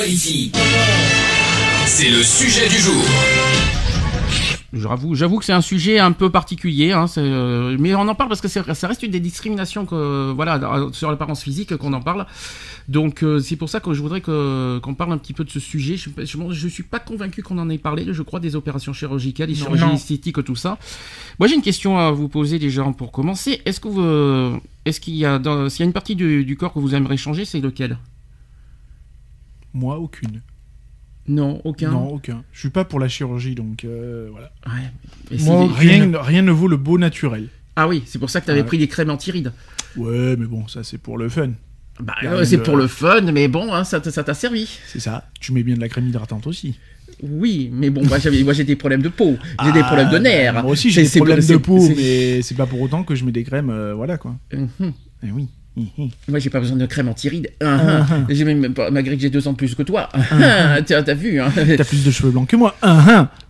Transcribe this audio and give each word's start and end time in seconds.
Equality. 0.00 0.50
C'est 1.84 2.08
le 2.08 2.22
sujet 2.22 2.68
du 2.70 2.76
jour. 2.78 3.02
J'avoue, 4.72 5.14
j'avoue 5.14 5.38
que 5.40 5.44
c'est 5.44 5.52
un 5.52 5.60
sujet 5.60 5.98
un 5.98 6.12
peu 6.12 6.30
particulier, 6.30 6.92
hein, 6.92 7.04
euh, 7.18 7.76
mais 7.78 7.94
on 7.94 8.08
en 8.08 8.14
parle 8.14 8.30
parce 8.30 8.40
que 8.40 8.48
ça 8.48 8.62
reste 8.86 9.02
une 9.02 9.10
des 9.10 9.20
discriminations 9.20 9.84
que, 9.84 10.30
voilà, 10.32 10.58
sur 10.92 11.10
l'apparence 11.10 11.42
physique 11.42 11.76
qu'on 11.76 11.92
en 11.92 12.00
parle. 12.00 12.24
Donc 12.88 13.22
euh, 13.22 13.40
c'est 13.40 13.56
pour 13.56 13.68
ça 13.68 13.80
que 13.80 13.92
je 13.92 14.00
voudrais 14.00 14.22
qu'on 14.22 14.94
parle 14.96 15.12
un 15.12 15.18
petit 15.18 15.34
peu 15.34 15.44
de 15.44 15.50
ce 15.50 15.60
sujet. 15.60 15.96
Je, 15.98 16.08
je, 16.24 16.38
je 16.50 16.68
suis 16.68 16.84
pas 16.84 16.98
convaincu 17.00 17.42
qu'on 17.42 17.58
en 17.58 17.68
ait 17.68 17.76
parlé, 17.78 18.06
je 18.10 18.22
crois, 18.22 18.40
des 18.40 18.56
opérations 18.56 18.94
chirurgicales, 18.94 19.48
des 19.48 19.54
chirurgies 19.54 19.84
Non. 19.84 19.94
esthétiques, 19.96 20.42
tout 20.44 20.56
ça. 20.56 20.78
Moi 21.38 21.46
j'ai 21.46 21.56
une 21.56 21.62
question 21.62 21.98
à 21.98 22.10
vous 22.10 22.28
poser 22.28 22.58
déjà 22.58 22.84
pour 22.96 23.12
commencer. 23.12 23.60
Est-ce 23.66 23.80
que 23.80 23.88
vous, 23.88 24.00
euh, 24.00 24.56
est-ce 24.86 24.98
qu'il 25.00 25.16
y 25.16 25.26
a, 25.26 25.38
dans- 25.38 25.68
s'il 25.68 25.80
y 25.80 25.82
a 25.82 25.86
une 25.86 25.92
partie 25.92 26.14
du, 26.16 26.44
du 26.46 26.56
corps 26.56 26.72
que 26.72 26.78
vous 26.78 26.94
aimeriez 26.94 27.18
changer, 27.18 27.44
c'est 27.44 27.60
lequel? 27.60 27.98
Moi, 29.74 29.98
aucune. 29.98 30.40
Non, 31.28 31.60
aucun. 31.64 31.90
Non, 31.90 32.08
aucun. 32.14 32.42
Je 32.52 32.58
suis 32.60 32.70
pas 32.70 32.84
pour 32.84 32.98
la 32.98 33.08
chirurgie, 33.08 33.54
donc 33.54 33.84
euh, 33.84 34.28
voilà. 34.32 34.50
Et 35.30 35.38
Moi, 35.42 35.68
rien, 35.72 36.10
rien 36.20 36.42
ne 36.42 36.50
vaut 36.50 36.66
le 36.68 36.76
beau 36.76 36.98
naturel. 36.98 37.48
Ah 37.76 37.86
oui, 37.86 38.02
c'est 38.06 38.18
pour 38.18 38.30
ça 38.30 38.40
que 38.40 38.46
tu 38.46 38.50
avais 38.50 38.60
Ouais. 38.60 38.66
pris 38.66 38.78
des 38.78 38.88
crèmes 38.88 39.10
anti-rides. 39.10 39.52
Ouais, 39.96 40.36
mais 40.36 40.46
bon, 40.46 40.66
ça 40.66 40.82
c'est 40.82 40.98
pour 40.98 41.18
le 41.18 41.28
fun. 41.28 41.50
Bah, 42.00 42.14
euh, 42.24 42.44
c'est 42.44 42.56
de- 42.56 42.62
pour 42.62 42.76
le 42.76 42.86
fun, 42.88 43.20
mais 43.32 43.46
bon, 43.46 43.72
hein, 43.72 43.84
ça 43.84 44.00
t'a 44.00 44.34
servi. 44.34 44.68
C'est 44.86 45.00
ça. 45.00 45.28
Tu 45.40 45.52
mets 45.52 45.62
bien 45.62 45.76
de 45.76 45.80
la 45.80 45.88
crème 45.88 46.08
hydratante 46.08 46.46
aussi. 46.46 46.78
Oui, 47.22 47.68
mais 47.72 47.90
bon, 47.90 48.02
moi 48.06 48.18
j'ai 48.18 48.64
des 48.64 48.76
problèmes 48.76 49.02
de 49.02 49.08
peau, 49.10 49.36
j'ai 49.64 49.72
des 49.72 49.80
Ah, 49.80 49.84
problèmes 49.84 50.10
de 50.10 50.18
nerfs. 50.18 50.54
bah, 50.54 50.62
Moi 50.62 50.72
aussi 50.72 50.90
j'ai 50.90 51.02
des 51.02 51.08
problèmes 51.10 51.44
de 51.44 51.56
peau, 51.58 51.86
mais 51.96 52.40
c'est 52.42 52.54
pas 52.56 52.66
pour 52.66 52.80
autant 52.80 53.04
que 53.04 53.14
je 53.14 53.24
mets 53.24 53.32
des 53.32 53.44
crèmes, 53.44 53.68
euh, 53.70 53.92
voilà 53.94 54.16
quoi. 54.16 54.36
Mhm. 54.52 54.92
Eh 55.24 55.30
oui. 55.30 55.48
Moi 55.76 56.38
j'ai 56.38 56.50
pas 56.50 56.60
besoin 56.60 56.76
de 56.76 56.86
crème 56.86 57.08
anti-rides. 57.08 57.50
J'ai 58.28 58.44
même 58.44 58.74
malgré 58.90 59.16
que 59.16 59.22
j'ai 59.22 59.30
deux 59.30 59.46
ans 59.48 59.52
de 59.52 59.56
plus 59.56 59.74
que 59.74 59.82
toi. 59.82 60.08
ah. 60.12 60.82
T'as 60.86 61.02
t'as 61.02 61.14
vu, 61.14 61.40
hein. 61.40 61.50
T'as 61.54 61.84
plus 61.84 62.04
de 62.04 62.10
cheveux 62.10 62.30
blancs 62.30 62.48
que 62.48 62.56
moi. 62.56 62.74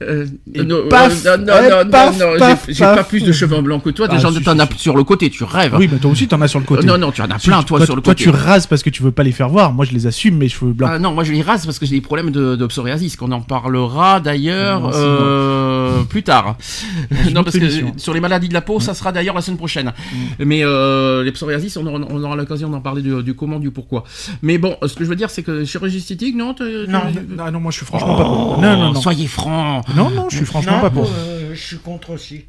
Euh, 0.03 0.27
Et 0.55 0.63
non, 0.63 0.89
paf, 0.89 1.25
euh, 1.27 1.37
non, 1.39 1.47
non, 1.47 1.59
et 1.63 1.71
non, 1.71 1.85
non, 1.85 1.91
paf, 1.91 2.19
non, 2.19 2.27
j'ai- 2.69 2.85
pas 2.85 3.05
plus 3.05 3.23
de 3.25 3.33
cheveux 3.33 3.61
blancs 3.63 3.83
que 3.83 3.91
toi. 3.91 4.07
Ah, 4.11 4.15
Déjà, 4.15 4.31
si, 4.31 4.43
t'en 4.43 4.55
si, 4.55 4.61
as 4.61 4.67
si. 4.73 4.79
sur 4.79 4.97
le 4.97 5.05
côté, 5.05 5.29
tu 5.31 5.45
rêves. 5.45 5.75
Oui, 5.79 5.89
mais 5.91 5.99
toi 5.99 6.11
aussi 6.11 6.29
t'en 6.29 6.41
as 6.41 6.49
sur 6.49 6.59
le 6.61 6.65
côté. 6.67 6.87
Non, 6.87 6.99
non, 6.99 7.11
tu 7.11 7.21
en 7.23 7.31
as 7.31 7.39
plein, 7.39 7.63
toi, 7.63 7.79
toi, 7.79 7.87
sur 7.87 7.97
le 7.97 8.03
toi, 8.03 8.15
côté. 8.15 8.25
tu 8.25 8.31
rases 8.31 8.67
parce 8.67 8.83
que 8.83 8.91
tu 8.91 9.03
veux 9.03 9.11
pas 9.13 9.23
les 9.23 9.33
faire 9.33 9.49
voir. 9.49 9.73
Moi, 9.73 9.85
je 9.85 9.93
les 9.93 10.07
assume, 10.07 10.37
mes 10.37 10.49
cheveux 10.49 10.73
blancs. 10.73 10.91
Ah 10.95 10.99
non, 10.99 11.13
moi 11.13 11.25
je 11.25 11.33
les 11.33 11.43
rase 11.43 11.65
parce 11.67 11.79
que 11.79 11.87
j'ai 11.87 11.97
des 11.97 12.01
problèmes 12.01 12.31
de, 12.31 12.57
de 12.57 12.67
psoriasis, 12.67 13.17
qu'on 13.17 13.33
en 13.33 13.41
parlera 13.41 14.21
d'ailleurs 14.21 14.91
euh, 14.95 16.03
plus 16.05 16.23
tard. 16.23 16.57
non, 17.35 17.45
parce 17.45 17.59
que 17.59 17.67
sur 17.97 18.15
les 18.15 18.21
maladies 18.21 18.49
de 18.49 18.55
la 18.55 18.61
peau, 18.61 18.81
ça 18.81 18.95
sera 18.95 19.13
d'ailleurs 19.13 19.35
la 19.35 19.41
semaine 19.43 19.59
prochaine. 19.59 19.93
Mais 20.39 20.61
euh, 20.65 21.23
les 21.25 21.33
psoriasis, 21.33 21.77
on 21.77 21.87
aura, 21.87 21.99
on 22.13 22.23
aura 22.23 22.37
l'occasion 22.37 22.69
d'en 22.69 22.81
parler 22.81 23.03
du, 23.03 23.23
du 23.23 23.35
comment, 23.35 23.59
du 23.59 23.71
pourquoi. 23.71 24.05
Mais 24.43 24.59
bon, 24.59 24.77
ce 24.87 24.95
que 24.95 25.05
je 25.05 25.09
veux 25.09 25.17
dire, 25.17 25.31
c'est 25.31 25.43
que 25.43 25.65
chirurgie 25.65 25.99
esthétique, 25.99 26.37
non 26.37 26.55
t'es- 26.55 26.87
Non, 26.87 27.01
t'es- 27.13 27.23
non, 27.37 27.51
non, 27.51 27.61
moi 27.61 27.71
je 27.71 27.77
suis 27.79 27.87
franchement 27.87 28.17
pas 28.17 28.25
pour. 28.25 28.59
Non, 28.61 28.77
non, 28.77 28.93
non. 28.93 29.01
Soyez 29.01 29.27
franc. 29.27 29.83
Non, 29.97 30.11
non, 30.11 30.29
je 30.29 30.37
suis 30.37 30.47
franchement 30.47 30.77
non, 30.77 30.81
pas 30.81 30.91
pour. 30.91 31.05
euh, 31.11 31.51
je 31.55 31.61
suis 31.61 31.79
contre 31.79 32.11
aussi. 32.11 32.45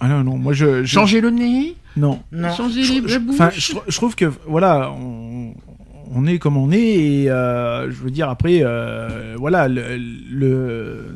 Ah 0.00 0.08
non, 0.08 0.24
non, 0.24 0.36
moi 0.36 0.52
je. 0.52 0.82
je- 0.84 0.94
Changer 0.94 1.20
le 1.20 1.30
nez, 1.30 1.76
Non. 1.96 2.20
Non. 2.32 2.52
changer 2.54 2.82
Je- 2.82 2.92
les 2.94 3.02
je- 3.08 3.12
la 3.14 3.18
bouche. 3.20 3.34
Enfin, 3.34 3.50
je, 3.54 3.72
je 3.86 3.96
trouve 3.96 4.14
que 4.16 4.32
voilà, 4.48 4.90
on, 4.98 5.54
on 6.14 6.26
est 6.26 6.38
comme 6.38 6.56
on 6.56 6.72
est 6.72 6.78
et 7.22 7.30
euh, 7.30 7.90
je 7.90 7.96
veux 8.02 8.10
dire 8.10 8.28
après, 8.28 8.60
euh, 8.62 9.34
voilà, 9.38 9.68
le, 9.68 9.96
le- 10.30 11.14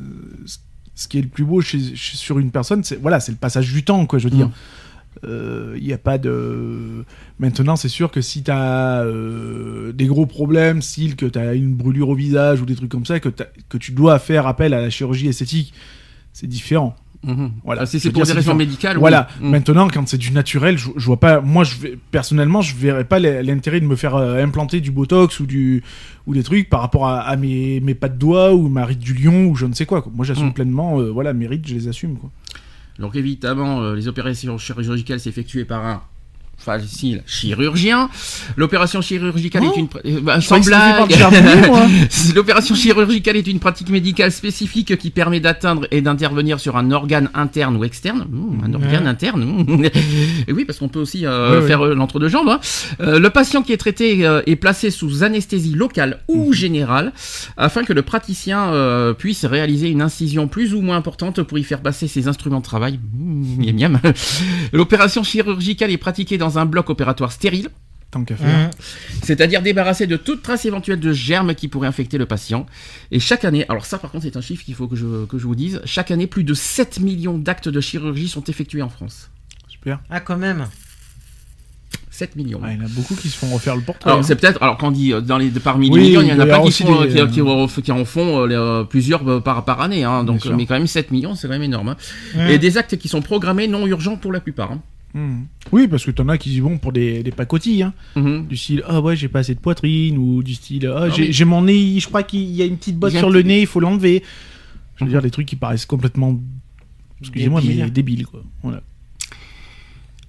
ce 0.94 1.08
qui 1.08 1.18
est 1.18 1.22
le 1.22 1.28
plus 1.28 1.44
beau 1.44 1.60
chez, 1.60 1.78
chez- 1.94 2.16
sur 2.16 2.38
une 2.38 2.50
personne, 2.50 2.82
c'est 2.84 2.96
voilà, 3.00 3.20
c'est 3.20 3.32
le 3.32 3.38
passage 3.38 3.70
du 3.72 3.82
temps, 3.84 4.06
quoi. 4.06 4.18
Je 4.18 4.24
veux 4.28 4.34
dire, 4.34 4.46
Mm. 4.46 4.52
Il 5.24 5.82
n'y 5.82 5.92
a 5.92 5.98
pas 5.98 6.18
de. 6.18 7.04
Maintenant, 7.38 7.76
c'est 7.76 7.88
sûr 7.88 8.10
que 8.10 8.20
si 8.20 8.42
tu 8.42 8.50
as 8.50 9.04
des 9.92 10.06
gros 10.06 10.26
problèmes, 10.26 10.82
style 10.82 11.16
que 11.16 11.26
tu 11.26 11.38
as 11.38 11.54
une 11.54 11.74
brûlure 11.74 12.08
au 12.10 12.14
visage 12.14 12.60
ou 12.60 12.66
des 12.66 12.74
trucs 12.76 12.90
comme 12.90 13.06
ça, 13.06 13.20
que, 13.20 13.28
tu 13.78 13.92
dois 13.92 14.18
faire 14.18 14.46
appel 14.46 14.74
à 14.74 14.80
la 14.80 14.90
chirurgie 14.90 15.28
esthétique, 15.28 15.72
c'est 16.32 16.46
différent. 16.46 16.94
Mhm. 17.24 17.50
Voilà. 17.64 17.82
Ah, 17.82 17.86
c'est 17.86 18.10
pour 18.12 18.24
des 18.24 18.32
raisons 18.32 18.54
médicales, 18.54 18.96
oui. 18.98 19.00
Voilà. 19.00 19.26
Mm. 19.40 19.50
Maintenant, 19.50 19.88
quand 19.88 20.06
c'est 20.06 20.18
du 20.18 20.30
naturel, 20.30 20.78
je, 20.78 20.90
je 20.96 21.06
vois 21.06 21.18
pas. 21.18 21.40
Moi, 21.40 21.64
je 21.64 21.74
vais, 21.76 21.98
personnellement, 22.12 22.60
je 22.62 22.76
verrais 22.76 23.04
pas 23.04 23.18
l'intérêt 23.18 23.80
de 23.80 23.86
me 23.86 23.96
faire 23.96 24.14
euh, 24.14 24.42
implanter 24.44 24.80
du 24.80 24.92
botox 24.92 25.40
ou 25.40 25.46
du 25.46 25.82
ou 26.26 26.34
des 26.34 26.42
trucs 26.44 26.68
par 26.68 26.80
rapport 26.80 27.08
à, 27.08 27.20
à 27.22 27.36
mes 27.36 27.80
mes 27.80 27.94
pas 27.94 28.08
de 28.08 28.16
doigts 28.16 28.52
ou 28.54 28.68
ma 28.68 28.84
ride 28.84 28.98
du 29.00 29.12
lion 29.14 29.46
ou 29.46 29.56
je 29.56 29.66
ne 29.66 29.72
sais 29.72 29.86
quoi. 29.86 30.02
quoi. 30.02 30.12
Moi, 30.14 30.24
j'assume 30.24 30.48
Mm. 30.48 30.52
pleinement. 30.52 31.00
euh, 31.00 31.10
voilà, 31.10 31.32
mes 31.32 31.46
rides, 31.48 31.66
je 31.66 31.74
les 31.74 31.88
assume. 31.88 32.16
Quoi. 32.16 32.30
Donc 32.98 33.16
évidemment, 33.16 33.82
euh, 33.82 33.94
les 33.94 34.08
opérations 34.08 34.58
chirurgicales 34.58 35.20
s'effectuent 35.20 35.64
par 35.66 35.84
un 35.84 36.02
facile 36.58 37.22
chirurgien. 37.26 38.08
L'opération 38.56 39.00
chirurgicale 39.00 39.62
Oh 39.66 39.72
est 39.72 39.78
une... 39.78 39.86
pr- 39.86 40.00
euh, 40.04 40.20
bah, 40.20 40.40
sans 40.40 40.58
blague. 40.60 41.14
L'opération 42.34 42.74
chirurgicale 42.74 43.36
est 43.36 43.46
une 43.46 43.60
pratique 43.60 43.88
médicale 43.90 44.32
spécifique 44.32 44.96
qui 44.96 45.10
permet 45.10 45.38
d'atteindre 45.40 45.86
et 45.90 46.00
d'intervenir 46.00 46.58
sur 46.58 46.76
un 46.76 46.90
organe 46.90 47.30
interne 47.34 47.76
ou 47.76 47.84
externe. 47.84 48.26
Mmh, 48.30 48.64
un 48.64 48.74
organe 48.74 49.06
interne. 49.06 49.44
mmh. 49.44 49.84
Et 50.48 50.52
oui, 50.52 50.64
parce 50.64 50.78
qu'on 50.78 50.88
peut 50.88 50.98
aussi 51.00 51.24
euh, 51.26 51.50
Ouais, 51.56 51.60
ouais. 51.62 51.66
faire 51.66 51.84
euh, 51.84 51.94
l'entre-deux-jambes. 51.94 52.48
hein. 52.48 52.60
Euh, 53.00 53.18
le 53.20 53.30
patient 53.30 53.62
qui 53.62 53.72
est 53.72 53.76
traité 53.76 54.26
euh, 54.26 54.42
est 54.46 54.56
placé 54.56 54.90
sous 54.90 55.22
anesthésie 55.22 55.74
locale 55.74 56.20
ou 56.28 56.52
générale 56.52 57.12
afin 57.56 57.84
que 57.84 57.92
le 57.92 58.02
praticien 58.02 58.72
puisse 59.18 59.44
réaliser 59.44 59.88
une 59.88 60.02
incision 60.02 60.48
plus 60.48 60.74
ou 60.74 60.80
moins 60.80 60.96
importante 60.96 61.42
pour 61.42 61.58
y 61.58 61.64
faire 61.64 61.80
passer 61.80 62.08
ses 62.08 62.28
instruments 62.28 62.58
de 62.58 62.64
travail. 62.64 62.98
Mmh. 63.14 63.96
L'opération 64.72 65.22
chirurgicale 65.22 65.90
est 65.90 65.96
pratiquée 65.96 66.38
dans 66.38 66.45
un 66.58 66.66
bloc 66.66 66.88
opératoire 66.90 67.32
stérile. 67.32 67.68
Tant 68.12 68.22
qu'à 68.24 68.36
faire. 68.36 68.68
Mmh. 68.68 68.70
C'est-à-dire 69.24 69.62
débarrassé 69.62 70.06
de 70.06 70.16
toute 70.16 70.40
trace 70.42 70.64
éventuelle 70.64 71.00
de 71.00 71.12
germes 71.12 71.54
qui 71.56 71.66
pourraient 71.66 71.88
infecter 71.88 72.18
le 72.18 72.26
patient. 72.26 72.64
Et 73.10 73.18
chaque 73.18 73.44
année, 73.44 73.64
alors 73.68 73.84
ça 73.84 73.98
par 73.98 74.12
contre 74.12 74.22
c'est 74.24 74.36
un 74.36 74.40
chiffre 74.40 74.64
qu'il 74.64 74.76
faut 74.76 74.86
que 74.86 74.94
je, 74.94 75.24
que 75.26 75.38
je 75.38 75.44
vous 75.46 75.56
dise, 75.56 75.80
chaque 75.84 76.12
année 76.12 76.28
plus 76.28 76.44
de 76.44 76.54
7 76.54 77.00
millions 77.00 77.36
d'actes 77.36 77.68
de 77.68 77.80
chirurgie 77.80 78.28
sont 78.28 78.44
effectués 78.44 78.82
en 78.82 78.88
France. 78.88 79.28
Super. 79.68 79.98
Ah, 80.08 80.20
quand 80.20 80.36
même. 80.36 80.66
7 82.10 82.36
millions. 82.36 82.60
Ah, 82.64 82.72
il 82.72 82.78
y 82.78 82.82
en 82.82 82.86
a 82.86 82.88
beaucoup 82.88 83.14
qui 83.14 83.28
se 83.28 83.36
font 83.36 83.48
refaire 83.52 83.76
le 83.76 83.82
portrait. 83.82 84.08
Alors 84.08 84.20
hein. 84.20 84.22
c'est 84.26 84.36
peut-être, 84.36 84.62
alors 84.62 84.78
quand 84.78 84.88
on 84.88 84.92
dit 84.92 85.12
euh, 85.12 85.20
dans 85.20 85.36
les 85.36 85.50
parmi 85.50 85.90
Oui, 85.90 86.00
les 86.00 86.06
millions, 86.06 86.22
il 86.22 86.28
y 86.28 86.32
en 86.32 86.38
a 86.40 86.46
pas 86.46 86.56
a 86.56 86.60
qui, 86.60 86.68
aussi 86.68 86.82
font, 86.84 87.02
des, 87.02 87.08
qui, 87.08 87.20
euh, 87.20 87.26
qui 87.26 87.42
en- 87.42 87.66
qui 87.66 87.92
en 87.92 88.04
font 88.06 88.42
euh, 88.42 88.46
les, 88.46 88.54
euh, 88.54 88.84
plusieurs 88.84 89.28
euh, 89.28 89.40
par, 89.40 89.64
par 89.66 89.80
année, 89.82 90.04
hein, 90.04 90.24
donc 90.24 90.46
mais 90.46 90.64
quand 90.64 90.74
même 90.74 90.86
7 90.86 91.10
millions, 91.10 91.34
c'est 91.34 91.46
quand 91.48 91.52
même 91.54 91.62
énorme. 91.64 91.88
hein. 91.90 91.96
Mmh. 92.34 92.40
Et 92.50 92.58
des 92.58 92.78
actes 92.78 92.96
qui 92.96 93.08
sont 93.08 93.20
programmés 93.20 93.68
non 93.68 93.86
urgents 93.86 94.16
pour 94.16 94.32
la 94.32 94.40
plupart. 94.40 94.78
Mm. 95.16 95.44
Oui, 95.72 95.88
parce 95.88 96.04
que 96.04 96.10
t'en 96.10 96.28
as 96.28 96.36
qui 96.36 96.60
vont 96.60 96.76
pour 96.76 96.92
des, 96.92 97.22
des 97.22 97.30
pacotilles. 97.30 97.82
Hein. 97.82 97.94
Mhm. 98.14 98.46
Du 98.48 98.56
style, 98.56 98.82
ah 98.86 99.00
ouais, 99.00 99.16
j'ai 99.16 99.28
pas 99.28 99.38
assez 99.38 99.54
de 99.54 99.60
poitrine, 99.60 100.18
ou 100.18 100.42
du 100.42 100.54
style, 100.54 100.86
ah, 100.94 101.08
j'ai 101.08 101.32
mais- 101.44 101.50
mon 101.50 101.62
nez, 101.62 101.98
je 101.98 102.06
crois 102.06 102.22
qu'il 102.22 102.42
y 102.50 102.60
a 102.60 102.66
une 102.66 102.76
petite 102.76 103.02
a 103.02 103.10
sur 103.10 103.30
le 103.30 103.40
nez, 103.42 103.62
il 103.62 103.66
faut 103.66 103.80
l'enlever. 103.80 104.22
Je 104.96 105.04
veux 105.04 105.10
dire, 105.10 105.22
des 105.22 105.30
trucs 105.30 105.46
qui 105.46 105.56
paraissent 105.56 105.86
complètement, 105.86 106.38
excusez-moi, 107.20 107.62
mais 107.66 107.90
débiles, 107.90 108.26
quoi. 108.26 108.42
Voilà. 108.62 108.82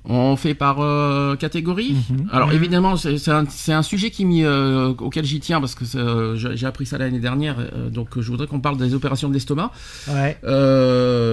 On 0.10 0.38
fait 0.38 0.54
par 0.54 0.80
euh, 0.80 1.36
catégorie. 1.36 1.96
Mhm. 2.10 2.30
Alors 2.32 2.48
Mhm. 2.50 2.56
évidemment, 2.56 2.96
c'est 2.96 3.72
un, 3.72 3.82
sujet 3.84 4.10
qui 4.10 4.26
euh, 4.44 4.94
auquel 5.00 5.26
j'y 5.26 5.40
tiens 5.42 5.60
parce 5.60 5.76
que 5.76 5.84
euh, 5.98 6.36
j'ai 6.56 6.66
appris 6.66 6.86
ça 6.86 6.98
l'année 6.98 7.20
dernière. 7.20 7.58
euh, 7.60 7.90
donc 7.90 8.18
je 8.20 8.30
voudrais 8.32 8.48
qu'on 8.48 8.62
parle 8.62 8.78
des 8.78 8.94
opérations 8.94 9.28
de 9.28 9.34
l'estomac. 9.34 9.72
Ouais. 10.08 10.38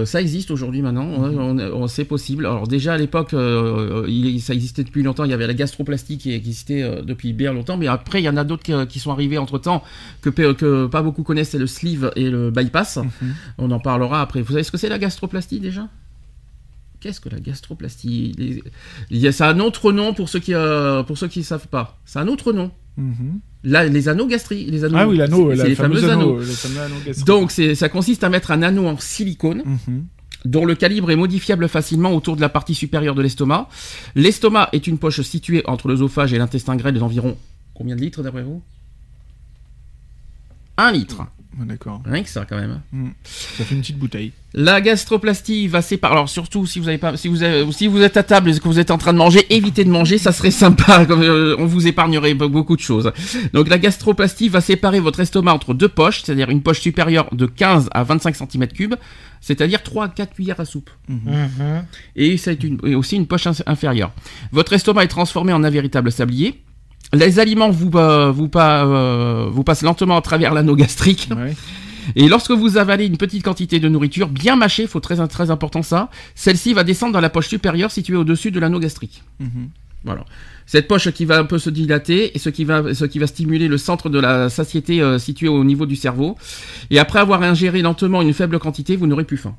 Ça 0.06 0.20
existe 0.20 0.50
aujourd'hui 0.50 0.82
maintenant, 0.82 1.06
ouais, 1.06 1.34
on, 1.38 1.58
on- 1.58 1.86
c'est 1.86 2.04
possible. 2.04 2.46
Alors 2.46 2.66
déjà 2.66 2.94
à 2.94 2.98
l'époque, 2.98 3.30
ça 3.30 4.54
existait 4.54 4.84
depuis 4.84 5.02
longtemps. 5.02 5.24
Il 5.24 5.30
y 5.30 5.34
avait 5.34 5.46
la 5.46 5.54
gastroplastie 5.54 6.18
qui 6.18 6.32
existait 6.32 7.02
depuis 7.04 7.32
bien 7.32 7.52
longtemps, 7.52 7.76
mais 7.76 7.86
après 7.86 8.20
il 8.20 8.24
y 8.24 8.28
en 8.28 8.36
a 8.36 8.44
d'autres 8.44 8.62
qui, 8.62 8.72
qui 8.88 8.98
sont 8.98 9.12
arrivés 9.12 9.38
entre 9.38 9.58
temps 9.58 9.82
que, 10.20 10.86
pas 10.86 11.02
beaucoup 11.02 11.22
connaissent. 11.22 11.50
C'est 11.50 11.58
le 11.58 11.66
sleeve 11.66 12.10
et 12.16 12.28
le 12.30 12.50
bypass. 12.50 12.96
Mhm. 12.98 13.34
On 13.58 13.70
en 13.70 13.78
parlera 13.80 14.20
après. 14.20 14.42
Vous 14.42 14.52
savez 14.52 14.64
ce 14.64 14.72
que 14.72 14.78
c'est 14.78 14.88
la 14.88 14.98
gastroplastie 14.98 15.60
déjà? 15.60 15.88
Qu'est-ce 17.04 17.20
que 17.20 17.28
la 17.28 17.38
gastroplastie 17.38 18.34
Les- 19.10 19.30
C'est 19.30 19.44
un 19.44 19.60
autre 19.60 19.92
nom 19.92 20.14
pour 20.14 20.30
ceux 20.30 20.38
qui 20.40 20.54
euh, 20.54 21.02
pour 21.02 21.18
ceux 21.18 21.28
qui 21.28 21.40
ne 21.40 21.44
savent 21.44 21.68
pas. 21.68 21.98
C'est 22.06 22.18
un 22.18 22.28
autre 22.28 22.54
nom. 22.54 22.70
Mhm. 22.96 23.40
Là, 23.62 23.84
les 23.84 24.08
anneaux 24.08 24.26
gastriques, 24.26 24.70
les 24.70 24.84
anneaux. 24.84 24.96
Ah 24.98 25.06
oui, 25.06 25.18
l'anneau, 25.18 25.52
la 25.52 25.64
les 25.68 25.74
fameux 25.74 25.98
anneau, 26.10 26.38
anneaux. 26.38 26.40
fameux 26.40 26.80
anneau. 26.80 26.96
Donc 27.26 27.50
ça 27.50 27.88
consiste 27.90 28.24
à 28.24 28.30
mettre 28.30 28.52
un 28.52 28.62
anneau 28.62 28.86
en 28.86 28.96
silicone 28.96 29.62
Mhm. 29.66 30.06
dont 30.46 30.64
le 30.64 30.74
calibre 30.76 31.10
est 31.10 31.16
modifiable 31.16 31.68
facilement 31.68 32.12
autour 32.14 32.36
de 32.36 32.40
la 32.40 32.48
partie 32.48 32.74
supérieure 32.74 33.14
de 33.14 33.20
l'estomac. 33.20 33.68
L'estomac 34.14 34.70
est 34.72 34.86
une 34.86 34.96
poche 34.96 35.20
située 35.20 35.62
entre 35.66 35.88
l'œsophage 35.88 36.32
et 36.32 36.38
l'intestin 36.38 36.74
grêle 36.76 36.98
d'environ 36.98 37.36
combien 37.74 37.96
de 37.96 38.00
litres 38.00 38.22
d'après 38.22 38.42
vous? 38.44 38.62
1 40.78 40.90
litre. 40.92 41.22
D'accord. 41.58 42.02
Rien 42.04 42.22
que 42.22 42.28
ça 42.28 42.44
quand 42.48 42.56
même. 42.56 42.80
Mm. 42.92 43.08
Ça 43.24 43.64
fait 43.64 43.74
une 43.74 43.80
petite 43.80 43.98
bouteille. 43.98 44.32
La 44.54 44.80
gastroplastie 44.80 45.66
va 45.68 45.82
séparer. 45.82 46.12
Alors 46.14 46.28
surtout 46.28 46.66
si 46.66 46.78
vous 46.78 46.88
avez 46.88 46.98
pas, 46.98 47.16
si 47.16 47.28
vous 47.28 47.42
avez- 47.42 47.70
si 47.72 47.86
vous 47.88 48.00
êtes 48.02 48.16
à 48.16 48.22
table 48.22 48.50
et 48.50 48.58
que 48.58 48.64
vous 48.64 48.78
êtes 48.78 48.90
en 48.90 48.98
train 48.98 49.12
de 49.12 49.18
manger, 49.18 49.44
évitez 49.54 49.84
de 49.84 49.90
manger, 49.90 50.18
ça 50.18 50.32
serait 50.32 50.50
sympa. 50.50 51.04
comme, 51.08 51.22
euh, 51.22 51.56
on 51.58 51.66
vous 51.66 51.86
épargnerait 51.86 52.34
be- 52.34 52.48
beaucoup 52.48 52.76
de 52.76 52.80
choses. 52.80 53.12
Donc 53.52 53.68
la 53.68 53.78
gastroplastie 53.78 54.48
va 54.48 54.60
séparer 54.60 55.00
votre 55.00 55.20
estomac 55.20 55.52
entre 55.52 55.74
deux 55.74 55.88
poches, 55.88 56.22
c'est-à-dire 56.22 56.50
une 56.50 56.62
poche 56.62 56.80
supérieure 56.80 57.28
de 57.32 57.46
15 57.46 57.88
à 57.92 58.04
25 58.04 58.34
cm3, 58.36 58.96
c'est-à-dire 59.40 59.82
3 59.82 60.04
à 60.04 60.08
4 60.08 60.34
cuillères 60.34 60.60
à 60.60 60.64
soupe. 60.64 60.90
Mhm. 61.08 61.84
Et 62.16 62.36
c'est 62.36 62.62
une, 62.64 62.78
et 62.84 62.94
aussi 62.94 63.16
une 63.16 63.26
poche 63.26 63.46
inférieure. 63.66 64.12
Votre 64.52 64.72
estomac 64.74 65.04
est 65.04 65.08
transformé 65.08 65.52
en 65.52 65.64
un 65.64 65.70
véritable 65.70 66.12
sablier. 66.12 66.60
Les 67.14 67.38
aliments 67.38 67.70
vous, 67.70 67.90
euh, 67.94 68.30
vous, 68.30 68.50
euh, 68.54 69.48
vous 69.50 69.64
passent 69.64 69.82
lentement 69.82 70.16
à 70.16 70.22
travers 70.22 70.54
l'anneau 70.54 70.76
gastrique. 70.76 71.28
Ouais. 71.34 71.54
Et 72.16 72.28
lorsque 72.28 72.50
vous 72.50 72.76
avalez 72.76 73.06
une 73.06 73.16
petite 73.16 73.42
quantité 73.42 73.80
de 73.80 73.88
nourriture 73.88 74.28
bien 74.28 74.56
mâchée, 74.56 74.86
faut 74.86 75.00
très 75.00 75.26
très 75.26 75.50
important 75.50 75.82
ça, 75.82 76.10
celle-ci 76.34 76.74
va 76.74 76.84
descendre 76.84 77.12
dans 77.12 77.20
la 77.20 77.30
poche 77.30 77.48
supérieure 77.48 77.90
située 77.90 78.16
au-dessus 78.16 78.50
de 78.50 78.60
l'anneau 78.60 78.78
gastrique. 78.78 79.22
Mhm. 79.40 79.70
Voilà. 80.04 80.24
Cette 80.66 80.86
poche 80.86 81.10
qui 81.12 81.24
va 81.24 81.38
un 81.38 81.44
peu 81.44 81.58
se 81.58 81.70
dilater 81.70 82.36
et 82.36 82.38
ce 82.38 82.50
qui 82.50 82.64
va, 82.64 82.92
ce 82.92 83.06
qui 83.06 83.18
va 83.18 83.26
stimuler 83.26 83.68
le 83.68 83.78
centre 83.78 84.10
de 84.10 84.18
la 84.18 84.50
satiété 84.50 85.00
euh, 85.00 85.18
situé 85.18 85.48
au 85.48 85.64
niveau 85.64 85.86
du 85.86 85.96
cerveau. 85.96 86.36
Et 86.90 86.98
après 86.98 87.20
avoir 87.20 87.42
ingéré 87.42 87.80
lentement 87.80 88.20
une 88.20 88.34
faible 88.34 88.58
quantité, 88.58 88.96
vous 88.96 89.06
n'aurez 89.06 89.24
plus 89.24 89.38
faim. 89.38 89.56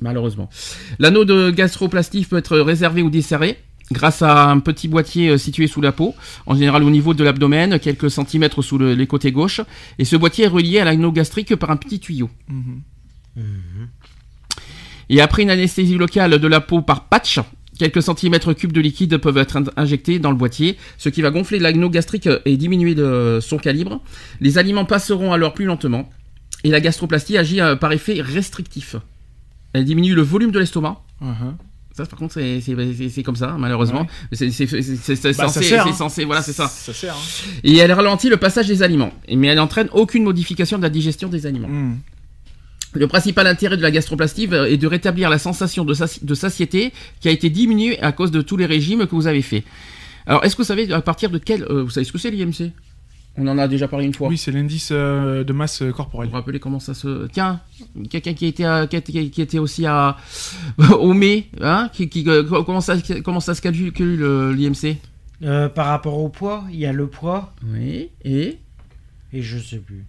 Malheureusement. 0.00 0.48
L'anneau 0.98 1.24
de 1.24 1.50
gastroplastie 1.50 2.24
peut 2.24 2.38
être 2.38 2.58
réservé 2.58 3.02
ou 3.02 3.10
desserré 3.10 3.58
grâce 3.92 4.22
à 4.22 4.50
un 4.50 4.60
petit 4.60 4.88
boîtier 4.88 5.30
euh, 5.30 5.38
situé 5.38 5.66
sous 5.66 5.80
la 5.80 5.92
peau, 5.92 6.14
en 6.46 6.54
général 6.54 6.82
au 6.84 6.90
niveau 6.90 7.12
de 7.14 7.24
l'abdomen, 7.24 7.78
quelques 7.80 8.10
centimètres 8.10 8.62
sous 8.62 8.78
le- 8.78 8.94
les 8.94 9.06
côtés 9.06 9.32
gauche. 9.32 9.60
Et 9.98 10.04
ce 10.04 10.16
boîtier 10.16 10.44
est 10.44 10.48
relié 10.48 10.78
à 10.78 10.84
l'anneau 10.84 11.12
gastrique 11.12 11.54
par 11.56 11.70
un 11.70 11.76
petit 11.76 11.98
tuyau. 12.00 12.30
Mhm. 12.48 12.82
Et 15.08 15.20
après 15.20 15.42
une 15.42 15.50
anesthésie 15.50 15.96
locale 15.98 16.38
de 16.38 16.46
la 16.48 16.60
peau 16.60 16.82
par 16.82 17.04
patch, 17.08 17.40
quelques 17.78 18.02
centimètres 18.02 18.52
cubes 18.52 18.72
de 18.72 18.80
liquide 18.80 19.16
peuvent 19.18 19.38
être 19.38 19.56
in- 19.56 19.64
injectés 19.76 20.18
dans 20.18 20.30
le 20.30 20.36
boîtier, 20.36 20.76
ce 20.98 21.08
qui 21.08 21.20
va 21.22 21.30
gonfler 21.30 21.58
l'anneau 21.58 21.90
gastrique 21.90 22.28
et 22.44 22.56
diminuer 22.56 22.94
de 22.94 23.38
son 23.42 23.56
calibre. 23.58 24.00
Les 24.40 24.58
aliments 24.58 24.84
passeront 24.84 25.32
alors 25.32 25.52
plus 25.54 25.64
lentement. 25.64 26.08
Et 26.62 26.68
la 26.70 26.80
gastroplastie 26.80 27.38
agit 27.38 27.60
euh, 27.60 27.74
par 27.74 27.90
effet 27.92 28.20
restrictif. 28.20 28.94
Elle 29.72 29.84
diminue 29.84 30.14
le 30.14 30.22
volume 30.22 30.50
de 30.52 30.58
l'estomac. 30.58 31.00
Mhm. 31.20 31.56
Ça, 31.96 32.06
par 32.06 32.18
contre, 32.18 32.34
c'est- 32.34 33.22
comme 33.22 33.36
ça, 33.36 33.56
malheureusement. 33.58 34.06
Ouais. 34.30 34.36
C'est 34.36 34.46
Bah, 35.36 35.48
censé, 35.48 35.74
hein. 35.76 35.92
censé, 35.92 36.24
voilà, 36.24 36.40
c'est 36.42 36.52
ça. 36.52 36.68
Ça 36.68 36.92
sert. 36.92 37.14
hein. 37.14 37.18
Et 37.64 37.76
elle 37.76 37.92
ralentit 37.92 38.28
le 38.28 38.36
passage 38.36 38.68
des 38.68 38.82
aliments, 38.82 39.12
mais 39.28 39.48
elle 39.48 39.56
n'entraîne 39.56 39.88
aucune 39.92 40.22
modification 40.24 40.78
de 40.78 40.82
la 40.82 40.88
digestion 40.90 41.28
des 41.28 41.46
aliments. 41.46 41.68
Mm. 41.68 41.98
Le 42.94 43.06
principal 43.06 43.46
intérêt 43.46 43.76
de 43.76 43.82
la 43.82 43.90
gastroplastie 43.90 44.44
est 44.52 44.76
de 44.76 44.86
rétablir 44.86 45.30
la 45.30 45.38
sensation 45.38 45.84
de, 45.84 45.94
sati- 45.94 46.24
de 46.24 46.34
satiété 46.34 46.92
qui 47.20 47.28
a 47.28 47.30
été 47.30 47.48
diminuée 47.50 48.00
à 48.00 48.10
cause 48.12 48.30
de 48.32 48.40
tous 48.40 48.56
les 48.56 48.66
régimes 48.66 49.06
que 49.06 49.14
vous 49.14 49.26
avez 49.28 49.42
faits. 49.42 49.64
Alors, 50.26 50.44
est-ce 50.44 50.56
que 50.56 50.62
vous 50.62 50.66
savez 50.66 50.92
à 50.92 51.00
partir 51.00 51.30
de 51.30 51.38
quel... 51.38 51.62
euh, 51.64 51.82
vous 51.84 51.90
savez 51.90 52.04
ce 52.04 52.12
que 52.12 52.18
c'est 52.18 52.30
l'IMC? 52.30 52.72
On 53.36 53.46
en 53.46 53.56
a 53.58 53.68
déjà 53.68 53.88
parlé 53.88 54.04
une 54.06 54.12
fois. 54.14 54.28
Oui, 54.28 54.36
c'est 54.36 54.50
l'indice 54.52 54.90
euh, 54.92 55.44
de 55.44 55.52
masse 55.52 55.82
Vous 55.82 55.92
corporelle. 55.92 56.28
vous 56.28 56.34
rappelez 56.34 56.58
comment 56.60 56.80
ça 56.80 56.94
se... 56.94 57.26
Tiens, 57.28 57.60
quelqu'un 58.10 58.34
qui 58.34 58.46
était, 58.46 58.64
à- 58.64 58.86
qui 58.86 58.96
était, 58.96 59.26
qui 59.28 59.40
était 59.40 59.58
aussi 59.58 59.86
à... 59.86 60.16
au 60.98 61.14
mai, 61.14 61.48
hein 61.60 61.88
qui, 61.92 62.08
qui- 62.08 62.28
euh, 62.28 62.42
comment, 62.42 62.80
ça, 62.80 62.96
comment 63.24 63.40
ça 63.40 63.54
se 63.54 63.62
calcule 63.62 64.22
euh, 64.22 64.52
l'IMC 64.52 64.96
Euh, 65.42 65.68
par 65.68 65.86
rapport 65.86 66.18
au 66.18 66.28
poids, 66.28 66.64
il 66.70 66.78
y 66.80 66.86
a 66.86 66.92
le 66.92 67.06
poids 67.06 67.54
Oui, 67.66 68.10
et... 68.24 68.58
et 69.32 69.42
je 69.42 69.58
sais 69.58 69.78
plus. 69.78 70.04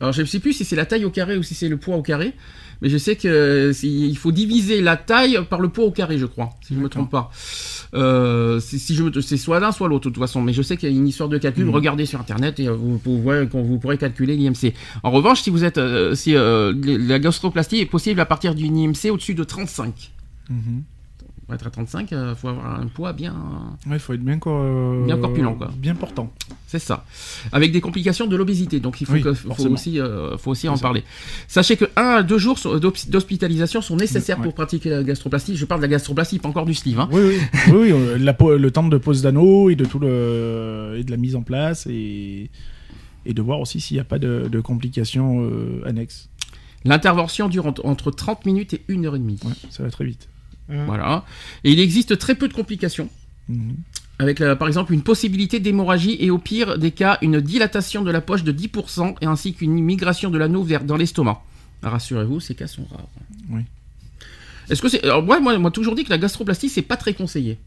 Alors 0.00 0.12
je 0.12 0.20
ne 0.20 0.26
sais 0.26 0.38
plus 0.38 0.52
si 0.52 0.64
c'est 0.64 0.76
la 0.76 0.86
taille 0.86 1.04
au 1.04 1.10
carré 1.10 1.36
ou 1.36 1.42
si 1.42 1.54
c'est 1.56 1.68
le 1.68 1.76
poids 1.76 1.96
au 1.96 2.02
carré, 2.02 2.32
mais 2.80 2.88
je 2.88 2.96
sais 2.98 3.16
que 3.16 3.26
euh, 3.26 3.72
il 3.82 4.16
faut 4.16 4.30
diviser 4.30 4.80
la 4.80 4.96
taille 4.96 5.40
par 5.50 5.60
le 5.60 5.70
poids 5.70 5.86
au 5.86 5.90
carré, 5.90 6.18
je 6.18 6.26
crois, 6.26 6.50
si 6.64 6.74
je 6.74 6.78
me 6.78 6.88
trompe 6.88 7.10
pas. 7.10 7.32
Euh, 7.94 8.60
si, 8.60 8.94
je 8.94 9.02
me- 9.02 9.20
c'est 9.20 9.36
soit 9.36 9.60
l'un 9.60 9.72
soit 9.72 9.88
l'autre 9.88 10.08
de 10.10 10.14
toute 10.14 10.22
façon, 10.22 10.42
mais 10.42 10.52
je 10.52 10.62
sais 10.62 10.76
qu'il 10.76 10.90
y 10.90 10.92
a 10.92 10.96
une 10.96 11.08
histoire 11.08 11.28
de 11.28 11.38
calcul. 11.38 11.64
Mhm. 11.64 11.70
Regardez 11.74 12.06
sur 12.06 12.20
internet 12.20 12.60
et 12.60 12.68
euh, 12.68 12.72
vous, 12.74 13.00
quand 13.50 13.62
vous 13.62 13.78
pourrez 13.78 13.96
calculer 13.98 14.36
l'IMC. 14.36 14.74
En 15.02 15.10
revanche, 15.10 15.40
si 15.42 15.50
vous 15.50 15.64
êtes, 15.64 15.78
euh, 15.78 16.14
si 16.14 16.32
la 16.34 17.18
gastroplastie 17.18 17.78
est 17.80 17.86
possible 17.86 18.20
à 18.20 18.26
partir 18.26 18.54
d'une 18.54 18.76
IMC 18.76 19.10
au-dessus 19.10 19.34
de 19.34 19.44
35. 19.44 20.10
Mhm. 20.50 20.82
Pour 21.48 21.54
être 21.54 21.66
à 21.66 21.70
35, 21.70 22.10
il 22.10 22.34
faut 22.36 22.48
avoir 22.48 22.78
un 22.78 22.86
poids 22.88 23.14
bien. 23.14 23.34
Ouais, 23.86 23.94
il 23.94 23.98
faut 23.98 24.12
être 24.12 24.22
bien, 24.22 24.38
quoi, 24.38 24.52
euh, 24.52 25.06
Bien 25.06 25.16
corpulent, 25.16 25.54
quoi. 25.56 25.70
Bien 25.78 25.94
portant. 25.94 26.30
C'est 26.66 26.78
ça. 26.78 27.06
Avec 27.52 27.72
des 27.72 27.80
complications 27.80 28.26
de 28.26 28.36
l'obésité. 28.36 28.80
Donc 28.80 29.00
il 29.00 29.06
faut, 29.06 29.14
Oui, 29.14 29.22
que- 29.22 29.32
faut 29.32 29.48
forcément. 29.48 29.72
aussi, 29.72 29.98
euh, 29.98 30.36
faut 30.36 30.50
aussi 30.50 30.68
en 30.68 30.76
ça. 30.76 30.82
parler. 30.82 31.04
Sachez 31.46 31.78
que 31.78 31.86
1 31.96 32.02
à 32.02 32.22
2 32.22 32.36
jours 32.36 32.58
d'hospitalisation 33.08 33.80
sont 33.80 33.96
nécessaires 33.96 34.36
Ouais. 34.38 34.44
pour 34.44 34.52
pratiquer 34.52 34.90
la 34.90 35.02
gastroplastie. 35.02 35.56
Je 35.56 35.64
parle 35.64 35.80
de 35.80 35.86
la 35.86 35.88
gastroplastie, 35.88 36.38
pas 36.38 36.50
encore 36.50 36.66
du 36.66 36.74
sleeve. 36.74 37.00
hein. 37.00 37.08
Oui, 37.10 37.22
oui, 37.24 37.38
oui, 37.68 37.72
oui, 37.72 37.92
euh, 37.92 38.18
la 38.18 38.34
po- 38.34 38.58
le 38.58 38.70
temps 38.70 38.86
de 38.86 38.98
pose 38.98 39.22
d'anneau 39.22 39.70
et 39.70 39.74
de 39.74 39.86
tout 39.86 39.98
le 39.98 40.96
et 40.98 41.02
de 41.04 41.10
la 41.10 41.16
mise 41.16 41.34
en 41.34 41.42
place 41.42 41.86
et 41.88 42.50
et 43.24 43.32
de 43.32 43.40
voir 43.42 43.58
aussi 43.60 43.80
s'il 43.80 43.96
n'y 43.96 44.00
a 44.00 44.04
pas 44.04 44.18
de, 44.18 44.48
de 44.52 44.60
complications 44.60 45.40
euh, 45.50 45.82
annexes. 45.86 46.28
L'intervention 46.84 47.48
dure 47.48 47.66
entre, 47.66 47.84
entre 47.86 48.10
30 48.10 48.44
minutes 48.46 48.74
et 48.74 48.82
1 48.90 49.04
heure 49.04 49.16
et 49.16 49.18
demie. 49.18 49.38
Ouais, 49.44 49.52
ça 49.70 49.82
va 49.82 49.90
très 49.90 50.04
vite. 50.04 50.28
Hum. 50.70 50.84
Voilà. 50.86 51.24
Et 51.64 51.72
il 51.72 51.80
existe 51.80 52.18
très 52.18 52.34
peu 52.34 52.48
de 52.48 52.54
complications. 52.54 53.08
Mhm. 53.48 53.76
Avec 54.18 54.40
euh, 54.40 54.56
par 54.56 54.66
exemple 54.66 54.92
une 54.92 55.02
possibilité 55.02 55.60
d'hémorragie 55.60 56.16
et 56.20 56.30
au 56.30 56.38
pire 56.38 56.76
des 56.76 56.90
cas 56.90 57.18
une 57.22 57.40
dilatation 57.40 58.02
de 58.02 58.10
la 58.10 58.20
poche 58.20 58.42
de 58.42 58.52
10% 58.52 59.14
et 59.20 59.26
ainsi 59.26 59.54
qu'une 59.54 59.72
migration 59.74 60.30
de 60.30 60.38
l'anneau 60.38 60.62
vers 60.62 60.82
dans 60.84 60.96
l'estomac. 60.96 61.40
Rassurez-vous, 61.82 62.40
ces 62.40 62.54
cas 62.54 62.66
sont 62.66 62.84
rares. 62.90 63.06
Oui. 63.50 63.62
Est-ce 64.68 64.82
que 64.82 64.88
c'est 64.88 65.04
alors 65.04 65.22
moi 65.22 65.38
moi 65.40 65.56
moi 65.58 65.70
toujours 65.70 65.94
dit 65.94 66.04
que 66.04 66.10
la 66.10 66.18
gastroplastie 66.18 66.68
c'est 66.68 66.82
pas 66.82 66.96
très 66.96 67.14
conseillé. 67.14 67.58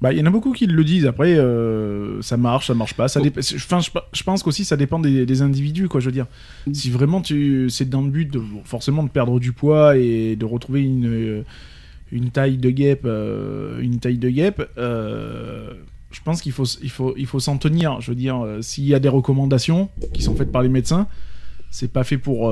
Bah, 0.00 0.12
il 0.12 0.18
y 0.18 0.22
en 0.22 0.26
a 0.26 0.30
beaucoup 0.30 0.52
qui 0.52 0.66
le 0.66 0.84
disent. 0.84 1.06
Après, 1.06 1.38
euh, 1.38 2.20
ça 2.20 2.36
marche, 2.36 2.66
ça 2.66 2.74
marche 2.74 2.94
pas. 2.94 3.08
Ça 3.08 3.20
Oh. 3.24 3.28
je, 3.40 3.56
enfin, 3.56 3.80
je, 3.80 3.90
je 4.12 4.22
pense 4.24 4.42
qu'aussi 4.42 4.64
ça 4.64 4.76
dépend 4.76 4.98
des, 4.98 5.24
des 5.24 5.42
individus, 5.42 5.88
quoi. 5.88 6.00
Je 6.00 6.06
veux 6.06 6.12
dire, 6.12 6.26
si 6.72 6.90
vraiment 6.90 7.22
tu, 7.22 7.70
c'est 7.70 7.88
dans 7.88 8.02
le 8.02 8.10
but 8.10 8.30
de 8.30 8.40
forcément 8.64 9.02
de 9.02 9.08
perdre 9.08 9.40
du 9.40 9.52
poids 9.52 9.96
et 9.96 10.36
de 10.36 10.44
retrouver 10.44 10.82
une 10.82 11.06
euh, 11.06 11.42
une 12.12 12.30
taille 12.30 12.56
de 12.58 12.70
guêpe, 12.70 13.02
euh, 13.04 13.80
une 13.80 13.98
taille 13.98 14.18
de 14.18 14.30
guêpe. 14.30 14.62
euh, 14.78 15.70
je 16.12 16.20
pense 16.24 16.40
qu'il 16.40 16.52
faut, 16.52 16.64
il 16.82 16.88
faut, 16.90 17.14
il 17.18 17.26
faut 17.26 17.40
s'en 17.40 17.58
tenir. 17.58 18.00
Je 18.00 18.10
veux 18.10 18.14
dire, 18.16 18.42
euh, 18.42 18.62
s'il 18.62 18.84
y 18.84 18.94
a 18.94 18.98
des 19.00 19.08
recommandations 19.08 19.90
qui 20.14 20.22
sont 20.22 20.34
faites 20.34 20.50
par 20.52 20.62
les 20.62 20.68
médecins, 20.70 21.08
c'est 21.68 21.92
pas 21.92 22.04
fait 22.04 22.16
pour, 22.16 22.50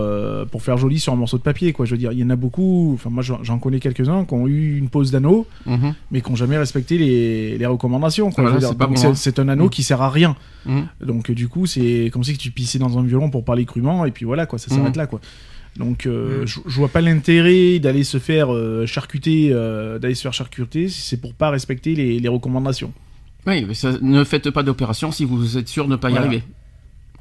pour 0.50 0.62
faire 0.62 0.76
joli 0.76 0.98
sur 0.98 1.12
un 1.12 1.16
morceau 1.16 1.38
de 1.38 1.42
papier, 1.42 1.72
quoi. 1.72 1.86
Je 1.86 1.92
veux 1.92 1.96
dire, 1.96 2.12
il 2.12 2.18
y 2.18 2.24
en 2.24 2.28
a 2.30 2.36
beaucoup. 2.36 2.90
Enfin, 2.94 3.08
moi, 3.10 3.22
j'en 3.22 3.58
connais 3.58 3.78
quelques-uns 3.80 4.24
qui 4.26 4.34
ont 4.34 4.46
eu 4.48 4.76
une 4.76 4.90
pose 4.90 5.12
d'anneau 5.12 5.46
mais 6.10 6.20
qui 6.20 6.28
n'ont 6.30 6.36
jamais 6.36 6.58
respecté 6.58 6.98
les, 6.98 7.56
les 7.56 7.66
recommandations. 7.66 8.30
Voilà, 8.42 8.60
c'est 8.60 8.76
c'est- 8.98 9.06
hein. 9.06 9.14
c'est 9.14 9.38
un 9.38 9.48
anneau 9.48 9.66
Mm. 9.66 9.70
qui 9.70 9.82
sert 9.82 10.02
à 10.02 10.10
rien. 10.10 10.36
Mhm. 10.66 10.86
Donc 11.06 11.30
du 11.30 11.48
coup, 11.48 11.64
c'est 11.64 12.10
comme 12.12 12.24
si 12.24 12.36
tu 12.36 12.50
pissais 12.50 12.78
dans 12.80 12.98
un 12.98 13.02
violon 13.04 13.30
pour 13.30 13.44
parler 13.44 13.64
crûment, 13.64 14.04
et 14.04 14.10
puis 14.10 14.26
voilà, 14.26 14.44
quoi, 14.46 14.58
ça 14.58 14.66
Mhm. 14.74 14.78
s'arrête 14.80 14.96
là. 14.96 15.06
quoi. 15.06 15.20
Donc 15.76 16.06
euh, 16.06 16.46
je 16.46 16.60
je 16.66 16.76
vois 16.76 16.88
pas 16.88 17.00
l'intérêt 17.00 17.78
d'aller 17.80 18.04
se 18.04 18.18
faire 18.18 18.52
euh, 18.54 18.86
charcuter, 18.86 19.48
euh, 19.52 19.98
d'aller 19.98 20.14
se 20.14 20.22
faire 20.22 20.32
charcuter 20.32 20.88
si 20.88 21.00
c'est 21.00 21.16
pour 21.20 21.34
pas 21.34 21.50
respecter 21.50 21.94
les, 21.94 22.20
les 22.20 22.28
recommandations. 22.28 22.92
Oui, 23.46 23.64
mais 23.66 23.74
ça- 23.74 23.98
ne 24.00 24.22
faites 24.24 24.50
pas 24.50 24.62
d'opération 24.62 25.10
si 25.12 25.24
vous 25.24 25.58
êtes 25.58 25.68
sûr 25.68 25.86
de 25.86 25.90
ne 25.90 25.96
pas 25.96 26.08
y 26.10 26.12
Voilà. 26.12 26.26
arriver. 26.26 26.42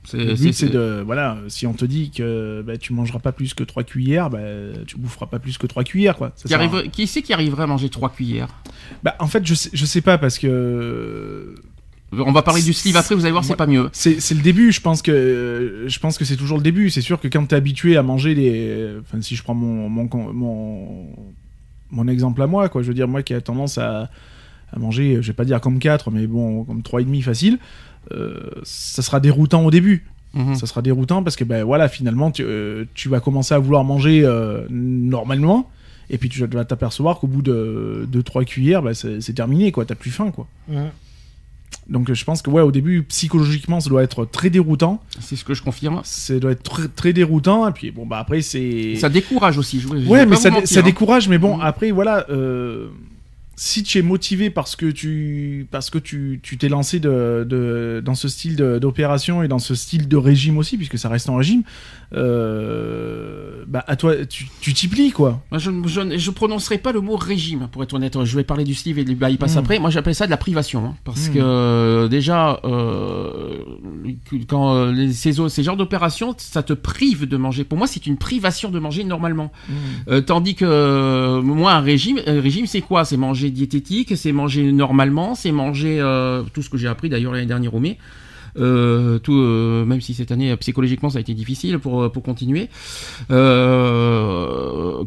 C'est- 0.05 0.17
Le 0.17 0.35
c'est- 0.35 0.43
but 0.43 0.53
c'est 0.53 0.69
de 0.69 1.01
voilà, 1.05 1.37
si 1.47 1.65
on 1.65 1.73
te 1.73 1.85
dit 1.85 2.11
que 2.11 2.61
bah, 2.61 2.77
tu 2.77 2.91
mangeras 2.93 3.19
pas 3.19 3.31
plus 3.31 3.53
que 3.53 3.63
3 3.63 3.83
cuillères, 3.83 4.29
bah, 4.29 4.39
tu 4.85 4.97
boufferas 4.97 5.27
pas 5.27 5.39
plus 5.39 5.57
que 5.57 5.65
3 5.65 5.83
cuillères 5.85 6.17
quoi. 6.17 6.33
Ça 6.35 6.47
Qui, 6.47 6.53
à- 6.53 6.57
arrive, 6.57 6.89
qui 6.91 7.07
c'est 7.07 7.21
qui 7.21 7.31
arriverait 7.33 7.63
à 7.63 7.67
manger 7.67 7.89
3 7.89 8.09
cuillères? 8.09 8.49
Bah, 9.01 9.15
en 9.19 9.27
fait, 9.27 9.45
je 9.47 9.53
sais, 9.53 9.69
je 9.73 9.85
sais 9.85 10.01
pas 10.01 10.17
parce 10.17 10.37
que 10.39 11.55
On 12.25 12.31
va 12.31 12.41
parler 12.41 12.61
du 12.61 12.73
sleeve 12.73 12.97
après, 12.97 13.15
vous 13.15 13.25
allez 13.25 13.31
voir, 13.31 13.43
c'est 13.43 13.55
pas 13.55 13.67
mieux. 13.67 13.89
C'est 13.93 14.31
le 14.31 14.41
début, 14.41 14.71
je 14.71 14.81
pense 14.81 15.01
que 15.01 15.85
je 15.87 15.99
pense 15.99 16.17
que 16.17 16.25
c'est 16.25 16.37
toujours 16.37 16.57
le 16.57 16.63
début. 16.63 16.89
C'est 16.89 17.01
sûr 17.01 17.19
que 17.19 17.27
quand 17.27 17.45
t'es 17.45 17.55
habitué 17.55 17.97
à 17.97 18.03
manger 18.03 18.35
des, 18.35 18.95
enfin 19.01 19.21
si 19.21 19.35
je 19.35 19.43
prends 19.43 19.55
mon 19.55 19.89
mon 19.89 20.09
mon, 20.33 21.07
mon 21.91 22.07
exemple 22.07 22.41
à 22.41 22.47
moi, 22.47 22.69
quoi, 22.69 22.81
je 22.81 22.87
veux 22.87 22.93
dire 22.93 23.07
moi 23.07 23.23
qui 23.23 23.33
a 23.33 23.41
tendance 23.41 23.77
à, 23.77 24.09
à 24.71 24.79
manger, 24.79 25.17
je 25.21 25.27
vais 25.27 25.33
pas 25.33 25.45
dire 25.45 25.61
comme 25.61 25.79
4 25.79 26.11
mais 26.11 26.27
bon 26.27 26.63
comme 26.63 26.81
trois 26.81 27.01
et 27.01 27.05
demi 27.05 27.21
facile, 27.21 27.59
euh, 28.11 28.49
ça 28.63 29.01
sera 29.01 29.19
déroutant 29.19 29.65
au 29.65 29.71
début. 29.71 30.05
Mhm. 30.33 30.55
Ça 30.55 30.65
sera 30.65 30.81
déroutant 30.81 31.21
parce 31.21 31.35
que 31.35 31.43
ben 31.43 31.63
voilà 31.63 31.87
finalement 31.87 32.31
tu, 32.31 32.43
euh, 32.43 32.85
tu 32.95 33.07
vas 33.07 33.19
commencer 33.19 33.53
à 33.53 33.59
vouloir 33.59 33.83
manger 33.83 34.23
euh, 34.25 34.65
normalement 34.69 35.69
et 36.09 36.17
puis 36.17 36.27
tu 36.27 36.43
vas 36.45 36.65
t'apercevoir 36.65 37.19
qu'au 37.19 37.27
bout 37.27 37.43
de 37.43 38.07
2-3 38.11 38.45
cuillères, 38.45 38.81
ben, 38.81 38.93
c'est 38.93 39.33
terminé 39.33 39.71
quoi, 39.71 39.85
t'as 39.85 39.95
plus 39.95 40.11
faim 40.11 40.31
quoi. 40.31 40.47
Donc 41.89 42.11
je 42.13 42.23
pense 42.23 42.41
que 42.41 42.49
ouais 42.49 42.61
au 42.61 42.71
début 42.71 43.03
psychologiquement 43.03 43.79
ça 43.79 43.89
doit 43.89 44.03
être 44.03 44.25
très 44.25 44.49
déroutant, 44.49 45.01
C'est 45.19 45.35
ce 45.35 45.43
que 45.43 45.53
je 45.53 45.61
confirme. 45.61 46.01
ça 46.03 46.39
doit 46.39 46.51
être 46.51 46.63
très, 46.63 46.87
très 46.87 47.13
déroutant 47.13 47.67
et 47.67 47.71
puis 47.71 47.91
bon 47.91 48.05
bah 48.05 48.19
après 48.19 48.41
c'est 48.41 48.95
Ça 48.95 49.09
décourage 49.09 49.57
aussi. 49.57 49.79
Je, 49.81 49.87
ouais 49.89 50.25
mais 50.25 50.35
ça, 50.37 50.49
mentir, 50.49 50.67
ça 50.67 50.79
hein. 50.79 50.83
décourage 50.83 51.27
mais 51.27 51.37
bon 51.37 51.57
Mhm. 51.57 51.61
après 51.63 51.91
voilà 51.91 52.25
euh, 52.29 52.87
si 53.55 53.83
tu 53.83 53.99
es 53.99 54.01
motivé 54.01 54.49
parce 54.49 54.75
que 54.75 54.87
tu 54.87 55.67
parce 55.69 55.89
que 55.89 55.99
tu 55.99 56.39
tu 56.41 56.57
t'es 56.57 56.69
lancé 56.69 56.99
de, 56.99 57.45
de- 57.47 58.01
dans 58.03 58.15
ce 58.15 58.27
style 58.27 58.55
d'opération 58.55 59.43
et 59.43 59.47
dans 59.47 59.59
ce 59.59 59.75
style 59.75 60.07
de 60.07 60.17
régime 60.17 60.57
aussi 60.57 60.75
puisque 60.77 60.97
ça 60.97 61.07
reste 61.09 61.29
en 61.29 61.35
régime 61.35 61.61
euh, 62.37 63.63
bah 63.67 63.83
à 63.87 63.95
toi 63.95 64.13
tu 64.25 64.47
t'y 64.73 64.87
plies 64.87 65.11
quoi 65.11 65.41
Moi, 65.51 65.59
je, 65.59 65.69
je, 66.17 66.31
prononcerai 66.31 66.77
pas 66.77 66.91
le 66.91 67.01
mot 67.01 67.15
régime, 67.15 67.67
pour 67.71 67.83
être 67.83 67.93
honnête. 67.93 68.17
Je 68.23 68.35
vais 68.35 68.43
parler 68.43 68.63
du 68.63 68.73
sleeve 68.73 68.99
et 68.99 69.03
du 69.03 69.15
bypass 69.15 69.55
Mm. 69.55 69.57
après. 69.59 69.79
Moi, 69.79 69.89
j'appelle 69.89 70.15
ça 70.15 70.25
de 70.25 70.31
la 70.31 70.37
privation. 70.37 70.85
hein, 70.85 70.95
parce 71.03 71.29
Mm. 71.29 71.33
que, 71.33 71.39
euh, 71.39 72.07
déjà, 72.07 72.59
euh, 72.63 73.57
quand 74.47 74.85
les- 74.91 75.13
ces, 75.13 75.33
ces 75.49 75.63
genres 75.63 75.77
d'opérations, 75.77 76.33
ça 76.37 76.63
te 76.63 76.73
prive 76.73 77.27
de 77.27 77.37
manger. 77.37 77.63
Pour 77.63 77.77
moi, 77.77 77.87
c'est 77.87 78.05
une 78.07 78.17
privation 78.17 78.69
de 78.69 78.79
manger 78.79 79.03
normalement. 79.03 79.51
Euh, 80.09 80.21
tandis 80.21 80.55
que, 80.55 81.39
moi, 81.41 81.73
un 81.73 81.81
régime, 81.81 82.19
un 82.27 82.41
régime 82.41 82.65
c'est 82.67 82.81
quoi? 82.81 83.05
C'est 83.05 83.17
manger 83.17 83.42
diététique, 83.51 84.15
c'est 84.17 84.31
manger 84.31 84.71
normalement, 84.71 85.35
c'est 85.35 85.51
manger 85.51 85.99
euh, 85.99 86.43
tout 86.53 86.61
ce 86.61 86.69
que 86.69 86.77
j'ai 86.77 86.87
appris 86.87 87.09
d'ailleurs 87.09 87.33
l'année 87.33 87.45
dernière 87.45 87.73
au 87.73 87.79
mai. 87.79 87.97
Euh, 88.55 89.17
tout, 89.17 89.33
euh, 89.33 89.83
même 89.83 89.99
si 89.99 90.13
cette 90.13 90.31
année 90.31 90.55
psychologiquement 90.57 91.09
ça 91.09 91.17
a 91.17 91.21
été 91.21 91.33
difficile 91.33 91.79
pour, 91.79 92.11
pour 92.11 92.21
continuer. 92.21 92.69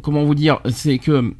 Comment 0.03 0.25
vous 0.25 0.35
dire 0.35 0.59
C'est 0.71 0.99
que 0.99 1.33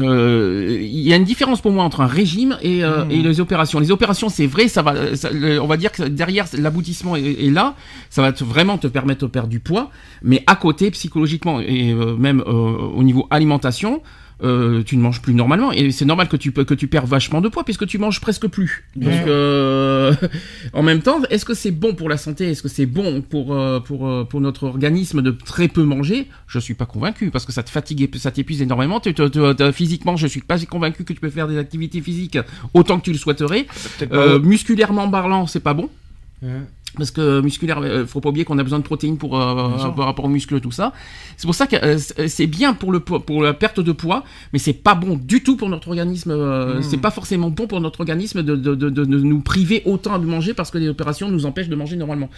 euh, 0.00 0.76
il 0.80 1.00
y 1.06 1.12
a 1.12 1.16
une 1.16 1.24
différence 1.24 1.60
pour 1.60 1.70
moi 1.70 1.84
entre 1.84 2.00
un 2.00 2.06
régime 2.06 2.58
et, 2.62 2.82
euh, 2.84 3.04
et 3.10 3.22
les 3.22 3.38
opérations. 3.38 3.78
Les 3.78 3.92
opérations, 3.92 4.28
c'est 4.28 4.46
vrai, 4.48 4.66
ça 4.66 4.82
va, 4.82 5.14
ça- 5.14 5.30
le- 5.30 5.60
on 5.60 5.68
va 5.68 5.76
dire 5.76 5.92
que 5.92 6.02
derrière 6.02 6.46
l'aboutissement 6.58 7.14
est, 7.14 7.22
est 7.46 7.50
là, 7.50 7.76
ça 8.10 8.20
va 8.20 8.32
te- 8.32 8.42
vraiment 8.42 8.76
te 8.76 8.88
permettre 8.88 9.20
de 9.20 9.30
perdre 9.30 9.48
du 9.48 9.60
poids, 9.60 9.90
mais 10.22 10.42
à 10.48 10.56
côté, 10.56 10.90
psychologiquement 10.90 11.60
et 11.60 11.92
euh, 11.92 12.16
même 12.16 12.40
au 12.44 13.02
niveau 13.04 13.28
alimentation, 13.30 14.02
euh, 14.42 14.82
tu 14.82 14.96
ne 14.96 15.02
manges 15.02 15.22
plus 15.22 15.32
normalement 15.34 15.70
et 15.72 15.90
c'est 15.92 16.04
normal 16.04 16.28
que 16.28 16.36
tu 16.36 16.50
peux 16.50 16.64
que 16.64 16.74
tu 16.74 16.86
perds 16.88 17.06
vachement 17.06 17.40
de 17.40 17.48
poids 17.48 17.64
puisque 17.64 17.86
tu 17.86 17.98
manges 17.98 18.20
presque 18.20 18.48
plus. 18.48 18.84
Donc 18.96 19.12
euh, 19.26 20.14
en 20.72 20.82
même 20.82 21.00
temps, 21.02 21.20
est-ce 21.30 21.44
que 21.44 21.54
c'est 21.54 21.70
bon 21.70 21.94
pour 21.94 22.08
la 22.08 22.16
santé? 22.16 22.50
Est-ce 22.50 22.62
que 22.62 22.68
c'est 22.68 22.86
bon 22.86 23.22
pour 23.22 23.54
euh, 23.54 23.80
pour 23.80 24.26
pour 24.28 24.40
notre 24.40 24.64
organisme 24.64 25.22
de 25.22 25.30
très 25.30 25.68
peu 25.68 25.84
manger? 25.84 26.28
Je 26.46 26.58
suis 26.58 26.74
pas 26.74 26.86
convaincu 26.86 27.30
parce 27.30 27.44
que 27.46 27.52
ça 27.52 27.62
te 27.62 27.70
fatigue, 27.70 28.02
et 28.02 28.18
ça 28.18 28.30
t'épuise 28.30 28.60
énormément. 28.62 29.00
Tu- 29.00 29.14
tu- 29.14 29.30
tu- 29.30 29.38
tu- 29.56 29.72
physiquement, 29.72 30.16
je 30.16 30.26
suis 30.26 30.40
pas 30.40 30.58
convaincu 30.58 31.04
que 31.04 31.12
tu 31.12 31.20
peux 31.20 31.30
faire 31.30 31.48
des 31.48 31.58
activités 31.58 32.00
physiques 32.00 32.38
autant 32.74 32.98
que 32.98 33.04
tu 33.04 33.12
le 33.12 33.18
souhaiterais. 33.18 33.66
Euh, 34.12 34.38
musculairement 34.40 35.08
parlant, 35.10 35.46
c'est 35.46 35.60
pas 35.60 35.74
bon. 35.74 35.88
Parce 36.96 37.10
que 37.10 37.40
musculaire, 37.40 37.78
euh, 37.82 38.06
faut 38.06 38.20
pas 38.20 38.28
oublier 38.28 38.44
qu'on 38.44 38.58
a 38.58 38.62
besoin 38.62 38.78
de 38.78 38.84
protéines 38.84 39.18
pour 39.18 39.40
euh, 39.40 39.68
par 39.96 40.06
rapport 40.06 40.24
aux 40.24 40.28
muscles, 40.28 40.60
tout 40.60 40.70
ça. 40.70 40.92
C'est 41.36 41.46
pour 41.46 41.54
ça 41.54 41.66
que 41.66 41.76
euh, 41.76 41.98
c'est 42.28 42.46
bien 42.46 42.72
pour 42.74 42.92
le 42.92 43.00
po- 43.00 43.18
pour 43.20 43.42
la 43.42 43.52
perte 43.52 43.80
de 43.80 43.90
poids, 43.92 44.22
mais 44.52 44.58
c'est 44.60 44.72
pas 44.74 44.94
bon 44.94 45.16
du 45.16 45.42
tout 45.42 45.56
pour 45.56 45.68
notre 45.68 45.88
organisme. 45.88 46.30
euh, 46.30 46.78
Mm. 46.78 46.82
C'est 46.82 46.98
pas 46.98 47.10
forcément 47.10 47.50
bon 47.50 47.66
pour 47.66 47.80
notre 47.80 48.00
organisme 48.00 48.42
de, 48.42 48.54
de, 48.56 48.74
de, 48.74 49.04
nous 49.04 49.40
priver 49.40 49.82
autant 49.86 50.18
de 50.18 50.26
manger 50.26 50.54
parce 50.54 50.70
que 50.70 50.78
les 50.78 50.88
opérations 50.88 51.30
nous 51.30 51.46
empêchent 51.46 51.68
de 51.68 51.76
manger 51.76 51.96
normalement. 51.96 52.30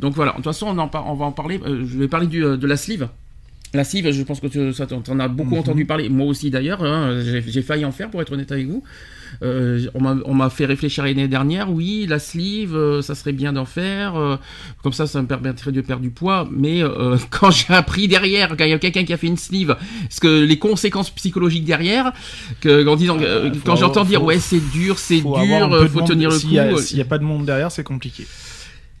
Donc 0.00 0.14
voilà. 0.14 0.32
De 0.32 0.36
toute 0.36 0.44
façon, 0.44 0.66
on, 0.68 0.78
en 0.78 0.86
va 1.14 1.24
en 1.24 1.32
parler. 1.32 1.60
euh, 1.66 1.84
je 1.86 1.98
vais 1.98 2.08
parler 2.08 2.26
du, 2.26 2.44
euh, 2.44 2.56
de 2.56 2.66
la 2.66 2.76
sleeve. 2.76 3.08
La 3.72 3.82
sleeve, 3.84 4.10
je 4.12 4.22
pense 4.22 4.38
que 4.38 4.46
tu 4.46 4.58
t'en 5.02 5.18
as 5.18 5.28
beaucoup 5.28 5.54
Mhm. 5.54 5.60
entendu 5.60 5.84
parler. 5.84 6.08
Moi 6.08 6.26
aussi 6.26 6.50
d'ailleurs. 6.50 6.84
hein, 6.84 7.20
j'ai 7.46 7.62
failli 7.62 7.84
en 7.84 7.90
faire 7.92 8.08
pour 8.10 8.20
être 8.22 8.32
honnête 8.32 8.52
avec 8.52 8.68
vous. 8.68 8.82
Euh, 9.42 9.86
on 9.94 10.34
m'a- 10.34 10.50
fait 10.50 10.66
réfléchir 10.66 11.04
l'année 11.04 11.26
dernière. 11.28 11.70
Oui, 11.72 12.06
la 12.08 12.18
sleeve, 12.18 12.74
euh, 12.76 13.02
ça 13.02 13.14
serait 13.14 13.32
bien 13.32 13.52
d'en 13.52 13.64
faire. 13.64 14.14
euh, 14.16 14.36
comme 14.82 14.92
ça, 14.92 15.06
ça 15.06 15.20
me 15.22 15.26
permettrait 15.26 15.72
de 15.72 15.80
perdre 15.80 16.02
du 16.02 16.10
poids. 16.10 16.48
Mais 16.50 16.82
euh, 16.82 17.16
quand 17.30 17.50
j'ai 17.50 17.72
appris 17.72 18.08
derrière, 18.08 18.50
quand 18.56 18.64
il 18.64 18.70
y 18.70 18.74
a 18.74 18.78
quelqu'un 18.78 19.04
qui 19.04 19.12
a 19.12 19.16
fait 19.16 19.26
une 19.26 19.36
sleeve, 19.36 19.76
parce 20.02 20.20
que 20.20 20.44
les 20.44 20.58
conséquences 20.58 21.10
psychologiques 21.10 21.64
derrière, 21.64 22.12
que, 22.60 22.86
en 22.86 22.96
disant, 22.96 23.16
euh, 23.20 23.52
faut 23.54 23.60
quand 23.64 23.76
j'entends 23.76 24.04
dire 24.04 24.20
faut- 24.20 24.26
ouais 24.26 24.38
c'est 24.38 24.60
dur, 24.72 24.98
c'est 24.98 25.20
dur, 25.20 25.72
euh, 25.74 25.86
faut 25.88 25.98
monde. 26.00 26.08
tenir 26.08 26.30
le 26.30 26.36
coup. 26.38 26.40
euh, 26.74 26.76
s'il 26.82 26.98
y 26.98 27.02
a 27.02 27.04
pas 27.04 27.18
de 27.18 27.24
monde 27.24 27.44
derrière 27.46 27.70
c'est 27.72 27.84
compliqué 27.84 28.26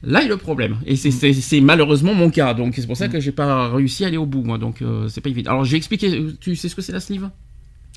Là 0.02 0.22
est 0.22 0.28
le 0.28 0.36
problème, 0.36 0.76
et 0.86 0.96
c'est- 0.96 1.10
c'est 1.10 1.32
c'est 1.32 1.60
malheureusement 1.62 2.12
mon 2.12 2.28
cas, 2.28 2.52
donc 2.52 2.74
c'est 2.76 2.86
pour 2.86 2.96
ça 2.96 3.08
que 3.08 3.20
j'ai 3.20 3.32
pas 3.32 3.68
réussi 3.70 4.04
à 4.04 4.08
aller 4.08 4.18
au 4.18 4.26
bout, 4.26 4.42
moi, 4.42 4.58
donc 4.58 4.82
euh, 4.82 5.08
c'est 5.08 5.22
pas 5.22 5.30
évident. 5.30 5.52
Alors 5.52 5.64
j'ai 5.64 5.76
expliqué, 5.78 6.26
tu 6.40 6.56
sais 6.56 6.68
ce 6.68 6.74
que 6.74 6.82
c'est 6.82 6.92
la 6.92 7.00
sleeve? 7.00 7.30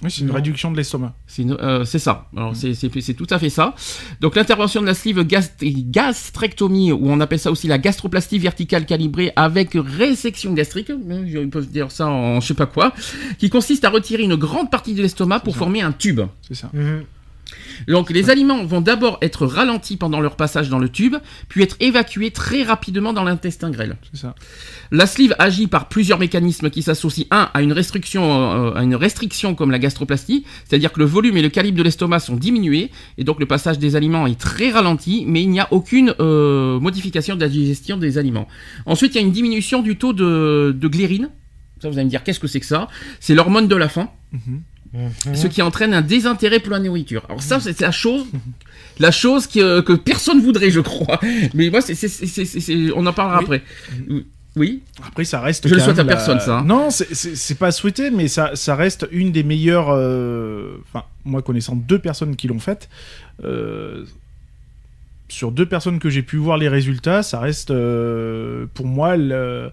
Oui 0.04 0.12
c'est 0.12 0.22
une 0.22 0.28
Non. 0.28 0.34
réduction 0.36 0.72
de 0.72 0.78
l'estomac 0.78 1.14
C'est 1.26 1.42
une- 1.42 1.58
euh, 1.60 1.84
c'est 1.86 2.00
ça. 2.00 2.28
Alors 2.36 2.56
c'est- 2.56 2.74
c'est 2.76 2.90
c'est 3.02 3.14
tout 3.16 3.28
à 3.32 3.40
fait 3.40 3.50
ça. 3.50 3.74
Donc 4.22 4.36
l'intervention 4.36 4.82
de 4.82 4.86
la 4.86 4.94
sleeve 4.94 5.22
gast- 5.24 5.64
gastrectomie, 5.92 6.92
ou 6.92 7.10
on 7.10 7.20
appelle 7.20 7.40
ça 7.40 7.52
aussi 7.52 7.68
la 7.68 7.78
gastroplastie 7.78 8.40
verticale 8.40 8.86
calibrée 8.86 9.32
avec 9.36 9.72
résection 9.74 10.54
gastrique, 10.54 10.90
hein, 10.92 10.98
ils 11.26 11.50
peuvent 11.50 11.68
dire 11.70 11.92
ça 11.92 12.08
en 12.08 12.40
je 12.40 12.48
sais 12.48 12.54
pas 12.54 12.66
quoi, 12.68 12.94
qui 13.40 13.50
consiste 13.50 13.86
à 13.86 13.90
retirer 13.90 14.24
une 14.24 14.36
grande 14.36 14.70
partie 14.72 14.94
de 14.94 15.02
l'estomac 15.02 15.40
pour 15.42 15.54
ça. 15.54 15.60
former 15.60 15.82
un 15.82 15.92
tube. 15.92 16.22
c'est 16.48 16.56
ça 16.56 16.70
Mhm. 16.74 17.04
Donc 17.88 18.10
les 18.10 18.30
aliments 18.30 18.64
vont 18.66 18.82
d'abord 18.82 19.18
être 19.22 19.46
ralentis 19.46 19.98
pendant 19.98 20.20
leur 20.20 20.36
passage 20.36 20.70
dans 20.70 20.80
le 20.80 20.90
tube, 20.90 21.16
puis 21.50 21.64
être 21.64 21.76
évacués 21.80 22.32
très 22.32 22.64
rapidement 22.64 23.14
dans 23.14 23.24
l'intestin 23.24 23.70
grêle. 23.72 23.98
c'est 24.12 24.22
ça 24.22 24.36
La 24.92 25.06
sleeve 25.08 25.36
agit 25.40 25.68
par 25.68 25.88
plusieurs 25.90 26.20
mécanismes 26.20 26.70
qui 26.70 26.82
s'associent 26.82 27.26
un 27.32 27.50
à 27.54 27.62
une 27.62 27.74
restriction 27.74 28.24
euh, 28.24 28.74
à 28.76 28.84
une 28.84 28.96
restriction 28.96 29.56
comme 29.56 29.72
la 29.72 29.80
gastroplastie, 29.80 30.46
c'est-à-dire 30.66 30.92
que 30.92 31.00
le 31.00 31.06
volume 31.06 31.38
et 31.38 31.42
le 31.42 31.50
calibre 31.50 31.78
de 31.78 31.84
l'estomac 31.84 32.20
sont 32.20 32.36
diminués 32.36 32.92
et 33.18 33.24
donc 33.24 33.40
le 33.40 33.46
passage 33.46 33.80
des 33.80 33.96
aliments 33.96 34.28
est 34.28 34.40
très 34.40 34.70
ralenti, 34.72 35.24
mais 35.28 35.42
il 35.44 35.50
n'y 35.50 35.60
a 35.60 35.68
aucune 35.72 36.14
euh, 36.20 36.80
modification 36.80 37.36
de 37.36 37.42
la 37.42 37.50
digestion 37.50 37.98
des 37.98 38.18
aliments. 38.18 38.48
Ensuite, 38.86 39.14
il 39.16 39.18
y 39.20 39.24
a 39.24 39.26
une 39.26 39.32
diminution 39.32 39.82
du 39.82 39.98
taux 39.98 40.14
de, 40.14 40.76
de 40.78 40.88
glérine. 40.88 41.30
Ça, 41.82 41.90
vous 41.90 41.96
allez 41.98 42.06
me 42.06 42.10
dire 42.10 42.24
qu'est-ce 42.24 42.40
que 42.40 42.48
c'est 42.48 42.60
que 42.60 42.66
ça? 42.66 42.88
C'est 43.20 43.36
l'hormone 43.36 43.68
de 43.68 43.76
la 43.76 43.88
faim, 43.90 44.10
Mhm. 44.34 44.62
Mhm. 45.28 45.36
ce 45.36 45.48
qui 45.48 45.62
entraîne 45.62 45.94
un 45.94 46.02
désintérêt 46.02 46.60
pour 46.60 46.72
la 46.72 46.80
nourriture. 46.80 47.24
Alors 47.30 47.42
ça, 47.44 47.60
c'est 47.60 47.80
la 47.82 47.92
chose, 47.92 48.26
la 49.00 49.12
chose 49.12 49.46
qui, 49.46 49.62
euh, 49.62 49.82
que 49.84 49.94
personne 49.94 50.42
voudrait, 50.42 50.72
je 50.72 50.80
crois. 50.80 51.20
Mais 51.54 51.70
moi, 51.70 51.82
c'est, 51.82 52.92
on 52.96 53.06
en 53.06 53.14
parlera 53.14 53.38
Oui. 53.40 53.44
après. 53.44 53.64
Oui. 54.56 54.82
Après, 55.08 55.24
ça 55.24 55.40
reste. 55.40 55.68
Je 55.68 55.76
le 55.76 55.80
souhaite 55.80 56.00
à 56.00 56.04
personne, 56.06 56.40
ça, 56.40 56.58
hein. 56.60 56.64
Non, 56.66 56.90
c'est- 56.90 57.56
pas 57.60 57.72
souhaité, 57.72 58.10
mais 58.10 58.28
ça, 58.28 58.52
ça 58.56 58.76
reste 58.76 59.08
une 59.12 59.32
des 59.32 59.44
meilleures. 59.44 59.90
euh, 59.92 60.78
Enfin, 60.88 61.06
moi, 61.26 61.44
connaissant 61.44 61.76
deux 61.76 62.00
personnes 62.00 62.36
qui 62.36 62.48
l'ont 62.48 62.58
faite, 62.60 62.90
euh, 63.44 64.04
sur 65.30 65.52
deux 65.52 65.66
personnes 65.68 66.00
que 66.00 66.10
j'ai 66.10 66.24
pu 66.24 66.38
voir 66.38 66.58
les 66.58 66.70
résultats, 66.70 67.22
ça 67.22 67.40
reste 67.40 67.70
euh, 67.70 68.66
pour 68.74 68.88
moi 68.88 69.16
le, 69.18 69.70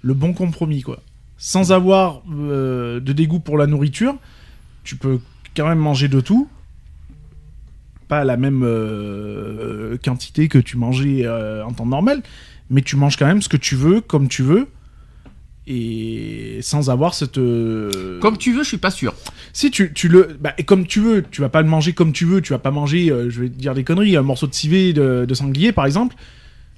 le 0.00 0.14
bon 0.14 0.32
compromis, 0.32 0.80
quoi. 0.82 1.02
Sans 1.36 1.72
avoir 1.72 2.22
de 2.26 3.00
dégoût 3.12 3.40
pour 3.40 3.58
la 3.58 3.66
nourriture, 3.66 4.14
tu 4.84 4.96
peux 4.96 5.20
quand 5.56 5.68
même 5.68 5.78
manger 5.78 6.08
de 6.08 6.20
tout. 6.20 6.48
Pas 8.08 8.24
la 8.24 8.36
même 8.36 8.62
euh, 8.64 9.96
quantité 10.04 10.48
que 10.48 10.58
tu 10.58 10.76
mangeais 10.76 11.22
euh, 11.24 11.64
en 11.64 11.72
temps 11.72 11.86
normal, 11.86 12.22
mais 12.68 12.82
tu 12.82 12.96
manges 12.96 13.16
quand 13.16 13.26
même 13.26 13.40
ce 13.40 13.48
que 13.48 13.56
tu 13.56 13.74
veux, 13.74 14.00
comme 14.02 14.28
tu 14.28 14.42
veux, 14.42 14.68
et 15.66 16.58
sans 16.60 16.90
avoir 16.90 17.14
cette. 17.14 17.38
euh, 17.38 18.18
Comme 18.20 18.36
tu 18.36 18.52
veux, 18.52 18.64
je 18.64 18.68
suis 18.68 18.76
pas 18.78 18.90
sûr. 18.90 19.14
Si 19.52 19.70
tu, 19.70 19.92
tu 19.94 20.08
le. 20.08 20.36
Bah, 20.40 20.52
et 20.58 20.64
comme 20.64 20.86
tu 20.86 21.00
veux, 21.00 21.22
tu 21.30 21.40
vas 21.40 21.48
pas 21.48 21.62
le 21.62 21.68
manger 21.68 21.92
comme 21.92 22.12
tu 22.12 22.24
veux, 22.26 22.42
tu 22.42 22.52
vas 22.52 22.58
pas 22.58 22.70
manger, 22.72 23.10
euh, 23.10 23.30
je 23.30 23.42
vais 23.42 23.48
te 23.48 23.54
dire 23.54 23.72
des 23.74 23.84
conneries, 23.84 24.16
un 24.16 24.22
morceau 24.22 24.46
de 24.46 24.54
civet 24.54 24.92
de, 24.92 25.24
de 25.26 25.34
sanglier 25.34 25.72
par 25.72 25.86
exemple. 25.86 26.16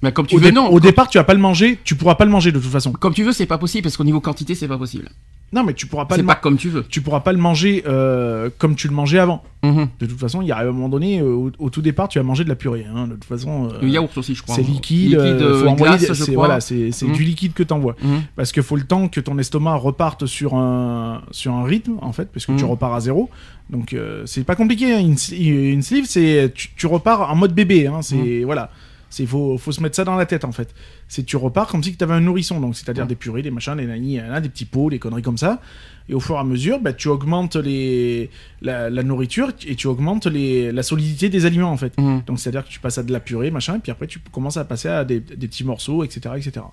Mais 0.03 0.11
comme 0.11 0.27
tu 0.27 0.35
Au, 0.35 0.39
veux, 0.39 0.51
non. 0.51 0.67
au 0.67 0.71
Comme- 0.73 0.79
départ, 0.81 1.09
tu 1.09 1.17
vas 1.17 1.23
pas 1.23 1.33
le 1.33 1.39
manger, 1.39 1.79
tu 1.83 1.95
pourras 1.95 2.15
pas 2.15 2.25
le 2.25 2.31
manger 2.31 2.51
de 2.51 2.59
toute 2.59 2.69
façon. 2.71 2.91
Comme 2.93 3.13
tu 3.13 3.23
veux, 3.23 3.31
c'est 3.33 3.45
pas 3.45 3.57
possible 3.57 3.83
parce 3.83 3.97
qu'au 3.97 4.03
niveau 4.03 4.21
quantité, 4.21 4.53
c'est 4.53 4.67
pas 4.67 4.77
possible. 4.77 5.09
Non, 5.55 5.63
mais 5.63 5.73
tu 5.73 5.87
pourras 5.87 6.03
pas 6.05 6.17
C'est 6.17 6.23
pas 6.23 6.35
comme 6.35 6.57
tu 6.57 6.67
veux. 6.69 6.83
tu 6.83 6.99
pourras 7.01 7.21
pas 7.21 7.31
le 7.31 7.37
manger 7.39 7.83
euh, 7.87 8.49
comme 8.57 8.75
tu 8.75 8.89
le 8.89 8.93
mangeais 8.93 9.19
avant. 9.19 9.41
Mhm. 9.63 9.87
De 9.99 10.05
toute 10.05 10.19
façon, 10.19 10.41
il 10.41 10.47
y 10.47 10.51
a 10.51 10.57
un 10.59 10.65
moment 10.65 10.89
donné, 10.89 11.19
euh, 11.21 11.33
au, 11.33 11.51
au 11.57 11.69
tout 11.69 11.81
départ, 11.81 12.07
tu 12.09 12.19
vas 12.19 12.23
manger 12.23 12.43
de 12.43 12.49
la 12.49 12.55
purée. 12.55 12.85
hein. 12.93 13.07
De 13.07 13.13
toute 13.13 13.23
façon, 13.23 13.69
euh, 13.71 13.81
Le 13.81 13.87
yaourt 13.87 14.15
aussi, 14.17 14.35
je 14.35 14.43
crois. 14.43 14.53
c'est 14.53 14.61
liquide. 14.61 15.15
euh, 15.15 15.39
euh, 15.41 15.61
faut 15.63 15.67
envoyer 15.69 15.95
glace, 15.97 16.01
des- 16.01 16.07
je 16.13 16.13
c'est- 16.25 16.31
crois. 16.33 16.45
voilà, 16.47 16.59
c'est 16.61 16.91
Mhm. 17.01 17.13
du 17.13 17.23
liquide 17.23 17.53
que 17.53 17.63
t'envoies. 17.63 17.95
Mhm. 18.03 18.23
Parce 18.35 18.51
qu'il 18.51 18.61
faut 18.63 18.75
le 18.75 18.83
temps 18.83 19.07
que 19.07 19.19
ton 19.21 19.37
estomac 19.39 19.75
reparte 19.75 20.25
sur 20.25 20.55
un, 20.55 21.21
sur 21.31 21.53
un 21.53 21.63
rythme, 21.63 21.93
en 22.01 22.11
fait, 22.11 22.29
parce 22.33 22.45
que 22.45 22.51
tu 22.51 22.65
repars 22.65 22.93
à 22.93 22.99
zéro. 22.99 23.29
Donc, 23.69 23.93
euh, 23.93 24.23
c'est 24.25 24.43
pas 24.43 24.55
compliqué. 24.55 24.93
hein. 24.93 24.99
Une, 24.99 25.81
sleeve, 25.81 26.05
c'est 26.05 26.51
tu, 26.53 26.69
tu 26.75 26.85
repars 26.85 27.31
en 27.31 27.35
mode 27.35 27.53
bébé. 27.55 27.87
Hein. 27.87 28.01
C'est 28.01 28.43
voilà. 28.43 28.69
C'est 29.09 29.25
faut, 29.25 29.57
faut 29.57 29.71
se 29.71 29.81
mettre 29.81 29.95
ça 29.95 30.03
dans 30.03 30.15
la 30.15 30.25
tête 30.25 30.43
en 30.45 30.51
fait. 30.51 30.73
C'est 31.07 31.23
tu 31.23 31.37
repars 31.37 31.67
comme 31.67 31.81
si 31.83 31.95
tu 31.95 32.03
avais 32.03 32.13
un 32.13 32.19
nourrisson, 32.21 32.59
donc 32.59 32.75
c'est-à-dire 32.75 33.03
Mhm. 33.03 33.09
des 33.09 33.15
purées, 33.15 33.41
des 33.41 33.51
machins, 33.51 33.75
des 33.75 33.85
nani, 33.85 34.15
nanana, 34.17 34.41
des 34.41 34.49
petits 34.49 34.65
pots, 34.65 34.89
des 34.89 34.99
conneries 34.99 35.21
comme 35.21 35.37
ça. 35.37 35.61
Et 36.09 36.13
au 36.13 36.19
fur 36.19 36.35
et 36.35 36.39
à 36.39 36.43
mesure, 36.43 36.79
bah, 36.79 36.93
tu 36.93 37.07
augmentes 37.07 37.55
les, 37.55 38.29
la, 38.61 38.89
la 38.89 39.03
nourriture 39.03 39.51
et 39.67 39.75
tu 39.75 39.87
augmentes 39.87 40.27
les, 40.27 40.71
la 40.71 40.83
solidité 40.83 41.29
des 41.29 41.45
aliments 41.45 41.71
en 41.71 41.77
fait. 41.77 41.97
Mhm. 41.99 42.23
Donc 42.27 42.39
c'est-à-dire 42.39 42.63
que 42.65 42.69
tu 42.69 42.79
passes 42.79 42.97
à 42.97 43.03
de 43.03 43.11
la 43.11 43.19
purée, 43.19 43.51
machin, 43.51 43.75
et 43.75 43.79
puis 43.79 43.91
après 43.91 44.07
tu 44.07 44.19
commences 44.31 44.57
à 44.57 44.65
passer 44.65 44.89
à 44.89 45.05
des, 45.05 45.19
des 45.19 45.47
petits 45.47 45.63
morceaux, 45.63 46.03
etc., 46.03 46.35
etc. 46.37 46.65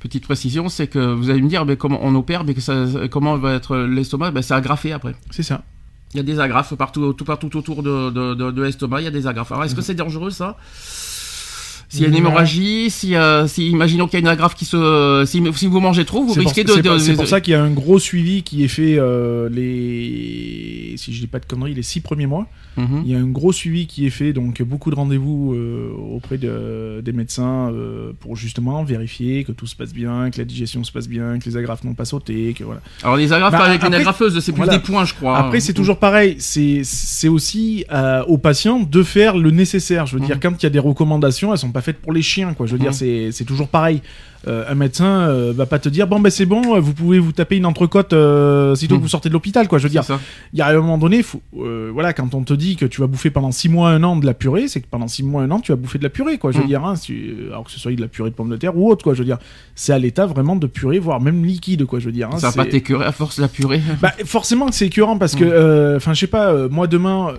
Petite 0.00 0.24
précision, 0.24 0.68
c'est 0.68 0.86
que 0.86 0.98
vous 0.98 1.28
allez 1.30 1.42
me 1.42 1.48
dire, 1.48 1.64
mais 1.64 1.76
comment 1.76 1.98
on 2.02 2.14
opère, 2.14 2.44
mais 2.44 2.54
que 2.54 2.60
ça, 2.60 2.84
comment 3.10 3.36
va 3.36 3.54
être 3.54 3.76
l'estomac? 3.78 4.30
Ben, 4.32 4.42
C'est 4.42 4.54
agrafé 4.54 4.92
après. 4.92 5.14
C'est 5.30 5.42
ça. 5.42 5.62
Il 6.14 6.16
y 6.16 6.20
a 6.20 6.22
des 6.22 6.38
agrafes 6.40 6.74
partout, 6.74 7.12
tout, 7.12 7.24
partout 7.24 7.54
autour 7.56 7.82
de, 7.82 8.10
de, 8.10 8.34
de, 8.34 8.50
de 8.50 8.62
l'estomac, 8.62 9.00
il 9.00 9.04
y 9.04 9.08
a 9.08 9.10
des 9.10 9.26
agrafes. 9.26 9.52
Alors, 9.52 9.64
est-ce 9.64 9.74
que 9.74 9.82
c'est 9.82 9.94
dangereux 9.94 10.30
ça? 10.30 10.56
S'il 11.90 12.02
y 12.02 12.04
a 12.04 12.08
une 12.08 12.12
Non. 12.12 12.18
hémorragie, 12.20 12.90
si, 12.90 13.14
euh, 13.14 13.46
si 13.46 13.68
imaginons 13.70 14.06
qu'il 14.06 14.14
y 14.14 14.16
a 14.18 14.20
une 14.20 14.28
agrafe 14.28 14.54
qui 14.54 14.66
se, 14.66 15.24
si, 15.26 15.42
si 15.54 15.66
vous 15.66 15.80
mangez 15.80 16.04
trop, 16.04 16.20
vous 16.22 16.34
pour, 16.34 16.42
risquez 16.42 16.62
de. 16.62 16.70
c'est 16.98 17.12
de- 17.12 17.16
pour 17.16 17.26
ça 17.26 17.40
qu'il 17.40 17.52
y 17.52 17.54
a 17.54 17.62
un 17.62 17.70
gros 17.70 17.98
suivi 17.98 18.42
qui 18.42 18.62
est 18.62 18.68
fait 18.68 18.96
euh, 18.98 19.48
les, 19.50 20.94
si 20.96 21.12
je 21.12 21.20
dis 21.20 21.26
pas 21.26 21.38
de 21.38 21.46
conneries, 21.46 21.74
les 21.74 21.82
six 21.82 22.00
premiers 22.00 22.26
mois. 22.26 22.46
Mhm. 22.76 23.02
Il 23.04 23.10
y 23.10 23.14
a 23.14 23.18
un 23.18 23.26
gros 23.26 23.52
suivi 23.52 23.86
qui 23.86 24.06
est 24.06 24.10
fait, 24.10 24.32
donc 24.32 24.62
beaucoup 24.62 24.90
de 24.90 24.94
rendez-vous 24.96 25.54
euh, 25.54 25.90
auprès 26.14 26.38
de- 26.38 27.00
des 27.04 27.12
médecins 27.12 27.72
pour 28.20 28.36
justement 28.36 28.84
vérifier 28.84 29.44
que 29.44 29.52
tout 29.52 29.66
se 29.66 29.74
passe 29.74 29.92
bien, 29.92 30.30
que 30.30 30.38
la 30.38 30.44
digestion 30.44 30.84
se 30.84 30.92
passe 30.92 31.08
bien, 31.08 31.38
que 31.38 31.44
les 31.48 31.56
agrafes 31.56 31.84
n'ont 31.84 31.94
pas 31.94 32.04
sauté, 32.04 32.54
que 32.56 32.64
voilà. 32.64 32.80
Alors 33.02 33.16
les 33.16 33.32
agrafes 33.32 33.52
Bah, 33.52 33.60
avec 33.64 33.80
une 33.80 33.86
après- 33.88 34.00
agrafeuse, 34.00 34.38
c'est 34.40 34.52
plus 34.52 34.58
voilà. 34.64 34.76
des 34.78 34.82
points, 34.82 35.04
je 35.04 35.14
crois. 35.14 35.38
Après, 35.38 35.60
c'est 35.60 35.72
toujours 35.72 35.98
pareil. 35.98 36.36
C'est 36.38 37.28
aussi 37.28 37.84
aux 38.28 38.38
patients 38.38 38.80
de 38.80 39.02
faire 39.02 39.36
le 39.38 39.50
nécessaire. 39.50 40.06
Je 40.06 40.16
veux 40.16 40.24
dire, 40.24 40.36
Mhm. 40.36 40.40
quand 40.42 40.62
il 40.62 40.64
y 40.64 40.66
a 40.66 40.70
des 40.70 40.78
recommandations, 40.78 41.52
elles 41.52 41.58
sont 41.58 41.72
pas 41.72 41.77
faites 41.80 41.98
pour 41.98 42.12
les 42.12 42.22
chiens, 42.22 42.54
quoi. 42.54 42.66
Je 42.66 42.72
veux 42.72 42.78
dire, 42.78 42.94
c'est 42.94 43.30
c'est 43.32 43.44
toujours 43.44 43.68
pareil. 43.68 44.02
Euh, 44.46 44.64
un 44.68 44.76
médecin 44.76 45.22
euh, 45.28 45.52
va 45.54 45.66
pas 45.66 45.80
te 45.80 45.88
dire 45.88 46.06
bon 46.06 46.20
ben 46.20 46.30
c'est 46.30 46.46
bon, 46.46 46.76
euh, 46.76 46.78
vous 46.78 46.94
pouvez 46.94 47.18
vous 47.18 47.32
taper 47.32 47.56
une 47.56 47.66
entrecôte 47.66 48.12
euh, 48.12 48.76
sitôt 48.76 48.96
que 48.96 49.02
vous 49.02 49.08
sortez 49.08 49.28
de 49.28 49.34
l'hôpital, 49.34 49.66
quoi. 49.66 49.78
Je 49.78 49.82
veux 49.82 49.88
dire, 49.90 50.04
il 50.52 50.58
y 50.60 50.62
a 50.62 50.68
un 50.68 50.74
moment 50.74 50.96
donné, 50.96 51.24
faut, 51.24 51.42
euh, 51.58 51.90
voilà, 51.92 52.12
quand 52.12 52.32
on 52.34 52.42
te 52.44 52.54
dit 52.54 52.76
que 52.76 52.86
tu 52.86 53.00
vas 53.00 53.08
bouffer 53.08 53.30
pendant 53.30 53.50
6 53.50 53.68
mois, 53.68 53.90
un 53.90 54.04
an 54.04 54.16
de 54.16 54.24
la 54.26 54.34
purée, 54.34 54.68
c'est 54.68 54.80
que 54.80 54.86
pendant 54.88 55.08
6 55.08 55.24
mois, 55.24 55.42
un 55.42 55.50
an, 55.50 55.58
tu 55.58 55.72
vas 55.72 55.76
bouffer 55.76 55.98
de 55.98 56.04
la 56.04 56.08
purée, 56.10 56.38
quoi. 56.38 56.52
Je 56.52 56.58
veux 56.58 56.64
Mm. 56.64 56.68
dire, 56.68 56.84
hein, 56.84 56.94
si- 56.94 57.30
alors 57.50 57.64
que 57.64 57.72
ce 57.72 57.80
soit 57.80 57.90
de 57.92 58.00
la 58.00 58.06
purée 58.06 58.30
de 58.30 58.34
pommes 58.36 58.48
de 58.50 58.56
terre 58.56 58.76
ou 58.76 58.88
autre, 58.88 59.02
quoi. 59.02 59.14
Je 59.14 59.18
veux 59.18 59.24
dire, 59.24 59.38
c'est 59.74 59.92
à 59.92 59.98
l'état 59.98 60.26
vraiment 60.26 60.54
de 60.54 60.68
purée, 60.68 61.00
voire 61.00 61.20
même 61.20 61.44
liquide, 61.44 61.84
quoi. 61.84 61.98
Je 61.98 62.06
veux 62.06 62.12
dire, 62.12 62.28
hein, 62.32 62.38
ça 62.38 62.50
va 62.50 62.64
pas 62.64 62.70
t'écœurer 62.70 63.06
à 63.06 63.12
force 63.12 63.38
la 63.40 63.48
purée. 63.48 63.82
bah, 64.00 64.12
forcément 64.24 64.66
que 64.66 64.74
c'est 64.76 64.86
écœurant 64.86 65.18
parce 65.18 65.34
que, 65.34 65.44
euh, 65.44 65.96
enfin, 65.96 66.14
je 66.14 66.20
sais 66.20 66.26
pas, 66.28 66.52
euh, 66.52 66.68
moi 66.70 66.86
demain, 66.86 67.34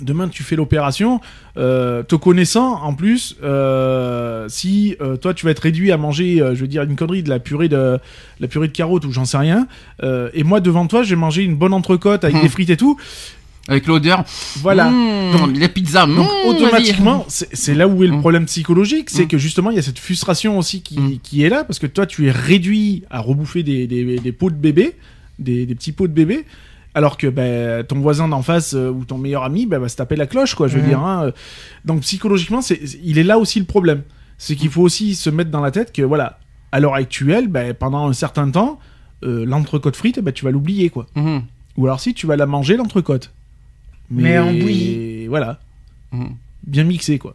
demain 0.00 0.28
tu 0.28 0.42
fais 0.42 0.56
l'opération, 0.56 1.20
euh, 1.56 2.02
te 2.02 2.14
connaissant 2.16 2.82
en 2.82 2.94
plus, 2.94 3.36
euh, 3.42 4.46
si 4.48 4.96
euh, 5.00 5.16
toi 5.16 5.32
tu 5.34 5.44
vas 5.46 5.52
être 5.52 5.60
réduit 5.60 5.90
à 5.92 5.96
manger, 5.96 6.36
je 6.54 6.60
veux 6.60 6.66
dire 6.68 6.82
une 6.82 6.96
connerie, 6.96 7.22
de 7.22 7.28
la 7.30 7.38
purée 7.38 7.68
de, 7.68 7.98
la 8.40 8.48
purée 8.48 8.68
de 8.68 8.72
carottes 8.72 9.04
ou 9.04 9.12
j'en 9.12 9.24
sais 9.24 9.38
rien, 9.38 9.66
et 10.02 10.44
moi 10.44 10.60
devant 10.60 10.86
toi 10.86 11.02
j'ai 11.02 11.16
mangé 11.16 11.42
une 11.42 11.56
bonne 11.56 11.72
entrecôte 11.72 12.24
avec 12.24 12.40
des 12.42 12.48
frites 12.48 12.70
et 12.70 12.76
tout, 12.76 12.96
Avec 13.68 13.86
l'odeur. 13.86 14.24
voilà. 14.56 14.90
Mmh, 14.90 15.32
Donc- 15.32 15.56
les 15.56 15.68
pizzas. 15.68 16.06
Donc 16.06 16.28
mmh, 16.28 16.48
automatiquement, 16.48 17.24
c'est 17.28 17.74
là 17.74 17.88
où 17.88 18.04
est 18.04 18.06
le 18.06 18.12
Mm. 18.16 18.20
problème 18.20 18.46
psychologique, 18.46 19.10
c'est 19.10 19.26
que 19.26 19.38
justement 19.38 19.70
il 19.70 19.76
y 19.76 19.78
a 19.78 19.82
cette 19.82 19.98
frustration 19.98 20.58
aussi 20.58 20.82
qui, 20.82 21.20
qui 21.22 21.42
est 21.42 21.48
là, 21.48 21.64
parce 21.64 21.78
que 21.78 21.86
toi 21.86 22.06
tu 22.06 22.26
es 22.26 22.30
réduit 22.30 23.02
à 23.10 23.20
rebouffer 23.20 23.62
des, 23.62 23.86
des, 23.86 24.18
des 24.18 24.32
pots 24.32 24.50
de 24.50 24.56
bébé, 24.56 24.94
des, 25.38 25.66
des 25.66 25.74
petits 25.74 25.92
pots 25.92 26.06
de 26.06 26.12
bébé, 26.12 26.44
alors 26.96 27.16
que 27.18 27.26
ben, 27.26 27.84
ton 27.84 28.00
voisin 28.00 28.26
d'en 28.26 28.40
face 28.42 28.72
euh, 28.74 28.88
ou 28.90 29.04
ton 29.04 29.18
meilleur 29.18 29.44
ami 29.44 29.66
ben, 29.66 29.78
va 29.78 29.88
se 29.88 29.96
taper 29.96 30.16
la 30.16 30.26
cloche, 30.26 30.54
quoi, 30.54 30.66
je 30.66 30.76
veux 30.78 30.82
Mm. 30.82 30.88
dire. 30.88 31.00
hein. 31.00 31.30
Donc 31.84 32.00
psychologiquement, 32.00 32.62
c'est 32.62 32.80
il 33.04 33.18
est 33.18 33.22
là 33.22 33.38
aussi 33.38 33.58
le 33.60 33.66
problème. 33.66 34.02
C'est 34.38 34.56
qu'il 34.56 34.70
faut 34.70 34.82
aussi 34.82 35.14
se 35.14 35.30
mettre 35.30 35.50
dans 35.50 35.60
la 35.60 35.70
tête 35.70 35.92
que 35.92 36.02
voilà, 36.02 36.38
à 36.72 36.80
l'heure 36.80 36.94
actuelle, 36.94 37.48
ben, 37.48 37.74
pendant 37.74 38.08
un 38.08 38.12
certain 38.12 38.50
temps, 38.50 38.78
euh, 39.24 39.44
l'entrecôte 39.46 39.94
frite, 39.96 40.18
ben, 40.20 40.32
tu 40.32 40.44
vas 40.44 40.50
l'oublier, 40.50 40.88
quoi. 40.90 41.06
Mmh, 41.14 41.38
Ou 41.76 41.86
alors 41.86 42.00
si 42.00 42.14
tu 42.14 42.26
vas 42.26 42.36
la 42.36 42.46
manger, 42.46 42.76
l'entrecôte. 42.76 43.30
Mais 44.10 44.38
en 44.38 44.52
bouillie. 44.52 45.26
Voilà, 45.26 45.60
mmh. 46.12 46.24
bien 46.66 46.84
mixé, 46.84 47.18
quoi. 47.18 47.34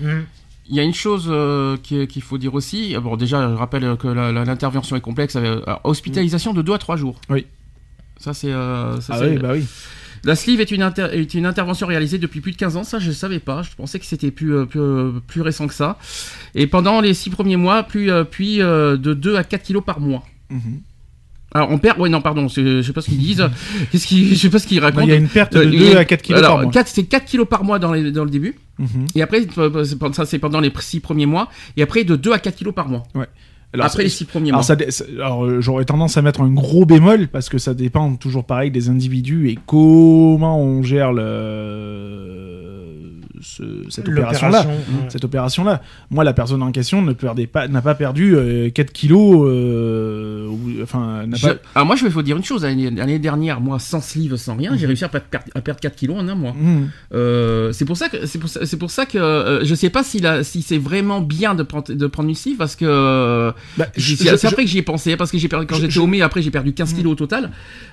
Il 0.00 0.76
y 0.76 0.80
a 0.80 0.82
une 0.82 0.92
chose 0.94 1.28
euh, 1.30 1.76
qui- 1.82 2.06
qu'il 2.08 2.20
faut 2.22 2.36
dire 2.38 2.52
aussi. 2.54 2.94
Bon, 3.02 3.16
déjà, 3.16 3.48
je 3.48 3.54
rappelle 3.54 3.96
que 3.96 4.08
l'intervention 4.08 4.96
est 4.96 5.00
complexe. 5.00 5.36
euh, 5.36 5.60
hospitalisation 5.84 6.52
de 6.52 6.60
2 6.62 6.74
à 6.74 6.78
3 6.78 6.96
jours. 6.96 7.20
Oui. 7.30 7.46
Ça, 8.18 8.34
c'est. 8.34 8.50
euh, 8.52 8.96
Ah 9.08 9.18
oui, 9.22 9.38
bah 9.38 9.50
oui. 9.52 9.64
La 10.24 10.34
sleeve 10.34 10.60
est 10.60 10.72
une, 10.72 10.82
inter- 10.82 11.08
est 11.12 11.32
une 11.34 11.46
intervention 11.46 11.86
réalisée 11.86 12.18
depuis 12.18 12.40
plus 12.40 12.50
de 12.50 12.56
15 12.56 12.76
ans. 12.76 12.82
Ça, 12.84 12.98
je 12.98 13.08
ne 13.08 13.12
savais 13.14 13.38
pas. 13.38 13.62
Je 13.62 13.70
pensais 13.76 14.00
que 14.00 14.04
c'était 14.04 14.32
plus, 14.32 14.52
euh, 14.52 14.64
plus, 14.64 14.80
euh, 14.80 15.12
plus 15.26 15.42
récent 15.42 15.68
que 15.68 15.74
ça. 15.74 15.96
Et 16.56 16.66
pendant 16.66 17.00
les 17.00 17.14
6 17.14 17.30
premiers 17.30 17.56
mois, 17.56 17.84
plus, 17.84 18.10
euh, 18.10 18.24
puis 18.24 18.58
de 18.58 18.96
2 19.14 19.36
à 19.36 19.44
4 19.44 19.62
kilos 19.62 19.84
par 19.84 20.00
mois. 20.00 20.24
Mhm. 20.50 20.80
Alors, 21.54 21.70
on 21.70 21.78
perd. 21.78 21.98
Ouais, 22.00 22.08
non, 22.10 22.20
pardon. 22.20 22.46
Je 22.48 22.82
sais 22.82 22.92
pas 22.92 23.00
ce 23.00 23.06
qu'ils 23.06 23.18
disent. 23.18 23.48
Qu'est-ce 23.92 24.06
qu'ils- 24.08 24.34
je 24.34 24.40
sais 24.40 24.50
pas 24.50 24.58
ce 24.58 24.66
qu'ils 24.66 24.80
Bah, 24.80 24.86
racontent. 24.86 25.04
Il 25.06 25.08
y 25.10 25.12
a 25.12 25.16
une 25.16 25.28
perte 25.28 25.52
de 25.54 25.60
Euh, 25.60 25.64
il 25.64 25.74
y 25.74 25.78
2 25.90 25.96
a- 25.96 26.00
à 26.00 26.04
4 26.04 26.20
kilos 26.22 26.40
Alors, 26.40 26.54
par 26.56 26.62
mois. 26.64 26.72
4 26.72 26.88
c'est 26.88 27.04
4 27.04 27.24
kilos 27.24 27.46
par 27.48 27.62
mois 27.64 27.78
dans, 27.78 27.92
les- 27.92 28.10
dans 28.10 28.24
le 28.24 28.30
début. 28.30 28.56
Mhm. 28.78 29.06
Et 29.14 29.22
après, 29.22 29.46
ça, 30.12 30.26
c'est 30.26 30.38
pendant 30.40 30.60
les 30.60 30.72
6 30.80 30.98
premiers 31.00 31.26
mois. 31.26 31.48
Et 31.76 31.82
après, 31.82 32.02
de 32.04 32.16
2 32.16 32.32
à 32.32 32.38
4 32.40 32.56
kilos 32.56 32.74
par 32.74 32.88
mois. 32.88 33.04
Alors, 33.74 33.86
après 33.86 34.02
les 34.04 34.08
6 34.08 34.24
premiers 34.24 34.48
alors, 34.48 34.60
mois. 34.66 34.76
ça- 34.90 35.04
alors, 35.16 35.44
euh, 35.44 35.60
j'aurais 35.60 35.84
tendance 35.84 36.16
à 36.16 36.22
mettre 36.22 36.40
un 36.40 36.48
gros 36.50 36.86
bémol 36.86 37.28
parce 37.28 37.48
que 37.50 37.58
ça 37.58 37.74
dépend 37.74 38.14
toujours 38.16 38.44
pareil 38.44 38.70
des 38.70 38.88
individus 38.88 39.50
et 39.50 39.58
comment 39.66 40.58
on 40.58 40.82
gère 40.82 41.12
le, 41.12 42.86
ce- 43.40 43.84
cette 43.90 44.08
opération-là. 44.08 44.66
Cette 45.08 45.24
opération-là. 45.24 45.82
Moi, 46.10 46.24
la 46.24 46.32
personne 46.32 46.62
en 46.62 46.72
question 46.72 47.02
ne 47.02 47.12
perdait 47.12 47.46
pas, 47.46 47.68
n'a 47.68 47.82
pas 47.82 47.94
perdu 47.94 48.34
euh, 48.36 48.70
4 48.70 48.92
kilos. 48.92 49.46
euh, 49.48 50.48
enfin, 50.82 51.26
n'a 51.26 51.36
pas. 51.38 51.54
Alors 51.74 51.86
moi 51.86 51.96
je 51.96 52.04
vais 52.04 52.10
vous 52.10 52.22
dire 52.22 52.36
une 52.36 52.44
chose, 52.44 52.62
l'année 52.64 53.18
dernière, 53.18 53.60
moi 53.60 53.78
sans 53.78 54.00
sleeve, 54.00 54.36
sans 54.36 54.56
rien, 54.56 54.76
j'ai 54.76 54.86
réussi 54.86 55.04
à 55.04 55.08
perdre, 55.08 55.26
à 55.54 55.60
perdre 55.60 55.80
4 55.80 55.96
kilos 55.96 56.16
en 56.18 56.28
un 56.28 56.34
mois. 56.34 56.52
Mhm. 56.58 56.88
Euh, 57.14 57.72
c'est 57.72 57.84
pour 57.84 57.96
ça 57.96 58.08
que 58.08 58.26
c'est 58.26 58.38
pour 58.38 58.48
ça, 58.48 58.64
c'est 58.66 58.76
pour 58.76 58.90
ça 58.90 59.06
que 59.06 59.18
euh, 59.18 59.64
je 59.64 59.74
sais 59.74 59.90
pas 59.90 60.02
si, 60.02 60.20
la, 60.20 60.44
si 60.44 60.62
c'est 60.62 60.78
vraiment 60.78 61.20
bien 61.20 61.54
de 61.54 61.62
prendre 61.62 61.92
de 61.92 62.06
prendre 62.06 62.28
une 62.28 62.34
sleeve 62.34 62.56
parce 62.56 62.76
que 62.76 63.52
Bah, 63.76 63.86
c'est 63.96 64.00
je- 64.02 64.46
après 64.46 64.64
que 64.64 64.70
j'y 64.70 64.78
ai 64.78 64.82
pensé 64.82 65.16
parce 65.16 65.30
que 65.30 65.38
j'ai 65.38 65.48
perdu 65.48 65.66
quand 65.66 65.76
j'étais 65.76 65.98
au 65.98 66.06
mai 66.06 66.22
après 66.22 66.42
j'ai 66.42 66.50
perdu 66.50 66.72
15 66.72 66.92
kilos 66.94 67.12
au 67.12 67.16
total 67.16 67.50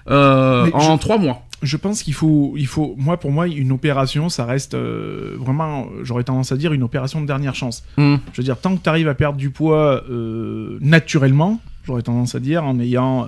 euh, 0.09 0.69
en 0.73 0.95
je- 0.95 0.99
3 0.99 1.17
mois. 1.17 1.45
Je 1.61 1.77
pense 1.77 2.03
qu'il 2.03 2.13
faut, 2.13 2.53
il 2.57 2.67
faut, 2.67 2.95
moi 2.97 3.17
pour 3.17 3.31
moi, 3.31 3.47
une 3.47 3.71
opération, 3.71 4.29
ça 4.29 4.45
reste 4.45 4.73
euh, 4.73 5.35
vraiment, 5.39 5.87
j'aurais 6.03 6.23
tendance 6.23 6.51
à 6.51 6.57
dire 6.57 6.73
une 6.73 6.83
opération 6.83 7.21
de 7.21 7.27
dernière 7.27 7.55
chance. 7.55 7.83
Hmm. 7.97 8.15
Je 8.33 8.37
veux 8.37 8.43
dire, 8.43 8.59
tant 8.59 8.75
que 8.75 8.83
tu 8.83 8.89
arrives 8.89 9.07
à 9.07 9.15
perdre 9.15 9.37
du 9.37 9.49
poids 9.49 10.03
euh, 10.09 10.77
naturellement, 10.81 11.59
j'aurais 11.85 12.01
tendance 12.01 12.35
à 12.35 12.39
dire, 12.39 12.63
en 12.63 12.79
ayant 12.79 13.27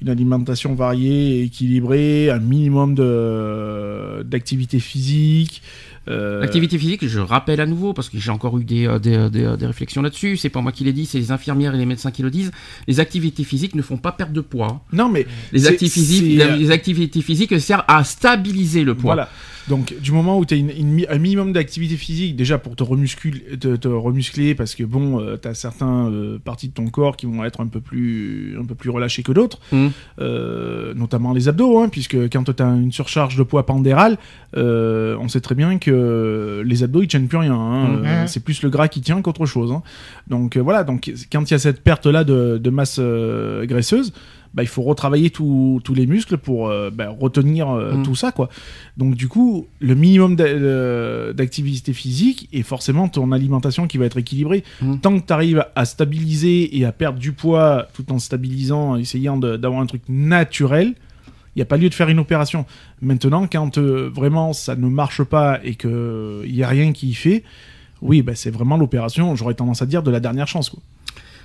une 0.00 0.08
alimentation 0.08 0.74
variée 0.74 1.38
et 1.38 1.42
équilibrée, 1.44 2.30
un 2.30 2.38
minimum 2.40 2.94
de 2.94 4.22
d'activité 4.24 4.80
physique. 4.80 5.62
euh, 6.08 6.40
L'activité 6.40 6.76
physique, 6.78 7.06
je 7.06 7.20
rappelle 7.20 7.60
à 7.60 7.66
nouveau, 7.66 7.92
parce 7.92 8.08
que 8.08 8.18
j'ai 8.18 8.30
encore 8.32 8.58
eu 8.58 8.64
des, 8.64 8.86
euh, 8.88 8.98
des, 8.98 9.30
des- 9.30 9.56
des 9.56 9.66
réflexions 9.66 10.02
là-dessus, 10.02 10.36
c'est 10.36 10.48
pas 10.48 10.60
moi 10.60 10.72
qui 10.72 10.82
l'ai 10.82 10.92
dit, 10.92 11.06
c'est 11.06 11.18
les 11.18 11.30
infirmières 11.30 11.74
et 11.74 11.78
les 11.78 11.86
médecins 11.86 12.10
qui 12.10 12.22
le 12.22 12.30
disent, 12.30 12.50
les 12.88 12.98
activités 12.98 13.44
physiques 13.44 13.74
ne 13.76 13.82
font 13.82 13.96
pas 13.98 14.10
perdre 14.12 14.32
de 14.32 14.40
poids. 14.40 14.84
Non, 14.92 15.08
mais 15.08 15.26
Les, 15.52 15.66
activités 15.68 15.94
physiques, 16.00 16.40
euh, 16.40 16.56
les 16.56 16.70
activités 16.72 17.22
physiques 17.22 17.60
servent 17.60 17.84
à 17.86 18.02
stabiliser 18.02 18.82
le 18.82 18.96
poids. 18.96 19.14
Voilà. 19.14 19.28
Donc, 19.68 19.94
du 20.00 20.10
moment 20.12 20.38
où 20.38 20.44
tu 20.44 20.54
as 20.54 20.56
une, 20.56 20.70
une 20.70 20.88
mi- 20.88 21.06
un 21.08 21.18
minimum 21.18 21.52
d'activité 21.52 21.96
physique, 21.96 22.34
déjà 22.36 22.58
pour 22.58 22.74
te 22.76 22.82
te 22.82 23.88
remuscler 23.88 24.54
parce 24.54 24.74
que 24.74 24.82
bon, 24.84 25.24
tu 25.40 25.46
as 25.48 25.54
certaines 25.54 26.38
parties 26.44 26.68
de 26.68 26.74
ton 26.74 26.86
corps 26.88 27.16
qui 27.16 27.26
vont 27.26 27.44
être 27.44 27.60
un 27.60 27.66
peu 27.68 27.80
plus, 27.80 28.56
un 28.60 28.64
peu 28.64 28.74
plus 28.74 28.90
relâchées 28.90 29.22
que 29.22 29.32
d'autres, 29.32 29.60
Mhm. 29.70 29.90
euh, 30.20 30.94
notamment 30.94 31.32
les 31.32 31.48
abdos, 31.48 31.78
hein, 31.80 31.88
puisque 31.88 32.16
quand 32.30 32.44
tu 32.52 32.62
as 32.62 32.66
une 32.66 32.92
surcharge 32.92 33.36
de 33.36 33.42
poids 33.42 33.64
pandéral, 33.66 34.18
euh, 34.56 35.16
on 35.20 35.28
sait 35.28 35.40
très 35.40 35.54
bien 35.54 35.78
que 35.78 36.62
les 36.66 36.82
abdos 36.82 37.02
ils 37.02 37.08
tiennent 37.08 37.28
plus 37.28 37.38
rien. 37.38 37.54
hein. 37.54 38.02
Euh, 38.04 38.24
c'est 38.26 38.42
plus 38.44 38.62
le 38.62 38.70
gras 38.70 38.88
qui 38.88 39.00
tient 39.00 39.22
qu'autre 39.22 39.46
chose. 39.46 39.70
hein. 39.72 39.82
Donc 40.28 40.56
euh, 40.56 40.60
voilà, 40.60 40.84
donc 40.84 41.12
quand 41.30 41.48
il 41.50 41.52
y 41.52 41.54
a 41.54 41.58
cette 41.58 41.82
perte 41.82 42.06
là 42.06 42.24
de, 42.24 42.58
de 42.58 42.70
masse 42.70 42.96
euh, 42.98 43.64
graisseuse, 43.66 44.12
bah, 44.54 44.62
il 44.62 44.68
faut 44.68 44.82
retravailler 44.82 45.30
tous 45.30 45.80
les 45.94 46.06
muscles 46.06 46.36
pour 46.38 46.68
euh, 46.68 46.90
bah, 46.90 47.08
retenir 47.08 47.70
euh, 47.70 47.94
Mhm. 47.94 48.02
tout 48.02 48.14
ça 48.14 48.32
quoi. 48.32 48.48
Donc 48.98 49.14
du 49.14 49.28
coup, 49.28 49.66
le 49.80 49.94
minimum 49.94 50.36
d'a- 50.36 51.32
d'activité 51.32 51.92
physique 51.92 52.48
et 52.52 52.62
forcément 52.62 53.08
ton 53.08 53.32
alimentation 53.32 53.86
qui 53.86 53.98
va 53.98 54.06
être 54.06 54.18
équilibrée. 54.18 54.64
Mhm. 54.82 55.00
Tant 55.00 55.18
que 55.18 55.26
tu 55.26 55.32
arrives 55.32 55.64
à 55.74 55.84
stabiliser 55.84 56.76
et 56.76 56.84
à 56.84 56.92
perdre 56.92 57.18
du 57.18 57.32
poids 57.32 57.86
tout 57.94 58.10
en 58.12 58.18
stabilisant, 58.18 58.90
en 58.90 58.96
essayant 58.96 59.36
d'avoir 59.38 59.80
un 59.80 59.86
truc 59.86 60.02
naturel, 60.08 60.94
il 61.54 61.58
n'y 61.58 61.62
a 61.62 61.66
pas 61.66 61.76
lieu 61.76 61.88
de 61.88 61.94
faire 61.94 62.08
une 62.08 62.18
opération. 62.18 62.64
Maintenant, 63.00 63.46
quand 63.46 63.76
euh, 63.78 64.10
vraiment 64.14 64.52
ça 64.52 64.74
ne 64.76 64.86
marche 64.88 65.22
pas 65.22 65.60
et 65.64 65.74
qu'il 65.74 65.90
n'y 66.50 66.62
a 66.62 66.68
rien 66.68 66.92
qui 66.92 67.08
y 67.10 67.14
fait, 67.14 67.42
oui, 68.00 68.22
bah, 68.22 68.34
c'est 68.34 68.50
vraiment 68.50 68.76
l'opération, 68.76 69.36
j'aurais 69.36 69.54
tendance 69.54 69.80
à 69.82 69.86
dire, 69.86 70.02
de 70.02 70.10
la 70.10 70.18
dernière 70.20 70.48
chance. 70.48 70.70
Quoi. 70.70 70.80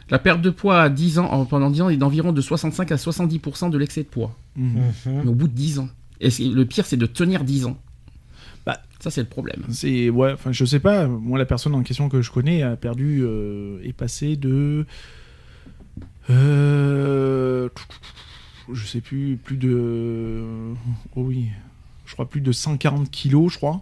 La 0.09 0.19
perte 0.19 0.41
de 0.41 0.49
poids 0.49 0.81
à 0.81 0.89
10 0.89 1.19
ans, 1.19 1.25
en- 1.31 1.45
pendant 1.45 1.69
10 1.69 1.81
ans 1.81 1.89
est 1.89 1.97
d'environ 1.97 2.31
de 2.31 2.41
65 2.41 2.91
à 2.91 2.95
70% 2.97 3.69
de 3.69 3.77
l'excès 3.77 4.03
de 4.03 4.07
poids. 4.07 4.35
Mhm. 4.55 4.79
Mais 5.05 5.27
au 5.27 5.33
bout 5.35 5.47
de 5.47 5.53
10 5.53 5.79
ans. 5.79 5.89
Et 6.21 6.29
le 6.39 6.65
pire, 6.65 6.85
c'est 6.85 6.97
de 6.97 7.05
tenir 7.05 7.43
10 7.43 7.65
ans. 7.65 7.77
Bah, 8.65 8.79
ça, 8.99 9.11
c'est 9.11 9.21
le 9.21 9.27
problème. 9.27 9.63
C'est 9.69 10.09
ouais, 10.09 10.31
enfin 10.33 10.51
je 10.51 10.65
sais 10.65 10.79
pas. 10.79 11.07
Moi 11.07 11.37
la 11.37 11.45
personne 11.45 11.75
en 11.75 11.83
question 11.83 12.09
que 12.09 12.21
je 12.21 12.31
connais 12.31 12.63
a 12.63 12.75
perdu 12.75 13.19
euh, 13.21 13.79
est 13.83 13.93
passé 13.93 14.35
de 14.35 14.85
euh, 16.29 17.69
je 18.73 18.85
sais 18.85 19.01
plus 19.01 19.37
plus 19.41 19.57
de 19.57 20.43
oh 21.15 21.21
oui 21.23 21.47
je 22.05 22.13
crois 22.13 22.29
plus 22.29 22.41
de 22.41 22.51
140 22.51 23.09
kilos 23.09 23.53
je 23.53 23.57
crois 23.57 23.81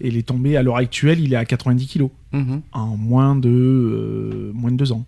et 0.00 0.08
il 0.08 0.16
est 0.16 0.26
tombé 0.26 0.56
à 0.56 0.62
l'heure 0.62 0.76
actuelle 0.76 1.20
il 1.20 1.32
est 1.32 1.36
à 1.36 1.44
90 1.44 1.86
kilos 1.86 2.10
Mhm. 2.32 2.62
en 2.72 2.96
moins 2.96 3.34
de 3.34 3.48
euh, 3.50 4.52
moins 4.54 4.70
de 4.70 4.76
deux 4.76 4.92
ans. 4.92 5.04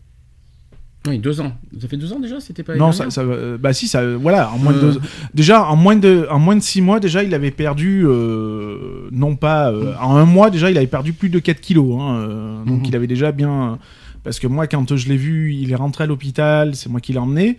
Oui, 1.07 1.19
deux 1.19 1.41
ans. 1.41 1.53
Ça 1.81 1.88
fait 1.88 1.97
deux 1.97 2.12
ans 2.12 2.21
déjà, 2.21 2.41
c'était 2.41 2.62
pas. 2.62 2.77
Non, 2.77 2.93
ça, 2.93 3.11
ça, 3.11 3.23
euh, 3.23 3.59
bah 3.59 3.73
si, 3.73 3.88
ça, 3.88 4.17
voilà, 4.17 4.53
en 4.53 4.59
moins 4.59 4.73
de, 4.73 5.01
déjà 5.35 5.65
en 5.65 5.75
moins 5.75 5.97
de, 5.97 6.29
en 6.31 6.38
moins 6.38 6.55
de 6.55 6.62
six 6.62 6.81
mois 6.81 7.01
déjà, 7.01 7.25
il 7.25 7.35
avait 7.35 7.51
perdu, 7.51 8.05
euh, 8.07 9.09
non 9.11 9.35
pas, 9.35 9.73
euh, 9.73 9.95
en 10.01 10.15
un 10.15 10.25
mois 10.25 10.49
déjà, 10.51 10.71
il 10.71 10.77
avait 10.77 10.87
perdu 10.87 11.12
plus 11.12 11.29
de 11.29 11.41
4 11.41 11.61
kilos, 11.61 12.01
hein, 12.01 12.62
donc 12.67 12.81
mhm. 12.81 12.85
il 12.87 12.95
avait 12.95 13.09
déjà 13.09 13.33
bien, 13.33 13.79
parce 14.23 14.38
que 14.38 14.47
moi 14.47 14.69
quand 14.69 14.95
je 14.95 15.09
l'ai 15.09 15.17
vu, 15.17 15.55
il 15.55 15.73
est 15.73 15.77
rentré 15.77 16.05
à 16.05 16.07
l'hôpital, 16.07 16.77
c'est 16.77 16.88
moi 16.88 17.01
qui 17.01 17.12
l'ai 17.12 17.19
emmené. 17.19 17.57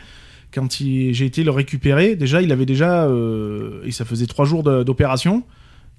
Quand 0.53 0.71
j'ai 0.71 1.25
été 1.25 1.43
le 1.43 1.51
récupérer, 1.51 2.15
déjà, 2.15 2.41
il 2.41 2.51
avait 2.51 2.67
déjà, 2.67 3.09
et 3.83 3.91
ça 3.91 4.05
faisait 4.05 4.27
trois 4.27 4.45
jours 4.45 4.63
d'opération 4.63 5.43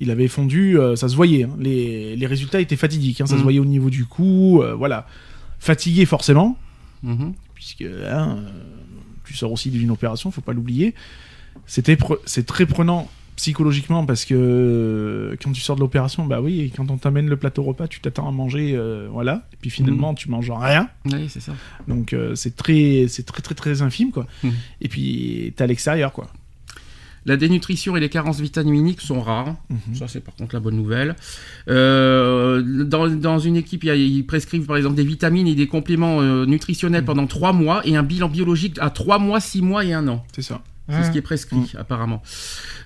il 0.01 0.11
avait 0.11 0.27
fondu, 0.27 0.77
ça 0.97 1.09
se 1.09 1.15
voyait. 1.15 1.45
Hein. 1.45 1.51
Les, 1.61 2.17
les, 2.17 2.27
résultats 2.27 2.61
étaient 2.61 2.75
fatidiques, 2.75 3.21
hein, 3.21 3.27
ça 3.27 3.35
se 3.35 3.37
mhm. 3.37 3.43
voyait 3.43 3.59
au 3.61 3.65
niveau 3.65 3.91
du 3.91 4.07
cou, 4.07 4.63
voilà. 4.77 5.07
Fatigué 5.61 6.05
forcément, 6.05 6.59
Mhm. 7.05 7.35
Puisque 7.55 7.83
hein, 7.83 8.39
tu 9.25 9.35
sors 9.35 9.53
aussi 9.53 9.71
d'une 9.71 9.91
opération, 9.91 10.31
faut 10.31 10.41
pas 10.41 10.53
l'oublier. 10.53 10.95
C'était 11.67 11.97
c'est 12.27 12.47
très 12.47 12.67
prenant 12.67 13.09
psychologiquement 13.37 14.07
parce 14.07 14.25
que 14.25 15.37
quand 15.43 15.53
tu 15.53 15.61
sors 15.61 15.77
de 15.77 15.81
l'opération, 15.81 16.25
bah 16.27 16.41
oui, 16.41 16.73
quand 16.77 16.91
on 16.91 16.97
t'amène 16.97 17.29
le 17.29 17.37
plateau 17.37 17.63
repas, 17.63 17.89
tu 17.89 18.01
t'attends 18.01 18.29
à 18.29 18.33
manger, 18.33 18.75
euh, 18.75 19.09
voilà, 19.11 19.47
et 19.53 19.57
puis 19.61 19.71
finalement 19.71 20.11
mhm. 20.11 20.17
tu 20.17 20.31
manges 20.31 20.51
rien. 20.51 20.89
Oui, 21.07 21.29
c'est 21.29 21.41
ça. 21.41 21.53
Donc 21.89 22.13
euh, 22.13 22.35
c'est 22.35 22.57
très, 22.57 23.07
c'est 23.09 23.25
très 23.25 23.43
très 23.43 23.55
très 23.55 23.83
infime 23.83 24.11
quoi. 24.11 24.27
Mhm. 24.43 24.53
Et 24.81 24.89
puis 24.89 25.53
t'es 25.57 25.65
à 25.65 25.67
l'extérieur 25.67 26.13
quoi. 26.13 26.29
La 27.27 27.37
dénutrition 27.37 27.97
et 27.97 28.01
les 28.01 28.11
carences 28.11 28.41
vitaminiques 28.41 29.01
sont 29.01 29.21
rares. 29.21 29.57
Mhm. 29.71 29.95
Ça, 29.95 30.09
c'est 30.09 30.21
par 30.21 30.35
contre 30.35 30.55
la 30.55 30.61
bonne 30.61 30.77
nouvelle. 30.77 31.17
Euh, 31.69 32.63
dans, 32.85 33.39
une 33.39 33.57
équipe, 33.57 33.85
ils 33.85 34.27
prescrivent 34.27 34.67
par 34.67 34.77
exemple 34.77 34.97
des 34.97 35.05
vitamines 35.05 35.47
et 35.47 35.55
des 35.55 35.67
compléments 35.67 36.21
euh, 36.21 36.45
nutritionnels 36.45 37.03
mhm. 37.03 37.07
pendant 37.07 37.27
3 37.27 37.53
mois 37.53 37.87
et 37.87 37.97
un 37.97 38.03
bilan 38.03 38.29
biologique 38.29 38.77
à 38.81 38.91
3 38.91 39.19
mois, 39.19 39.41
6 39.41 39.63
mois 39.63 39.85
et 39.85 39.95
1 39.95 40.07
an. 40.09 40.25
C'est 40.35 40.43
ça. 40.43 40.63
C'est 40.87 41.05
ce 41.05 41.11
qui 41.11 41.17
est 41.17 41.23
prescrit, 41.23 41.57
mhm. 41.57 41.67
apparemment. 41.79 42.23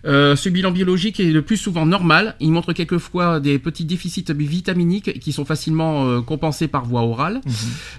Euh, 0.05 0.37
ce 0.37 0.49
bilan 0.49 0.71
biologique 0.71 1.19
est 1.19 1.33
le 1.33 1.43
plus 1.43 1.57
souvent 1.57 1.85
normal. 1.85 2.37
Il 2.39 2.53
montre 2.53 2.73
quelquefois 2.73 3.41
des 3.41 3.59
petits 3.59 3.85
déficits 3.85 4.25
vitaminiques 4.33 5.19
qui 5.19 5.33
sont 5.33 5.45
facilement 5.45 6.23
compensés 6.23 6.69
par 6.69 6.85
voie 6.85 7.03
orale. 7.03 7.41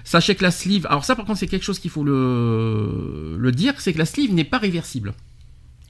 Sachez 0.04 0.34
que 0.36 0.42
la 0.42 0.50
sleeve, 0.50 0.86
alors 0.86 1.04
ça 1.04 1.16
par 1.16 1.26
contre 1.26 1.38
c'est 1.38 1.48
quelque 1.48 1.64
chose 1.66 1.78
qu'il 1.78 1.90
faut 1.90 2.02
le, 2.02 3.36
le 3.38 3.52
dire, 3.52 3.74
c'est 3.76 3.92
que 3.92 3.98
la 3.98 4.06
sleeve 4.06 4.32
n'est 4.32 4.44
pas 4.44 4.56
réversible. 4.56 5.12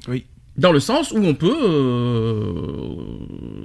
Oui. 0.08 0.24
Dans 0.60 0.72
le 0.72 0.80
sens 0.80 1.10
où 1.12 1.16
on 1.24 1.32
peut, 1.32 1.56
euh, 1.64 2.92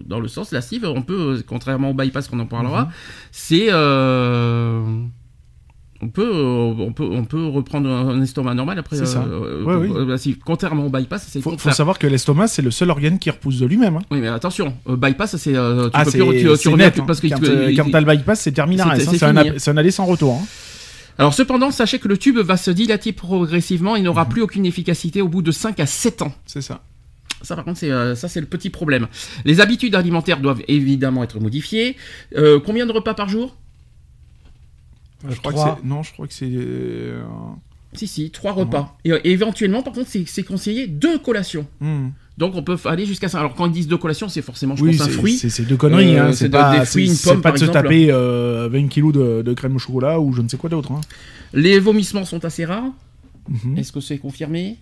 dans 0.06 0.22
le 0.22 0.30
sens 0.30 0.52
la 0.52 0.62
cive, 0.62 0.86
on 0.86 1.02
peut, 1.02 1.44
contrairement 1.46 1.90
au 1.90 1.94
bypass 1.94 2.30
qu'on 2.30 2.40
en 2.40 2.46
parlera, 2.46 2.84
mhm. 2.84 2.90
c'est 3.34 3.68
euh, 3.70 4.82
on 6.02 6.08
peut, 6.08 6.32
on 6.34 6.94
peut, 6.94 7.04
on 7.12 7.26
peut 7.26 7.48
reprendre 7.48 7.90
un 7.90 8.22
estomac 8.22 8.54
normal 8.54 8.80
après. 8.80 8.96
C'est 8.96 9.08
ça. 9.08 9.26
Euh, 9.28 10.06
bah, 10.06 10.16
contrairement 10.46 10.86
au 10.86 10.90
bypass, 10.90 11.28
c'est. 11.30 11.42
Faut, 11.42 11.58
faut 11.58 11.72
savoir 11.72 12.00
que 12.00 12.08
l'estomac 12.08 12.48
c'est 12.48 12.62
le 12.62 12.72
seul 12.72 12.90
organe 12.90 13.20
qui 13.20 13.30
repousse 13.30 13.60
de 13.60 13.66
lui-même. 13.66 13.98
Hein. 13.98 14.04
Oui, 14.10 14.20
mais 14.22 14.30
attention, 14.30 14.74
bypass 14.88 15.36
c'est. 15.36 15.52
tu 15.52 15.58
ah, 15.58 16.06
peux 16.06 16.12
plus, 16.12 16.58
tu, 16.58 16.70
tu 16.70 16.74
net, 16.76 17.02
parce 17.06 17.20
que 17.20 17.28
quand, 17.28 17.92
t'as 17.92 18.00
le 18.00 18.06
bypass, 18.06 18.40
c'est 18.40 18.54
terminé. 18.54 18.84
C'est 19.00 19.22
un, 19.22 19.36
un, 19.36 19.78
aller 19.78 19.92
sans 19.92 20.06
retour. 20.06 20.40
Hein. 20.42 20.46
Alors 21.17 21.34
cependant, 21.34 21.71
sachez 21.71 21.99
que 21.99 22.08
le 22.08 22.17
tube 22.17 22.38
va 22.38 22.58
se 22.58 22.71
dilater 22.71 23.13
progressivement, 23.13 23.95
il 23.95 24.04
n'aura 24.04 24.25
mhm. 24.25 24.30
plus 24.30 24.41
aucune 24.41 24.65
efficacité 24.65 25.21
au 25.21 25.28
bout 25.28 25.41
de 25.41 25.51
5 25.51 25.80
à 25.80 25.86
7 25.86 26.21
ans. 26.21 26.34
C'est 26.45 26.62
ça. 26.62 26.84
Ça, 27.41 27.56
par 27.56 27.65
contre, 27.65 27.80
c'est 27.80 27.91
euh, 27.91 28.15
ça, 28.15 28.28
c'est 28.28 28.39
le 28.39 28.47
petit 28.47 28.69
problème. 28.69 29.08
Les 29.43 29.62
habitudes 29.62 29.95
alimentaires 29.95 30.39
doivent 30.39 30.63
évidemment 30.67 31.23
être 31.23 31.39
modifiées. 31.39 31.95
Euh, 32.36 32.60
combien 32.60 32.86
de 32.86 32.91
repas 32.91 33.13
par 33.13 33.30
jour? 33.30 33.56
Je 35.28 35.38
crois 35.39 35.54
que 35.54 35.60
c'est... 35.60 35.88
Non, 35.88 36.04
je 36.04 36.13
crois 36.13 36.28
que 36.28 36.34
c'est. 36.34 36.49
Euh, 36.51 37.23
si, 37.93 38.08
si, 38.08 38.32
trois 38.32 38.51
repas. 38.51 38.97
Et, 39.06 39.32
éventuellement, 39.32 39.82
par 39.84 39.93
contre, 39.93 40.10
c'est, 40.10 40.43
conseillé 40.43 40.88
deux 40.88 41.19
collations. 41.19 41.67
Hmm. 41.80 42.10
Donc 42.38 42.56
on 42.56 42.63
peut 42.63 42.78
aller 42.86 43.06
jusqu'à 43.06 43.30
ça. 43.30 43.39
Alors 43.39 43.56
quand 43.56 43.65
ils 43.65 43.71
disent 43.71 43.88
deux 43.88 43.98
collations, 43.98 44.28
c'est 44.28 44.41
forcément, 44.41 44.76
je 44.76 44.84
pense, 44.86 45.02
un 45.02 45.10
fruit. 45.10 45.38
C'est 45.38 45.67
deux 45.67 45.78
conneries. 45.78 46.17
Hein. 46.17 46.34
C'est 46.34 46.50
pas, 46.50 46.80
des 46.80 46.86
fruits, 46.86 47.10
une 47.10 47.17
pomme, 47.17 47.41
pas 47.41 47.52
de 47.52 47.58
se 47.58 47.65
taper 47.65 48.08
20 48.08 48.88
kilos 48.88 49.13
de, 49.13 49.54
crème 49.54 49.76
au 49.76 49.80
chocolat 49.80 50.19
ou 50.19 50.34
je 50.34 50.41
ne 50.41 50.48
sais 50.48 50.58
quoi 50.58 50.69
d'autre. 50.69 50.91
Hein. 50.91 51.02
Les 51.54 51.80
vomissements 51.80 52.26
sont 52.26 52.43
assez 52.43 52.65
rares. 52.65 52.91
Mhm. 53.48 53.78
Est-ce 53.78 53.91
que 53.91 54.00
c'est 54.00 54.17
confirmé? 54.17 54.78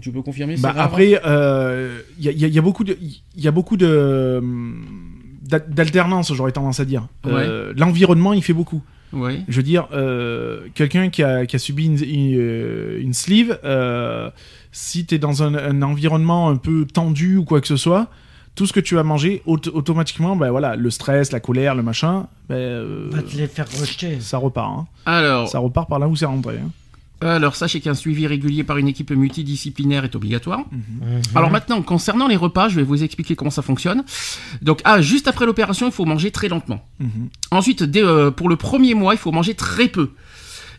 Tu 0.00 0.10
peux 0.10 0.22
confirmer 0.22 0.56
bah, 0.56 0.74
Après, 0.76 1.10
il 1.10 1.20
euh, 1.26 2.00
y, 2.18 2.58
a 2.58 2.62
beaucoup 2.62 2.84
de, 2.84 2.96
il 3.00 3.42
y 3.42 3.48
a 3.48 3.50
beaucoup 3.50 3.76
de 3.76 4.42
d'alternance, 5.42 6.32
j'aurais 6.32 6.52
tendance 6.52 6.80
à 6.80 6.86
dire. 6.86 7.08
Euh, 7.26 7.74
l'environnement, 7.76 8.32
il 8.32 8.42
fait 8.42 8.54
beaucoup. 8.54 8.82
Ouais. 9.12 9.40
Je 9.48 9.56
veux 9.56 9.62
dire, 9.62 9.88
euh, 9.92 10.62
quelqu'un 10.72 11.10
qui 11.10 11.22
a, 11.22 11.44
qui 11.44 11.56
a, 11.56 11.58
subi 11.58 11.84
une, 11.84 11.98
une, 12.02 13.12
sleeve, 13.12 13.58
si 14.72 15.06
tu 15.06 15.14
es 15.14 15.18
dans 15.18 15.42
un, 15.42 15.54
un, 15.54 15.82
environnement 15.82 16.48
un 16.48 16.56
peu 16.56 16.86
tendu 16.86 17.36
ou 17.36 17.44
quoi 17.44 17.60
que 17.60 17.68
ce 17.68 17.76
soit, 17.76 18.08
tout 18.54 18.66
ce 18.66 18.72
que 18.72 18.80
tu 18.80 18.94
vas 18.94 19.02
manger, 19.02 19.42
automatiquement, 19.46 20.36
ben 20.36 20.50
voilà, 20.50 20.76
le 20.76 20.90
stress, 20.90 21.32
la 21.32 21.40
colère, 21.40 21.74
le 21.74 21.82
machin, 21.82 22.26
ben, 22.48 23.08
va 23.10 23.22
te 23.22 23.36
les 23.36 23.46
faire 23.46 23.66
rejeter. 23.80 24.20
Ça 24.20 24.38
repart. 24.38 24.80
Hein. 24.80 24.86
Alors, 25.06 25.48
ça 25.48 25.58
repart 25.58 25.88
par 25.88 25.98
là 25.98 26.08
où 26.08 26.16
c'est 26.16 26.26
rentré. 26.26 26.58
Hein. 26.58 26.70
Alors, 27.22 27.54
sachez 27.54 27.80
qu'un 27.80 27.94
suivi 27.94 28.26
régulier 28.26 28.64
par 28.64 28.78
une 28.78 28.88
équipe 28.88 29.10
multidisciplinaire 29.10 30.04
est 30.04 30.16
obligatoire. 30.16 30.60
Mhm. 30.70 30.80
Mhm. 31.00 31.22
Alors 31.34 31.50
maintenant, 31.50 31.80
concernant 31.82 32.26
les 32.26 32.36
repas, 32.36 32.68
je 32.68 32.76
vais 32.76 32.82
vous 32.82 33.02
expliquer 33.02 33.36
comment 33.36 33.50
ça 33.50 33.62
fonctionne. 33.62 34.04
Donc, 34.60 34.80
ah, 34.84 35.00
juste 35.00 35.28
après 35.28 35.46
l'opération, 35.46 35.86
il 35.86 35.92
faut 35.92 36.04
manger 36.04 36.30
très 36.30 36.48
lentement. 36.48 36.84
Mhm. 36.98 37.28
Ensuite, 37.52 37.82
euh, 37.96 38.30
pour 38.30 38.48
le 38.48 38.56
premier 38.56 38.94
mois, 38.94 39.14
il 39.14 39.18
faut 39.18 39.32
manger 39.32 39.54
très 39.54 39.88
peu. 39.88 40.10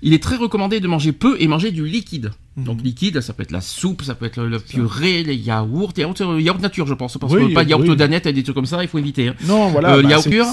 Il 0.05 0.13
est 0.13 0.21
très 0.21 0.35
recommandé 0.35 0.81
de 0.81 0.87
manger 0.87 1.13
peu 1.13 1.37
et 1.39 1.47
manger 1.47 1.71
du 1.71 1.85
liquide. 1.85 2.31
Mhm. 2.57 2.65
Donc 2.65 2.81
liquide, 2.83 3.21
ça 3.21 3.31
peut 3.31 3.41
être 3.41 3.51
la 3.51 3.61
soupe, 3.61 4.03
ça 4.03 4.15
peut 4.15 4.25
être 4.25 4.43
le, 4.43 4.59
purée, 4.59 5.23
les 5.23 5.35
yaourts, 5.35 5.93
yaourt, 5.95 6.19
euh, 6.19 6.41
yaourt 6.41 6.61
nature, 6.61 6.85
je 6.85 6.93
pense. 6.93 7.17
Parce 7.17 7.33
que 7.33 7.53
pas 7.53 7.63
yaourt 7.63 7.87
oui. 7.87 7.95
danette 7.95 8.27
et 8.27 8.33
des 8.33 8.43
trucs 8.43 8.55
comme 8.55 8.65
ça, 8.65 8.83
il 8.83 8.89
faut 8.89 8.99
éviter. 8.99 9.29
Hein. 9.29 9.35
Non, 9.47 9.69
voilà. 9.69 9.95
Euh, 9.95 10.03
bah, 10.03 10.09
yaourt 10.09 10.29
pur, 10.29 10.45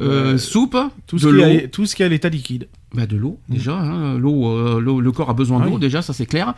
euh, 0.00 0.38
soupe, 0.38 0.78
tout 1.06 1.18
ce, 1.18 1.28
qui 1.28 1.40
est, 1.42 1.68
tout 1.68 1.84
ce 1.84 1.94
qui 1.94 2.02
est 2.02 2.06
à 2.06 2.08
l'état 2.08 2.30
liquide. 2.30 2.66
Bah 2.94 3.06
de 3.06 3.16
l'eau 3.16 3.38
mm. 3.48 3.52
déjà, 3.52 3.78
hein, 3.78 4.18
l'eau, 4.18 4.80
le 4.80 5.12
corps 5.12 5.28
a 5.28 5.34
besoin 5.34 5.60
d'eau 5.60 5.78
déjà, 5.78 6.00
ça 6.02 6.12
c'est 6.12 6.26
clair. 6.26 6.54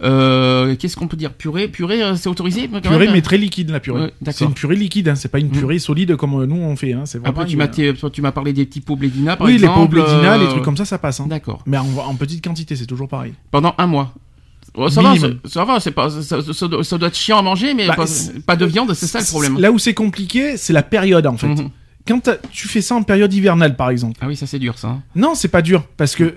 Qu'est-ce 0.00 0.96
qu'on 0.96 1.08
peut 1.08 1.16
dire? 1.16 1.32
Purée, 1.32 1.68
purée, 1.68 2.00
c'est 2.16 2.28
autorisé 2.28 2.68
Purée, 2.68 3.08
mais 3.12 3.22
très 3.22 3.38
liquide 3.38 3.70
la 3.70 3.80
purée. 3.80 4.12
c'est 4.30 4.44
une 4.44 4.54
purée 4.54 4.76
liquide, 4.76 5.08
hein, 5.08 5.14
c'est 5.14 5.28
pas 5.28 5.38
une 5.38 5.48
mm. 5.48 5.58
purée 5.58 5.78
solide 5.78 6.16
comme 6.16 6.44
nous 6.44 6.56
on 6.56 6.76
fait. 6.76 6.92
Hein, 6.92 7.04
Après 7.24 7.46
tu 7.46 7.56
m'as, 7.56 7.68
tu 7.68 8.22
m'as 8.22 8.32
parlé 8.32 8.52
des 8.52 8.64
petits 8.64 8.80
pots 8.80 8.96
blédina 8.96 9.36
par 9.36 9.48
exemple. 9.48 9.72
Oui, 9.74 9.80
les 9.80 9.86
pots 9.86 9.88
blédina, 9.88 10.38
les 10.38 10.48
trucs 10.48 10.62
comme 10.64 10.76
ça, 10.76 10.84
ça 10.84 10.98
passe. 10.98 11.20
D'accord. 11.26 11.62
Mais 11.66 11.76
en, 11.76 11.86
en 11.96 12.14
petite 12.14 12.42
quantité, 12.42 12.76
c'est 12.76 12.86
toujours 12.86 13.08
pareil. 13.08 13.34
Pendant 13.50 13.74
un 13.78 13.86
mois 13.86 14.14
ça, 14.88 15.02
va, 15.02 15.14
ça, 15.44 15.64
va, 15.64 15.80
c'est 15.80 15.92
pas, 15.92 16.08
ça, 16.10 16.68
doit 16.98 17.08
être 17.08 17.16
chiant 17.16 17.38
à 17.38 17.42
manger, 17.42 17.74
mais 17.74 17.86
bah, 17.86 17.96
pas, 18.46 18.56
de 18.56 18.66
viande, 18.66 18.92
c'est 18.94 19.06
ça 19.06 19.20
le 19.20 19.26
problème. 19.26 19.58
Là 19.58 19.70
où 19.70 19.78
c'est 19.78 19.94
compliqué, 19.94 20.56
c'est 20.56 20.72
la 20.72 20.82
période 20.82 21.26
en 21.26 21.36
fait. 21.36 21.46
Mhm. 21.46 21.70
Quand 22.06 22.30
tu 22.50 22.68
fais 22.68 22.82
ça 22.82 22.94
en 22.94 23.02
période 23.02 23.32
hivernale, 23.32 23.76
par 23.76 23.88
exemple. 23.88 24.18
Ah 24.20 24.26
oui, 24.26 24.36
ça 24.36 24.46
c'est 24.46 24.58
dur, 24.58 24.78
ça. 24.78 24.88
Hein. 24.88 25.02
Non, 25.14 25.34
c'est 25.34 25.48
pas 25.48 25.62
dur, 25.62 25.84
parce 25.96 26.14
que 26.14 26.34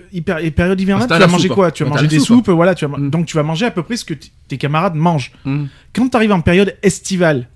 période 0.50 0.80
hivernale, 0.80 1.08
tu 1.08 1.18
vas 1.18 1.26
manger 1.26 1.48
quoi 1.48 1.70
Tu 1.70 1.84
vas 1.84 1.90
manger 1.90 2.06
des 2.06 2.20
soupes, 2.20 2.48
voilà. 2.48 2.74
Tu 2.74 2.86
vas... 2.86 2.96
Mhm. 2.96 3.10
Donc 3.10 3.26
tu 3.26 3.36
vas 3.36 3.42
manger 3.42 3.66
à 3.66 3.70
peu 3.70 3.82
près 3.82 3.96
ce 3.96 4.04
que 4.04 4.14
tes 4.14 4.56
camarades 4.56 4.94
mangent. 4.94 5.32
Mhm. 5.44 5.68
Quand 5.94 6.08
tu 6.08 6.16
arrives 6.16 6.32
en 6.32 6.40
période 6.40 6.74
estivale, 6.82 7.48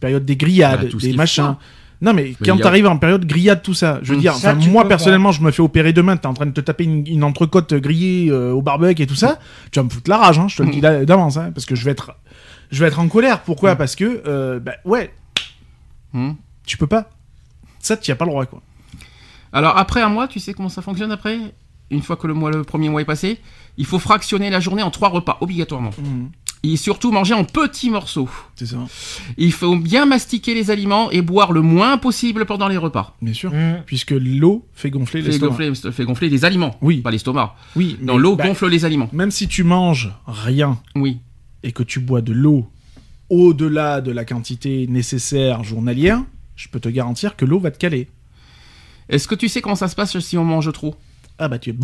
période 0.00 0.24
des 0.24 0.36
grillades, 0.36 0.90
bah, 0.90 0.98
des 1.00 1.12
machins. 1.12 1.56
Non, 2.02 2.14
mais, 2.14 2.34
quand 2.44 2.56
t'arrives 2.56 2.86
en 2.86 2.96
période 2.96 3.26
grillade, 3.26 3.62
tout 3.62 3.74
ça, 3.74 4.00
je 4.02 4.14
veux 4.14 4.20
dire, 4.20 4.34
moi 4.68 4.88
personnellement, 4.88 5.32
je 5.32 5.42
me 5.42 5.50
fais 5.50 5.62
opérer 5.62 5.92
demain, 5.92 6.16
t'es 6.16 6.26
en 6.26 6.34
train 6.34 6.46
de 6.46 6.52
te 6.52 6.60
taper 6.60 6.84
une, 6.84 7.22
entrecôte 7.22 7.74
grillée 7.74 8.30
euh, 8.30 8.52
au 8.52 8.62
barbecue 8.62 9.02
et 9.02 9.06
tout 9.06 9.14
ça, 9.14 9.38
tu 9.70 9.78
vas 9.78 9.84
me 9.84 9.90
foutre 9.90 10.10
la 10.10 10.16
rage, 10.16 10.38
hein, 10.38 10.48
je 10.48 10.56
te 10.56 10.62
le 10.62 10.70
dis 10.70 10.80
d'avance, 10.80 11.36
hein, 11.36 11.52
parce 11.54 11.66
que 11.66 11.74
je 11.76 11.84
vais 11.84 11.92
être, 11.92 12.16
je 12.72 12.80
vais 12.80 12.88
être 12.88 12.98
en 12.98 13.06
colère. 13.08 13.42
Pourquoi? 13.42 13.76
Parce 13.76 13.94
que, 13.94 14.22
euh, 14.26 14.58
bah, 14.58 14.72
ouais, 14.84 15.12
tu 16.66 16.76
peux 16.76 16.86
pas. 16.88 17.10
Ça, 17.80 17.96
tu 17.96 18.10
as 18.10 18.16
pas 18.16 18.24
le 18.24 18.30
droit, 18.30 18.46
quoi. 18.46 18.62
Alors 19.52 19.76
après 19.76 20.00
un 20.00 20.08
mois, 20.08 20.28
tu 20.28 20.38
sais 20.38 20.54
comment 20.54 20.68
ça 20.68 20.82
fonctionne 20.82 21.10
après? 21.10 21.38
Une 21.90 22.02
fois 22.02 22.16
que 22.16 22.28
le, 22.28 22.34
mois, 22.34 22.52
le 22.52 22.62
premier 22.62 22.88
mois 22.88 23.02
est 23.02 23.06
passé, 23.06 23.38
il 23.76 23.84
faut 23.84 23.98
fractionner 23.98 24.48
la 24.48 24.60
journée 24.60 24.82
en 24.82 24.90
trois 24.90 25.08
repas, 25.08 25.38
obligatoirement. 25.40 25.90
Hmm. 25.90 26.26
Et 26.62 26.76
surtout 26.76 27.10
manger 27.10 27.32
en 27.32 27.44
petits 27.44 27.88
morceaux. 27.88 28.28
C'est 28.54 28.66
ça. 28.66 28.76
Il 29.38 29.50
faut 29.50 29.74
bien 29.76 30.04
mastiquer 30.04 30.54
les 30.54 30.70
aliments 30.70 31.10
et 31.10 31.22
boire 31.22 31.52
le 31.52 31.62
moins 31.62 31.96
possible 31.96 32.44
pendant 32.44 32.68
les 32.68 32.76
repas. 32.76 33.16
Bien 33.22 33.32
sûr. 33.32 33.50
Mmh. 33.50 33.82
Puisque 33.86 34.10
l'eau 34.10 34.68
fait 34.74 34.90
gonfler 34.90 35.22
l'estomac. 35.22 35.56
Fait 35.90 36.04
gonfler 36.04 36.28
les 36.28 36.44
aliments. 36.44 36.76
Oui. 36.82 36.98
Pas 36.98 37.10
l'estomac. 37.10 37.56
Oui. 37.76 37.96
Non, 38.02 38.18
l'eau 38.18 38.36
bah, 38.36 38.46
gonfle 38.46 38.68
les 38.68 38.84
aliments. 38.84 39.08
Même 39.12 39.30
si 39.30 39.48
tu 39.48 39.64
manges 39.64 40.12
rien. 40.26 40.78
Oui. 40.94 41.20
Et 41.62 41.72
que 41.72 41.82
tu 41.82 41.98
bois 41.98 42.20
de 42.20 42.34
l'eau 42.34 42.68
au-delà 43.30 44.02
de 44.02 44.10
la 44.10 44.26
quantité 44.26 44.86
nécessaire 44.88 45.64
journalière, 45.64 46.22
je 46.60 46.68
peux 46.68 46.80
te 46.80 46.88
garantir 46.90 47.36
que 47.36 47.44
l'eau 47.46 47.58
va 47.58 47.70
te 47.70 47.78
caler. 47.78 48.08
Est-ce 49.08 49.26
que 49.26 49.34
tu 49.34 49.48
sais 49.48 49.60
comment 49.62 49.74
ça 49.76 49.88
se 49.88 49.96
passe 49.96 50.18
si 50.20 50.36
on 50.36 50.44
mange 50.44 50.70
trop? 50.72 50.94
Ah 51.38 51.48
bah 51.48 51.58
tu 51.58 51.74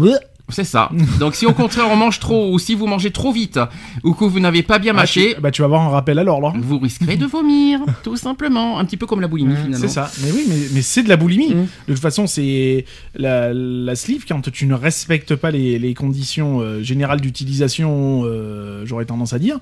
C'est 0.51 0.65
ça. 0.65 0.91
Donc 1.19 1.35
si 1.35 1.47
au 1.47 1.55
contraire 1.55 1.87
on 1.91 1.97
mange 1.97 2.21
trop 2.21 2.53
ou 2.53 2.59
si 2.59 2.75
vous 2.75 2.87
mangez 2.87 3.11
trop 3.11 3.33
vite 3.33 3.59
ou 4.05 4.13
que 4.13 4.25
vous 4.27 4.39
n'avez 4.39 4.63
pas 4.63 4.79
bien 4.79 4.93
Ah, 4.93 5.01
mâché, 5.01 5.35
tu, 5.35 5.41
bah, 5.41 5.51
tu 5.51 5.63
vas 5.63 5.65
avoir 5.65 5.81
un 5.81 5.89
rappel 5.89 6.19
à 6.19 6.25
l'ordre. 6.25 6.49
hein. 6.55 6.61
vous 6.63 6.79
risquerez 6.79 7.17
de 7.17 7.25
vomir, 7.25 7.81
tout 8.05 8.17
simplement. 8.19 8.79
Un 8.79 8.85
petit 8.85 8.99
peu 8.99 9.07
comme 9.07 9.23
la 9.23 9.29
boulimie 9.29 9.57
finalement. 9.57 9.79
C'est 9.79 9.89
ça. 9.89 10.11
Mais 10.23 10.31
oui, 10.31 10.45
mais, 10.47 10.57
mais 10.75 10.83
c'est 10.83 11.03
de 11.03 11.09
la 11.09 11.17
boulimie. 11.17 11.55
Mm. 11.55 11.67
De 11.89 11.93
toute 11.95 12.03
façon, 12.03 12.27
c'est 12.27 12.85
la, 13.15 13.55
la 13.55 13.97
sleeve, 13.97 14.27
quand 14.29 14.51
tu 14.53 14.67
ne 14.67 14.75
respectes 14.75 15.35
pas 15.37 15.51
les, 15.51 15.79
les 15.79 15.95
conditions 15.95 16.61
euh, 16.61 16.83
générales 16.83 17.23
d'utilisation, 17.23 18.23
euh, 18.27 18.85
j'aurais 18.85 19.07
tendance 19.07 19.33
à 19.33 19.39
dire, 19.39 19.59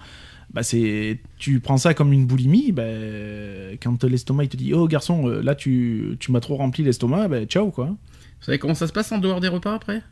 bah 0.55 0.63
c'est 0.63 1.21
tu 1.37 1.61
prends 1.61 1.77
ça 1.77 1.95
comme 1.95 2.13
une 2.13 2.27
boulimie, 2.27 2.73
bah, 2.73 2.85
quand 3.83 4.05
l'estomac 4.05 4.45
il 4.45 4.49
te 4.49 4.57
dit 4.57 4.73
Oh 4.73 4.87
garçon, 4.87 5.29
euh, 5.29 5.43
là 5.43 5.55
tu, 5.55 6.17
tu 6.21 6.31
m'as 6.33 6.41
trop 6.41 6.57
rempli 6.57 6.85
l'estomac, 6.85 7.29
bah 7.29 7.45
ciao 7.45 7.71
quoi. 7.71 7.87
Vous 7.87 8.45
savez 8.47 8.59
comment 8.59 8.75
ça 8.75 8.87
se 8.87 8.93
passe 8.93 9.11
en 9.11 9.19
dehors 9.19 9.41
des 9.41 9.49
repas 9.49 9.75
après? 9.75 10.03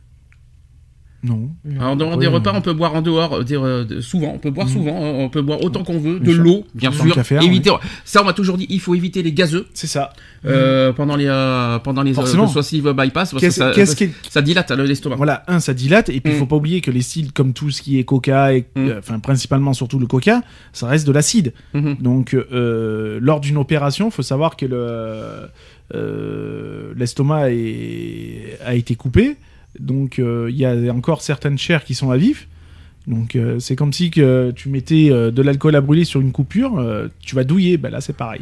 Non. 1.23 1.49
Alors, 1.79 1.91
en 1.91 1.95
dehors 1.95 2.11
Ouais, 2.11 2.17
des 2.17 2.27
repas, 2.27 2.51
on 2.53 2.59
peut 2.61 2.73
boire 2.73 2.93
en 2.95 3.01
dehors, 3.01 3.33
euh, 3.35 3.43
euh, 3.51 4.01
souvent, 4.01 4.33
on 4.35 4.39
peut 4.39 4.51
boire 4.51 4.67
Mhm. 4.67 4.73
souvent, 4.73 4.97
hein, 5.03 5.13
on 5.19 5.29
peut 5.29 5.41
boire 5.41 5.63
autant 5.63 5.83
qu'on 5.83 5.97
veut, 5.97 6.19
de 6.19 6.25
Bien 6.25 6.33
sûr. 6.33 6.43
l'eau, 6.43 6.65
bien 6.75 6.91
Tant 6.91 7.03
sûr. 7.05 7.15
qu'à 7.15 7.23
faire, 7.23 7.41
éviter, 7.41 7.71
ça 8.03 8.21
on 8.21 8.25
m'a 8.25 8.33
toujours 8.33 8.57
dit, 8.57 8.67
il 8.69 8.81
faut 8.81 8.93
éviter 8.93 9.23
les 9.23 9.31
gazeux 9.31 9.67
C'est 9.73 9.87
ça. 9.87 10.11
euh, 10.45 10.91
pendant 10.91 11.15
les 11.15 11.27
euh, 11.27 11.79
pendant 11.79 12.03
les 12.03 12.11
euh, 12.11 12.13
Forcément. 12.13 12.45
bypass, 12.45 13.13
parce 13.13 13.31
que 13.31 13.39
Qu'est-ce 13.39 13.57
ça, 13.57 13.71
qu'est-ce 13.73 13.95
qui 13.95 14.03
est- 14.05 14.11
ça 14.29 14.41
dilate 14.41 14.69
euh, 14.71 14.83
l'estomac. 14.85 15.15
Voilà, 15.15 15.43
un, 15.47 15.59
ça 15.61 15.73
dilate, 15.73 16.09
et 16.09 16.19
puis 16.19 16.33
il 16.33 16.35
Mm. 16.35 16.39
faut 16.39 16.45
pas 16.45 16.57
oublier 16.57 16.81
que 16.81 16.91
les 16.91 17.01
styles, 17.01 17.31
comme 17.31 17.53
tout 17.53 17.71
ce 17.71 17.81
qui 17.81 17.99
est 17.99 18.03
coca, 18.03 18.53
et, 18.53 18.65
Mm. 18.75 18.87
euh, 18.89 18.99
enfin 18.99 19.19
principalement 19.19 19.71
surtout 19.73 19.99
le 19.99 20.07
coca, 20.07 20.41
ça 20.73 20.87
reste 20.87 21.07
de 21.07 21.13
l'acide. 21.13 21.53
Mhm. 21.73 21.95
Donc, 22.01 22.33
euh, 22.33 23.17
lors 23.21 23.39
d'une 23.39 23.55
opération, 23.57 24.07
il 24.09 24.11
faut 24.11 24.23
savoir 24.23 24.57
que 24.57 24.65
le, 24.65 25.47
euh, 25.95 26.93
l'estomac 26.97 27.51
est- 27.51 28.57
a 28.65 28.75
été 28.75 28.95
coupé. 28.95 29.37
Donc, 29.79 30.19
euh, 30.19 30.47
il 30.49 30.57
y 30.57 30.65
a 30.65 30.75
encore 30.93 31.21
certaines 31.21 31.57
chairs 31.57 31.83
qui 31.83 31.95
sont 31.95 32.11
à 32.11 32.17
vif. 32.17 32.47
Donc, 33.07 33.35
euh, 33.35 33.59
c'est 33.59 33.75
comme 33.75 33.91
si 33.91 34.11
que 34.11 34.51
tu 34.51 34.69
mettais 34.69 35.09
euh, 35.11 35.29
de 35.31 35.41
l'alcool 35.41 35.75
à 35.75 35.81
brûler 35.81 36.05
sur 36.05 36.21
une 36.21 36.31
coupure, 36.31 36.79
euh, 36.79 37.07
tu 37.19 37.35
vas 37.35 37.43
douiller. 37.43 37.77
Ben 37.77 37.89
là, 37.89 37.99
c'est 38.01 38.15
pareil. 38.15 38.41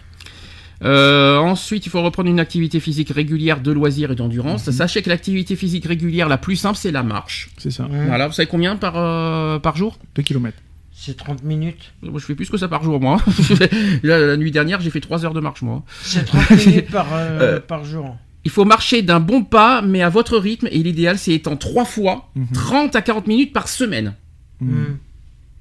Euh, 0.83 1.37
ensuite, 1.37 1.85
il 1.85 1.89
faut 1.89 2.01
reprendre 2.01 2.29
une 2.29 2.39
activité 2.39 2.79
physique 2.79 3.09
régulière 3.09 3.61
de 3.61 3.71
loisirs 3.71 4.11
et 4.11 4.15
d'endurance. 4.15 4.65
Mhm. 4.67 4.73
Sachez 4.73 5.01
que 5.01 5.09
l'activité 5.09 5.55
physique 5.55 5.85
régulière 5.85 6.27
la 6.27 6.37
plus 6.37 6.55
simple, 6.55 6.77
c'est 6.77 6.91
la 6.91 7.03
marche. 7.03 7.49
C'est 7.57 7.71
ça. 7.71 7.83
Mmh. 7.83 8.05
Voilà, 8.07 8.27
vous 8.27 8.33
savez 8.33 8.47
combien 8.47 8.75
par 8.75 8.93
par, 8.93 9.61
par 9.61 9.75
jour? 9.77 9.97
2 10.15 10.23
km. 10.23 10.57
C'est 10.93 11.17
30 11.17 11.43
minutes. 11.43 11.93
Moi, 12.03 12.19
je 12.19 12.25
fais 12.25 12.35
plus 12.35 12.49
que 12.49 12.57
ça 12.57 12.67
par 12.67 12.83
jour, 12.83 12.99
moi. 12.99 13.17
La 14.03 14.37
nuit 14.37 14.51
dernière, 14.51 14.81
j'ai 14.81 14.91
fait 14.91 14.99
3 15.01 15.25
heures 15.25 15.33
de 15.33 15.39
marche, 15.39 15.63
moi. 15.63 15.83
C'est 16.03 16.25
30 16.25 16.51
minutes 16.67 16.91
par, 16.91 17.07
euh, 17.13 17.39
Euh, 17.41 17.59
par 17.59 17.83
jour. 17.85 18.17
Il 18.43 18.51
faut 18.51 18.65
marcher 18.65 19.01
d'un 19.03 19.19
bon 19.19 19.43
pas, 19.43 19.81
mais 19.81 20.01
à 20.01 20.09
votre 20.09 20.37
rythme, 20.37 20.67
et 20.71 20.79
l'idéal, 20.81 21.17
c'est 21.19 21.33
étant 21.33 21.55
3 21.55 21.85
fois, 21.85 22.29
Mhm. 22.35 22.47
30 22.53 22.95
à 22.95 23.01
40 23.01 23.27
minutes 23.27 23.53
par 23.53 23.67
semaine. 23.67 24.15
Mm. 24.59 24.71
Mm. 24.71 24.97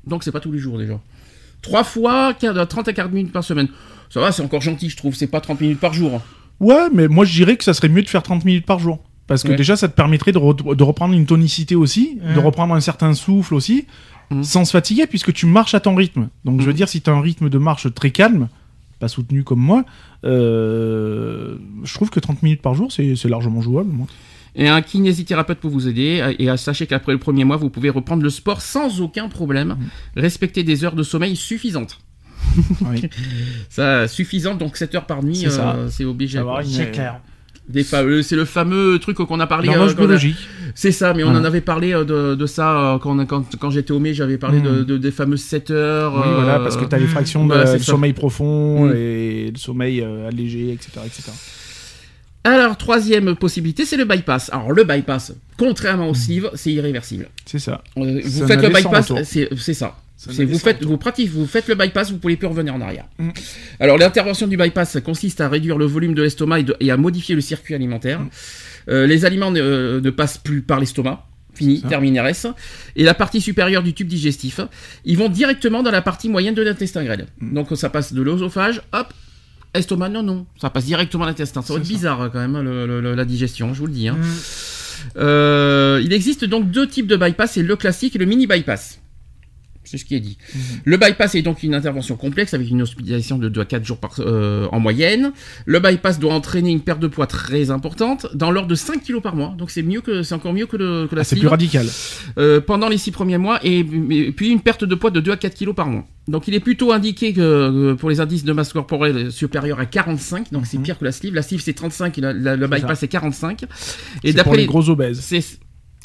Donc, 0.07 0.25
c'est 0.25 0.33
pas 0.33 0.41
tous 0.41 0.53
les 0.53 0.59
jours, 0.59 0.79
déjà. 0.79 0.99
3 1.63 1.85
fois, 1.85 2.33
30 2.35 2.89
à 2.89 2.93
40 2.93 3.13
minutes 3.13 3.33
par 3.33 3.45
semaine. 3.45 3.69
Ça 4.09 4.21
va, 4.21 4.33
c'est 4.33 4.43
encore 4.43 4.63
gentil, 4.63 4.89
je 4.89 4.97
trouve. 4.97 5.15
C'est 5.15 5.27
pas 5.27 5.41
30 5.41 5.61
minutes 5.61 5.79
par 5.81 5.93
jour. 5.93 6.23
Ouais, 6.59 6.89
mais 6.93 7.07
moi, 7.07 7.25
je 7.25 7.33
dirais 7.35 7.57
que 7.57 7.65
ça 7.65 7.75
serait 7.75 7.89
mieux 7.89 8.03
de 8.03 8.09
faire 8.09 8.23
30 8.23 8.45
minutes 8.45 8.67
par 8.67 8.79
jour. 8.79 8.99
Parce 9.27 9.43
que 9.45 9.51
Ouais. 9.51 9.57
déjà, 9.57 9.77
ça 9.77 9.87
te 9.89 9.95
permettrait 9.95 10.33
de, 10.33 10.39
re- 10.39 10.75
de 10.75 10.83
reprendre 10.83 11.15
une 11.15 11.27
tonicité 11.27 11.77
aussi, 11.77 12.19
de 12.35 12.41
reprendre 12.41 12.75
un 12.75 12.81
certain 12.81 13.15
souffle 13.15 13.55
aussi, 13.55 13.87
Mhm. 14.31 14.43
sans 14.43 14.65
se 14.65 14.73
fatiguer, 14.73 15.07
puisque 15.07 15.33
tu 15.33 15.47
marches 15.47 15.75
à 15.75 15.81
ton 15.81 15.95
rythme. 15.95 16.29
Donc, 16.45 16.61
je 16.61 16.65
veux 16.67 16.73
Mhm. 16.73 16.77
dire, 16.77 16.89
si 16.89 17.01
tu 17.03 17.11
as 17.11 17.13
un 17.13 17.21
rythme 17.21 17.49
de 17.51 17.59
marche 17.59 17.93
très 17.95 18.11
calme, 18.11 18.49
pas 19.01 19.09
soutenu 19.09 19.43
comme 19.43 19.59
moi, 19.59 19.85
euh, 20.25 21.57
je 21.83 21.95
trouve 21.95 22.11
que 22.11 22.21
30 22.21 22.43
minutes 22.45 22.63
par 22.63 22.75
jour, 22.75 22.93
c'est 22.93 23.25
largement 23.25 23.61
jouable. 23.61 23.91
Moi. 23.91 24.07
Et 24.55 24.69
un 24.69 24.83
kinésithérapeute 24.83 25.59
pour 25.59 25.71
vous 25.71 25.89
aider. 25.89 26.35
Et 26.39 26.57
sachez 26.57 26.87
qu'après 26.87 27.13
le 27.13 27.19
premier 27.19 27.45
mois, 27.45 27.57
vous 27.57 27.71
pouvez 27.71 27.91
reprendre 27.91 28.23
le 28.23 28.31
sport 28.31 28.61
sans 28.61 29.01
aucun 29.01 29.29
problème. 29.29 29.69
Mhm. 29.69 29.89
Respectez 30.17 30.63
des 30.63 30.85
heures 30.85 30.95
de 30.95 31.03
sommeil 31.03 31.37
suffisantes. 31.37 31.99
Oui. 32.81 33.09
Ça, 33.69 34.09
suffisante, 34.09 34.59
donc 34.59 34.77
7 34.77 34.95
heures 34.97 35.07
par 35.07 35.23
nuit, 35.23 35.37
C'est 35.37 36.05
euh, 36.05 36.09
obligé. 36.09 36.43
C'est 36.65 36.91
clair. 36.91 37.21
Des 37.73 37.85
fameux- 37.85 38.23
c'est 38.23 38.37
le 38.37 38.45
fameux 38.45 38.99
truc 38.99 39.17
qu'on 39.19 39.41
a 39.41 39.47
parlé. 39.47 39.69
L'horloge 39.69 39.93
euh, 39.93 39.95
quand 39.95 40.01
on 40.01 40.05
a- 40.05 40.07
biologique. 40.09 40.37
C'est 40.75 40.93
ça, 40.93 41.15
mais 41.15 41.23
on 41.25 41.31
Voilà. 41.31 41.41
en 41.41 41.45
avait 41.45 41.61
parlé 41.61 41.93
euh, 41.93 42.05
de, 42.05 42.35
de 42.35 42.47
ça 42.47 42.95
euh, 42.95 42.99
quand, 42.99 43.71
j'étais 43.71 43.93
au 43.93 43.99
mai, 43.99 44.15
j'avais 44.15 44.39
parlé 44.39 44.59
Mm. 44.61 44.63
de, 44.63 44.83
de- 44.85 44.99
des 44.99 45.11
fameuses 45.11 45.43
7 45.43 45.71
heures. 45.71 46.15
Oui, 46.15 46.23
euh, 46.27 46.35
voilà, 46.37 46.59
parce 46.61 46.77
que 46.77 46.85
tu 46.85 46.95
as 46.95 46.99
les 46.99 47.07
fractions 47.07 47.45
de 47.47 47.53
voilà, 47.55 47.73
le 47.73 47.79
sommeil 47.79 48.13
profond 48.13 48.87
Mhm. 48.87 48.95
et 48.97 49.51
le 49.53 49.59
sommeil 49.59 50.01
euh, 50.01 50.29
allégé, 50.29 50.73
etc. 50.73 50.91
etc. 51.07 51.31
Alors, 52.45 52.77
troisième 52.79 53.37
possibilité, 53.37 53.85
c'est 53.85 53.99
le 53.99 54.05
bypass. 54.07 54.49
Alors, 54.53 54.73
le 54.73 54.85
bypass, 54.85 55.35
contrairement 55.59 56.09
au 56.09 56.15
sleeve, 56.15 56.51
c'est 56.55 56.73
irréversible. 56.73 57.29
C'est 57.45 57.59
ça. 57.59 57.83
Euh, 57.99 58.21
Ça 58.23 58.29
Vous 58.29 58.47
faites 58.47 58.63
le 58.63 58.69
bypass, 58.71 59.13
c'est 59.59 59.75
ça. 59.75 59.97
Vous 60.29 60.59
faites, 60.59 60.83
vous 60.85 60.99
pratiquez, 60.99 61.29
vous 61.31 61.47
faites 61.47 61.67
le 61.69 61.75
bypass, 61.75 62.11
vous 62.11 62.19
pouvez 62.19 62.37
plus 62.37 62.47
revenir 62.47 62.75
en 62.75 62.81
arrière. 62.81 63.07
Mm. 63.19 63.31
Alors 63.81 63.97
l'intervention 63.97 64.47
du 64.47 64.57
bypass 64.57 64.99
consiste 65.03 65.41
à 65.41 65.49
réduire 65.49 65.79
le 65.79 65.87
volume 65.87 66.15
de 66.15 66.23
l'estomac 66.23 66.59
et, 66.81 66.91
à 66.91 66.97
modifier 66.97 67.35
le 67.35 67.41
circuit 67.41 67.75
alimentaire. 67.75 68.21
Mm. 68.21 68.29
Euh, 68.89 69.07
les 69.07 69.25
aliments 69.25 69.51
ne, 69.51 70.01
ne 70.03 70.11
passent 70.11 70.39
plus 70.39 70.63
par 70.63 70.79
l'estomac. 70.81 71.27
Fini, 71.55 71.83
terminé 71.83 72.21
reste. 72.21 72.49
Et 72.97 73.03
la 73.03 73.13
partie 73.13 73.41
supérieure 73.41 73.83
du 73.83 73.93
tube 73.93 74.07
digestif, 74.09 74.61
ils 75.05 75.19
vont 75.19 75.29
directement 75.29 75.83
dans 75.83 75.91
la 75.91 76.01
partie 76.01 76.29
moyenne 76.29 76.55
de 76.55 76.63
l'intestin 76.63 77.03
grêle. 77.05 77.27
Mm. 77.41 77.55
Donc 77.55 77.69
ça 77.77 77.89
passe 77.91 78.13
de 78.13 78.23
l'œsophage, 78.23 78.83
hop, 78.93 79.13
estomac, 79.75 80.09
non, 80.11 80.23
non, 80.23 80.47
ça 80.61 80.71
passe 80.71 80.85
directement 80.85 81.25
à 81.25 81.29
l'intestin. 81.29 81.63
Ça 81.63 81.73
va 81.73 81.79
être 81.81 81.87
ça. 81.87 81.93
bizarre 81.93 82.21
hein, 82.23 82.31
quand 82.33 82.39
même, 82.41 82.61
le- 82.63 82.87
le- 82.87 83.01
le- 83.01 83.15
la 83.15 83.25
digestion, 83.25 83.73
je 83.75 83.79
vous 83.81 83.87
le 83.87 83.93
dis. 83.93 84.09
hein. 84.09 84.17
Euh, 85.17 86.01
il 86.05 86.13
existe 86.13 86.45
donc 86.45 86.71
deux 86.71 86.87
types 86.87 87.07
de 87.07 87.17
bypass, 87.17 87.53
c'est 87.53 87.63
le 87.63 87.77
classique 87.77 88.17
et 88.17 88.19
le 88.19 88.27
mini 88.27 88.47
bypass. 88.47 89.01
C'est 89.91 89.99
ce 89.99 90.05
qui 90.05 90.15
est 90.15 90.21
dit. 90.21 90.39
Mhm. 90.55 90.61
Le 90.85 90.97
bypass 90.99 91.35
est 91.35 91.43
donc 91.43 91.65
une 91.65 91.75
intervention 91.75 92.15
complexe 92.17 92.55
avec 92.55 92.71
une 92.71 92.81
hospitalisation 92.83 93.39
de 93.39 93.49
2 93.49 93.61
à 93.61 93.65
4 93.65 93.85
jours 93.85 93.99
par, 93.99 94.15
euh, 94.21 94.69
en 94.71 94.79
moyenne. 94.79 95.33
Le 95.67 95.81
bypass 95.81 96.21
doit 96.21 96.33
entraîner 96.33 96.71
une 96.71 96.81
perte 96.81 97.01
de 97.01 97.09
poids 97.09 97.27
très 97.27 97.73
importante, 97.73 98.29
dans 98.35 98.53
l'ordre 98.53 98.69
de 98.69 98.77
5 98.77 99.03
kilos 99.03 99.21
par 99.21 99.35
mois. 99.35 99.53
Donc 99.59 99.73
c'est 99.73 99.83
mieux 99.83 100.01
que 100.01 100.23
c'est 100.23 100.35
encore 100.37 100.53
mieux 100.53 100.67
que, 100.67 100.77
le, 100.77 101.09
que 101.09 101.17
la 101.17 101.23
Ah, 101.23 101.25
c'est 101.25 101.35
plus 101.35 101.49
radical. 101.49 101.89
Euh, 102.39 102.61
pendant 102.61 102.89
les 102.89 102.99
6 102.99 103.11
premiers 103.11 103.39
mois 103.39 103.59
et, 103.65 103.81
et 103.81 104.31
puis 104.33 104.51
une 104.51 104.61
perte 104.61 104.85
de 104.85 104.95
poids 104.95 105.11
de 105.11 105.19
2 105.19 105.33
à 105.33 105.37
4 105.37 105.55
kilos 105.55 105.75
par 105.75 105.89
mois. 105.89 106.05
Donc 106.29 106.47
il 106.47 106.55
est 106.55 106.61
plutôt 106.61 106.93
indiqué 106.93 107.33
que 107.33 107.41
euh, 107.41 107.95
pour 107.97 108.11
les 108.11 108.21
indices 108.21 108.45
de 108.45 108.53
masse 108.53 108.73
corporelle 108.73 109.33
supérieurs 109.33 109.81
à 109.81 109.87
45, 109.87 110.53
donc 110.53 110.67
c'est 110.67 110.77
Mhm. 110.79 110.85
pire 110.85 110.99
que 111.01 111.05
la 111.05 111.11
sleeve. 111.11 111.35
La 111.35 111.43
sleeve 111.43 111.61
c'est 111.61 111.73
35 111.73 112.17
et 112.19 112.21
la- 112.21 112.33
la- 112.33 112.55
le 112.55 112.69
bypass 112.69 113.01
c'est 113.01 113.09
45. 113.09 113.65
Et 114.23 114.33
d'après 114.33 114.57
les 114.59 114.67
gros 114.67 114.89
obèses. 114.89 115.21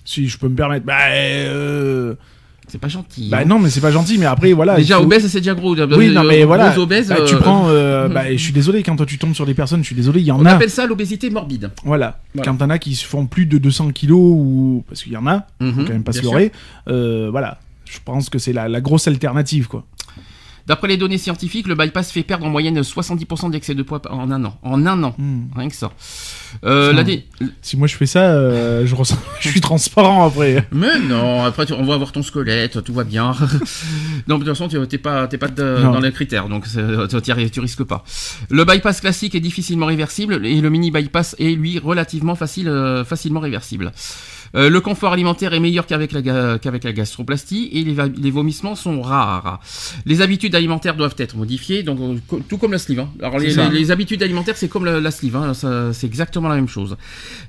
Si 0.07 0.27
je 0.27 0.37
peux 0.37 0.47
me 0.47 0.55
permettre. 0.55 0.85
Bah, 0.85 0.97
euh, 1.09 2.15
c'est 2.67 2.77
pas 2.79 2.87
gentil. 2.87 3.29
bah 3.29 3.39
hein. 3.41 3.45
non, 3.45 3.59
mais 3.59 3.69
c'est 3.69 3.81
pas 3.81 3.91
gentil. 3.91 4.17
Mais 4.17 4.25
après, 4.25 4.53
voilà. 4.53 4.75
Déjà 4.77 4.97
faut- 4.97 5.03
obèse 5.03 5.27
c'est 5.27 5.39
déjà 5.39 5.53
gros. 5.53 5.75
Oui, 5.75 6.11
non, 6.13 6.23
mais 6.23 6.37
Gros 6.39 6.47
voilà. 6.47 6.77
obèse, 6.79 7.09
Bah, 7.09 7.17
tu 7.25 7.35
euh, 7.35 7.39
prends. 7.39 7.67
euh, 7.69 8.07
bah, 8.09 8.31
je 8.31 8.37
suis 8.37 8.53
désolé 8.53 8.83
quand 8.83 8.95
toi 8.95 9.05
tu 9.05 9.17
tombes 9.17 9.33
sur 9.33 9.45
des 9.45 9.53
personnes. 9.53 9.81
Je 9.81 9.85
suis 9.87 9.95
désolé. 9.95 10.21
Il 10.21 10.25
y 10.25 10.31
en 10.31 10.39
On 10.41 10.45
a. 10.45 10.51
appelle 10.53 10.69
ça 10.69 10.85
l'obésité 10.87 11.29
morbide. 11.29 11.71
Voilà. 11.83 12.19
Voilà. 12.33 12.51
Quand 12.51 12.57
t'en 12.57 12.69
as 12.69 12.79
qui 12.79 12.95
se 12.95 13.05
font 13.05 13.25
plus 13.27 13.45
de 13.45 13.57
200 13.57 13.91
kilos 13.91 14.19
ou 14.19 14.83
parce 14.87 15.03
qu'il 15.03 15.13
y 15.13 15.17
en 15.17 15.27
a. 15.27 15.45
Faut 15.59 15.83
quand 15.83 15.89
même 15.89 16.03
pas 16.03 16.11
se 16.11 16.21
leurrer. 16.21 16.51
Euh, 16.87 17.29
voilà. 17.31 17.59
Je 17.85 17.99
pense 18.03 18.29
que 18.31 18.39
c'est 18.39 18.51
la, 18.51 18.67
la 18.67 18.81
grosse 18.81 19.07
alternative, 19.07 19.67
quoi. 19.67 19.85
D'après 20.67 20.87
les 20.87 20.97
données 20.97 21.19
scientifiques, 21.19 21.67
le 21.67 21.75
bypass 21.75 22.11
fait 22.11 22.23
perdre 22.23 22.45
en 22.45 22.49
moyenne 22.49 22.79
70% 22.81 23.51
d'excès 23.51 23.75
de 23.75 23.83
poids 23.83 24.01
en 24.09 24.31
un 24.31 24.43
an. 24.45 24.57
En 24.63 24.85
un 24.87 25.03
an. 25.03 25.13
Hmm. 25.17 25.43
Rien 25.55 25.69
que 25.69 25.75
ça. 25.75 25.91
Euh, 26.65 26.89
Putain. 26.89 26.97
la 26.97 27.03
dé- 27.03 27.25
Si 27.61 27.77
moi 27.77 27.87
je 27.87 27.95
fais 27.95 28.05
ça, 28.07 28.21
euh, 28.31 28.85
je 28.87 28.95
ressens, 28.95 29.17
je 29.39 29.49
suis 29.49 29.61
transparent 29.61 30.25
après. 30.25 30.67
Mais 30.71 30.99
non, 30.99 31.43
après 31.43 31.65
tu- 31.67 31.73
on 31.73 31.85
va 31.85 31.97
voir 31.97 32.11
ton 32.11 32.23
squelette, 32.23 32.83
tout 32.83 32.93
va 32.93 33.03
bien. 33.03 33.35
non, 34.27 34.39
de 34.39 34.43
toute 34.43 34.53
façon, 34.55 34.67
tu 34.67 34.77
t'es 34.87 34.97
pas, 34.97 35.27
t'es 35.27 35.37
pas 35.37 35.49
de- 35.49 35.81
dans 35.83 35.99
les 35.99 36.11
critères, 36.11 36.49
donc 36.49 36.65
tu 36.67 37.59
risques 37.59 37.83
pas. 37.83 38.03
Le 38.49 38.65
bypass 38.65 39.01
classique 39.01 39.35
est 39.35 39.39
difficilement 39.41 39.85
réversible 39.85 40.45
et 40.45 40.61
le 40.61 40.69
mini 40.69 40.89
bypass 40.91 41.35
est 41.39 41.51
lui 41.55 41.77
relativement 41.77 42.35
facile, 42.35 42.69
euh, 42.69 43.03
facilement 43.05 43.39
réversible. 43.39 43.91
Euh, 44.55 44.69
le 44.69 44.79
confort 44.81 45.13
alimentaire 45.13 45.53
est 45.53 45.59
meilleur 45.59 45.85
qu'avec 45.87 46.11
la, 46.11 46.57
qu'avec 46.59 46.83
la 46.83 46.93
gastroplastie 46.93 47.69
et 47.73 47.83
les, 47.83 48.31
vomissements 48.31 48.75
sont 48.75 49.01
rares. 49.01 49.59
Les 50.05 50.21
habitudes 50.21 50.55
alimentaires 50.55 50.95
doivent 50.95 51.15
être 51.17 51.35
modifiées, 51.35 51.83
donc 51.83 51.99
euh, 51.99 52.37
tout 52.47 52.57
comme 52.57 52.71
la 52.71 52.77
sleeve. 52.77 52.99
hein. 52.99 53.09
Alors 53.21 53.39
les, 53.39 53.47
les- 53.69 53.79
les 53.79 53.91
habitudes 53.91 54.21
alimentaires, 54.23 54.57
c'est 54.57 54.67
comme 54.67 54.85
la, 54.85 54.99
la 54.99 55.11
sleeve, 55.11 55.35
hein, 55.35 55.53
c'est 55.93 56.05
exactement 56.07 56.47
la 56.49 56.55
même 56.55 56.67
chose. 56.67 56.95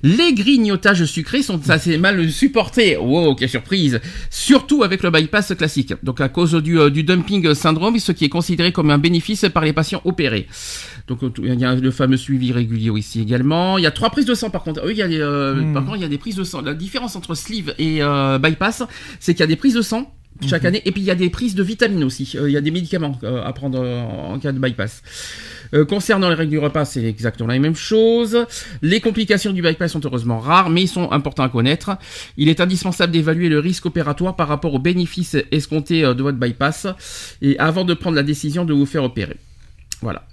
Les 0.03 0.33
grignotages 0.35 1.05
sucrés 1.05 1.43
sont 1.43 1.61
assez 1.71 1.99
mal 1.99 2.31
supportés. 2.31 2.97
Wow, 2.97 3.35
quelle 3.35 3.49
surprise 3.49 4.01
Surtout 4.31 4.83
avec 4.83 5.03
le 5.03 5.11
bypass 5.11 5.55
classique. 5.55 5.95
Donc 6.03 6.21
à 6.21 6.29
cause 6.29 6.55
du, 6.55 6.79
euh, 6.79 6.91
du 6.91 7.03
dumping 7.05 7.55
syndrome, 7.55 7.99
ce 7.99 8.13
qui 8.13 8.25
est 8.25 8.29
considéré 8.29 8.73
comme 8.73 8.91
un 8.91 8.99
bénéfice 8.99 9.47
par 9.53 9.65
les 9.65 9.73
patients 9.73 10.01
opérés. 10.05 10.47
Donc 11.09 11.23
euh, 11.23 11.31
il 11.39 11.61
y 11.61 11.65
a 11.65 11.75
le 11.75 11.91
fameux 11.91 12.17
suivi 12.17 12.53
régulier 12.53 12.91
ici 12.97 13.21
également. 13.21 13.79
Il 13.79 13.85
y 13.85 13.87
a 13.87 13.91
trois 13.91 14.11
prises 14.11 14.27
de 14.27 14.35
sang 14.35 14.51
par 14.51 14.63
contre. 14.63 14.83
Oui, 14.85 14.93
il 14.93 14.99
y 14.99 15.03
a 15.03 15.09
des, 15.09 15.21
euh, 15.21 15.55
Hmm. 15.55 15.73
par 15.75 15.85
contre 15.85 15.97
il 15.97 16.03
y 16.03 16.05
a 16.05 16.09
des 16.09 16.19
prises 16.19 16.37
de 16.37 16.45
sang. 16.45 16.63
La 16.63 16.75
différence 16.75 17.17
entre 17.17 17.35
sleeve 17.35 17.75
et 17.79 18.03
euh, 18.03 18.39
bypass, 18.39 18.83
c'est 19.21 19.35
qu'il 19.35 19.41
y 19.41 19.45
a 19.45 19.47
des 19.47 19.57
prises 19.57 19.75
de 19.75 19.83
sang 19.83 20.13
chaque 20.47 20.65
année 20.65 20.83
et 20.85 20.93
puis 20.93 21.01
il 21.01 21.05
y 21.07 21.11
a 21.11 21.15
des 21.15 21.31
prises 21.31 21.55
de 21.55 21.63
vitamines 21.63 22.05
aussi. 22.05 22.35
Euh, 22.37 22.49
il 22.49 22.53
y 22.53 22.57
a 22.57 22.61
des 22.61 22.71
médicaments 22.71 23.19
euh, 23.23 23.43
à 23.45 23.53
prendre 23.53 23.81
en 23.81 24.39
cas 24.39 24.53
de 24.53 24.59
bypass. 24.59 25.03
Euh, 25.75 25.85
concernant 25.85 26.29
les 26.29 26.35
règles 26.35 26.51
du 26.51 26.59
repas, 26.59 26.85
c'est 26.85 27.05
exactement 27.05 27.49
la 27.49 27.59
même 27.59 27.75
chose. 27.75 28.47
Les 28.83 29.01
complications 29.01 29.53
du 29.53 29.63
bypass 29.63 29.93
sont 29.93 30.05
heureusement 30.05 30.39
rares, 30.39 30.71
mais 30.71 30.83
ils 30.83 30.89
sont 30.89 31.11
importants 31.11 31.43
à 31.43 31.49
connaître. 31.49 31.97
Il 32.37 32.49
est 32.49 32.61
indispensable 32.61 33.13
d'évaluer 33.13 33.49
le 33.49 33.59
risque 33.59 33.87
opératoire 33.87 34.37
par 34.37 34.49
rapport 34.49 34.75
aux 34.75 34.79
bénéfices 34.79 35.37
escomptés 35.51 36.03
de 36.03 36.23
votre 36.23 36.39
bypass 36.39 36.87
et 37.43 37.59
avant 37.59 37.85
de 37.85 37.95
prendre 37.95 38.17
la 38.17 38.23
décision 38.23 38.65
de 38.65 38.75
vous 38.75 38.87
faire 38.87 39.05
opérer. 39.05 39.37
Voilà. 40.03 40.25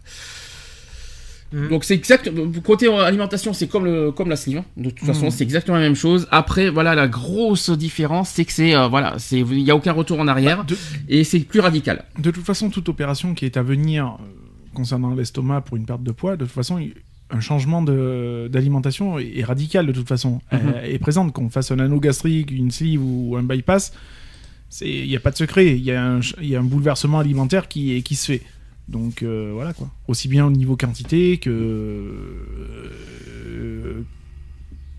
Mhm. 1.54 1.70
Donc 1.70 1.84
c'est 1.86 1.94
exact. 1.94 2.30
Côté 2.64 2.88
alimentation, 2.92 3.54
c'est 3.54 3.68
comme 3.68 3.86
le 3.86 4.12
comme 4.12 4.28
la 4.30 4.36
sleeve. 4.36 4.58
hein. 4.58 4.66
De 4.76 4.90
toute 4.90 5.06
façon, 5.08 5.26
Mhm. 5.26 5.32
c'est 5.32 5.44
exactement 5.44 5.78
la 5.78 5.84
même 5.84 5.96
chose. 5.96 6.28
Après, 6.32 6.70
voilà, 6.70 6.96
la 6.96 7.08
grosse 7.08 7.70
différence, 7.70 8.30
c'est 8.30 8.44
que 8.44 8.52
c'est 8.52 8.76
euh, 8.76 8.88
voilà, 8.88 9.16
c'est 9.20 9.40
il 9.40 9.60
y 9.60 9.72
a 9.72 9.76
aucun 9.76 9.92
retour 9.94 10.20
en 10.20 10.28
arrière 10.28 10.66
De, 10.66 10.76
et 11.08 11.24
c'est 11.24 11.40
plus 11.40 11.60
radical. 11.60 12.04
de 12.20 12.32
toute 12.32 12.44
façon, 12.44 12.70
toute 12.70 12.90
opération 12.90 13.34
qui 13.36 13.46
est 13.46 13.56
à 13.56 13.62
venir 13.64 14.18
euh, 14.20 14.24
concernant 14.74 15.14
l'estomac 15.14 15.62
pour 15.62 15.78
une 15.78 15.86
perte 15.86 16.02
de 16.04 16.12
poids, 16.12 16.36
de 16.36 16.46
toute 16.46 16.54
façon, 16.54 16.80
il- 16.80 16.96
un 17.30 17.40
changement 17.40 17.82
de- 17.82 18.48
d'alimentation 18.52 19.18
est, 19.18 19.44
radical 19.44 19.88
de 19.88 19.92
toute 19.92 20.08
façon. 20.08 20.42
Elle 20.52 20.92
est 20.94 21.00
présente, 21.00 21.34
qu'on 21.34 21.50
fasse 21.50 21.72
un 21.72 21.80
anneau 21.80 22.00
gastrique, 22.00 22.52
une 22.52 22.70
sleeve 22.70 23.02
ou 23.04 23.36
un 23.38 23.44
bypass, 23.44 23.92
c'est- 24.70 24.90
il 24.90 25.08
n'y 25.08 25.16
a 25.16 25.20
pas 25.20 25.32
de 25.32 25.38
secret. 25.38 25.68
Il 25.76 25.84
y, 25.84 25.92
a 25.92 26.04
un 26.04 26.22
ch- 26.22 26.36
il 26.42 26.50
y 26.50 26.56
a 26.56 26.60
un 26.60 26.64
bouleversement 26.64 27.20
alimentaire 27.20 27.68
qui, 27.68 28.02
qui 28.04 28.16
se 28.16 28.26
fait. 28.34 28.42
Donc 28.88 29.24
euh, 29.24 29.52
voilà 29.54 29.74
quoi. 29.74 29.90
Aussi 30.08 30.28
bien 30.28 30.46
au 30.46 30.52
niveau 30.52 30.76
quantité 30.76 31.38
que. 31.38 31.50
euh, 31.50 32.90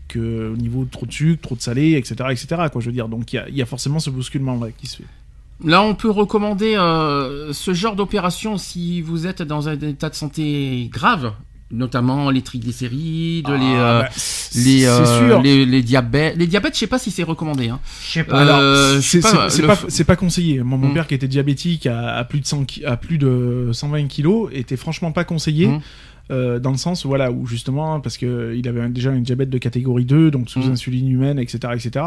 que 0.09 0.53
au 0.53 0.57
niveau 0.57 0.85
trop 0.85 1.07
de 1.07 1.13
sucre, 1.13 1.43
trop 1.43 1.57
de 1.57 1.61
salé, 1.61 1.93
etc. 1.95 2.15
etc. 2.31 2.47
quoi, 2.73 2.81
je 2.81 2.87
veux 2.87 2.93
dire. 2.93 3.09
Donc 3.09 3.33
il 3.33 3.37
y 3.37 3.39
a, 3.39 3.49
il 3.49 3.57
y 3.57 3.63
a 3.63 3.67
forcément 3.67 3.99
ce 3.99 4.11
bousculement 4.11 4.59
là 4.59 4.71
qui 4.71 4.87
se 4.87 4.99
fait. 4.99 5.05
Là, 5.65 5.83
on 5.83 5.95
peut 5.95 6.11
recommander 6.11 6.75
euh, 6.77 7.53
ce 7.53 7.75
genre 7.75 7.95
d'opération 7.95 8.59
si 8.59 9.01
vous 9.03 9.27
êtes 9.27 9.43
dans 9.43 9.69
un 9.69 9.79
état 9.79 10.11
de 10.11 10.15
santé 10.15 10.89
grave, 10.93 11.33
notamment 11.71 12.31
les 12.31 12.43
triglycérides, 12.43 13.49
les, 13.49 13.55
euh, 13.55 14.03
Ah, 14.03 14.09
bah, 14.09 14.09
les, 14.55 14.85
euh, 14.87 15.41
les, 15.43 15.67
les 15.67 15.83
diabètes. 15.83 16.37
Les 16.37 16.47
diabètes, 16.47 16.75
je 16.75 16.81
sais 16.81 16.87
pas 16.87 16.99
si 16.99 17.11
c'est 17.11 17.23
recommandé. 17.23 17.69
Hein. 17.69 17.81
Je 18.07 18.13
sais 18.13 18.25
pas. 18.25 18.61
Euh, 18.61 19.01
c'est 19.01 19.21
pas, 19.21 19.49
le 19.49 20.05
pas, 20.05 20.17
conseillé. 20.17 20.63
Moi, 20.63 20.79
mon 20.79 20.89
Mm. 20.91 20.95
père 20.95 21.07
qui 21.07 21.15
était 21.15 21.29
diabétique 21.29 21.87
à, 21.87 22.17
à 22.17 22.25
plus 22.25 22.41
de 22.41 22.47
100 22.47 22.65
ki- 22.65 22.85
à 22.85 22.97
plus 22.97 23.19
de 23.19 23.71
120 23.73 24.07
kilos 24.09 24.51
était 24.53 24.77
franchement 24.77 25.11
pas 25.13 25.25
conseillé. 25.25 25.67
Mm. 25.69 25.81
Euh, 26.31 26.59
dans 26.59 26.71
le 26.71 26.77
sens 26.79 27.05
voilà 27.05 27.31
où 27.31 27.47
justement 27.47 28.01
parce 28.01 28.17
que 28.17 28.55
il 28.57 28.67
avait 28.69 28.89
déjà 28.89 29.11
un 29.11 29.19
diabète 29.21 29.51
de 29.51 29.59
catégorie 29.59 30.05
2 30.07 30.31
donc 30.31 30.49
sous 30.49 30.61
Mm. 30.61 30.73
insuline 30.73 31.09
humaine 31.11 31.39
etc 31.39 31.75
etc 31.75 32.07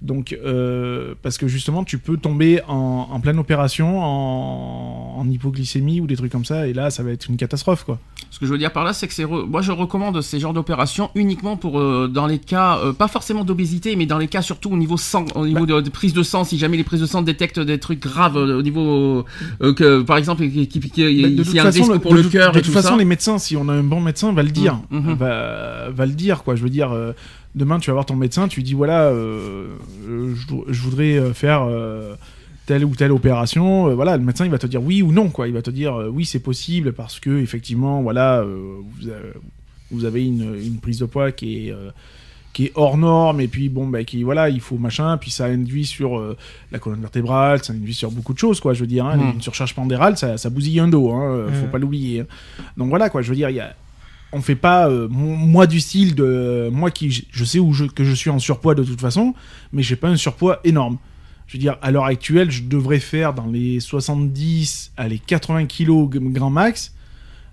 donc 0.00 0.32
euh, 0.44 1.14
parce 1.22 1.36
que 1.36 1.46
justement 1.46 1.84
tu 1.84 1.98
peux 1.98 2.16
tomber 2.16 2.62
en, 2.68 3.08
en 3.10 3.20
pleine 3.20 3.38
opération 3.38 4.00
en, 4.02 5.14
en 5.18 5.28
hypoglycémie 5.28 6.00
ou 6.00 6.06
des 6.06 6.16
trucs 6.16 6.32
comme 6.32 6.44
ça 6.46 6.66
et 6.66 6.72
là 6.72 6.90
ça 6.90 7.02
va 7.02 7.10
être 7.10 7.26
une 7.28 7.36
catastrophe 7.36 7.84
quoi 7.84 7.98
Ce 8.30 8.38
que 8.38 8.46
je 8.46 8.50
veux 8.52 8.58
dire 8.58 8.72
par 8.72 8.84
là, 8.84 8.92
c'est 8.94 9.06
que 9.08 9.12
c'est 9.14 9.24
re- 9.24 9.46
moi 9.46 9.60
je 9.60 9.72
recommande 9.72 10.20
ces 10.22 10.40
genres 10.40 10.54
d'opérations 10.54 11.10
uniquement 11.14 11.56
pour 11.58 11.78
euh, 11.78 12.08
dans 12.08 12.26
les 12.26 12.38
cas 12.38 12.78
euh, 12.78 12.92
pas 12.94 13.08
forcément 13.08 13.44
d'obésité, 13.44 13.94
mais 13.96 14.06
dans 14.06 14.18
les 14.18 14.28
cas 14.28 14.40
surtout 14.42 14.70
au 14.70 14.76
niveau 14.76 14.96
sang, 14.96 15.26
au 15.34 15.46
niveau 15.46 15.66
de, 15.66 15.80
de 15.80 15.90
prise 15.90 16.14
de 16.14 16.22
sang. 16.22 16.44
Si 16.44 16.56
jamais 16.58 16.76
les 16.78 16.84
prises 16.84 17.00
de 17.00 17.06
sang 17.06 17.20
détectent 17.22 17.60
des 17.60 17.78
trucs 17.78 18.00
graves 18.00 18.36
euh, 18.38 18.58
au 18.58 18.62
niveau 18.62 19.24
euh, 19.62 19.74
que 19.74 20.00
par 20.02 20.16
exemple 20.16 20.48
qui, 20.48 20.66
qui, 20.68 20.80
qui- 20.80 20.90
de 21.02 21.54
y 21.54 21.58
a 21.58 21.66
un 21.66 21.70
risque 21.70 21.92
le- 21.92 21.98
pour 21.98 22.14
de 22.14 22.22
le 22.22 22.28
cœur 22.28 22.52
de 22.52 22.58
et 22.58 22.62
toute 22.62 22.72
tout 22.72 22.78
façon 22.80 22.90
ça. 22.94 22.96
les 22.96 23.04
médecins 23.04 23.38
si 23.38 23.49
on 23.56 23.68
a 23.68 23.72
un 23.72 23.82
bon 23.82 24.00
médecin 24.00 24.32
va 24.32 24.42
le 24.42 24.50
dire. 24.50 24.80
Mm, 24.90 24.98
mhm. 24.98 25.14
va, 25.14 25.88
va 25.90 26.06
le 26.06 26.12
dire 26.12 26.42
quoi. 26.42 26.56
Je 26.56 26.62
veux 26.62 26.70
dire 26.70 26.92
euh, 26.92 27.12
demain 27.54 27.78
tu 27.78 27.90
vas 27.90 27.94
voir 27.94 28.06
ton 28.06 28.16
médecin 28.16 28.48
tu 28.48 28.56
lui 28.60 28.64
dis 28.64 28.74
voilà 28.74 29.06
euh, 29.08 29.74
je, 30.06 30.46
je 30.68 30.82
voudrais 30.82 31.16
euh, 31.18 31.32
faire 31.32 31.62
euh, 31.62 32.14
telle 32.66 32.84
ou 32.84 32.94
telle 32.94 33.12
opération. 33.12 33.88
Euh, 33.88 33.94
voilà 33.94 34.16
le 34.16 34.22
médecin 34.22 34.44
il 34.44 34.50
va 34.50 34.58
te 34.58 34.66
dire 34.66 34.82
oui 34.82 35.02
ou 35.02 35.12
non 35.12 35.28
quoi. 35.30 35.48
Il 35.48 35.54
va 35.54 35.62
te 35.62 35.70
dire 35.70 35.94
euh, 35.94 36.08
oui 36.08 36.24
c'est 36.24 36.40
possible 36.40 36.92
parce 36.92 37.18
que 37.20 37.40
effectivement 37.40 38.02
voilà 38.02 38.40
euh, 38.40 38.76
vous, 39.00 39.08
avez, 39.08 39.32
vous 39.90 40.04
avez 40.04 40.24
une, 40.24 40.54
une 40.54 40.78
prise 40.78 40.98
de 40.98 41.06
poids 41.06 41.32
qui 41.32 41.68
est 41.68 41.74
qui 42.52 42.64
est 42.66 42.72
hors 42.74 42.96
norme 42.96 43.40
et 43.40 43.46
puis 43.48 43.68
bon 43.68 43.86
bah 43.86 44.02
qui 44.04 44.22
voilà 44.24 44.48
il 44.48 44.60
faut 44.60 44.76
machin 44.76 45.16
puis 45.18 45.30
ça 45.30 45.44
induit 45.46 45.86
sur 45.86 46.18
euh, 46.18 46.36
la 46.72 46.78
colonne 46.80 47.00
vertébrale 47.00 47.62
ça 47.62 47.72
induit 47.72 47.94
sur 47.94 48.10
beaucoup 48.10 48.32
de 48.32 48.38
choses 48.38 48.58
quoi 48.60 48.74
je 48.74 48.80
veux 48.80 48.86
dire 48.88 49.06
hein, 49.06 49.16
Mm. 49.16 49.30
une 49.34 49.40
surcharge 49.42 49.74
pandérale 49.74 50.16
ça, 50.16 50.36
ça 50.36 50.50
bousille 50.50 50.80
un 50.80 50.88
dos 50.88 51.10
hein, 51.12 51.32
euh, 51.32 51.52
faut 51.52 51.66
Mm. 51.66 51.70
pas 51.70 51.78
l'oublier 51.78 52.20
hein. 52.20 52.26
donc 52.76 52.88
voilà 52.88 53.08
quoi 53.08 53.22
je 53.22 53.28
veux 53.28 53.36
dire 53.36 53.50
il 53.50 53.56
y 53.56 53.60
a 53.60 53.74
on 54.32 54.40
fait 54.40 54.54
pas 54.56 54.88
euh, 54.88 55.06
moi 55.10 55.66
du 55.66 55.80
style 55.80 56.14
de 56.14 56.70
moi 56.72 56.90
qui 56.90 57.10
je- 57.30 57.44
sais 57.44 57.58
où 57.58 57.72
je, 57.72 57.84
que 57.84 58.04
je 58.04 58.12
suis 58.14 58.30
en 58.30 58.38
surpoids 58.38 58.74
de 58.74 58.82
toute 58.84 59.00
façon 59.00 59.34
mais 59.72 59.82
j'ai 59.82 59.96
pas 59.96 60.08
un 60.08 60.16
surpoids 60.16 60.58
énorme 60.64 60.98
je 61.46 61.54
veux 61.56 61.60
dire 61.60 61.76
à 61.82 61.90
l'heure 61.92 62.04
actuelle 62.06 62.50
je 62.50 62.62
devrais 62.64 63.00
faire 63.00 63.32
dans 63.34 63.46
les 63.46 63.78
70 63.80 64.92
à 64.96 65.08
les 65.08 65.18
80 65.18 65.66
kilos 65.66 66.08
grand 66.10 66.50
max 66.50 66.94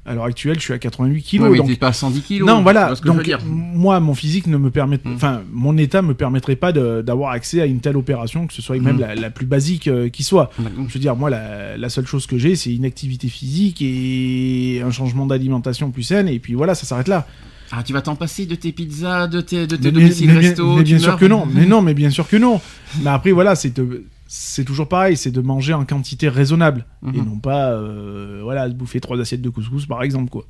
à 0.08 0.14
l'heure 0.16 0.24
actuelle 0.26 0.56
je 0.56 0.62
suis 0.62 0.74
à 0.74 0.78
88 0.80 1.22
kilos 1.22 1.46
Ouais, 1.46 1.52
mais 1.52 1.58
donc 1.58 1.68
t'es 1.68 1.76
pas 1.76 1.90
à 1.90 1.94
110 1.94 2.22
kilos. 2.22 2.48
non, 2.48 2.62
voilà. 2.64 2.88
vois 2.88 2.96
ce 2.96 3.02
que 3.02 3.08
je 3.08 3.12
veux 3.12 3.18
Donc, 3.18 3.26
dire. 3.26 3.40
moi, 3.46 4.00
mon 4.00 4.14
physique 4.16 4.48
ne 4.48 4.58
me 4.58 4.72
permet, 4.72 4.98
Mm. 5.04 5.16
enfin, 5.16 5.42
mon 5.52 5.78
état 5.78 6.02
me 6.02 6.14
permettrait 6.14 6.56
pas 6.56 6.72
d'avoir 6.72 7.32
accès 7.32 7.62
à 7.62 7.66
une 7.66 7.80
telle 7.80 7.98
opération, 7.98 8.48
que 8.48 8.54
ce 8.54 8.62
soit 8.62 8.80
même 8.80 8.96
Mm. 8.98 9.02
la, 9.02 9.16
la 9.16 9.30
plus 9.30 9.46
basique 9.46 9.88
euh, 9.88 10.10
qui 10.10 10.24
soit. 10.24 10.50
Je 10.88 10.94
veux 10.94 11.00
dire, 11.00 11.16
moi, 11.16 11.30
la, 11.30 11.78
la 11.78 11.90
seule 11.90 12.06
chose 12.08 12.26
que 12.26 12.38
j'ai, 12.38 12.56
c'est 12.56 12.74
une 12.74 12.86
activité 12.86 13.28
physique 13.28 13.82
et 13.82 14.82
un 14.86 14.92
changement 14.92 15.26
d'alimentation 15.26 15.92
plus 15.92 16.04
saine, 16.04 16.28
et 16.28 16.40
puis 16.40 16.54
voilà, 16.54 16.74
ça 16.76 16.86
s'arrête 16.86 17.08
là. 17.08 17.28
Ah, 17.72 17.84
tu 17.84 17.92
vas 17.92 18.02
t'en 18.02 18.16
passer 18.16 18.46
de 18.46 18.56
tes 18.56 18.72
pizzas, 18.72 19.28
de 19.28 19.42
tes, 19.42 19.68
de 19.68 19.76
tes 19.76 19.78
Mais, 19.78 19.92
mais- 19.92 19.92
domiciles 19.92 20.28
mais 20.28 20.40
bien- 20.40 20.50
resto. 20.50 20.76
mais 20.78 20.84
bien 20.84 21.00
sûr 21.00 21.18
que 21.18 21.26
non. 21.26 21.46
Mais 21.54 21.66
non, 21.66 21.82
mais 21.82 21.94
bien 21.94 22.10
sûr 22.10 22.26
que 22.28 22.38
non. 22.38 22.62
Mais 23.04 23.10
après, 23.10 23.34
voilà, 23.34 23.56
c'est 23.56 23.78
c'est 24.28 24.66
toujours 24.66 24.88
pareil, 24.90 25.16
c'est 25.18 25.32
de 25.32 25.42
manger 25.42 25.74
en 25.74 25.86
quantité 25.86 26.30
raisonnable 26.30 26.86
Mhm. 27.02 27.16
et 27.16 27.22
non 27.22 27.40
pas, 27.40 27.72
euh, 27.72 28.40
voilà, 28.44 28.68
de 28.70 28.74
bouffer 28.74 29.00
trois 29.00 29.20
assiettes 29.20 29.42
de 29.42 29.50
couscous 29.50 29.86
par 29.86 30.04
exemple, 30.04 30.30
quoi. 30.30 30.46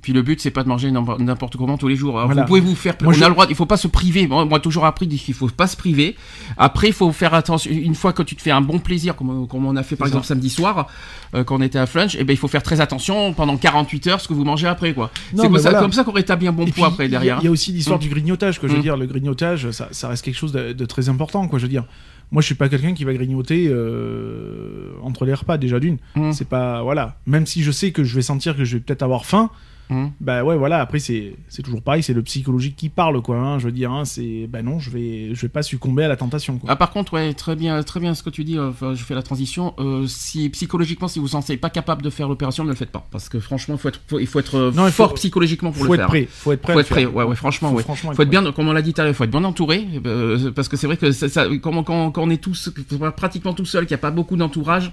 Puis 0.00 0.12
le 0.12 0.22
but, 0.22 0.40
c'est 0.40 0.52
pas 0.52 0.62
de 0.62 0.68
manger 0.68 0.92
n'importe 0.92 1.56
comment 1.56 1.76
tous 1.76 1.88
les 1.88 1.96
jours. 1.96 2.16
Alors, 2.16 2.26
Voilà. 2.28 2.42
Vous 2.42 2.46
pouvez 2.48 2.60
vous 2.60 2.76
faire. 2.76 2.94
Moi, 3.02 3.10
on 3.12 3.16
je- 3.16 3.24
a 3.24 3.28
le 3.28 3.34
droit. 3.34 3.46
Il 3.50 3.56
faut 3.56 3.66
pas 3.66 3.76
se 3.76 3.88
priver. 3.88 4.28
Moi, 4.28 4.44
moi, 4.44 4.60
toujours 4.60 4.84
appris 4.84 5.08
qu'il 5.08 5.34
faut 5.34 5.48
pas 5.48 5.66
se 5.66 5.76
priver. 5.76 6.14
Après, 6.56 6.86
il 6.86 6.92
faut 6.92 7.10
faire 7.10 7.34
attention. 7.34 7.68
Une 7.70 7.96
fois 7.96 8.12
que 8.12 8.22
tu 8.22 8.36
te 8.36 8.40
fais 8.42 8.52
un 8.52 8.60
bon 8.60 8.78
plaisir, 8.78 9.16
comme, 9.16 9.48
comme 9.48 9.66
on 9.66 9.74
a 9.74 9.82
fait 9.82 9.96
par 9.96 10.06
exemple 10.06 10.24
samedi 10.24 10.50
soir, 10.50 10.86
euh, 11.34 11.42
quand 11.42 11.56
on 11.56 11.60
était 11.62 11.80
à 11.80 11.86
Flunch, 11.86 12.14
et 12.14 12.22
ben 12.22 12.32
il 12.32 12.36
faut 12.36 12.46
faire 12.46 12.62
très 12.62 12.80
attention 12.80 13.32
pendant 13.32 13.56
48 13.56 14.06
heures 14.06 14.20
ce 14.20 14.28
que 14.28 14.34
vous 14.34 14.44
mangez 14.44 14.68
après, 14.68 14.94
quoi. 14.94 15.10
C'est 15.34 15.42
comme, 15.42 15.56
ça- 15.56 15.62
voilà. 15.70 15.80
comme 15.80 15.92
ça 15.92 16.04
qu'on 16.04 16.12
rétablit 16.12 16.46
un 16.46 16.52
bon 16.52 16.64
Et 16.64 16.70
poids 16.70 16.86
puis, 16.86 16.94
après 16.94 17.08
derrière. 17.08 17.38
Il 17.42 17.46
y, 17.46 17.48
a 17.48 17.50
aussi 17.50 17.72
l'histoire 17.72 17.98
Mm. 17.98 18.02
du 18.02 18.08
grignotage, 18.08 18.60
que 18.60 18.68
je 18.68 18.72
veux 18.74 18.78
Mm. 18.78 18.82
dire. 18.82 18.96
Le 18.96 19.06
grignotage, 19.06 19.70
ça, 19.72 19.88
ça 19.90 20.06
reste 20.08 20.24
quelque 20.24 20.36
chose 20.38 20.52
de, 20.52 20.72
de 20.72 20.84
très 20.86 21.08
important, 21.08 21.48
quoi. 21.48 21.58
Je 21.58 21.64
veux 21.64 21.68
dire, 21.70 21.84
moi, 22.30 22.40
je 22.40 22.46
suis 22.46 22.54
pas 22.54 22.68
quelqu'un 22.68 22.94
qui 22.94 23.02
va 23.02 23.12
grignoter 23.14 23.66
euh, 23.68 24.92
entre 25.02 25.24
les 25.24 25.34
repas 25.34 25.58
déjà 25.58 25.80
d'une. 25.80 25.98
Mm. 26.14 26.32
C'est 26.32 26.48
pas 26.48 26.82
voilà. 26.82 27.16
Même 27.26 27.46
si 27.46 27.62
je 27.64 27.70
sais 27.72 27.90
que 27.90 28.04
je 28.04 28.14
vais 28.14 28.22
sentir 28.22 28.56
que 28.56 28.64
je 28.64 28.76
vais 28.76 28.80
peut-être 28.80 29.02
avoir 29.02 29.26
faim, 29.26 29.50
Mm. 29.90 30.06
bah 30.20 30.44
ouais, 30.44 30.56
voilà. 30.56 30.80
Après, 30.80 30.98
c'est 30.98 31.34
toujours 31.62 31.82
pareil, 31.82 32.02
c'est 32.02 32.12
le 32.12 32.22
psychologique 32.22 32.76
qui 32.76 32.88
parle, 32.88 33.20
quoi. 33.22 33.36
hein. 33.36 33.58
je 33.58 33.66
veux 33.66 33.72
dire, 33.72 33.90
hein, 33.92 34.04
c'est 34.04 34.46
bah 34.46 34.62
non, 34.62 34.78
je 34.78 34.90
vais 34.90 35.34
je 35.34 35.40
vais 35.42 35.48
pas 35.48 35.62
succomber 35.62 36.04
à 36.04 36.08
la 36.08 36.16
tentation, 36.16 36.58
quoi. 36.58 36.70
Ah 36.70 36.76
par 36.76 36.90
contre 36.90 37.14
ouais 37.14 37.32
très 37.34 37.56
bien 37.56 37.82
très 37.82 38.00
bien 38.00 38.14
ce 38.14 38.22
que 38.22 38.30
tu 38.30 38.44
dis 38.44 38.58
euh, 38.58 38.70
je 38.94 39.02
fais 39.02 39.14
la 39.14 39.22
transition 39.22 39.74
euh, 39.78 40.06
si 40.06 40.48
psychologiquement 40.50 41.08
si 41.08 41.18
vous 41.18 41.34
en 41.36 41.40
êtes 41.40 41.60
pas 41.60 41.70
capable 41.70 42.02
de 42.02 42.10
faire 42.10 42.28
l'opération 42.28 42.64
ne 42.64 42.68
le 42.68 42.74
faites 42.74 42.90
pas 42.90 43.06
parce 43.10 43.28
que 43.28 43.40
franchement 43.40 43.74
il 43.76 43.78
faut 43.80 43.88
être 43.88 44.00
faut- 44.06 44.18
il 44.18 44.26
faut 44.26 44.38
être 44.40 44.56
euh, 44.56 44.72
Non, 44.72 44.86
il 44.86 44.92
faut- 44.92 45.04
fort 45.04 45.14
psychologiquement 45.14 45.72
pour 45.72 45.84
le 45.84 45.96
faire 45.96 46.06
prêt, 46.08 46.28
faut 46.30 46.52
être 46.52 46.60
prêt. 46.60 46.72
à 46.72 46.74
faut 46.74 46.80
être 46.80 46.88
prêt 46.88 47.06
ouais 47.06 47.24
ouais 47.24 47.36
franchement 47.36 47.70
Faut 47.70 47.76
ouais 47.76 47.82
franchement 47.82 48.12
faut 48.12 48.22
être 48.22 48.28
bien 48.30 48.50
comme 48.52 48.68
on 48.68 48.72
l'a 48.72 48.82
dit 48.82 48.92
tout 48.92 49.00
à 49.00 49.04
l'heure 49.04 49.14
faut 49.14 49.24
être 49.24 49.30
bien 49.30 49.44
entouré 49.44 49.86
euh, 50.06 50.50
parce 50.52 50.68
que 50.68 50.76
c'est 50.76 50.86
vrai 50.86 50.96
que 50.96 51.12
ça, 51.12 51.28
ça- 51.28 51.46
quand, 51.62 51.82
quand, 51.82 52.10
quand 52.10 52.22
on 52.22 52.30
est 52.30 52.42
tous 52.42 52.70
pratiquement 53.16 53.54
tout 53.54 53.64
seul 53.64 53.86
qu'il 53.86 53.94
n'y 53.94 54.00
a 54.00 54.02
pas 54.02 54.10
beaucoup 54.10 54.36
d'entourage 54.36 54.92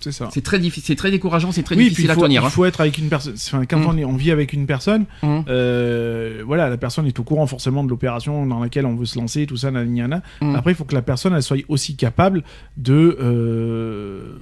C'est 0.00 0.12
ça. 0.12 0.28
c'est 0.32 0.40
très 0.42 0.58
difficile 0.58 0.84
c'est 0.86 0.96
très 0.96 1.10
décourageant 1.10 1.52
c'est 1.52 1.62
très 1.62 1.74
oui, 1.76 1.82
puis 1.82 1.88
difficile 1.90 2.06
il 2.06 2.10
à 2.10 2.14
faut, 2.14 2.22
tenir 2.22 2.42
il 2.42 2.46
hein. 2.46 2.50
faut 2.50 2.64
être 2.64 2.80
avec 2.80 2.96
une 2.98 3.08
personne. 3.08 3.34
Enfin, 3.36 3.64
quand 3.66 3.78
Mm. 3.78 4.04
on, 4.04 4.16
vit 4.16 4.30
avec 4.30 4.52
une 4.52 4.66
personne, 4.66 5.04
Mm. 5.22 5.40
euh, 5.48 6.42
voilà, 6.46 6.68
la 6.68 6.76
personne 6.76 7.06
est 7.06 7.18
au 7.18 7.22
courant 7.22 7.46
forcément 7.46 7.84
de 7.84 7.88
l'opération 7.90 8.46
dans 8.46 8.60
laquelle 8.60 8.86
on 8.86 8.96
veut 8.96 9.04
se 9.06 9.18
lancer, 9.18 9.46
tout 9.46 9.56
ça, 9.56 9.70
nanana. 9.70 10.22
Mm. 10.40 10.54
Après, 10.54 10.72
il 10.72 10.74
faut 10.74 10.84
que 10.84 10.94
la 10.94 11.02
personne 11.02 11.34
elle 11.34 11.42
soit 11.42 11.58
aussi 11.68 11.96
capable 11.96 12.42
de. 12.76 13.16
euh, 13.20 14.36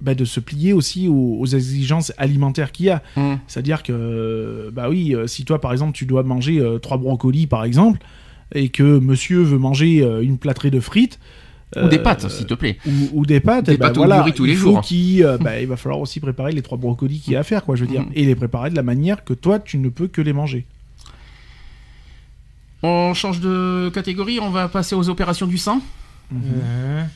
bah, 0.00 0.14
de 0.14 0.24
se 0.24 0.38
plier 0.38 0.72
aussi 0.72 1.08
aux, 1.08 1.38
aux 1.40 1.46
exigences 1.46 2.12
alimentaires 2.18 2.70
qu'il 2.70 2.86
y 2.86 2.90
a. 2.90 3.02
Mm. 3.16 3.34
C'est-à-dire 3.48 3.82
que, 3.82 4.70
bah 4.72 4.88
oui, 4.88 5.12
euh, 5.14 5.26
si 5.26 5.44
toi 5.44 5.60
par 5.60 5.72
exemple 5.72 5.92
tu 5.92 6.06
dois 6.06 6.22
manger 6.22 6.60
euh, 6.60 6.78
trois 6.78 6.98
brocolis 6.98 7.48
par 7.48 7.64
exemple, 7.64 7.98
et 8.54 8.68
que 8.68 8.98
monsieur 9.00 9.42
veut 9.42 9.58
manger 9.58 10.02
une 10.22 10.38
plâtrée 10.38 10.70
de 10.70 10.80
frites, 10.80 11.18
ou 11.76 11.88
des 11.88 11.98
euh, 11.98 12.02
pâtes 12.02 12.28
s'il 12.30 12.46
te 12.46 12.54
plaît 12.54 12.78
ou, 12.86 13.20
ou 13.20 13.26
des 13.26 13.40
pâtes, 13.40 13.66
Des 13.66 13.74
eh 13.74 13.76
ben 13.76 13.88
pâtes 13.88 13.96
au 13.98 14.00
voilà, 14.00 14.18
curry 14.20 14.32
tous 14.32 14.44
les 14.44 14.52
il 14.52 14.58
faut 14.58 14.70
jours. 14.72 14.80
qu'il, 14.80 15.22
euh, 15.24 15.36
bah, 15.38 15.60
il 15.60 15.66
va 15.66 15.76
falloir 15.76 16.00
aussi 16.00 16.18
préparer 16.20 16.52
les 16.52 16.62
trois 16.62 16.78
brocolis 16.78 17.20
qu'il 17.20 17.34
y 17.34 17.36
a 17.36 17.40
à 17.40 17.42
faire, 17.42 17.64
quoi, 17.64 17.76
je 17.76 17.82
veux 17.84 17.90
dire, 17.90 18.02
Mhm. 18.02 18.12
et 18.14 18.24
les 18.24 18.34
préparer 18.34 18.70
de 18.70 18.76
la 18.76 18.82
manière 18.82 19.22
que 19.24 19.34
toi 19.34 19.58
tu 19.58 19.76
ne 19.78 19.88
peux 19.90 20.08
que 20.08 20.20
les 20.22 20.32
manger. 20.32 20.64
on 22.82 23.12
change 23.12 23.40
de 23.40 23.90
catégorie 23.92 24.38
on 24.40 24.50
va 24.50 24.68
passer 24.68 24.94
aux 24.94 25.08
opérations 25.08 25.46
du 25.46 25.58
sang 25.58 25.80
Mhm. 26.30 27.08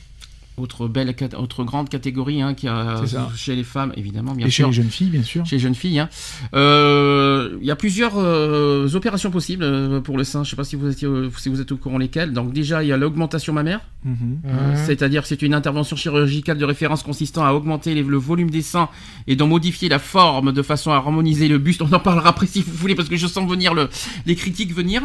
Autre 0.55 0.87
belle, 0.87 1.15
autre 1.37 1.63
grande 1.63 1.89
catégorie 1.89 2.41
hein, 2.41 2.53
qui 2.53 2.67
a 2.67 3.01
chez 3.35 3.55
les 3.55 3.63
femmes, 3.63 3.91
évidemment, 3.97 4.33
bien 4.35 4.45
Et 4.45 4.49
chez 4.51 4.57
sûr. 4.57 4.67
les 4.67 4.73
jeunes 4.73 4.89
filles, 4.89 5.09
bien 5.09 5.23
sûr. 5.23 5.45
Chez 5.45 5.55
les 5.55 5.59
jeunes 5.59 5.73
filles. 5.73 5.99
hein. 5.99 6.09
Euh, 6.53 7.57
Il 7.61 7.65
y 7.67 7.71
a 7.71 7.75
plusieurs 7.75 8.13
euh, 8.17 8.87
opérations 8.93 9.31
possibles 9.31 9.63
euh, 9.63 9.99
pour 10.01 10.17
le 10.17 10.23
sein. 10.23 10.43
Je 10.43 10.47
ne 10.47 10.49
sais 10.51 10.55
pas 10.55 10.63
si 10.63 10.75
vous, 10.75 10.89
étiez, 10.91 11.07
si 11.37 11.49
vous 11.49 11.59
êtes 11.61 11.71
au 11.71 11.77
courant 11.77 11.97
lesquelles. 11.97 12.33
Donc 12.33 12.53
déjà, 12.53 12.83
il 12.83 12.87
y 12.87 12.91
a 12.91 12.97
l'augmentation 12.97 13.53
mammaire. 13.53 13.79
Mhm. 14.05 14.39
Euh, 14.45 14.83
C'est-à-dire 14.85 15.21
que 15.23 15.27
c'est 15.27 15.41
une 15.41 15.53
intervention 15.53 15.95
chirurgicale 15.95 16.57
de 16.57 16.65
référence 16.65 17.03
consistant 17.03 17.43
à 17.45 17.53
augmenter 17.53 17.93
les- 17.95 18.03
le 18.03 18.17
volume 18.17 18.49
des 18.49 18.61
seins 18.61 18.89
et 19.27 19.35
d'en 19.35 19.47
modifier 19.47 19.89
la 19.89 19.99
forme 19.99 20.51
de 20.51 20.61
façon 20.61 20.91
à 20.91 20.95
harmoniser 20.95 21.47
le 21.47 21.57
buste. 21.57 21.81
On 21.81 21.91
en 21.93 21.99
parlera 21.99 22.29
après 22.29 22.45
si 22.47 22.61
vous 22.61 22.73
voulez 22.73 22.95
parce 22.95 23.09
que 23.09 23.15
je 23.17 23.27
sens 23.27 23.49
venir 23.49 23.73
le, 23.73 23.89
les 24.25 24.35
critiques 24.35 24.73
venir. 24.73 25.01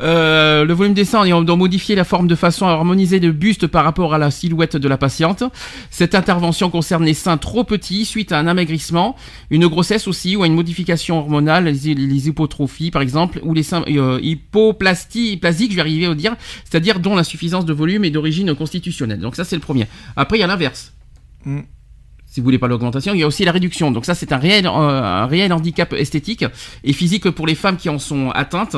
Euh, 0.00 0.64
le 0.64 0.72
volume 0.74 0.94
des 0.94 1.04
seins 1.04 1.24
et 1.24 1.30
d'en 1.30 1.56
modifier 1.56 1.94
la 1.94 2.04
forme 2.04 2.26
de 2.28 2.34
façon 2.34 2.66
à 2.66 2.70
harmoniser 2.70 3.18
le 3.18 3.32
buste 3.32 3.66
par 3.66 3.84
rapport 3.84 4.14
à 4.14 4.18
la 4.18 4.30
silhouette 4.30 4.76
de 4.76 4.83
la 4.88 4.96
patiente. 4.96 5.44
Cette 5.90 6.14
intervention 6.14 6.70
concerne 6.70 7.04
les 7.04 7.14
seins 7.14 7.36
trop 7.36 7.64
petits 7.64 8.04
suite 8.04 8.32
à 8.32 8.38
un 8.38 8.46
amaigrissement, 8.46 9.16
une 9.50 9.66
grossesse 9.66 10.08
aussi 10.08 10.36
ou 10.36 10.42
à 10.42 10.46
une 10.46 10.54
modification 10.54 11.18
hormonale, 11.18 11.64
les, 11.64 12.28
hypotrophies 12.28 12.90
par 12.90 13.02
exemple, 13.02 13.40
ou 13.42 13.54
les 13.54 13.62
seins 13.62 13.84
euh, 13.88 14.18
hypoplasties, 14.22 15.40
je 15.42 15.74
vais 15.74 15.80
arriver 15.80 16.06
à 16.06 16.14
dire, 16.14 16.36
c'est-à-dire 16.64 17.00
dont 17.00 17.16
l'insuffisance 17.16 17.64
de 17.64 17.72
volume 17.72 18.04
est 18.04 18.10
d'origine 18.10 18.54
constitutionnelle. 18.54 19.20
Donc 19.20 19.36
ça 19.36 19.44
c'est 19.44 19.56
le 19.56 19.62
premier. 19.62 19.86
Après 20.16 20.38
il 20.38 20.40
y 20.40 20.44
a 20.44 20.46
l'inverse. 20.46 20.92
Mm. 21.44 21.60
Si 22.34 22.40
vous 22.40 22.44
voulez 22.46 22.58
pas 22.58 22.66
l'augmentation, 22.66 23.14
il 23.14 23.20
y 23.20 23.22
a 23.22 23.28
aussi 23.28 23.44
la 23.44 23.52
réduction. 23.52 23.92
Donc 23.92 24.04
ça 24.04 24.16
c'est 24.16 24.32
un 24.32 24.38
réel, 24.38 24.66
euh, 24.66 24.70
un 24.70 25.26
réel 25.26 25.52
handicap 25.52 25.92
esthétique 25.92 26.44
et 26.82 26.92
physique 26.92 27.30
pour 27.30 27.46
les 27.46 27.54
femmes 27.54 27.76
qui 27.76 27.88
en 27.88 28.00
sont 28.00 28.30
atteintes. 28.30 28.74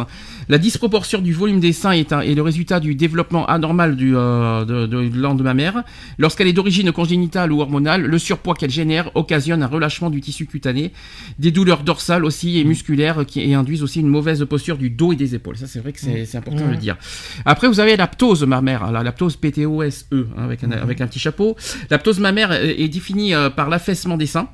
La 0.50 0.58
disproportion 0.58 1.22
du 1.22 1.32
volume 1.32 1.58
des 1.58 1.72
seins 1.72 1.92
est, 1.92 2.12
un- 2.12 2.20
est 2.20 2.34
le 2.34 2.42
résultat 2.42 2.80
du 2.80 2.94
développement 2.94 3.46
anormal 3.46 3.96
du, 3.96 4.14
euh, 4.14 4.66
de, 4.66 4.84
de 4.84 5.08
glande 5.08 5.40
mammaire. 5.42 5.84
Lorsqu'elle 6.18 6.48
est 6.48 6.52
d'origine 6.52 6.92
congénitale 6.92 7.50
ou 7.50 7.62
hormonale, 7.62 8.02
le 8.02 8.18
surpoids 8.18 8.54
qu'elle 8.54 8.70
génère 8.70 9.10
occasionne 9.14 9.62
un 9.62 9.66
relâchement 9.68 10.10
du 10.10 10.20
tissu 10.20 10.44
cutané, 10.44 10.92
des 11.38 11.50
douleurs 11.50 11.82
dorsales 11.82 12.26
aussi 12.26 12.58
et 12.58 12.64
musculaires 12.64 13.24
qui 13.26 13.40
et 13.40 13.54
induisent 13.54 13.82
aussi 13.82 14.00
une 14.00 14.08
mauvaise 14.08 14.44
posture 14.44 14.76
du 14.76 14.90
dos 14.90 15.14
et 15.14 15.16
des 15.16 15.34
épaules. 15.34 15.56
Ça 15.56 15.66
c'est 15.66 15.80
vrai 15.80 15.92
que 15.92 16.00
c'est 16.00 16.36
important 16.36 16.66
de 16.66 16.72
le 16.72 16.76
dire. 16.76 16.98
Après 17.46 17.68
vous 17.68 17.80
avez 17.80 17.96
la 17.96 18.06
ptose 18.06 18.44
mammaire, 18.44 18.92
la, 18.92 19.02
la 19.02 19.12
ptose 19.12 19.36
PTOSE 19.36 20.04
hein, 20.12 20.24
avec, 20.44 20.62
un, 20.62 20.72
avec 20.72 21.00
un 21.00 21.06
petit 21.06 21.18
chapeau. 21.20 21.56
La 21.88 21.96
ptose 21.96 22.20
mammaire 22.20 22.52
est, 22.52 22.78
est 22.82 22.88
définie 22.88 23.34
euh, 23.34 23.45
par 23.50 23.68
l'affaissement 23.68 24.16
des 24.16 24.26
seins. 24.26 24.48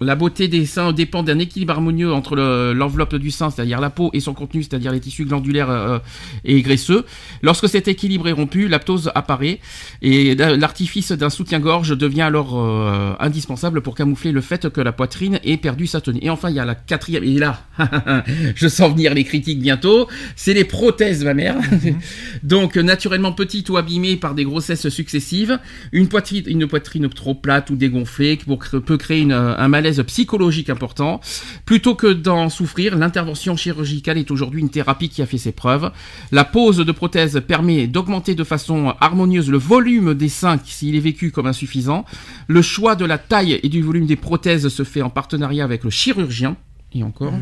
La 0.00 0.14
beauté 0.14 0.46
des 0.46 0.64
seins 0.64 0.92
dépend 0.92 1.24
d'un 1.24 1.40
équilibre 1.40 1.72
harmonieux 1.72 2.12
entre 2.12 2.36
le- 2.36 2.72
l'enveloppe 2.72 3.16
du 3.16 3.32
sein, 3.32 3.50
c'est-à-dire 3.50 3.80
la 3.80 3.90
peau, 3.90 4.10
et 4.12 4.20
son 4.20 4.32
contenu, 4.32 4.62
c'est-à-dire 4.62 4.92
les 4.92 5.00
tissus 5.00 5.24
glandulaires 5.24 5.70
euh, 5.70 5.98
et 6.44 6.62
graisseux. 6.62 7.04
Lorsque 7.42 7.68
cet 7.68 7.88
équilibre 7.88 8.28
est 8.28 8.32
rompu, 8.32 8.68
la 8.68 8.78
ptose 8.78 9.10
apparaît 9.16 9.58
et 10.00 10.36
la- 10.36 10.56
l'artifice 10.56 11.10
d'un 11.10 11.30
soutien-gorge 11.30 11.98
devient 11.98 12.22
alors 12.22 12.56
euh, 12.60 13.14
indispensable 13.18 13.80
pour 13.80 13.96
camoufler 13.96 14.30
le 14.30 14.40
fait 14.40 14.68
que 14.68 14.80
la 14.80 14.92
poitrine 14.92 15.40
ait 15.42 15.56
perdu 15.56 15.88
sa 15.88 16.00
tenue. 16.00 16.20
Et 16.22 16.30
enfin, 16.30 16.50
il 16.50 16.54
y 16.54 16.60
a 16.60 16.64
la 16.64 16.76
quatrième, 16.76 17.24
et 17.24 17.36
là, 17.38 17.62
je 18.54 18.68
sens 18.68 18.92
venir 18.92 19.14
les 19.14 19.24
critiques 19.24 19.58
bientôt, 19.60 20.06
c'est 20.36 20.54
les 20.54 20.64
prothèses 20.64 21.24
mammaires. 21.24 21.56
Donc, 22.44 22.76
naturellement 22.76 23.32
petites 23.32 23.68
ou 23.68 23.76
abîmées 23.76 24.16
par 24.16 24.34
des 24.36 24.44
grossesses 24.44 24.88
successives, 24.90 25.58
une 25.90 26.06
poitrine, 26.08 26.44
une 26.46 26.68
poitrine 26.68 27.08
trop 27.08 27.34
plate 27.34 27.70
ou 27.70 27.74
dégonflée 27.76 28.36
pour- 28.36 28.58
peut 28.60 28.96
créer 28.96 29.20
une, 29.22 29.32
euh, 29.32 29.56
un 29.58 29.66
malaise 29.68 29.87
psychologique 30.06 30.70
important. 30.70 31.20
Plutôt 31.64 31.94
que 31.94 32.12
d'en 32.12 32.48
souffrir, 32.48 32.96
l'intervention 32.96 33.56
chirurgicale 33.56 34.18
est 34.18 34.30
aujourd'hui 34.30 34.60
une 34.60 34.70
thérapie 34.70 35.08
qui 35.08 35.22
a 35.22 35.26
fait 35.26 35.38
ses 35.38 35.52
preuves. 35.52 35.90
La 36.32 36.44
pose 36.44 36.78
de 36.78 36.92
prothèse 36.92 37.42
permet 37.46 37.86
d'augmenter 37.86 38.34
de 38.34 38.44
façon 38.44 38.94
harmonieuse 39.00 39.50
le 39.50 39.58
volume 39.58 40.14
des 40.14 40.28
seins 40.28 40.58
s'il 40.64 40.94
est 40.94 41.00
vécu 41.00 41.30
comme 41.30 41.46
insuffisant. 41.46 42.04
Le 42.46 42.62
choix 42.62 42.94
de 42.94 43.04
la 43.04 43.18
taille 43.18 43.58
et 43.62 43.68
du 43.68 43.82
volume 43.82 44.06
des 44.06 44.16
prothèses 44.16 44.68
se 44.68 44.84
fait 44.84 45.02
en 45.02 45.10
partenariat 45.10 45.64
avec 45.64 45.84
le 45.84 45.90
chirurgien. 45.90 46.56
Et 46.94 47.02
encore, 47.02 47.34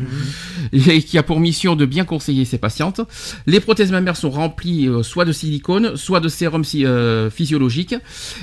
et 0.73 1.01
qui 1.01 1.17
a 1.17 1.23
pour 1.23 1.39
mission 1.39 1.77
de 1.77 1.85
bien 1.85 2.03
conseiller 2.03 2.43
ses 2.43 2.57
patientes. 2.57 2.99
Les 3.45 3.61
prothèses 3.61 3.93
mammaires 3.93 4.17
sont 4.17 4.29
remplies 4.29 4.89
euh, 4.89 5.03
soit 5.03 5.23
de 5.23 5.31
silicone, 5.31 5.95
soit 5.95 6.19
de 6.19 6.27
sérum 6.27 6.63
euh, 6.75 7.29
physiologique. 7.29 7.95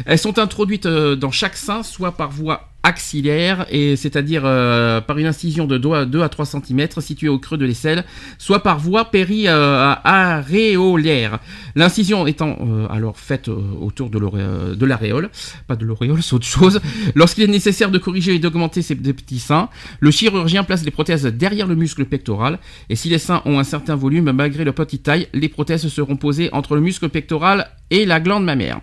Elles 0.06 0.18
sont 0.18 0.38
introduites 0.38 0.86
euh, 0.86 1.14
dans 1.14 1.30
chaque 1.30 1.58
sein, 1.58 1.82
soit 1.82 2.12
par 2.12 2.30
voie 2.30 2.70
axillaire, 2.84 3.66
et 3.70 3.96
c'est-à-dire 3.96 4.42
euh, 4.44 5.00
par 5.00 5.18
une 5.18 5.26
incision 5.26 5.66
de 5.66 5.78
2 5.78 5.92
à, 5.92 6.04
2 6.04 6.22
à 6.22 6.28
3 6.28 6.46
cm 6.46 6.86
située 7.00 7.28
au 7.28 7.38
creux 7.38 7.56
de 7.56 7.64
l'aisselle, 7.64 8.04
soit 8.38 8.62
par 8.62 8.78
voie 8.78 9.06
péri-aréolaire. 9.06 11.38
L'incision 11.74 12.26
étant 12.26 12.58
euh, 12.60 12.86
alors 12.90 13.18
faite 13.18 13.48
euh, 13.48 13.56
autour 13.80 14.10
de 14.10 14.84
l'aréole, 14.84 15.30
pas 15.66 15.76
de 15.76 15.86
l'auréole, 15.86 16.22
c'est 16.22 16.34
autre 16.34 16.46
chose. 16.46 16.82
Lorsqu'il 17.14 17.44
est 17.44 17.48
nécessaire 17.48 17.90
de 17.90 17.96
corriger 17.98 18.34
et 18.34 18.38
d'augmenter 18.38 18.82
ces 18.82 18.94
petits 18.94 19.38
seins, 19.38 19.70
le 20.00 20.10
chirurgien 20.10 20.62
place 20.62 20.84
les 20.84 20.90
prothèses 20.90 21.24
derrière 21.24 21.66
le 21.66 21.76
muscle 21.76 22.04
pectoral, 22.04 22.58
et 22.90 22.96
si 22.96 23.08
les 23.08 23.16
seins 23.18 23.40
ont 23.46 23.58
un 23.58 23.64
certain 23.64 23.96
volume, 23.96 24.30
malgré 24.32 24.62
leur 24.64 24.74
petite 24.74 25.04
taille, 25.04 25.28
les 25.32 25.48
prothèses 25.48 25.88
seront 25.88 26.16
posées 26.16 26.50
entre 26.52 26.74
le 26.74 26.82
muscle 26.82 27.08
pectoral 27.08 27.70
et 27.90 28.04
la 28.04 28.20
glande 28.20 28.44
mammaire. 28.44 28.80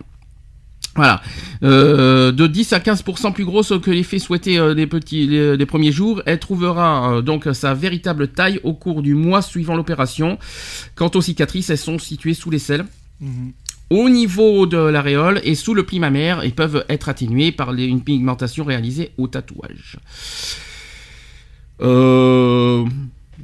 Voilà, 0.94 1.22
Euh, 1.62 2.32
de 2.32 2.46
10 2.46 2.72
à 2.74 2.80
15% 2.80 3.32
plus 3.32 3.44
grosse 3.44 3.72
que 3.82 3.90
l'effet 3.90 4.18
souhaité 4.18 4.58
euh, 4.58 4.74
des 4.74 4.86
petits, 4.86 5.26
les, 5.26 5.56
les 5.56 5.66
premiers 5.66 5.92
jours, 5.92 6.22
elle 6.26 6.38
trouvera 6.40 7.14
euh, 7.18 7.22
donc 7.22 7.48
sa 7.54 7.72
véritable 7.72 8.28
taille 8.28 8.60
au 8.64 8.74
cours 8.74 9.00
du 9.02 9.14
mois 9.14 9.40
suivant 9.42 9.74
l'opération. 9.76 10.38
Quant 10.94 11.10
aux 11.14 11.22
cicatrices, 11.22 11.70
elles 11.70 11.78
sont 11.78 11.98
situées 11.98 12.34
sous 12.34 12.50
l'aisselle. 12.50 12.84
Mhm. 13.20 13.52
Au 13.90 14.08
niveau 14.10 14.66
de 14.66 14.76
l'aréole 14.78 15.40
et 15.44 15.54
sous 15.54 15.72
le 15.74 15.84
pli 15.84 15.98
mammaire 16.00 16.42
et 16.44 16.50
peuvent 16.50 16.84
être 16.88 17.08
atténuées 17.08 17.52
par 17.52 17.72
les- 17.72 17.84
une 17.84 18.02
pigmentation 18.02 18.64
réalisée 18.64 19.12
au 19.18 19.28
tatouage. 19.28 19.98
Euh, 21.80 22.84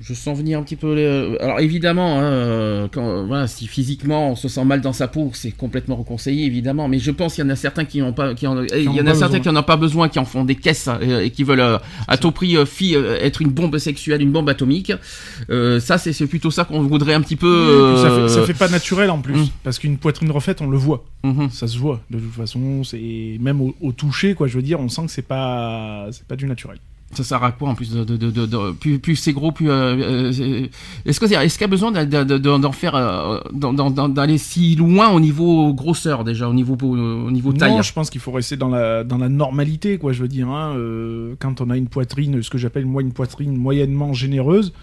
je 0.01 0.14
sens 0.14 0.38
venir 0.38 0.59
un 0.59 0.62
petit 0.62 0.76
peu. 0.76 0.94
les- 0.94 1.36
Alors 1.40 1.61
évidemment, 1.61 2.18
hein, 2.18 2.22
euh, 2.22 2.88
quand, 2.90 3.26
voilà, 3.26 3.46
si 3.46 3.66
physiquement 3.66 4.30
on 4.30 4.36
se 4.36 4.49
sent 4.49 4.64
mal 4.64 4.80
dans 4.80 4.92
sa 4.92 5.09
peau, 5.09 5.30
c'est 5.34 5.51
complètement 5.51 5.96
reconseillé 5.96 6.46
évidemment. 6.46 6.88
Mais 6.88 6.99
je 6.99 7.11
pense 7.11 7.34
qu'il 7.34 7.44
y 7.44 7.46
en 7.46 7.51
a 7.51 7.57
certains 7.57 7.84
qui 7.84 8.01
n'ont 8.01 8.12
pas, 8.12 8.34
qui 8.34 8.46
en, 8.46 8.62
il 8.64 8.82
y 8.84 8.88
en 8.88 8.92
a 8.99 9.05
pas 9.05 9.14
certains 9.14 9.38
besoin. 9.38 9.40
qui 9.40 9.49
en 9.49 9.57
ont 9.57 9.62
pas 9.62 9.76
besoin, 9.76 10.09
qui 10.09 10.18
en 10.18 10.24
font 10.24 10.44
des 10.44 10.55
caisses 10.55 10.88
euh, 10.88 11.20
et 11.22 11.30
qui 11.30 11.42
veulent 11.44 11.61
euh, 11.61 11.78
à 12.07 12.16
tout 12.16 12.30
prix 12.30 12.57
euh, 12.57 12.64
fi- 12.64 12.94
euh, 12.94 13.18
être 13.20 13.42
une 13.42 13.51
bombe 13.51 13.76
sexuelle, 13.78 14.22
une 14.22 14.32
bombe 14.32 14.49
atomique. 14.49 14.92
Euh, 15.51 15.80
ça, 15.80 15.99
c'est 15.99 16.26
plutôt 16.26 16.51
ça 16.51 16.64
qu'on 16.64 16.82
voudrait 16.82 17.14
un 17.14 17.20
petit 17.20 17.36
peu. 17.36 17.94
Ça, 17.96 18.11
fait, 18.11 18.28
ça 18.28 18.38
euh, 18.40 18.46
fait 18.46 18.55
pas 18.55 18.68
naturel 18.68 19.11
en 19.11 19.20
plus, 19.20 19.34
Mm. 19.34 19.49
parce 19.64 19.78
qu'une 19.78 19.99
poitrine 19.99 20.30
refaite, 20.30 20.61
on 20.61 20.68
le 20.68 20.76
voit. 20.78 21.05
Ça 21.51 21.66
se 21.66 21.76
voit 21.78 22.01
de 22.11 22.18
toute 22.18 22.32
façon. 22.32 22.84
C'est 22.84 23.36
même 23.40 23.61
au, 23.61 23.74
au 23.80 23.92
toucher, 23.92 24.34
quoi. 24.34 24.46
Je 24.46 24.57
veux 24.57 24.62
dire, 24.62 24.80
on 24.80 24.88
sent 24.88 25.03
que 25.07 25.11
c'est 25.11 25.22
pas, 25.26 26.07
c'est 26.12 26.24
pas 26.26 26.36
du 26.36 26.46
naturel. 26.46 26.78
Ça 27.14 27.24
sert 27.24 27.42
à 27.42 27.52
quoi 27.52 27.70
en 27.70 27.74
plus 27.74 27.90
de, 27.90 28.04
de, 28.04 28.16
de, 28.16 28.72
plus, 28.72 28.98
plus 28.98 29.16
c'est 29.16 29.32
gros, 29.32 29.50
plus 29.50 29.70
euh, 29.70 30.30
euh, 30.30 30.66
est-ce 31.06 31.18
que 31.18 31.24
est-ce 31.24 31.54
qu'il 31.54 31.62
y 31.62 31.64
a 31.64 31.68
besoin 31.68 31.90
d'en 31.90 32.72
faire 32.72 32.94
euh, 32.94 33.40
d'aller 34.09 34.36
si 34.36 34.76
loin 34.76 35.09
au 35.09 35.18
niveau 35.18 35.72
grosseur 35.72 36.22
déjà, 36.22 36.48
au 36.50 36.52
niveau 36.52 36.76
au 36.82 37.30
niveau 37.30 37.54
taille. 37.54 37.72
Non, 37.72 37.82
je 37.82 37.94
pense 37.94 38.11
qu'il 38.11 38.20
faut 38.20 38.30
rester 38.32 38.59
dans 38.59 38.68
la 38.68 39.04
dans 39.04 39.16
la 39.16 39.30
normalité, 39.30 39.96
quoi. 39.96 40.12
Je 40.12 40.20
veux 40.20 40.28
dire, 40.28 40.50
hein, 40.50 40.74
euh, 40.76 41.34
quand 41.38 41.62
on 41.62 41.70
a 41.70 41.78
une 41.78 41.88
poitrine, 41.88 42.42
ce 42.42 42.50
que 42.50 42.59
j'appelle 42.59 42.84
moi 42.84 43.00
une 43.00 43.12
poitrine 43.12 43.56
moyennement 43.56 44.12
généreuse, 44.12 44.74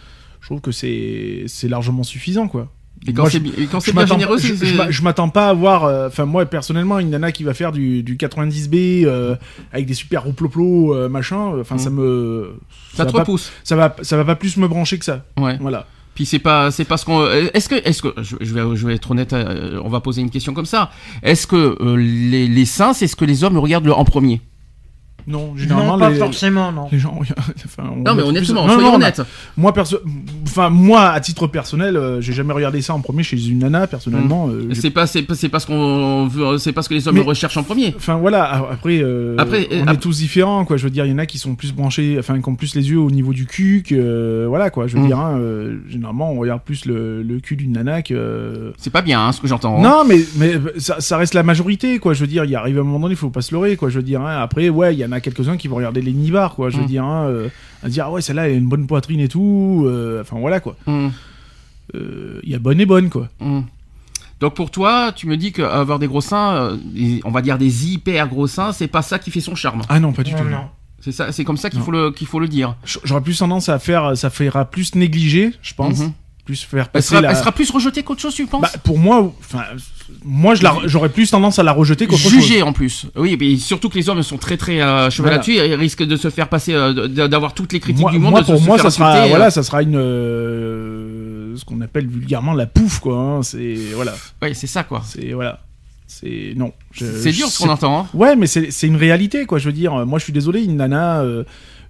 je 0.41 0.47
trouve 0.47 0.61
que 0.61 0.71
c'est 0.71 1.43
c'est 1.45 1.67
largement 1.67 2.03
suffisant, 2.03 2.47
quoi. 2.47 2.71
Et 3.07 3.13
quand 3.13 3.79
c'est 3.79 3.93
bien 3.93 4.05
généreux, 4.05 4.37
je- 4.37 4.53
c'est- 4.55 4.65
je 4.65 4.91
je 4.91 5.01
m'attends 5.03 5.29
pas 5.29 5.49
à 5.49 5.53
voir. 5.53 5.83
euh, 5.85 6.07
Enfin, 6.07 6.25
moi 6.25 6.45
personnellement, 6.45 6.99
une 6.99 7.09
nana 7.09 7.31
qui 7.31 7.43
va 7.43 7.53
faire 7.53 7.71
du, 7.71 8.03
du 8.03 8.17
90B 8.17 9.03
euh, 9.05 9.35
avec 9.71 9.85
des 9.85 9.93
super 9.93 10.23
rouploplo 10.23 10.93
euh, 10.95 11.09
machin. 11.09 11.53
Enfin, 11.59 11.75
Mm. 11.75 11.79
ça 11.79 11.89
me 11.89 12.53
ça 12.93 13.03
va 13.03 13.09
te 13.09 13.15
pas- 13.15 13.19
repousse. 13.21 13.51
ça 13.63 13.75
va 13.75 13.95
ça 14.01 14.17
va 14.17 14.25
pas 14.25 14.35
plus 14.35 14.57
me 14.57 14.67
brancher 14.67 14.97
que 14.97 15.05
ça. 15.05 15.23
Ouais. 15.37 15.57
Voilà. 15.59 15.85
Puis 16.15 16.25
c'est 16.25 16.39
pas 16.39 16.71
c'est 16.71 16.85
parce 16.85 17.03
qu'on 17.03 17.25
est-ce 17.29 17.67
que 17.67 17.75
est-ce 17.75 18.01
que 18.01 18.13
je, 18.21 18.53
vais 18.53 18.61
je 18.75 18.87
vais 18.87 18.95
être 18.95 19.11
honnête, 19.11 19.33
euh, 19.33 19.81
on 19.83 19.89
va 19.89 19.99
poser 19.99 20.21
une 20.21 20.29
question 20.29 20.53
comme 20.53 20.65
ça. 20.65 20.89
Est-ce 21.23 21.45
que 21.45 21.77
euh, 21.81 21.95
les, 21.97 22.47
les 22.47 22.65
seins, 22.65 22.93
c'est 22.93 23.07
ce 23.07 23.17
que 23.17 23.25
les 23.25 23.43
hommes 23.43 23.57
regardent 23.57 23.89
en 23.89 24.05
premier? 24.05 24.39
Non, 25.27 25.53
généralement 25.57 25.93
Non, 25.93 25.99
pas 25.99 26.09
les, 26.11 26.17
forcément, 26.17 26.71
non. 26.71 26.87
les 26.91 26.99
gens. 26.99 27.19
enfin, 27.65 27.89
on 27.91 28.03
Non, 28.03 28.13
mais 28.13 28.21
honnêtement, 28.21 28.69
soyons 28.69 28.93
honnêtes. 28.93 29.23
Moi, 29.57 29.73
perso... 29.73 29.97
enfin, 30.43 30.69
moi, 30.69 31.07
à 31.09 31.19
titre 31.19 31.47
personnel, 31.47 31.97
euh, 31.97 32.21
j'ai 32.21 32.31
jamais 32.31 32.53
regardé 32.53 32.79
ça 32.83 32.93
en 32.93 33.01
premier 33.01 33.23
chez 33.23 33.43
une 33.47 33.57
nana, 33.57 33.87
personnellement. 33.87 34.49
euh, 34.49 34.67
j'ai- 34.69 34.81
C'est 34.81 34.89
pas 34.91 35.07
c'est 35.07 35.23
pas 35.23 35.33
c'est 35.33 35.49
parce 35.49 35.65
qu'on 35.65 36.27
veut 36.27 36.59
c'est 36.59 36.73
parce 36.73 36.87
que 36.87 36.93
les 36.93 37.07
hommes 37.07 37.15
Mais- 37.15 37.21
recherchent 37.21 37.57
en 37.57 37.63
premier. 37.63 37.95
Enfin 37.97 38.17
voilà, 38.17 38.43
a- 38.43 38.71
après, 38.73 38.99
euh, 39.01 39.33
Après, 39.39 39.67
euh, 39.71 39.81
on 39.83 39.87
ap- 39.87 39.95
est 39.95 39.99
tous 39.99 40.15
différents, 40.19 40.63
quoi. 40.63 40.77
Je 40.77 40.83
veux 40.83 40.91
dire, 40.91 41.05
il 41.07 41.11
y 41.11 41.15
en 41.15 41.17
a 41.17 41.25
qui 41.25 41.39
sont 41.39 41.55
plus 41.55 41.73
branchés, 41.73 42.17
enfin, 42.19 42.39
qui 42.39 42.47
ont 42.47 42.53
plus 42.55 42.75
les 42.75 42.87
yeux 42.91 42.99
au 42.99 43.09
niveau 43.09 43.33
du 43.33 43.47
cul, 43.47 43.81
que 43.83 43.95
euh, 43.95 44.45
voilà, 44.47 44.69
quoi. 44.69 44.85
Je 44.85 44.95
veux 44.95 45.01
Mm. 45.01 45.07
dire, 45.07 45.17
hein, 45.19 45.37
euh, 45.39 45.79
généralement, 45.89 46.33
on 46.33 46.37
regarde 46.39 46.61
plus 46.61 46.85
le, 46.85 47.23
le 47.23 47.39
cul 47.39 47.55
d'une 47.55 47.71
nana 47.71 48.03
que. 48.03 48.13
euh, 48.13 48.71
C'est 48.77 48.93
pas 48.93 49.01
bien 49.01 49.25
hein, 49.25 49.31
ce 49.31 49.41
que 49.41 49.47
j'entends. 49.47 49.79
hein. 49.79 49.81
Non, 49.81 50.03
mais 50.07 50.19
mais 50.37 50.53
ça, 50.77 50.97
ça 50.99 51.17
reste 51.17 51.33
la 51.33 51.41
majorité, 51.41 51.97
quoi. 51.97 52.13
Je 52.13 52.21
veux 52.21 52.27
dire, 52.27 52.45
il 52.45 52.55
arrive 52.55 52.77
un 52.77 52.83
moment 52.83 52.99
donné, 52.99 53.13
il 53.13 53.17
faut 53.17 53.31
pas 53.31 53.41
se 53.41 53.55
leurrer, 53.55 53.75
quoi. 53.75 53.89
Je 53.89 53.95
veux 53.97 54.03
dire, 54.03 54.21
hein. 54.21 54.37
après, 54.39 54.69
ouais, 54.69 54.93
il 54.93 54.99
y 54.99 55.03
en 55.07 55.11
a 55.11 55.19
quelques-uns 55.21 55.57
qui 55.57 55.67
vont 55.67 55.75
regarder 55.77 56.01
les 56.01 56.11
nibards, 56.13 56.55
quoi. 56.55 56.69
Je 56.69 56.77
veux 56.77 56.83
Mm. 56.83 56.87
dire, 56.87 57.03
hein, 57.03 57.25
euh, 57.27 57.49
à 57.83 57.89
dire, 57.89 58.05
ah 58.07 58.11
ouais, 58.11 58.21
celle-là, 58.21 58.47
elle 58.47 58.55
a 58.55 58.57
une 58.57 58.67
bonne 58.69 58.87
poitrine 58.87 59.19
et 59.19 59.27
tout. 59.27 59.83
euh, 59.87 60.21
Enfin 60.21 60.37
voilà, 60.39 60.59
quoi. 60.59 60.75
Hum, 60.87 61.11
Euh, 61.93 62.39
Il 62.43 62.49
y 62.49 62.55
a 62.55 62.59
bonne 62.59 62.79
et 62.81 62.85
bonne, 62.85 63.09
quoi. 63.09 63.29
hum. 63.39 63.65
Donc 64.41 64.53
pour 64.55 64.69
toi, 64.69 65.11
tu 65.15 65.27
me 65.27 65.37
dis 65.37 65.51
qu'avoir 65.53 65.97
des 65.97 66.07
gros 66.07 66.19
seins, 66.19 66.55
euh, 66.55 66.77
on 67.23 67.31
va 67.31 67.41
dire 67.41 67.57
des 67.57 67.91
hyper 67.93 68.27
gros 68.27 68.47
seins, 68.47 68.73
c'est 68.73 68.87
pas 68.87 69.01
ça 69.01 69.17
qui 69.17 69.31
fait 69.31 69.39
son 69.39 69.55
charme. 69.55 69.81
Ah 69.87 69.99
non, 69.99 70.11
pas 70.11 70.23
du 70.23 70.31
Non, 70.33 70.37
tout. 70.39 70.43
non. 70.49 70.65
C'est 70.99 71.11
ça, 71.13 71.31
c'est 71.31 71.43
comme 71.45 71.55
ça 71.57 71.69
qu'il 71.69 71.79
faut 71.81 71.91
le 71.91 72.11
qu'il 72.11 72.25
faut 72.27 72.39
le 72.39 72.47
dire. 72.47 72.75
J'aurais 73.03 73.21
plus 73.21 73.37
tendance 73.37 73.69
à 73.69 73.77
faire, 73.79 74.17
ça 74.17 74.29
fera 74.31 74.65
plus 74.65 74.95
négliger, 74.95 75.51
je 75.61 75.73
pense. 75.75 75.99
Mhm. 75.99 76.11
Plus 76.45 76.63
faire 76.63 76.89
Elle 76.93 77.01
sera, 77.01 77.21
la... 77.21 77.31
elle 77.31 77.35
sera 77.37 77.51
plus 77.51 77.71
rejetée 77.71 78.03
qu'autre 78.03 78.21
chose, 78.21 78.35
tu 78.35 78.45
penses 78.45 78.61
Bah, 78.61 78.69
pour 78.83 78.99
moi, 78.99 79.33
enfin, 79.39 79.63
moi, 80.23 80.53
j'aurais 80.85 81.09
plus 81.09 81.31
tendance 81.31 81.57
à 81.57 81.63
la 81.63 81.71
rejeter 81.71 82.05
qu'autre 82.05 82.21
chose. 82.21 82.31
Jugée 82.33 82.61
en 82.61 82.71
plus. 82.71 83.07
Oui, 83.15 83.35
mais 83.39 83.55
surtout 83.57 83.89
que 83.89 83.95
les 83.95 84.09
hommes 84.09 84.21
sont 84.21 84.37
très 84.37 84.55
très 84.55 84.79
euh, 84.79 85.09
Voilà. 85.17 85.31
là-dessus, 85.37 85.55
ils 85.55 85.73
risquent 85.73 86.03
de 86.03 86.15
se 86.15 86.29
faire 86.29 86.47
passer, 86.47 86.73
euh, 86.73 87.07
d'avoir 87.27 87.55
toutes 87.55 87.73
les 87.73 87.79
critiques 87.79 88.01
Moi, 88.01 88.11
du 88.11 88.19
monde. 88.19 88.29
moi, 88.31 88.43
pour 88.43 88.61
moi, 88.61 88.77
ça 88.77 88.91
sera, 88.91 89.27
voilà, 89.27 89.47
euh. 89.47 89.49
ça 89.49 89.63
sera 89.63 89.81
une, 89.81 89.95
euh, 89.95 91.55
ce 91.57 91.65
qu'on 91.65 91.81
appelle 91.81 92.07
vulgairement 92.07 92.53
la 92.53 92.65
pouffe, 92.67 92.99
quoi. 92.99 93.17
hein. 93.17 93.43
C'est 93.43 93.75
voilà, 93.95 94.13
Ouais, 94.41 94.53
c'est 94.53 94.67
ça 94.67 94.83
quoi. 94.83 95.01
c'est 95.05 95.33
voilà, 95.33 95.61
c'est 96.05 96.53
non. 96.55 96.73
C'est 96.93 97.31
dur 97.31 97.47
ce 97.47 97.57
qu'on 97.63 97.69
entend. 97.69 98.01
Hein. 98.01 98.07
Ouais, 98.13 98.35
mais 98.35 98.45
c'est 98.47 98.69
c'est 98.71 98.85
une 98.87 98.97
réalité, 98.97 99.45
quoi. 99.45 99.57
Je 99.57 99.65
veux 99.65 99.73
dire, 99.73 100.05
moi, 100.05 100.19
je 100.19 100.25
suis 100.25 100.33
désolé, 100.33 100.63
une 100.63 100.77
nana, 100.77 101.23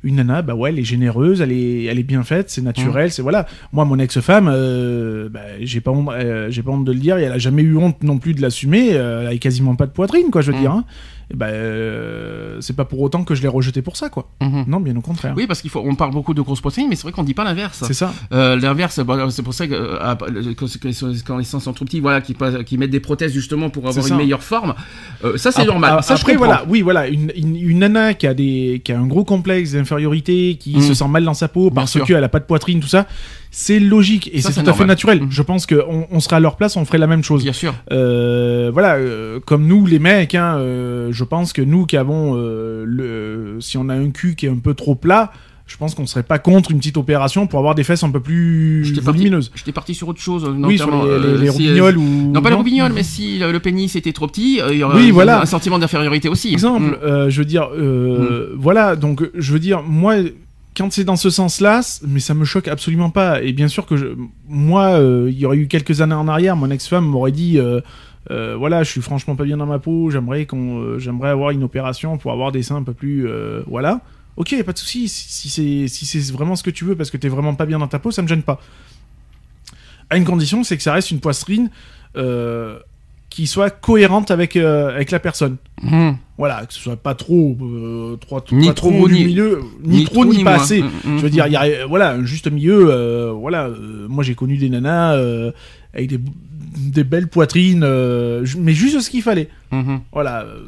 une 0.06 0.16
nana, 0.16 0.42
bah 0.42 0.56
ouais, 0.56 0.70
elle 0.70 0.80
est 0.80 0.84
généreuse, 0.84 1.42
elle 1.42 1.52
est, 1.52 1.84
elle 1.86 2.00
est 2.00 2.04
bien 2.04 2.24
faite, 2.24 2.50
c'est 2.50 2.62
Mmh. 2.62 2.66
naturel, 2.66 3.12
c'est 3.12 3.22
voilà. 3.22 3.46
Moi, 3.74 3.84
mon 3.84 4.00
ex-femme, 4.00 4.50
euh, 4.50 5.28
bah, 5.30 5.42
j'ai 5.60 5.82
pas 5.82 5.92
honte, 5.92 6.10
euh, 6.14 6.48
j'ai 6.52 6.64
pas 6.64 6.72
honte 6.72 6.86
de 6.86 6.92
le 6.94 7.00
dire, 7.00 7.18
et 7.18 7.24
elle 7.24 7.32
a 7.34 7.38
jamais 7.38 7.62
eu 7.64 7.76
honte 7.76 8.04
non 8.04 8.18
plus 8.20 8.34
de 8.34 8.42
l'assumer. 8.42 8.90
euh, 8.94 9.22
elle 9.28 9.36
a 9.36 9.38
quasiment 9.38 9.76
pas 9.76 9.86
de 9.88 9.92
poitrine, 9.92 10.30
quoi. 10.32 10.42
Je 10.42 10.52
veux 10.52 10.58
Mm. 10.58 10.62
dire, 10.62 10.72
hein. 10.72 10.86
Bah, 11.34 11.48
euh, 11.48 12.58
c'est 12.62 12.76
pas 12.76 12.86
pour 12.86 13.02
autant 13.02 13.24
que 13.24 13.34
je 13.36 13.42
l'ai 13.42 13.48
rejetée 13.48 13.82
pour 13.82 13.98
ça, 13.98 14.10
quoi. 14.10 14.30
Mhm. 14.42 14.66
Non, 14.68 14.80
bien 14.80 14.96
au 14.96 15.02
contraire. 15.02 15.34
Oui, 15.36 15.48
parce 15.48 15.62
qu'il 15.62 15.70
faut, 15.72 15.82
on 15.84 15.96
parle 15.96 16.12
beaucoup 16.12 16.34
de 16.34 16.42
grosses 16.42 16.62
poitrines, 16.62 16.88
mais 16.90 16.96
c'est 16.96 17.04
vrai 17.04 17.12
qu'on 17.12 17.24
dit 17.24 17.34
pas 17.34 17.44
l'inverse. 17.44 17.84
C'est 17.86 17.94
ça. 17.94 18.14
Euh, 18.32 18.56
L'inverse, 18.56 19.00
bon, 19.00 19.30
c'est 19.30 19.42
pour 19.44 19.54
ça 19.54 19.68
que 19.68 19.74
euh, 19.74 19.98
quand, 20.56 20.68
que- 20.68 21.24
quand 21.26 21.38
les 21.38 21.44
seins 21.44 21.60
sont 21.60 21.74
trop 21.74 21.86
petits, 21.86 22.00
voilà, 22.00 22.22
qui, 22.22 22.36
qui 22.66 22.78
mettent 22.78 22.92
des 22.92 23.00
prothèses 23.00 23.34
justement 23.34 23.70
pour 23.70 23.88
avoir 23.88 24.06
une 24.08 24.18
meilleure 24.18 24.44
forme, 24.44 24.76
ça 25.38 25.52
c'est 25.52 25.66
normal. 25.66 26.04
ça, 26.04 26.16
je 26.16 26.22
après, 26.22 26.34
comprends. 26.34 26.48
voilà, 26.48 26.66
oui, 26.70 26.82
voilà, 26.82 27.08
une, 27.08 27.32
une, 27.36 27.56
une 27.56 27.80
nana 27.80 28.14
qui 28.14 28.28
a 28.28 28.34
des, 28.34 28.82
qui 28.84 28.92
a 28.92 29.00
un 29.00 29.08
gros 29.08 29.24
complexe 29.26 29.72
d'infériorité, 29.72 30.56
qui 30.60 30.76
Mm. 30.78 30.82
se 30.82 30.94
sent 30.94 31.08
mal 31.08 31.24
dans 31.24 31.34
sa 31.34 31.48
peau 31.48 31.70
Bien 31.70 31.82
parce 31.82 32.00
qu'elle 32.02 32.24
a 32.24 32.30
pas 32.30 32.40
de 32.40 32.46
poitrine, 32.46 32.80
tout 32.80 32.88
ça, 32.88 33.08
c'est 33.58 33.80
logique 33.80 34.30
et 34.34 34.42
c'est 34.42 34.52
tout 34.62 34.70
à 34.70 34.74
fait 34.74 34.86
naturel. 34.86 35.22
Mm. 35.24 35.28
Je 35.30 35.42
pense 35.42 35.66
que 35.66 35.82
on, 36.12 36.20
serait 36.20 36.36
à 36.36 36.40
leur 36.42 36.58
place, 36.58 36.76
on 36.76 36.84
ferait 36.84 36.98
la 36.98 37.08
même 37.08 37.24
chose. 37.24 37.42
Bien 37.42 37.54
sûr. 37.54 37.74
Euh, 37.90 38.70
voilà, 38.74 38.96
euh, 38.96 39.40
comme 39.40 39.66
nous 39.66 39.86
les 39.86 39.98
mecs, 39.98 40.36
hein, 40.36 40.58
euh, 40.58 41.08
je 41.12 41.24
pense 41.24 41.54
que 41.54 41.62
nous 41.62 41.86
qui 41.86 41.96
avons 41.96 42.34
le, 42.36 43.56
si 43.62 43.78
on 43.78 43.88
a 43.88 43.94
un 43.96 44.10
cul 44.10 44.36
qui 44.36 44.46
est 44.48 44.50
un 44.50 44.58
peu 44.58 44.74
trop 44.74 44.96
plat, 44.96 45.32
je 45.68 45.78
pense 45.78 45.96
qu'on 45.96 46.06
serait 46.06 46.24
pas 46.24 46.38
contre 46.38 46.72
une 46.72 46.80
petite 46.80 46.98
opération 46.98 47.48
pour 47.48 47.60
avoir 47.60 47.76
des 47.76 47.84
fesses 47.86 48.04
un 48.04 48.12
peu 48.12 48.20
plus 48.20 48.84
volumineuses. 49.00 49.52
j'étais 49.56 49.72
parti 49.72 49.96
sur 49.96 50.10
autre 50.10 50.22
chose. 50.22 50.46
Oui, 50.60 50.78
sur 50.78 50.92
les, 50.92 50.98
euh, 51.10 51.38
les, 51.38 51.46
les 51.46 51.52
si, 51.52 51.68
roubignoles 51.70 51.96
euh, 51.96 52.00
ou 52.00 52.32
Non, 52.34 52.42
pas 52.42 52.50
les 52.50 52.56
roubignoles, 52.56 52.92
mais 52.94 53.04
si 53.04 53.40
le, 53.40 53.54
le 53.54 53.60
pénis 53.62 53.96
était 53.96 54.12
trop 54.14 54.28
petit, 54.28 54.60
il 54.70 54.78
y 54.78 54.84
aurait 54.84 54.98
Oui, 54.98 55.10
un- 55.10 55.14
voilà. 55.14 55.42
un 55.42 55.46
sentiment 55.46 55.80
d'infériorité 55.80 56.28
aussi. 56.28 56.52
exemple, 56.52 57.00
euh, 57.04 57.30
je 57.30 57.40
veux 57.40 57.46
dire, 57.46 57.70
euh, 57.74 58.54
voilà, 58.58 58.98
donc 58.98 59.24
je 59.34 59.54
veux 59.54 59.60
dire, 59.60 59.82
moi, 59.82 60.16
quand 60.76 60.92
c'est 60.92 61.04
dans 61.04 61.16
ce 61.16 61.30
sens-là, 61.30 61.82
mais 62.06 62.20
ça 62.20 62.34
me 62.34 62.46
choque 62.46 62.68
absolument 62.68 63.10
pas. 63.10 63.42
Et 63.42 63.54
bien 63.54 63.68
sûr 63.68 63.86
que 63.86 64.18
moi, 64.48 65.00
euh, 65.00 65.30
il 65.32 65.38
y 65.40 65.46
aurait 65.46 65.58
eu 65.58 65.68
quelques 65.68 66.02
années 66.02 66.16
en 66.16 66.28
arrière, 66.28 66.56
mon 66.56 66.70
ex-femme 66.70 67.06
m'aurait 67.06 67.32
dit, 67.32 67.58
euh, 67.58 67.80
euh, 68.30 68.56
voilà, 68.58 68.84
je 68.84 68.92
suis 68.92 69.02
franchement 69.02 69.36
pas 69.36 69.46
bien 69.46 69.58
dans 69.58 69.66
ma 69.66 69.80
peau, 69.80 70.10
j'aimerais 70.10 70.46
qu'on, 70.46 71.00
j'aimerais 71.00 71.30
avoir 71.30 71.52
une 71.52 71.64
opération 71.64 72.18
pour 72.18 72.32
avoir 72.32 72.52
des 72.52 72.64
seins 72.64 72.78
un 72.78 72.84
peu 72.84 72.94
plus, 72.94 73.28
voilà. 73.68 74.02
Ok, 74.38 74.54
pas 74.64 74.74
de 74.74 74.78
souci. 74.78 75.08
Si, 75.08 75.50
c'est 75.50 75.88
si 75.88 76.06
c'est 76.06 76.34
vraiment 76.34 76.58
ce 76.58 76.64
que 76.64 76.70
tu 76.70 76.84
veux 76.84 76.96
parce 76.98 77.10
que 77.10 77.16
t'es 77.16 77.30
vraiment 77.30 77.56
pas 77.56 77.66
bien 77.66 77.80
dans 77.80 77.88
ta 77.88 78.00
peau, 78.00 78.12
ça 78.12 78.22
me 78.22 78.28
gêne 78.28 78.44
pas. 78.44 78.60
À 80.10 80.18
une 80.18 80.26
condition, 80.26 80.64
c'est 80.66 80.76
que 80.76 80.84
ça 80.84 80.92
reste 80.92 81.12
une 81.12 81.22
poitrine 81.22 81.70
qui 83.30 83.48
soit 83.48 83.70
cohérente 83.70 84.32
avec 84.32 84.58
avec 84.58 85.12
la 85.12 85.20
personne. 85.20 85.56
Mhm. 85.82 86.18
Voilà, 86.38 86.66
que 86.66 86.74
ce 86.74 86.80
soit 86.82 86.98
pas 86.98 87.16
trop, 87.16 87.58
euh, 87.62 88.18
trop, 88.18 88.42
Ni 88.52 88.68
pas 88.68 88.74
trop, 88.74 89.08
du 89.08 89.14
ni- 89.14 89.26
milieu, 89.26 89.62
ni, 89.84 90.04
trop, 90.04 90.26
ni, 90.26 90.44
pas 90.44 90.56
assez. 90.56 90.82
Mhm, 90.82 90.90
mhm. 91.06 91.18
Je 91.18 91.24
veux 91.24 91.30
dire, 91.30 91.48
il 91.48 91.54
y 91.54 91.56
a, 91.56 91.86
voilà, 91.88 92.12
un 92.12 92.26
juste 92.26 92.52
milieu. 92.52 92.88
euh, 92.92 93.32
voilà, 93.32 93.68
euh, 93.68 94.06
moi 94.10 94.22
j'ai 94.24 94.36
connu 94.36 94.58
des 94.58 94.68
nanas 94.70 95.14
euh, 95.16 95.52
avec 95.94 96.10
des, 96.10 96.20
des 96.78 97.04
belles 97.06 97.30
poitrines, 97.30 97.84
euh, 97.86 98.46
mais 98.60 98.74
juste 98.74 99.00
ce 99.00 99.10
qu'il 99.10 99.22
fallait. 99.22 99.48
Mhm. 99.72 100.02
Voilà, 100.12 100.42
euh, 100.42 100.60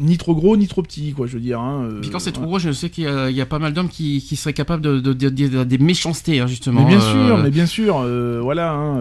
ni 0.00 0.16
trop 0.18 0.34
gros, 0.34 0.56
ni 0.56 0.66
trop 0.66 0.82
petit, 0.82 1.12
quoi. 1.12 1.26
Je 1.26 1.34
veux 1.34 1.40
dire. 1.40 1.60
Hein, 1.60 1.84
euh, 1.84 2.00
Puis 2.00 2.10
quand 2.10 2.18
c'est 2.18 2.32
trop 2.32 2.44
gros, 2.46 2.58
je 2.58 2.72
sais 2.72 2.90
qu'il 2.90 3.04
y, 3.04 3.06
a- 3.06 3.30
il 3.30 3.36
y 3.36 3.40
a 3.40 3.46
pas 3.46 3.58
mal 3.58 3.72
d'hommes 3.72 3.88
qui, 3.88 4.20
qui 4.26 4.34
seraient 4.36 4.52
capables 4.54 4.82
de, 4.82 4.98
de, 5.00 5.12
de- 5.12 5.28
de- 5.28 5.64
des 5.64 5.78
méchancetés, 5.78 6.40
hein, 6.40 6.46
justement. 6.46 6.82
Mais 6.82 6.88
bien 6.88 7.00
euh, 7.00 7.12
sûr, 7.26 7.38
mais 7.38 7.50
bien 7.50 7.66
sûr, 7.66 7.98
euh, 7.98 8.40
voilà. 8.42 8.72
Hein, 8.72 9.00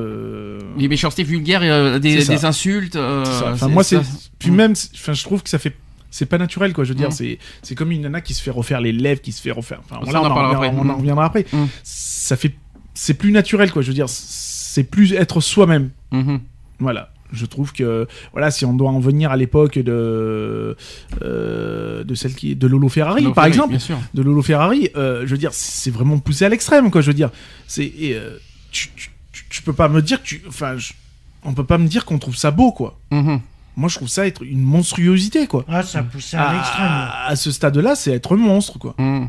Les 0.77 0.87
méchancetés 0.87 1.23
vulgaires, 1.23 1.99
des, 1.99 2.45
insultes. 2.45 2.95
Enfin, 2.97 3.67
moi, 3.69 3.83
c'est. 3.83 3.99
Puis 4.37 4.51
Mm. 4.51 4.55
même, 4.55 4.73
enfin, 4.95 5.13
je 5.13 5.23
trouve 5.23 5.41
que 5.43 5.49
ça 5.49 5.57
fait. 5.59 5.75
C'est 6.11 6.25
pas 6.25 6.37
naturel, 6.39 6.73
quoi. 6.73 6.83
Je 6.83 6.89
veux 6.89 6.95
dire, 6.95 7.09
Mm. 7.09 7.37
c'est 7.61 7.75
comme 7.75 7.91
une 7.91 8.01
nana 8.01 8.19
qui 8.21 8.33
se 8.33 8.41
fait 8.41 8.51
refaire 8.51 8.81
les 8.81 8.91
lèvres, 8.91 9.21
qui 9.21 9.31
se 9.31 9.41
fait 9.41 9.51
refaire. 9.51 9.79
Enfin, 9.85 10.03
Ça, 10.03 10.11
voilà, 10.11 10.21
on 10.21 10.25
en 10.25 10.29
en 10.31 10.33
reviendra, 10.35 10.65
après. 10.67 10.77
on 10.79 10.89
en 10.89 10.97
reviendra 10.97 11.25
après. 11.25 11.45
Mm. 11.53 11.65
Ça 11.83 12.35
fait. 12.35 12.53
C'est 12.95 13.13
plus 13.13 13.31
naturel, 13.31 13.71
quoi. 13.71 13.81
Je 13.81 13.87
veux 13.89 13.93
dire, 13.93 14.09
c'est 14.09 14.83
plus 14.83 15.13
être 15.13 15.39
soi-même. 15.39 15.89
Mhm. 16.11 16.39
Voilà. 16.79 17.11
Je 17.31 17.45
trouve 17.45 17.73
que 17.73 18.07
voilà, 18.31 18.49
si 18.51 18.65
on 18.65 18.73
doit 18.73 18.89
en 18.89 18.99
venir 18.99 19.31
à 19.31 19.37
l'époque 19.37 19.77
de 19.77 20.75
euh, 21.21 22.03
de 22.03 22.15
celle 22.15 22.33
qui 22.33 22.55
de 22.55 22.67
Lolo 22.67 22.89
Ferrari, 22.89 23.23
Donc, 23.23 23.35
par 23.35 23.43
oui, 23.45 23.49
exemple, 23.49 23.69
Bien 23.69 23.79
sûr. 23.79 23.97
de 24.13 24.21
Lolo 24.21 24.41
Ferrari, 24.41 24.89
euh, 24.95 25.21
je 25.25 25.31
veux 25.31 25.37
dire, 25.37 25.51
c'est 25.53 25.91
vraiment 25.91 26.17
poussé 26.19 26.45
à 26.45 26.49
l'extrême, 26.49 26.89
quoi. 26.91 27.01
Je 27.01 27.07
veux 27.07 27.13
dire, 27.13 27.29
c'est 27.67 27.91
euh, 28.03 28.37
tu, 28.71 28.89
tu, 28.95 29.11
tu- 29.49 29.61
peux 29.61 29.73
pas 29.73 29.89
me 29.89 30.01
dire 30.01 30.21
que 30.21 30.27
tu, 30.27 30.41
enfin, 30.47 30.77
je- 30.77 30.93
on 31.43 31.53
peut 31.53 31.63
pas 31.65 31.77
me 31.77 31.87
dire 31.87 32.05
qu'on 32.05 32.17
trouve 32.19 32.35
ça 32.35 32.51
beau, 32.51 32.71
quoi. 32.71 32.97
Mhm. 33.11 33.39
Moi, 33.77 33.87
je 33.89 33.95
trouve 33.95 34.09
ça 34.09 34.25
être 34.27 34.43
une 34.43 34.61
monstruosité, 34.61 35.47
quoi. 35.47 35.63
Ah, 35.69 35.83
ça 35.83 36.03
poussait 36.03 36.35
à 36.37 36.53
l'extrême. 36.53 36.85
À, 36.85 37.27
à 37.27 37.35
ce 37.35 37.51
stade-là, 37.51 37.95
c'est 37.95 38.11
être 38.11 38.35
monstre, 38.35 38.77
quoi. 38.79 38.95
Mhm. 38.97 39.27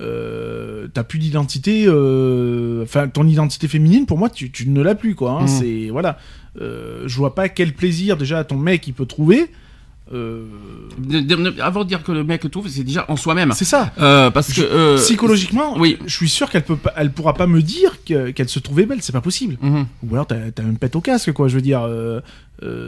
Euh, 0.00 0.88
T'as 0.94 1.04
plus 1.04 1.18
d'identité, 1.18 1.84
euh, 1.86 2.82
enfin, 2.82 3.08
ton 3.08 3.26
identité 3.26 3.68
féminine, 3.68 4.06
pour 4.06 4.18
moi, 4.18 4.30
tu, 4.30 4.50
tu 4.50 4.68
ne 4.68 4.82
l'as 4.82 4.94
plus, 4.94 5.14
quoi. 5.14 5.32
hein. 5.32 5.42
Mhm. 5.42 5.48
C'est 5.48 5.88
voilà. 5.90 6.18
Euh, 6.60 7.04
je 7.06 7.16
vois 7.16 7.34
pas 7.34 7.48
quel 7.48 7.72
plaisir 7.72 8.16
déjà 8.16 8.44
ton 8.44 8.56
mec 8.56 8.86
il 8.86 8.92
peut 8.94 9.06
trouver. 9.06 9.50
Euh, 10.12 10.44
De- 10.98 11.20
de- 11.20 11.60
avant 11.62 11.84
de 11.84 11.88
dire 11.88 12.02
que 12.02 12.12
le 12.12 12.22
mec 12.24 12.50
trouve, 12.50 12.68
c'est 12.68 12.82
déjà 12.84 13.06
en 13.08 13.16
soi-même. 13.16 13.52
c'est 13.54 13.64
ça. 13.64 13.92
Euh, 13.98 14.30
parce 14.30 14.52
que 14.52 14.60
euh, 14.60 14.96
Psychologiquement, 14.98 15.78
oui. 15.78 15.96
je 16.04 16.14
suis 16.14 16.28
sûr 16.28 16.50
qu'elle 16.50 16.64
peut 16.64 16.76
pas, 16.76 16.92
elle 16.96 17.10
pourra 17.12 17.32
pas 17.32 17.46
me 17.46 17.62
dire 17.62 17.96
que- 18.04 18.30
qu'elle 18.30 18.50
se 18.50 18.58
trouvait 18.58 18.84
belle, 18.84 18.98
c'est 19.00 19.12
pas 19.12 19.22
possible. 19.22 19.56
mhm. 19.62 19.86
Ou 20.02 20.14
alors 20.14 20.26
t'as 20.26 20.36
as 20.36 20.62
un 20.66 20.74
pet 20.74 20.94
au 20.96 21.00
casque, 21.00 21.32
quoi. 21.32 21.48
Je 21.48 21.54
veux 21.54 21.62
dire, 21.62 21.88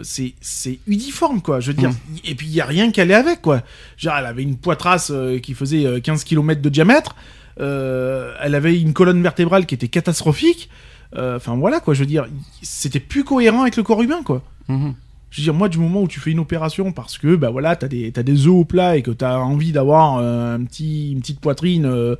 c'est 0.03 0.79
uniforme, 0.87 1.41
quoi. 1.41 1.61
Je 1.61 1.69
veux 1.69 1.75
dire, 1.79 1.91
Mm. 1.91 1.95
et 2.25 2.35
puis 2.35 2.47
il 2.47 2.53
y 2.55 2.61
a 2.61 2.67
rien 2.67 2.91
qui 2.91 3.01
allait 3.01 3.15
avec, 3.15 3.41
quoi. 3.41 3.62
Genre, 3.97 4.15
elle 4.19 4.27
avait 4.27 4.43
une 4.43 4.57
poitrasse 4.57 5.12
qui 5.43 5.55
faisait 5.55 5.87
euh, 5.87 6.01
15 6.01 6.25
km 6.25 6.61
de 6.61 6.69
diamètre. 6.69 7.15
elle 7.57 8.55
avait 8.55 8.79
une 8.81 8.93
colonne 8.93 9.23
vertébrale 9.23 9.65
qui 9.67 9.75
était 9.75 9.89
catastrophique. 9.89 10.69
Euh, 11.17 11.37
Enfin 11.37 11.57
voilà, 11.57 11.81
quoi. 11.81 11.95
Je 11.95 12.01
veux 12.01 12.07
dire, 12.07 12.27
c'était 12.62 13.01
plus 13.01 13.25
cohérent 13.25 13.62
avec 13.62 13.77
le 13.77 13.83
corps 13.83 14.03
humain, 14.03 14.23
quoi. 14.25 14.43
Mhm. 14.69 14.95
Je 15.35 15.41
veux 15.41 15.45
dire, 15.47 15.55
moi, 15.55 15.69
du 15.69 15.79
moment 15.79 16.03
où 16.03 16.07
tu 16.07 16.21
fais 16.21 16.31
une 16.31 16.39
opération 16.39 16.93
parce 16.93 17.19
que, 17.19 17.35
bah 17.35 17.51
voilà, 17.51 17.75
t'as 17.75 17.89
des, 17.89 18.12
t'as 18.12 18.23
des 18.23 18.47
œufs 18.47 18.55
au 18.55 18.65
plat 18.65 18.97
et 18.97 19.03
que 19.03 19.11
t'as 19.11 19.39
envie 19.39 19.73
d'avoir 19.73 20.19
euh, 20.19 20.55
un 20.55 20.62
petit, 20.62 21.11
une 21.11 21.19
petite 21.19 21.41
poitrine 21.41 21.87
euh, 21.87 22.15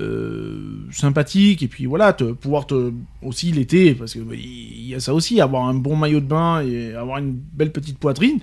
euh, 0.00 0.78
sympathique 0.90 1.62
et 1.62 1.68
puis 1.68 1.84
voilà, 1.84 2.14
te, 2.14 2.24
pouvoir 2.24 2.66
te, 2.66 2.92
aussi 3.20 3.52
l'été, 3.52 3.94
parce 3.94 4.14
que 4.14 4.20
bah, 4.20 4.34
y 4.36 4.94
a 4.94 5.00
ça 5.00 5.12
aussi, 5.12 5.38
avoir 5.42 5.66
un 5.66 5.74
bon 5.74 5.96
maillot 5.96 6.20
de 6.20 6.24
bain 6.24 6.62
et 6.62 6.94
avoir 6.94 7.18
une 7.18 7.34
belle 7.34 7.72
petite 7.72 7.98
poitrine, 7.98 8.40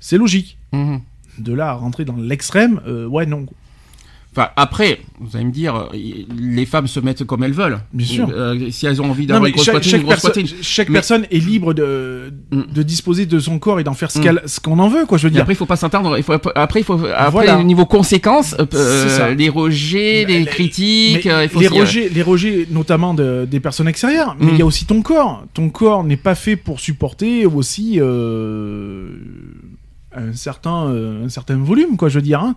c'est 0.00 0.18
logique. 0.18 0.58
Mhm. 0.72 1.00
De 1.38 1.52
là 1.52 1.70
à 1.70 1.74
rentrer 1.74 2.04
dans 2.04 2.16
l'extrême, 2.16 2.80
ouais, 3.08 3.26
non. 3.26 3.46
Enfin, 4.34 4.48
après, 4.56 5.00
vous 5.20 5.36
allez 5.36 5.44
me 5.44 5.50
dire, 5.52 5.76
euh, 5.76 5.86
les 6.38 6.64
femmes 6.64 6.86
se 6.86 6.98
mettent 7.00 7.22
comme 7.24 7.42
elles 7.42 7.52
veulent. 7.52 7.80
Bien 7.92 8.06
sûr. 8.06 8.30
Euh, 8.32 8.70
si 8.70 8.86
elles 8.86 9.02
ont 9.02 9.10
envie 9.10 9.26
d'avoir 9.26 9.44
une 9.44 9.52
grosse 9.52 9.66
chaque, 9.66 9.74
poitrine, 9.74 9.90
chaque 9.90 10.00
une 10.00 10.06
grosse 10.06 10.22
perso- 10.22 10.28
poitrine. 10.40 10.56
chaque 10.62 10.88
Mais- 10.88 10.92
personne 10.94 11.26
est 11.30 11.38
libre 11.38 11.74
de, 11.74 12.32
Mm. 12.50 12.62
de 12.74 12.82
disposer 12.82 13.26
de 13.26 13.38
son 13.38 13.58
corps 13.58 13.78
et 13.78 13.84
d'en 13.84 13.92
faire 13.92 14.10
ce 14.10 14.18
Mm. 14.20 14.38
qu'on 14.62 14.78
en 14.78 14.88
veut, 14.88 15.04
quoi. 15.04 15.18
Je 15.18 15.24
veux 15.24 15.28
Et 15.28 15.32
dire. 15.32 15.42
après, 15.42 15.52
il 15.52 15.56
faut 15.56 15.66
pas 15.66 15.76
s'attendre. 15.76 16.16
Il 16.16 16.22
faut 16.22 16.32
après, 16.54 16.80
il 16.80 16.84
faut 16.84 16.98
après 17.14 17.30
Voilà. 17.30 17.62
niveau 17.62 17.84
conséquences, 17.84 18.56
euh, 18.74 19.34
les 19.34 19.50
rejets, 19.50 20.24
les, 20.26 20.38
Les- 20.40 20.44
critiques. 20.46 21.26
Mais 21.26 21.30
euh, 21.30 21.44
il 21.44 21.50
faut 21.50 21.60
les, 21.60 21.68
rejets, 21.68 22.08
les 22.08 22.22
rejets, 22.22 22.66
notamment 22.70 23.12
de- 23.12 23.46
des 23.50 23.60
personnes 23.60 23.88
extérieures, 23.88 24.34
mais 24.40 24.46
Mm. 24.46 24.54
il 24.54 24.58
y 24.60 24.62
a 24.62 24.66
aussi 24.66 24.86
ton 24.86 25.02
corps. 25.02 25.44
Ton 25.52 25.68
corps 25.68 26.04
n'est 26.04 26.16
pas 26.16 26.34
fait 26.34 26.56
pour 26.56 26.80
supporter 26.80 27.44
aussi 27.44 28.00
un 30.14 30.32
certain, 30.34 30.92
un 31.24 31.28
certain 31.28 31.56
volume, 31.56 31.96
quoi. 31.98 32.08
Je 32.08 32.14
veux 32.18 32.22
dire. 32.22 32.40
hein. 32.40 32.54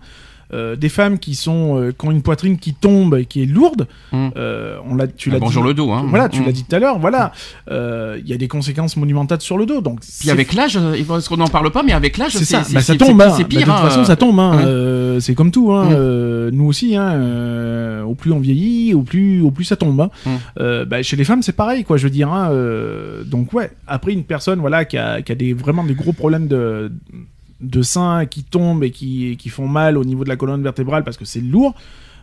Euh, 0.52 0.76
des 0.76 0.88
femmes 0.88 1.18
qui 1.18 1.34
sont 1.34 1.78
euh, 1.80 1.92
qui 1.92 2.06
ont 2.06 2.10
une 2.10 2.22
poitrine 2.22 2.58
qui 2.58 2.74
tombe 2.74 3.16
et 3.16 3.24
qui 3.24 3.42
est 3.42 3.46
lourde. 3.46 3.86
Mm. 4.12 4.28
euh, 4.36 4.76
on 4.88 4.94
l'a, 4.94 5.06
tu 5.06 5.30
Ah, 5.30 5.34
l'as 5.34 5.38
bonjour 5.40 5.62
dit. 5.62 5.68
le 5.68 5.74
dos, 5.74 5.90
hein. 5.92 6.04
Voilà, 6.08 6.28
tu 6.28 6.40
Mm. 6.40 6.46
l'as 6.46 6.52
dit 6.52 6.64
tout 6.64 6.76
à 6.76 6.78
l'heure. 6.78 6.98
Voilà, 6.98 7.32
Euh, 7.70 8.18
il 8.22 8.28
y 8.28 8.32
a 8.32 8.36
des 8.36 8.48
conséquences 8.48 8.96
monumentales 8.96 9.40
sur 9.40 9.58
le 9.58 9.66
dos. 9.66 9.80
Donc 9.80 10.00
Puis 10.20 10.30
avec 10.30 10.52
l'âge, 10.54 10.76
euh, 10.76 10.96
parce 11.06 11.28
qu'on 11.28 11.36
n'en 11.36 11.48
parle 11.48 11.70
pas, 11.70 11.82
mais 11.82 11.92
avec 11.92 12.16
l'âge, 12.16 12.32
c'est 12.32 12.44
ça, 12.44 12.62
Bah, 12.72 12.80
ça 12.80 12.94
tombe. 12.96 13.20
c'est- 13.20 13.26
hein. 13.26 13.34
C'est 13.36 13.42
Bah, 13.42 13.48
pire. 13.48 13.60
de 13.60 13.64
toute 13.72 13.80
façon, 13.80 14.04
ça 14.04 14.16
tombe. 14.16 14.38
hein. 14.38 14.56
Ouais. 14.56 14.64
Euh, 14.64 15.20
c'est 15.20 15.34
comme 15.34 15.50
tout. 15.50 15.72
Hein. 15.72 15.86
Mm. 15.90 15.94
Euh, 15.94 16.50
nous 16.52 16.66
aussi, 16.66 16.96
hein, 16.96 17.10
euh, 17.14 18.02
au 18.04 18.14
plus 18.14 18.32
on 18.32 18.38
vieillit, 18.38 18.94
au 18.94 19.02
plus, 19.02 19.42
au 19.42 19.50
plus 19.50 19.64
ça 19.64 19.76
tombe. 19.76 20.00
hein. 20.00 20.10
Mm. 20.24 20.30
Euh, 20.60 20.84
bah, 20.84 21.02
chez 21.02 21.16
les 21.16 21.24
femmes, 21.24 21.42
c'est 21.42 21.52
pareil, 21.56 21.84
quoi. 21.84 21.96
Je 21.96 22.04
veux 22.04 22.10
dire. 22.10 22.32
hein, 22.32 22.50
euh, 22.52 23.24
donc 23.24 23.52
ouais. 23.52 23.70
Après, 23.86 24.12
une 24.12 24.24
personne, 24.24 24.58
voilà, 24.60 24.84
qui 24.84 24.96
a, 24.98 25.22
qui 25.22 25.32
a 25.32 25.34
des 25.34 25.52
vraiment 25.52 25.84
des 25.84 25.94
gros 25.94 26.12
problèmes 26.12 26.46
de 26.48 26.90
de 27.60 27.82
seins 27.82 28.26
qui 28.26 28.44
tombent 28.44 28.84
et 28.84 28.90
qui, 28.90 29.36
qui 29.36 29.48
font 29.48 29.68
mal 29.68 29.96
au 29.96 30.04
niveau 30.04 30.24
de 30.24 30.28
la 30.28 30.36
colonne 30.36 30.62
vertébrale 30.62 31.04
parce 31.04 31.16
que 31.16 31.24
c'est 31.24 31.40
lourd. 31.40 31.74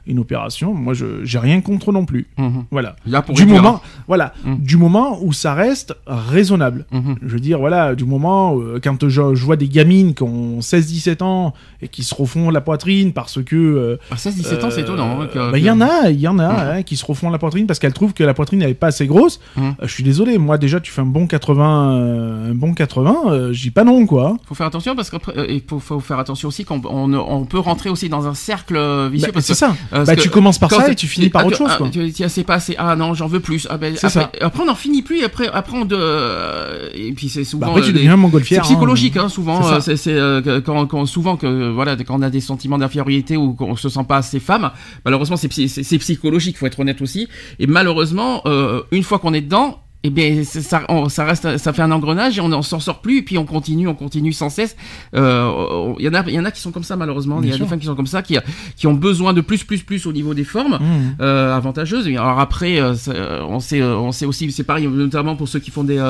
Une 0.05 0.19
opération, 0.19 0.73
moi, 0.73 0.93
je 0.93 1.23
j'ai 1.23 1.39
rien 1.39 1.61
contre 1.61 1.91
non 1.93 2.05
plus. 2.05 2.27
Mhm. 2.37 2.65
Voilà. 2.71 2.95
Là, 3.05 3.21
pour 3.21 3.35
du 3.35 3.45
moment, 3.45 3.81
voilà, 4.07 4.33
Mm. 4.43 4.55
du 4.59 4.75
moment 4.77 5.17
où 5.21 5.31
ça 5.31 5.53
reste 5.53 5.95
raisonnable. 6.05 6.85
Mhm. 6.91 7.15
Je 7.21 7.27
veux 7.33 7.39
dire, 7.39 7.59
voilà, 7.59 7.95
du 7.95 8.03
moment 8.05 8.57
euh, 8.59 8.79
quand 8.83 9.07
je, 9.07 9.35
je 9.35 9.45
vois 9.45 9.55
des 9.55 9.69
gamines 9.69 10.13
qui 10.13 10.23
ont 10.23 10.59
16-17 10.59 11.21
ans 11.21 11.53
et 11.81 11.87
qui 11.87 12.03
se 12.03 12.13
refont 12.15 12.49
la 12.49 12.59
poitrine 12.61 13.13
parce 13.13 13.41
que. 13.43 13.55
euh, 13.55 13.97
À 14.11 14.15
16-17 14.15 14.63
ans, 14.65 14.69
c'est 14.71 14.79
euh, 14.81 14.83
étonnant. 14.83 15.21
hein, 15.21 15.27
bah, 15.51 15.57
il 15.57 15.63
y 15.63 15.69
en 15.69 15.79
a, 15.81 16.09
il 16.09 16.19
y 16.19 16.27
en 16.27 16.39
a 16.39 16.47
Mhm. 16.51 16.77
hein, 16.79 16.83
qui 16.83 16.97
se 16.97 17.05
refont 17.05 17.29
la 17.29 17.37
poitrine 17.37 17.65
parce 17.67 17.79
qu'elles 17.79 17.93
trouvent 17.93 18.13
que 18.13 18.23
la 18.23 18.33
poitrine 18.33 18.59
n'est 18.59 18.73
pas 18.73 18.87
assez 18.87 19.07
grosse. 19.07 19.39
Mhm. 19.55 19.63
Euh, 19.81 19.87
je 19.87 19.93
suis 19.93 20.03
désolé, 20.03 20.37
moi 20.37 20.57
déjà, 20.57 20.79
tu 20.81 20.91
fais 20.91 21.01
un 21.01 21.05
bon 21.05 21.27
80, 21.27 21.93
euh, 21.93 22.51
un 22.51 22.55
bon 22.55 22.73
80, 22.73 23.15
euh, 23.27 23.53
je 23.53 23.61
dis 23.61 23.71
pas 23.71 23.83
non, 23.83 24.05
quoi. 24.05 24.37
faut 24.45 24.55
faire 24.55 24.67
attention 24.67 24.95
parce 24.95 25.09
qu'après, 25.09 25.37
euh, 25.37 25.45
il 25.49 25.61
faut, 25.65 25.79
faut 25.79 25.99
faire 25.99 26.19
attention 26.19 26.49
aussi 26.49 26.65
qu'on 26.65 26.81
on, 26.85 27.13
on 27.13 27.45
peut 27.45 27.59
rentrer 27.59 27.89
aussi 27.89 28.09
dans 28.09 28.27
un 28.27 28.33
cercle 28.33 28.75
vicieux. 29.09 29.27
Bah, 29.27 29.33
parce 29.35 29.45
c'est 29.45 29.53
que- 29.53 29.57
ça. 29.59 29.75
Bah, 30.05 30.15
tu 30.15 30.29
commences 30.29 30.57
par 30.59 30.69
ça 30.71 30.91
et 30.91 30.95
tu 30.95 31.07
finis 31.07 31.29
par 31.29 31.43
ah, 31.43 31.47
autre 31.47 31.57
chose, 31.57 31.69
ah, 31.71 31.77
quoi. 31.77 31.89
Tu 31.89 32.11
tu- 32.11 32.23
c'est 32.29 32.43
pas 32.43 32.55
assez. 32.55 32.75
Ah 32.77 32.95
non, 32.95 33.13
j'en 33.13 33.27
veux 33.27 33.39
plus. 33.39 33.67
Ah, 33.69 33.77
ben, 33.77 33.93
après, 33.95 34.09
ça. 34.09 34.31
après, 34.41 34.63
on 34.63 34.65
n'en 34.65 34.75
finit 34.75 35.01
plus. 35.01 35.19
Et 35.19 35.23
après, 35.23 35.47
après 35.53 35.77
on 35.77 35.85
de. 35.85 35.95
euh, 35.99 36.89
Et 36.93 37.11
puis 37.13 37.29
c'est 37.29 37.43
souvent. 37.43 37.67
Bah, 37.67 37.71
après, 37.73 37.81
tu 37.83 37.89
euh, 37.89 37.93
deviens 37.93 38.11
C'est 38.11 38.17
montgolfière. 38.17 38.63
psychologique, 38.63 39.17
hein, 39.17 39.29
souvent. 39.29 39.79
C'est 39.79 40.07
euh, 40.07 40.41
euh, 40.47 40.61
quand, 40.61 40.85
quand- 40.87 41.05
souvent 41.05 41.37
que 41.37 41.69
voilà, 41.69 41.95
quand 41.97 42.17
on 42.17 42.21
a 42.21 42.29
des 42.29 42.41
sentiments 42.41 42.77
d'infériorité 42.77 43.37
ou 43.37 43.53
qu'on 43.53 43.75
se 43.75 43.89
sent 43.89 44.03
pas 44.07 44.17
assez 44.17 44.39
femme, 44.39 44.71
malheureusement 45.05 45.37
c'est 45.37 45.47
psy- 45.49 45.69
c'est 45.69 45.83
c'est 45.83 45.97
psychologique, 45.99 46.57
faut 46.57 46.65
être 46.65 46.79
honnête 46.79 47.01
aussi. 47.01 47.27
Et 47.59 47.67
malheureusement, 47.67 48.41
euh, 48.45 48.81
une 48.91 49.03
fois 49.03 49.19
qu'on 49.19 49.33
est 49.33 49.41
dedans. 49.41 49.79
Eh 50.05 50.09
bien, 50.09 50.43
ça, 50.43 50.83
on- 50.89 51.07
ça 51.07 51.23
reste, 51.23 51.57
ça 51.57 51.71
fait 51.71 51.81
un 51.81 51.91
engrenage 51.91 52.37
et 52.37 52.41
on 52.41 52.49
n'en 52.49 52.61
s'en 52.61 52.79
sort 52.81 52.99
plus. 52.99 53.19
Et 53.19 53.21
puis 53.21 53.37
on 53.37 53.45
continue, 53.45 53.87
on 53.87 53.95
continue 53.95 54.33
sans 54.33 54.49
cesse. 54.49 54.75
Euh, 55.15 55.93
Il 55.99 56.05
y 56.05 56.09
en 56.09 56.13
a, 56.13 56.23
il 56.27 56.33
y 56.33 56.39
en 56.39 56.43
a 56.45 56.51
qui 56.51 56.59
sont 56.59 56.71
comme 56.71 56.83
ça 56.83 56.95
malheureusement. 56.97 57.39
Il 57.41 57.47
y 57.47 57.51
a 57.51 57.55
sûr. 57.55 57.65
des 57.65 57.69
femmes 57.69 57.79
qui 57.79 57.85
sont 57.85 57.95
comme 57.95 58.07
ça, 58.07 58.21
qui, 58.21 58.37
qui 58.75 58.87
ont 58.87 58.93
besoin 58.93 59.31
de 59.33 59.39
plus, 59.41 59.63
plus, 59.63 59.81
plus 59.83 60.05
au 60.05 60.11
niveau 60.11 60.33
des 60.33 60.43
formes 60.43 60.73
Mhm. 60.81 61.15
euh, 61.21 61.55
avantageuses. 61.55 62.07
Et 62.07 62.17
alors 62.17 62.39
après, 62.39 62.81
euh, 62.81 62.95
ça, 62.95 63.13
on 63.47 63.59
sait, 63.61 63.81
euh, 63.81 63.95
on 63.97 64.11
sait 64.11 64.25
aussi, 64.25 64.51
c'est 64.51 64.63
pareil, 64.65 64.87
notamment 64.87 65.35
pour 65.37 65.47
ceux 65.47 65.59
qui 65.59 65.71
font 65.71 65.83
des, 65.85 66.01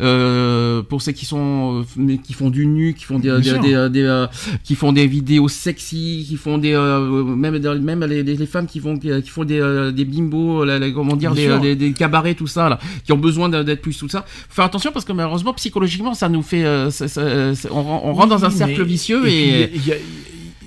euh, 0.00 0.82
pour 0.82 1.02
ceux 1.02 1.12
qui 1.12 1.26
sont, 1.26 1.84
euh, 1.98 2.16
qui 2.22 2.32
font 2.32 2.50
du 2.50 2.66
nu, 2.66 2.94
qui 2.94 3.04
font 3.04 3.18
des, 3.18 3.40
des, 3.40 3.58
des, 3.58 3.88
des, 3.90 4.26
qui 4.64 4.74
font 4.74 4.92
des 4.92 5.06
vidéos 5.06 5.48
sexy, 5.48 6.24
qui 6.28 6.36
font 6.36 6.58
des, 6.58 6.72
euh, 6.74 7.24
même, 7.24 7.58
même 7.80 8.04
les, 8.04 8.22
les, 8.22 8.46
femmes 8.46 8.66
qui 8.66 8.80
font, 8.80 8.96
qui, 8.98 9.10
font 9.28 9.44
des, 9.44 9.60
euh, 9.60 9.90
des 9.92 10.04
bimbos, 10.04 10.64
comment 10.94 11.16
dire, 11.16 11.34
des, 11.34 11.74
des 11.76 11.92
cabarets, 11.92 12.34
tout 12.34 12.46
ça, 12.46 12.68
là, 12.68 12.78
qui 13.04 13.12
ont 13.12 13.18
besoin 13.18 13.39
d'être 13.48 13.80
plus 13.82 13.96
tout 13.98 14.08
ça. 14.08 14.24
Faut 14.48 14.54
faire 14.56 14.64
attention 14.64 14.90
parce 14.92 15.04
que 15.04 15.12
malheureusement, 15.12 15.52
psychologiquement, 15.54 16.14
ça 16.14 16.28
nous 16.28 16.42
fait, 16.42 16.64
euh, 16.64 16.90
ça- 16.90 17.08
ça- 17.08 17.54
ça- 17.54 17.68
on, 17.72 17.82
ren- 17.82 18.00
on 18.04 18.12
rentre 18.14 18.28
dans 18.28 18.44
un 18.44 18.50
cercle 18.50 18.82
vicieux 18.84 19.22
et, 19.28 19.70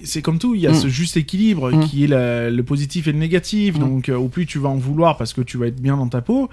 c'est 0.04 0.22
comme 0.22 0.40
tout, 0.40 0.56
il 0.56 0.62
y 0.62 0.68
a 0.68 0.72
Mm. 0.72 0.76
ce 0.76 0.88
juste 0.88 1.18
équilibre 1.18 1.72
Mm. 1.72 1.80
qui 1.86 2.04
est 2.04 2.08
la- 2.08 2.50
le 2.50 2.64
positif 2.64 3.08
et 3.08 3.12
le 3.12 3.20
négatif. 3.20 3.76
Mm. 3.78 3.80
Donc, 3.80 4.10
euh, 4.10 4.16
au 4.16 4.28
plus 4.28 4.46
tu 4.46 4.60
vas 4.60 4.70
en 4.70 4.76
vouloir 4.76 5.18
parce 5.18 5.34
que 5.34 5.42
tu 5.42 5.58
vas 5.58 5.68
être 5.68 5.82
bien 5.82 5.98
dans 5.98 6.08
ta 6.08 6.22
peau, 6.22 6.50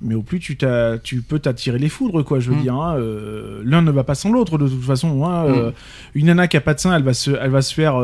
mais 0.00 0.14
au 0.14 0.22
plus 0.22 0.38
tu, 0.40 0.56
tu 1.02 1.22
peux 1.22 1.38
t'attirer 1.38 1.78
les 1.78 1.88
foudres, 1.88 2.24
quoi. 2.24 2.40
Je 2.40 2.50
veux 2.50 2.60
dire, 2.60 2.74
hein, 2.74 2.96
euh, 2.98 3.60
l'un 3.64 3.82
ne 3.82 3.90
va 3.90 4.04
pas 4.04 4.14
sans 4.14 4.30
l'autre 4.32 4.58
de 4.58 4.68
toute 4.68 4.82
façon. 4.84 5.24
hein, 5.24 5.44
euh, 5.46 5.70
une 6.14 6.26
nana 6.26 6.46
qui 6.48 6.56
a 6.56 6.60
pas 6.60 6.74
de 6.74 6.80
sein, 6.80 6.94
elle 6.96 7.02
va 7.02 7.14
se, 7.14 7.30
elle 7.30 7.50
va 7.50 7.62
se 7.62 7.74
faire, 7.74 7.94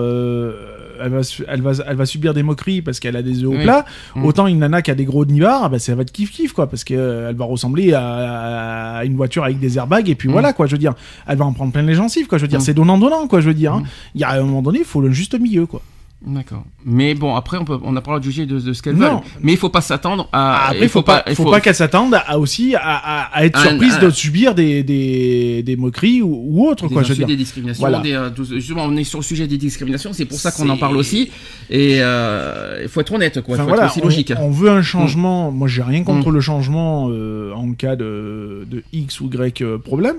elle 1.03 1.11
va, 1.11 1.21
elle 1.49 1.61
va, 1.63 1.73
elle 1.87 1.97
va 1.97 2.07
subir 2.07 2.35
des 2.35 2.43
moqueries 2.43 2.83
parce 2.83 3.01
qu'elle 3.01 3.17
a 3.17 3.23
des 3.23 3.43
œufs 3.43 3.49
au 3.51 3.53
Oui. 3.57 3.63
plat. 3.63 3.85
Autant 4.23 4.47
une 4.47 4.59
nana 4.59 4.83
qui 4.83 4.91
a 4.91 4.95
des 4.95 5.05
gros 5.05 5.25
nibards, 5.25 5.71
bah, 5.71 5.79
ça 5.79 5.95
va 5.95 6.03
être 6.03 6.13
kiff 6.13 6.31
kiff, 6.31 6.53
quoi, 6.53 6.69
parce 6.69 6.85
qu'elle 6.85 7.35
va 7.37 7.45
ressembler 7.45 7.93
à, 7.93 8.97
à 8.99 9.05
une 9.05 9.17
voiture 9.17 9.45
avec 9.45 9.59
des 9.59 9.77
airbags 9.79 10.09
et 10.09 10.15
puis 10.15 10.29
voilà, 10.29 10.53
quoi. 10.53 10.67
Je 10.67 10.73
veux 10.73 10.79
dire, 10.79 10.95
elle 11.27 11.37
va 11.39 11.45
en 11.45 11.53
prendre 11.53 11.73
plein 11.73 11.83
les 11.83 11.95
gencives, 11.95 12.27
quoi. 12.27 12.39
Je 12.39 12.43
veux 12.45 12.49
dire, 12.49 12.61
c'est 12.63 12.75
donnant 12.75 12.99
donnant, 12.99 13.27
quoi. 13.29 13.41
Je 13.41 13.49
veux 13.49 13.55
dire, 13.55 13.75
hein. 13.75 13.83
Il 14.15 14.21
y 14.21 14.25
a 14.25 14.29
à 14.31 14.39
un 14.39 14.43
moment 14.43 14.63
donné, 14.63 14.83
faut 14.87 15.01
le 15.03 15.11
juste 15.11 15.39
milieu, 15.39 15.67
quoi. 15.67 15.83
D'accord. 16.27 16.65
Mais 16.87 17.15
bon, 17.15 17.37
après, 17.37 17.59
on 17.59 17.67
peut, 17.67 17.79
on 17.83 17.93
n'a 17.93 18.01
pas 18.01 18.11
le 18.11 18.15
droit 18.15 18.19
de 18.21 18.25
juger 18.25 18.47
de, 18.47 18.59
de 18.59 18.73
ce 18.73 18.83
qu'elles 18.83 18.97
Non. 18.97 19.17
veulent. 19.17 19.21
Mais 19.43 19.53
il 19.53 19.59
faut 19.59 19.69
pas 19.69 19.83
s'attendre 19.83 20.29
à. 20.33 20.69
Après, 20.71 20.81
il 20.85 20.89
faut 20.89 21.03
pas, 21.03 21.23
il 21.29 21.35
faut 21.37 21.49
pas 21.51 21.61
qu'elle 21.61 21.75
s'attende 21.75 22.15
à 22.15 22.39
aussi 22.39 22.75
à, 22.75 22.81
à- 22.81 23.23
à 23.37 23.45
être 23.45 23.59
Un- 23.59 23.69
surprise 23.69 23.95
un- 23.97 24.01
de 24.07 24.11
subir 24.11 24.55
des, 24.55 24.83
des, 24.83 25.63
des 25.63 25.77
moqueries 25.77 26.23
ou, 26.23 26.35
ou 26.49 26.67
autre, 26.69 26.89
des 26.89 26.95
quoi. 26.95 27.03
Je 27.03 27.11
veux 27.11 27.17
dire. 27.17 27.27
des 27.27 27.37
discriminations, 27.37 27.81
Voilà. 27.83 28.01
des, 28.01 28.15
euh, 28.15 28.31
justement, 28.35 28.85
on 28.85 28.97
est 28.97 29.05
sur 29.05 29.19
le 29.19 29.25
sujet 29.25 29.47
des 29.47 29.59
discriminations, 29.59 30.15
c'est 30.15 30.25
pour 30.25 30.39
ça 30.39 30.51
qu'on 30.53 30.69
en 30.71 30.79
parle 30.79 30.97
aussi. 30.97 31.31
Et 31.69 31.99
euh, 32.01 32.81
il 32.83 32.89
faut 32.89 33.03
être 33.03 33.13
honnête, 33.13 33.43
quoi. 33.43 33.55
Il 33.57 33.61
Enfin, 33.61 33.65
faut 33.65 33.69
voilà, 33.69 33.85
être 33.85 33.93
aussi 33.93 34.01
logique. 34.01 34.33
On, 34.41 34.51
veut 34.51 34.71
un 34.71 34.83
changement. 34.83 35.53
Moi, 35.53 35.69
j'ai 35.69 35.83
rien 35.83 36.03
contre 36.03 36.31
Mm. 36.31 36.35
le 36.35 36.41
changement 36.41 37.09
euh, 37.11 37.53
en 37.53 37.73
cas 37.75 37.95
de, 37.95 38.67
de 38.69 38.83
X 38.93 39.21
ou 39.21 39.27
Y 39.31 39.63
problème, 39.85 40.17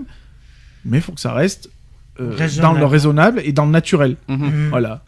mais 0.86 1.00
il 1.00 1.02
faut 1.02 1.12
que 1.12 1.20
ça 1.20 1.34
reste 1.34 1.70
dans 2.20 2.36
Raisonnable. 2.36 2.80
le 2.80 2.86
raisonnable 2.86 3.42
et 3.44 3.52
dans 3.52 3.66
le 3.66 3.72
naturel. 3.72 4.16
Mhm. 4.28 4.38
Mhm. 4.38 4.70
Voilà. 4.70 5.04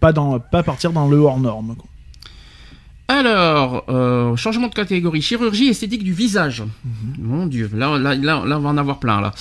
Pas, 0.00 0.12
dans, 0.12 0.38
pas 0.40 0.62
partir 0.62 0.92
dans 0.92 1.08
le 1.08 1.16
hors 1.16 1.38
norme. 1.40 1.76
quoi. 1.76 1.88
Alors, 3.08 3.84
euh, 3.90 4.34
changement 4.36 4.68
de 4.68 4.74
catégorie, 4.74 5.20
chirurgie 5.20 5.68
esthétique 5.68 6.04
du 6.04 6.12
visage. 6.12 6.62
Mhm. 6.62 7.14
Mon 7.18 7.46
Dieu, 7.46 7.70
là, 7.74 7.98
là, 7.98 8.14
là, 8.14 8.42
là, 8.46 8.58
on 8.58 8.60
va 8.62 8.68
en 8.70 8.76
avoir 8.78 8.98
plein, 8.98 9.20
là. 9.20 9.32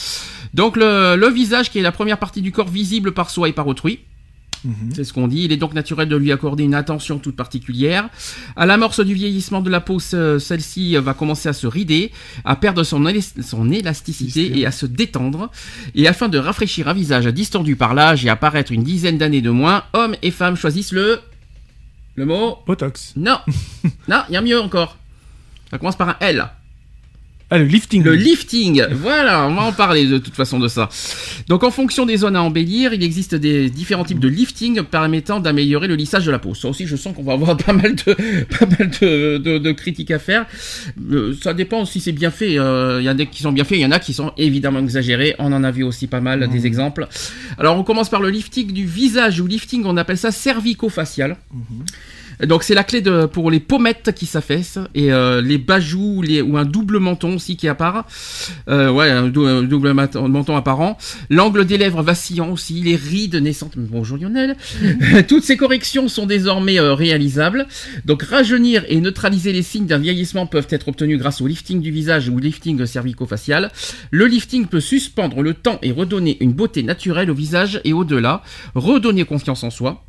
Donc, 0.54 0.76
le, 0.76 1.16
le 1.16 1.28
visage, 1.30 1.72
qui 1.72 1.80
est 1.80 1.82
la 1.82 1.94
première 1.94 2.18
partie 2.18 2.42
du 2.42 2.52
corps 2.52 2.68
visible 2.68 3.14
par 3.14 3.30
soi 3.30 3.48
et 3.50 3.54
par 3.54 3.68
autrui. 3.68 4.00
Mhm. 4.66 4.92
C'est 4.96 5.04
ce 5.04 5.12
qu'on 5.14 5.28
dit. 5.28 5.44
Il 5.44 5.52
est 5.52 5.58
donc 5.58 5.74
naturel 5.74 6.08
de 6.08 6.16
lui 6.16 6.32
accorder 6.32 6.64
une 6.64 6.74
attention 6.76 7.20
toute 7.20 7.36
particulière. 7.36 8.10
À 8.56 8.66
l'amorce 8.66 9.00
du 9.00 9.14
vieillissement 9.14 9.62
de 9.62 9.70
la 9.70 9.82
peau, 9.82 10.00
ce- 10.00 10.40
celle-ci 10.40 10.96
va 10.98 11.14
commencer 11.14 11.50
à 11.50 11.54
se 11.54 11.68
rider, 11.68 12.12
à 12.46 12.56
perdre 12.56 12.84
son, 12.84 13.04
son 13.42 13.70
élasticité 13.72 13.80
Élasticité. 13.80 14.60
et 14.60 14.66
à 14.66 14.72
se 14.72 14.86
détendre. 14.86 15.50
Et 15.96 16.08
afin 16.08 16.30
de 16.30 16.38
rafraîchir 16.38 16.88
un 16.88 16.94
visage 16.94 17.26
distendu 17.28 17.76
par 17.76 17.94
l'âge 17.94 18.26
et 18.26 18.30
apparaître 18.30 18.72
une 18.72 18.84
dizaine 18.84 19.18
d'années 19.18 19.42
de 19.42 19.50
moins, 19.50 19.84
hommes 19.94 20.16
et 20.22 20.32
femmes 20.32 20.56
choisissent 20.56 20.92
le... 20.94 21.20
Le 22.16 22.26
mot 22.26 22.60
Botox. 22.68 23.14
Non. 23.18 23.40
non, 24.08 24.22
il 24.30 24.34
y 24.34 24.38
a 24.38 24.42
mieux 24.42 24.62
encore. 24.62 24.98
Ça 25.72 25.78
commence 25.80 25.96
par 25.96 26.10
un 26.10 26.16
L. 26.20 26.46
Ah, 27.50 27.60
le 27.60 27.66
lifting. 27.66 28.02
Le 28.04 28.16
lifting, 28.16 28.84
voilà, 28.94 29.48
on 29.48 29.54
va 29.54 29.62
en 29.64 29.72
parler 29.74 30.08
de 30.08 30.18
toute 30.18 30.34
façon 30.34 30.60
de 30.60 30.68
ça. 30.68 30.90
Donc 31.50 31.64
en 31.64 31.70
fonction 31.70 32.06
des 32.08 32.18
zones 32.18 32.36
à 32.36 32.42
embellir, 32.42 32.94
il 32.96 33.04
existe 33.04 33.36
des 33.36 33.70
différents 33.70 34.06
types 34.06 34.20
de 34.20 34.28
lifting 34.28 34.82
permettant 34.82 35.40
d'améliorer 35.40 35.88
le 35.88 35.94
lissage 35.96 36.26
de 36.26 36.32
la 36.32 36.40
peau. 36.40 36.56
Ça 36.56 36.70
aussi, 36.70 36.88
je 36.88 36.96
sens 36.96 37.16
qu'on 37.16 37.22
va 37.24 37.34
avoir 37.34 37.56
pas 37.58 37.74
mal 37.74 37.94
de, 37.96 38.14
pas 38.58 38.66
mal 38.66 38.90
de, 39.02 39.38
de- 39.38 39.58
de 39.60 39.72
critiques 39.72 40.10
à 40.10 40.18
faire. 40.18 40.48
Euh, 41.12 41.36
ça 41.44 41.54
dépend 41.54 41.86
si 41.86 42.00
c'est 42.00 42.12
bien 42.12 42.32
fait. 42.32 42.58
Euh, 42.58 43.00
Il 43.02 43.06
y 43.06 43.10
en 43.10 43.20
a 43.20 43.26
qui 43.26 43.44
sont 43.44 43.52
bien 43.52 43.66
faits, 43.66 43.78
il 43.78 43.82
y 43.82 43.86
en 43.86 43.92
a 43.92 44.00
qui 44.00 44.14
sont 44.14 44.32
évidemment 44.38 44.80
exagérés. 44.80 45.36
On 45.38 45.54
en 45.54 45.64
a 45.64 45.70
vu 45.70 45.84
aussi 45.84 46.08
pas 46.08 46.22
mal 46.22 46.48
des 46.50 46.66
exemples. 46.66 47.08
Alors 47.60 47.78
on 47.78 47.84
commence 47.84 48.10
par 48.10 48.22
le 48.22 48.30
lifting 48.30 48.72
du 48.72 48.86
visage 48.86 49.40
ou 49.40 49.46
lifting, 49.46 49.84
on 49.86 49.98
appelle 49.98 50.18
ça 50.18 50.32
cervico-facial. 50.32 51.38
Donc 52.42 52.64
c'est 52.64 52.74
la 52.74 52.84
clé 52.84 53.02
de, 53.02 53.26
pour 53.26 53.52
les 53.52 53.60
pommettes 53.60 54.14
qui 54.16 54.26
s'affaissent 54.26 54.80
et 54.96 55.12
euh, 55.12 55.42
les 55.42 55.58
bajoux 55.58 56.22
les, 56.22 56.42
ou 56.42 56.58
un 56.58 56.66
double 56.66 57.00
menton 57.00 57.36
aussi 57.36 57.58
qui 57.58 57.68
apparaît. 57.68 58.02
Euh, 58.70 58.90
ouais, 58.92 59.10
un, 59.10 59.28
dou- 59.28 59.46
un 59.46 59.64
double 59.64 59.94
menton 59.94 60.56
apparent. 60.56 60.98
L'angle 61.30 61.66
des 61.66 61.78
lèvres 61.78 62.02
vacillant 62.02 62.50
aussi, 62.52 62.82
les 62.82 62.96
rides 62.96 63.36
naissantes. 63.36 63.74
Bonjour 63.78 64.18
Lionel. 64.18 64.56
Toutes 65.28 65.44
ces 65.44 65.58
corrections 65.58 66.08
sont 66.08 66.26
désormais 66.26 66.80
euh, 66.80 66.94
réalisables. 66.94 67.68
Donc 68.06 68.24
rajeunir 68.24 68.84
et 68.88 69.00
neutraliser 69.00 69.54
les 69.54 69.64
signes 69.64 69.86
d'un 69.86 70.00
vieillissement 70.00 70.46
peuvent 70.46 70.68
être 70.70 70.88
obtenus 70.88 71.20
grâce 71.20 71.42
au 71.42 71.48
lifting 71.48 71.82
du 71.82 71.92
visage 71.92 72.30
ou 72.30 72.38
lifting 72.38 72.86
cervico-facial. 72.86 73.72
Le 74.12 74.26
lifting 74.26 74.68
peut 74.68 74.80
suspendre 74.80 75.42
le 75.42 75.54
temps 75.54 75.80
et 75.82 75.92
redonner 75.92 76.38
une 76.42 76.54
beauté 76.54 76.84
naturelle 76.84 77.30
au 77.32 77.36
visage 77.36 77.82
et 77.84 77.94
au-delà, 77.94 78.42
redonner 78.76 79.26
confiance 79.26 79.64
en 79.64 79.70
soi 79.70 80.04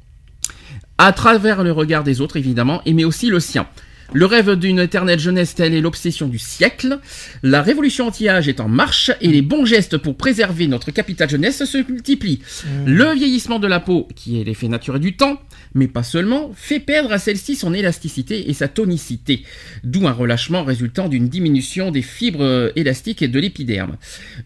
à 0.98 1.12
travers 1.12 1.62
le 1.62 1.72
regard 1.72 2.04
des 2.04 2.20
autres 2.20 2.36
évidemment, 2.36 2.82
et 2.86 2.92
mais 2.92 3.04
aussi 3.04 3.28
le 3.28 3.40
sien. 3.40 3.66
Le 4.14 4.26
rêve 4.26 4.54
d'une 4.54 4.78
éternelle 4.78 5.18
jeunesse, 5.18 5.56
telle 5.56 5.74
est 5.74 5.80
l'obsession 5.80 6.28
du 6.28 6.38
siècle. 6.38 7.00
La 7.42 7.62
révolution 7.62 8.06
anti-âge 8.06 8.46
est 8.46 8.60
en 8.60 8.68
marche 8.68 9.10
et 9.20 9.26
les 9.26 9.42
bons 9.42 9.64
gestes 9.64 9.98
pour 9.98 10.16
préserver 10.16 10.68
notre 10.68 10.92
capital 10.92 11.28
jeunesse 11.28 11.64
se 11.64 11.78
multiplient. 11.78 12.38
Le 12.86 13.12
vieillissement 13.12 13.58
de 13.58 13.66
la 13.66 13.80
peau, 13.80 14.06
qui 14.14 14.40
est 14.40 14.44
l'effet 14.44 14.68
naturel 14.68 15.00
du 15.00 15.16
temps, 15.16 15.40
mais 15.74 15.88
pas 15.88 16.04
seulement, 16.04 16.52
fait 16.54 16.78
perdre 16.78 17.12
à 17.12 17.18
celle-ci 17.18 17.56
son 17.56 17.74
élasticité 17.74 18.48
et 18.48 18.54
sa 18.54 18.68
tonicité, 18.68 19.42
d'où 19.82 20.06
un 20.06 20.12
relâchement 20.12 20.62
résultant 20.62 21.08
d'une 21.08 21.28
diminution 21.28 21.90
des 21.90 22.02
fibres 22.02 22.44
euh, 22.44 22.70
élastiques 22.76 23.20
et 23.22 23.28
de 23.28 23.40
l'épiderme. 23.40 23.96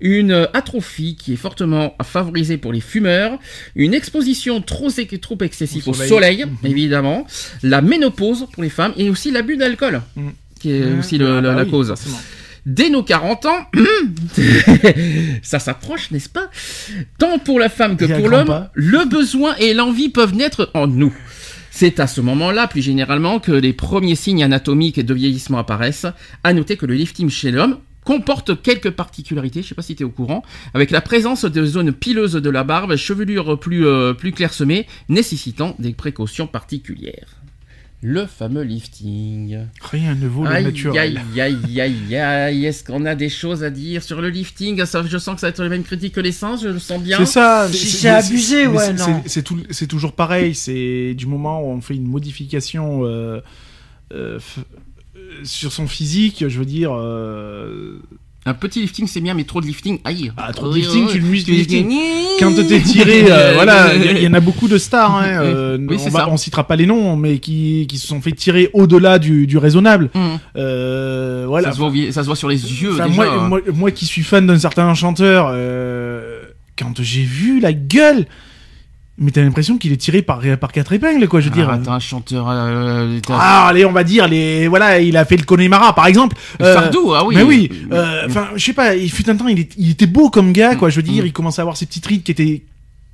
Une 0.00 0.32
euh, 0.32 0.46
atrophie 0.54 1.14
qui 1.16 1.34
est 1.34 1.36
fortement 1.36 1.94
favorisée 2.02 2.56
pour 2.56 2.72
les 2.72 2.80
fumeurs, 2.80 3.38
une 3.76 3.92
exposition 3.92 4.62
trop, 4.62 4.88
trop 5.20 5.38
excessive 5.42 5.86
Au 5.86 5.90
au 5.90 5.94
soleil. 5.94 6.08
soleil, 6.08 6.44
évidemment, 6.64 7.26
la 7.62 7.82
ménopause 7.82 8.46
pour 8.50 8.62
les 8.62 8.70
femmes 8.70 8.94
et 8.96 9.10
aussi 9.10 9.30
l'abus 9.30 9.57
d'alcool, 9.58 10.00
Mhm. 10.16 10.32
qui 10.60 10.70
est 10.72 10.98
aussi 10.98 11.18
le- 11.18 11.26
ah 11.38 11.40
la, 11.40 11.50
bah 11.50 11.56
la 11.56 11.64
oui, 11.64 11.70
cause. 11.70 11.88
forcément. 11.88 12.18
Dès 12.66 12.90
nos 12.90 13.02
40 13.02 13.46
ans, 13.46 13.66
ça 15.42 15.58
s'approche, 15.58 16.10
n'est-ce 16.10 16.28
pas? 16.28 16.50
Tant 17.18 17.38
pour 17.38 17.58
la 17.58 17.68
femme 17.68 17.96
que 17.96 18.04
Il 18.04 18.14
pour 18.14 18.28
l'homme, 18.28 18.68
le 18.74 19.08
besoin 19.08 19.54
et 19.56 19.74
l'envie 19.74 20.08
peuvent 20.10 20.34
naître 20.34 20.70
en 20.74 20.86
nous. 20.86 21.14
C'est 21.70 22.00
à 22.00 22.06
ce 22.06 22.20
moment-là, 22.20 22.66
plus 22.66 22.82
généralement, 22.82 23.38
que 23.38 23.52
les 23.52 23.72
premiers 23.72 24.16
signes 24.16 24.42
anatomiques 24.42 25.00
de 25.00 25.14
vieillissement 25.14 25.58
apparaissent. 25.58 26.06
À 26.44 26.52
noter 26.52 26.76
que 26.76 26.86
le 26.86 26.94
lifting 26.94 27.30
chez 27.30 27.50
l'homme 27.52 27.78
comporte 28.04 28.60
quelques 28.62 28.90
particularités, 28.90 29.62
je 29.62 29.68
sais 29.68 29.74
pas 29.74 29.82
si 29.82 29.94
tu 29.94 30.02
es 30.02 30.06
au 30.06 30.10
courant, 30.10 30.42
avec 30.74 30.90
la 30.90 31.00
présence 31.00 31.44
de 31.44 31.64
zones 31.64 31.92
pileuses 31.92 32.32
de 32.32 32.50
la 32.50 32.64
barbe, 32.64 32.96
chevelure 32.96 33.60
plus, 33.60 33.86
euh, 33.86 34.12
plus 34.14 34.32
clairsemée, 34.32 34.86
nécessitant 35.08 35.76
des 35.78 35.92
précautions 35.92 36.46
particulières. 36.46 37.28
Le 38.00 38.26
fameux 38.26 38.62
lifting. 38.62 39.58
Rien 39.80 40.14
ne 40.14 40.28
vaut 40.28 40.44
le 40.44 40.50
Aïe, 40.50 40.64
naturel. 40.64 41.20
aïe, 41.34 41.40
aïe, 41.40 41.80
aïe, 41.80 42.14
aïe. 42.16 42.64
Est-ce 42.66 42.84
qu'on 42.84 43.04
a 43.04 43.16
des 43.16 43.28
choses 43.28 43.64
à 43.64 43.70
dire 43.70 44.04
sur 44.04 44.20
le 44.20 44.28
lifting? 44.28 44.84
Ça, 44.84 45.02
Je 45.04 45.18
sens 45.18 45.34
que 45.34 45.40
ça 45.40 45.48
va 45.48 45.50
être 45.50 45.62
les 45.64 45.68
mêmes 45.68 45.82
critiques 45.82 46.14
que 46.14 46.20
l'essence, 46.20 46.62
je 46.62 46.68
le 46.68 46.78
sens 46.78 47.02
bien. 47.02 47.18
C'est 47.18 47.26
ça. 47.26 47.68
C'est- 47.68 47.76
c'est 47.76 48.08
abusé, 48.08 48.68
ouais, 48.68 48.78
c'est- 48.84 48.92
non. 48.92 49.22
c'est- 49.24 49.28
C'est 49.28 49.42
tout- 49.42 49.64
c'est 49.70 49.88
toujours 49.88 50.12
pareil. 50.12 50.54
C'est 50.54 51.14
du 51.14 51.26
moment 51.26 51.60
où 51.60 51.70
on 51.72 51.80
fait 51.80 51.96
une 51.96 52.06
modification 52.06 53.04
euh, 53.04 53.40
euh, 54.12 54.38
euh, 55.16 55.20
sur 55.42 55.72
son 55.72 55.88
physique, 55.88 56.44
je 56.46 56.58
veux 56.58 56.64
dire. 56.66 56.92
euh, 56.94 58.00
Un 58.48 58.54
petit 58.54 58.80
lifting, 58.80 59.06
c'est 59.06 59.20
bien, 59.20 59.34
mais 59.34 59.44
trop 59.44 59.60
de 59.60 59.66
lifting, 59.66 59.98
aïe. 60.04 60.32
Ah, 60.38 60.52
trop 60.54 60.70
de 60.70 60.74
lifting, 60.76 61.06
tu 61.06 61.18
le 61.18 61.26
muscle 61.26 61.50
oui. 61.50 61.58
lifting. 61.58 61.92
Quand 62.40 62.54
t'es 62.54 62.80
tiré, 62.80 63.30
euh, 63.30 63.52
voilà, 63.54 63.94
il 63.94 64.22
y, 64.22 64.26
en 64.26 64.32
a 64.32 64.40
beaucoup 64.40 64.68
de 64.68 64.78
stars. 64.78 65.16
Hein, 65.16 65.42
euh, 65.42 65.76
Oui, 65.86 65.98
on, 66.06 66.08
va- 66.08 66.30
on 66.30 66.38
citera 66.38 66.66
pas 66.66 66.74
les 66.76 66.86
noms, 66.86 67.14
mais 67.16 67.40
qui, 67.40 67.86
qui 67.88 67.98
se 67.98 68.06
sont 68.06 68.22
fait 68.22 68.32
tirer 68.32 68.70
au-delà 68.72 69.18
du, 69.18 69.46
du 69.46 69.58
raisonnable. 69.58 70.08
Hum. 70.14 70.38
Euh, 70.56 71.44
voilà. 71.46 71.68
Ça, 71.68 71.72
se 71.74 71.78
voit, 71.78 71.88
au 71.88 71.90
vie- 71.90 72.10
ça 72.12 72.22
se 72.22 72.26
voit 72.26 72.36
sur 72.36 72.48
les 72.48 72.82
yeux, 72.82 72.92
déjà. 72.92 73.06
moi, 73.08 73.48
moi, 73.48 73.60
moi 73.74 73.90
qui 73.90 74.06
suis 74.06 74.22
fan 74.22 74.46
d'un 74.46 74.58
certain 74.58 74.94
chanteur, 74.94 75.54
quand 76.78 77.02
j'ai 77.02 77.24
vu 77.24 77.60
la 77.60 77.74
gueule, 77.74 78.26
mais 79.18 79.30
t'as 79.32 79.42
l'impression 79.42 79.78
qu'il 79.78 79.92
est 79.92 79.96
tiré 79.96 80.22
par, 80.22 80.40
par 80.60 80.70
quatre 80.72 80.92
épingles, 80.92 81.26
quoi, 81.28 81.40
je 81.40 81.46
veux 81.48 81.54
dire. 81.54 81.68
Ah, 81.70 81.78
t'as 81.82 81.92
un 81.92 81.98
chanteur. 82.00 82.46
euh, 82.48 83.18
t'as- 83.20 83.36
Ah, 83.38 83.66
allez, 83.68 83.84
on 83.84 83.92
va 83.92 84.04
dire, 84.04 84.28
les, 84.28 84.68
voilà, 84.68 85.00
il 85.00 85.16
a 85.16 85.24
fait 85.24 85.36
le 85.36 85.44
Connemara, 85.44 85.94
par 85.94 86.06
exemple. 86.06 86.36
Euh, 86.60 86.72
Sardou, 86.74 87.12
ah 87.14 87.24
oui. 87.26 87.34
Mais 87.36 87.42
oui, 87.42 87.70
euh, 87.92 88.22
enfin, 88.26 88.48
je 88.56 88.64
sais 88.64 88.72
pas, 88.72 88.94
il 88.94 89.10
fut 89.10 89.28
un 89.28 89.36
temps, 89.36 89.48
il, 89.48 89.58
est- 89.60 89.74
il 89.76 89.90
était 89.90 90.06
beau 90.06 90.30
comme 90.30 90.52
gars, 90.52 90.76
quoi, 90.76 90.88
je 90.90 90.96
veux 90.96 91.02
dire, 91.02 91.24
Mm. 91.24 91.26
il 91.26 91.32
commençait 91.32 91.60
à 91.60 91.62
avoir 91.62 91.76
ses 91.76 91.86
petites 91.86 92.06
rides 92.06 92.22
qui 92.22 92.30
étaient, 92.32 92.62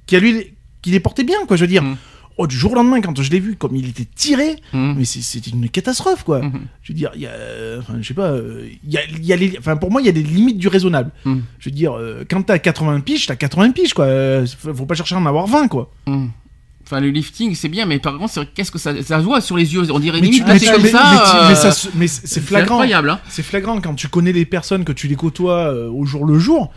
qui 0.07 0.17
à 0.17 0.21
lui, 0.21 0.47
qui 0.83 0.91
les 0.91 1.01
portaient 1.01 1.25
bien, 1.25 1.39
quoi, 1.49 1.57
je 1.57 1.63
veux 1.63 1.69
dire. 1.69 1.83
Mm. 1.83 1.97
Oh, 2.37 2.47
du 2.49 2.57
jour 2.57 2.73
au 2.73 2.75
lendemain, 2.75 3.01
quand 3.01 3.21
je 3.23 3.31
l'ai 3.31 3.39
vu, 3.39 3.55
comme 3.55 3.77
il 3.77 3.89
était 3.89 4.07
tiré, 4.13 4.57
Hum. 4.73 4.97
mais 4.99 5.05
c'est- 5.05 5.23
c'était 5.23 5.51
une 5.51 5.69
catastrophe, 5.69 6.25
quoi. 6.25 6.43
Mhm. 6.43 6.63
Je 6.83 6.93
veux 6.93 6.97
dire, 6.97 7.11
il 7.15 7.21
y 7.21 7.27
a, 7.27 7.31
enfin, 7.79 7.95
je 8.01 8.09
sais 8.09 8.15
pas, 8.15 8.31
euh, 8.33 8.69
il 8.85 8.91
y 8.93 8.99
a, 8.99 9.03
il 9.09 9.25
y 9.25 9.33
a 9.33 9.37
les, 9.37 9.55
enfin, 9.59 9.77
pour 9.77 9.91
moi, 9.93 10.01
il 10.03 10.07
y 10.07 10.09
a 10.09 10.13
des 10.13 10.23
limites 10.25 10.59
du 10.59 10.67
raisonnable. 10.67 11.13
Mm. 11.25 11.37
Je 11.61 11.69
veux 11.71 11.75
dire, 11.75 11.93
euh, 11.97 12.25
quand 12.29 12.43
t'as 12.43 12.59
80 12.59 13.01
piges, 13.01 13.27
t'as 13.27 13.37
80 13.37 13.71
piges, 13.71 13.95
quoi. 13.95 14.07
Euh, 14.07 14.47
faut 14.75 14.85
pas 14.87 14.95
chercher 14.97 15.15
à 15.15 15.19
en 15.19 15.27
avoir 15.27 15.47
20, 15.47 15.69
quoi. 15.69 15.93
Hum. 16.07 16.31
Enfin, 16.87 17.01
le 17.01 17.09
lifting, 17.11 17.55
c'est 17.55 17.69
bien, 17.69 17.87
mais 17.87 17.99
par 18.01 18.19
contre, 18.19 18.45
qu'est-ce 18.53 18.71
que 18.71 18.79
ça, 18.79 18.93
ça 19.03 19.19
se 19.21 19.25
voit 19.25 19.41
sur 19.41 19.57
les 19.57 19.73
yeux? 19.73 19.91
On 19.93 19.99
dirait 20.01 20.21
Mais, 20.21 20.27
limite 20.27 20.41
tu- 20.41 20.71
comme 20.71 20.83
mais- 20.83 20.91
ça. 20.91 21.49
mais 21.49 21.57
euh, 21.57 21.73
mais 21.95 22.07
c'est 22.09 22.41
flagrant. 22.43 22.75
incroyable, 22.75 23.11
hein. 23.11 23.21
C'est 23.29 23.43
flagrant 23.45 23.81
quand 23.81 23.95
tu 23.95 24.09
connais 24.09 24.33
les 24.33 24.45
personnes, 24.45 24.85
que 24.85 24.93
tu 24.93 25.07
les 25.09 25.15
côtoies 25.17 25.73
euh, 25.73 25.89
au 25.89 26.05
jour 26.05 26.27
le 26.27 26.39
jour. 26.39 26.73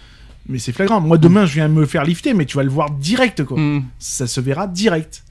Mais 0.48 0.60
c'est 0.60 0.72
flagrant. 0.72 1.02
Moi, 1.02 1.18
demain, 1.18 1.46
je 1.46 1.56
viens 1.56 1.68
me 1.68 1.86
faire 1.86 2.06
lifter, 2.06 2.34
mais 2.34 2.46
tu 2.46 2.56
vas 2.56 2.64
le 2.64 2.70
voir 2.70 2.92
direct, 2.92 3.44
quoi. 3.44 3.58
Ça 4.00 4.28
se 4.28 4.40
verra 4.40 4.68
direct. 4.68 5.24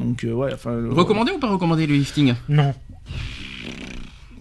Donc, 0.00 0.24
euh, 0.24 0.32
ouais, 0.32 0.52
enfin. 0.52 0.70
euh, 0.70 0.90
Recommandé 0.90 1.30
ou 1.32 1.38
pas 1.38 1.48
recommandé 1.48 1.86
le 1.86 1.94
lifting? 1.94 2.34
Non. 2.48 2.74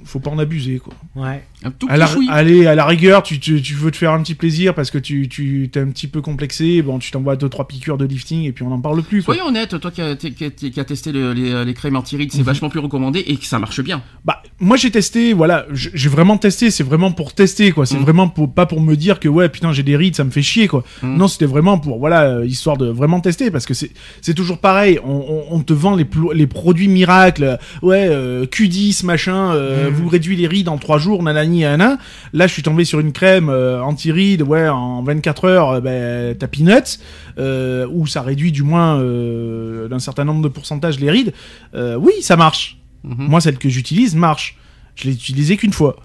Faut 0.06 0.20
pas 0.20 0.32
en 0.32 0.40
abuser, 0.40 0.80
quoi. 0.80 0.94
Ouais. 1.16 1.44
Un 1.64 1.72
tout 1.72 1.88
À 1.90 1.98
la, 1.98 2.06
petit 2.06 2.14
chouï. 2.16 2.28
allez, 2.32 2.68
à 2.68 2.76
la 2.76 2.86
rigueur, 2.86 3.22
tu, 3.22 3.38
tu, 3.40 3.62
tu 3.62 3.74
veux 3.74 3.92
te 3.92 3.98
faire 3.98 4.14
un 4.14 4.22
petit 4.24 4.34
plaisir 4.36 4.74
parce 4.74 4.92
que 4.92 4.98
tu, 4.98 5.28
tu 5.28 5.70
t'es 5.72 5.82
un 5.82 5.88
petit 5.90 6.08
peu 6.08 6.22
complexé. 6.22 6.82
Bon, 6.82 7.00
tu 7.00 7.12
t'envoies 7.12 7.36
deux 7.36 7.50
trois 7.50 7.68
piqûres 7.68 7.98
de 7.98 8.06
lifting 8.06 8.46
et 8.46 8.54
puis 8.54 8.64
on 8.64 8.70
n'en 8.70 8.80
parle 8.80 9.04
plus. 9.04 9.24
Quoi. 9.24 9.36
Soyons 9.36 9.50
honnête, 9.50 9.78
toi 9.80 9.92
qui 9.92 10.02
as, 10.02 10.16
qui 10.16 10.72
testé 10.86 11.12
le- 11.12 11.34
les, 11.34 11.66
les 11.66 11.74
crèmes 11.74 11.98
anti-rides, 11.98 12.32
Mhm. 12.32 12.38
c'est 12.38 12.44
vachement 12.44 12.70
plus 12.70 12.80
recommandé 12.80 13.20
et 13.28 13.36
que 13.36 13.46
ça 13.46 13.60
marche 13.60 13.82
bien. 13.82 14.02
Bah, 14.24 14.42
moi 14.62 14.78
j'ai 14.78 14.90
testé, 14.90 15.34
voilà, 15.34 15.66
j'ai 15.74 16.08
vraiment 16.10 16.38
testé. 16.38 16.72
C'est 16.72 16.84
vraiment 16.84 17.12
pour 17.12 17.34
tester, 17.34 17.72
quoi. 17.74 17.86
C'est 17.86 17.98
Mm. 17.98 18.04
vraiment 18.04 18.30
pour, 18.30 18.54
pas 18.54 18.66
pour 18.66 18.80
me 18.80 18.96
dire 18.96 19.20
que 19.20 19.28
ouais, 19.28 19.50
putain, 19.50 19.74
j'ai 19.74 19.84
des 19.84 19.98
rides, 19.98 20.16
ça 20.16 20.24
me 20.24 20.32
fait 20.32 20.42
chier, 20.42 20.68
quoi. 20.70 20.86
Mm. 21.04 21.18
Non, 21.18 21.28
c'était 21.28 21.46
vraiment 21.46 21.78
pour, 21.78 22.00
voilà, 22.00 22.22
euh, 22.24 22.46
histoire 22.46 22.78
de 22.78 22.86
vraiment 22.88 23.20
tester 23.20 23.52
parce 23.52 23.66
que 23.66 23.74
c'est, 23.74 23.92
c'est 24.22 24.34
toujours 24.34 24.60
pareil. 24.60 25.00
On, 25.04 25.12
on- 25.12 25.56
on 25.58 25.60
te 25.60 25.74
vend 25.74 25.96
les, 25.98 26.06
plo- 26.06 26.34
les 26.34 26.48
produits 26.48 26.88
miracles, 26.88 27.58
ouais, 27.82 28.08
euh, 28.10 28.46
Q10, 28.46 29.06
machin, 29.06 29.52
euh, 29.54 29.90
vous 29.94 30.08
réduit 30.08 30.38
les 30.38 30.48
rides 30.48 30.70
en 30.70 30.78
3 30.78 31.00
jours, 31.00 31.22
Là, 31.58 31.98
je 32.48 32.54
suis 32.54 32.64
tombé 32.64 32.86
sur 32.86 33.00
une 33.00 33.12
crème 33.12 33.50
euh, 33.50 33.82
anti-rides, 33.82 34.42
ouais, 34.44 34.68
en 34.68 35.04
24 35.04 35.46
heures, 35.46 35.70
euh, 35.72 35.82
ben, 35.82 36.36
t'as 36.38 36.48
peanuts, 36.48 37.00
euh, 37.38 37.88
où 37.92 38.08
ça 38.08 38.22
réduit 38.22 38.52
du 38.52 38.64
moins 38.64 39.00
euh, 39.00 39.88
d'un 39.88 40.00
certain 40.00 40.24
nombre 40.26 40.42
de 40.42 40.48
pourcentages 40.48 41.00
les 41.00 41.10
rides. 41.12 41.34
Oui, 41.74 42.14
ça 42.22 42.36
marche. 42.36 42.78
Mhm. 43.04 43.28
Moi, 43.30 43.42
celle 43.42 43.58
que 43.58 43.70
j'utilise 43.70 44.16
marche. 44.16 44.58
Je 44.96 45.06
l'ai 45.08 45.14
utilisée 45.14 45.56
qu'une 45.58 45.72
fois. 45.74 45.96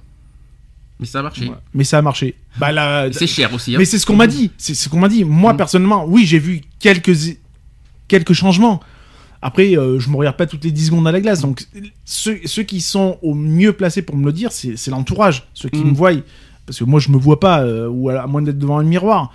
Mais 1.00 1.06
ça 1.06 1.18
a 1.18 1.22
marché. 1.22 1.46
Ouais. 1.48 1.54
Mais 1.74 1.82
ça 1.84 1.98
a 1.98 2.02
marché. 2.02 2.36
Bah 2.58 2.70
là, 2.70 3.08
C'est 3.12 3.26
cher 3.26 3.52
aussi. 3.52 3.74
hein. 3.74 3.78
mais 3.78 3.84
c'est 3.84 3.98
ce 3.98 4.06
qu'on 4.06 4.14
m'a 4.14 4.28
dit. 4.28 4.52
C'est 4.56 4.74
ce 4.74 4.88
qu'on 4.88 5.00
m'a 5.00 5.08
dit. 5.08 5.24
Moi, 5.24 5.52
Mm. 5.52 5.56
personnellement, 5.56 6.04
oui, 6.06 6.24
j'ai 6.24 6.38
vu 6.38 6.60
quelques 6.78 7.16
quelques 8.06 8.32
changements. 8.32 8.80
Après, 9.46 9.76
euh, 9.76 9.98
je 10.00 10.08
me 10.08 10.16
regarde 10.16 10.38
pas 10.38 10.46
toutes 10.46 10.64
les 10.64 10.70
10 10.72 10.86
secondes 10.86 11.06
à 11.06 11.12
la 11.12 11.20
glace. 11.20 11.42
Donc, 11.42 11.66
ceux, 12.06 12.38
ceux 12.46 12.62
qui 12.62 12.80
sont 12.80 13.18
au 13.20 13.34
mieux 13.34 13.74
placés 13.74 14.00
pour 14.00 14.16
me 14.16 14.24
le 14.24 14.32
dire, 14.32 14.50
c'est 14.52 14.88
l'entourage. 14.88 15.44
Ceux 15.52 15.68
qui 15.68 15.80
Mm. 15.84 15.90
me 15.90 15.94
voient. 15.94 16.12
Parce 16.64 16.78
que 16.78 16.84
moi, 16.84 16.98
je 16.98 17.10
me 17.10 17.18
vois 17.18 17.38
pas, 17.40 17.60
euh, 17.62 17.86
ou 17.88 18.08
à, 18.08 18.22
à 18.22 18.26
moins 18.26 18.40
d'être 18.40 18.58
devant 18.58 18.78
un 18.78 18.84
miroir. 18.84 19.32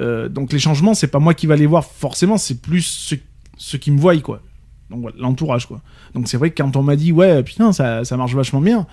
Euh, 0.00 0.28
donc, 0.28 0.52
les 0.52 0.58
changements, 0.58 0.94
c'est 0.94 1.06
pas 1.06 1.20
moi 1.20 1.32
qui 1.32 1.46
va 1.46 1.54
les 1.54 1.66
voir 1.66 1.84
forcément. 1.84 2.38
C'est 2.38 2.60
plus 2.60 2.82
ceux, 2.82 3.20
ceux 3.56 3.78
qui 3.78 3.92
me 3.92 4.00
voient, 4.00 4.18
quoi. 4.18 4.42
Donc, 4.90 5.06
l'entourage, 5.16 5.66
quoi. 5.66 5.80
Donc, 6.14 6.26
c'est 6.26 6.36
vrai 6.38 6.50
que 6.50 6.60
quand 6.60 6.74
on 6.74 6.82
m'a 6.82 6.96
dit, 6.96 7.12
ouais, 7.12 7.44
putain, 7.44 7.72
ça, 7.72 8.04
ça 8.04 8.16
marche 8.16 8.34
vachement 8.34 8.60
bien. 8.60 8.84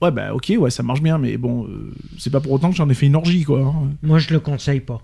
Ouais, 0.00 0.10
bah, 0.10 0.34
ok, 0.34 0.54
ouais, 0.58 0.70
ça 0.70 0.82
marche 0.82 1.02
bien. 1.02 1.18
Mais 1.18 1.36
bon, 1.36 1.66
euh, 1.66 1.92
c'est 2.18 2.30
pas 2.30 2.40
pour 2.40 2.52
autant 2.52 2.70
que 2.70 2.76
j'en 2.76 2.88
ai 2.88 2.94
fait 2.94 3.06
une 3.06 3.14
orgie, 3.16 3.44
quoi. 3.44 3.60
hein. 3.60 3.90
Moi, 4.02 4.18
je 4.18 4.32
le 4.32 4.40
conseille 4.40 4.80
pas. 4.80 5.02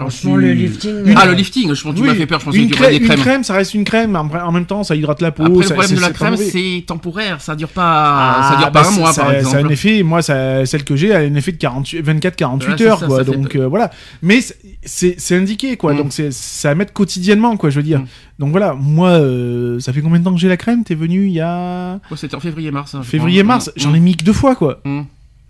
Franchement, 0.00 0.34
tu- 0.34 0.40
le 0.40 0.52
lifting. 0.52 1.14
Ah, 1.16 1.24
euh, 1.24 1.30
le 1.30 1.34
lifting, 1.34 1.74
je 1.74 1.82
pense 1.82 1.92
que 1.92 1.96
tu 1.96 2.02
Oui, 2.02 2.08
m'as 2.08 2.14
fait 2.14 2.26
peur, 2.26 2.40
je 2.40 2.44
pensais 2.46 2.58
une, 2.58 2.64
que 2.68 2.72
tu 2.74 2.78
crème, 2.80 2.90
des 2.90 2.96
une 2.98 3.04
crèmes. 3.04 3.20
crème, 3.20 3.44
ça 3.44 3.54
reste 3.54 3.74
une 3.74 3.84
crème, 3.84 4.16
en, 4.16 4.52
même 4.52 4.64
temps, 4.64 4.82
ça 4.82 4.96
hydrate 4.96 5.20
la 5.20 5.30
peau. 5.30 5.42
Après, 5.44 5.56
le 5.56 5.62
ça- 5.62 5.74
problème 5.74 5.88
c'est- 5.90 5.96
de 5.96 6.00
la 6.00 6.10
crème, 6.10 6.36
c'est 6.36 6.84
temporaire, 6.86 7.40
ça 7.40 7.54
dure 7.54 7.68
pas, 7.68 8.48
ça 8.50 8.56
dure 8.56 8.70
bah, 8.70 8.82
pas 8.82 8.88
un 8.88 8.90
mois, 8.92 9.12
ça- 9.12 9.22
par 9.22 9.30
Ça 9.30 9.36
a 9.36 9.40
exemple. 9.40 9.66
un 9.66 9.68
effet, 9.68 10.02
moi, 10.02 10.22
ça, 10.22 10.64
celle 10.66 10.84
que 10.84 10.96
j'ai, 10.96 11.08
elle 11.08 11.16
a 11.16 11.18
un 11.30 11.34
effet 11.34 11.52
de 11.52 11.58
48 11.58 12.00
24-48 12.02 12.68
Ouais, 12.70 12.74
c'est 12.78 12.84
heures, 12.86 13.06
quoi. 13.06 13.24
donc 13.24 13.54
euh, 13.56 13.66
voilà. 13.68 13.90
Mais 14.22 14.40
c'est- 14.82 15.36
indiqué, 15.36 15.76
quoi. 15.76 15.92
Mm. 15.94 15.96
Donc 15.98 16.12
c'est 16.12 16.68
à 16.68 16.74
mettre 16.74 16.92
quotidiennement, 16.92 17.56
quoi, 17.56 17.70
je 17.70 17.76
veux 17.76 17.82
dire. 17.82 18.00
Mm. 18.00 18.06
Donc 18.38 18.50
voilà, 18.52 18.74
moi, 18.74 19.10
euh, 19.10 19.78
ça 19.80 19.92
fait 19.92 20.00
combien 20.00 20.18
de 20.18 20.24
temps 20.24 20.32
que 20.34 20.40
j'ai 20.40 20.48
la 20.48 20.56
crème? 20.56 20.82
T'es 20.82 20.94
venu 20.94 21.26
il 21.26 21.32
y 21.32 21.40
a 21.40 22.00
Ouais, 22.10 22.16
C'était 22.16 22.34
en 22.36 22.40
février-mars. 22.40 22.94
hein, 22.94 23.02
février-mars 23.02 23.70
crois. 23.76 23.82
J'en 23.90 23.94
ai 23.94 24.00
mis 24.00 24.16
que 24.16 24.24
deux 24.24 24.32
fois, 24.32 24.54
quoi. 24.56 24.80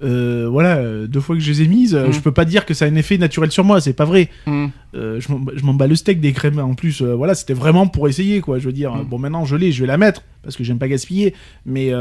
Euh, 0.03 0.49
voilà, 0.51 0.77
euh, 0.77 1.07
deux 1.07 1.21
fois 1.21 1.37
que 1.37 1.43
je 1.43 1.51
les 1.51 1.63
ai 1.63 1.69
mises, 1.69 1.95
euh, 1.95 2.09
Mm. 2.09 2.13
je 2.13 2.21
peux 2.21 2.33
pas 2.33 2.47
dire 2.47 2.65
que 2.65 2.73
ça 2.73 2.87
a 2.87 2.89
un 2.89 2.95
effet 2.95 3.19
naturel 3.19 3.51
sur 3.51 3.65
moi, 3.65 3.81
c'est 3.83 3.93
pas 3.93 4.07
vrai. 4.07 4.31
Mm. 4.47 4.67
Euh, 4.95 5.21
je 5.21 5.63
m'en- 5.63 5.75
bats 5.75 5.87
le 5.87 5.95
steak 5.95 6.21
des 6.21 6.33
crèmes 6.33 6.59
en 6.59 6.75
plus. 6.75 7.03
euh, 7.03 7.15
voilà, 7.15 7.35
c'était 7.35 7.53
vraiment 7.53 7.87
pour 7.87 8.09
essayer, 8.09 8.41
quoi. 8.41 8.59
Je 8.59 8.65
veux 8.67 8.73
dire, 8.73 8.95
Mm. 8.95 9.05
bon, 9.05 9.19
maintenant 9.19 9.45
je 9.45 9.57
l'ai, 9.57 9.73
je 9.73 9.81
vais 9.83 9.87
la 9.87 9.99
mettre 9.99 10.23
parce 10.43 10.57
que 10.57 10.65
j'aime 10.65 10.79
pas 10.79 10.89
gaspiller, 10.89 11.35
mais 11.67 11.93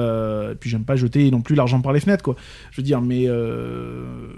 puis 0.59 0.69
j'aime 0.69 0.85
pas 0.85 0.95
jeter 0.95 1.29
non 1.29 1.41
plus 1.41 1.55
l'argent 1.55 1.81
par 1.81 1.91
les 1.91 1.99
fenêtres, 1.99 2.23
quoi. 2.23 2.35
Je 2.71 2.77
veux 2.77 2.83
dire, 2.85 3.01
mais 3.01 3.27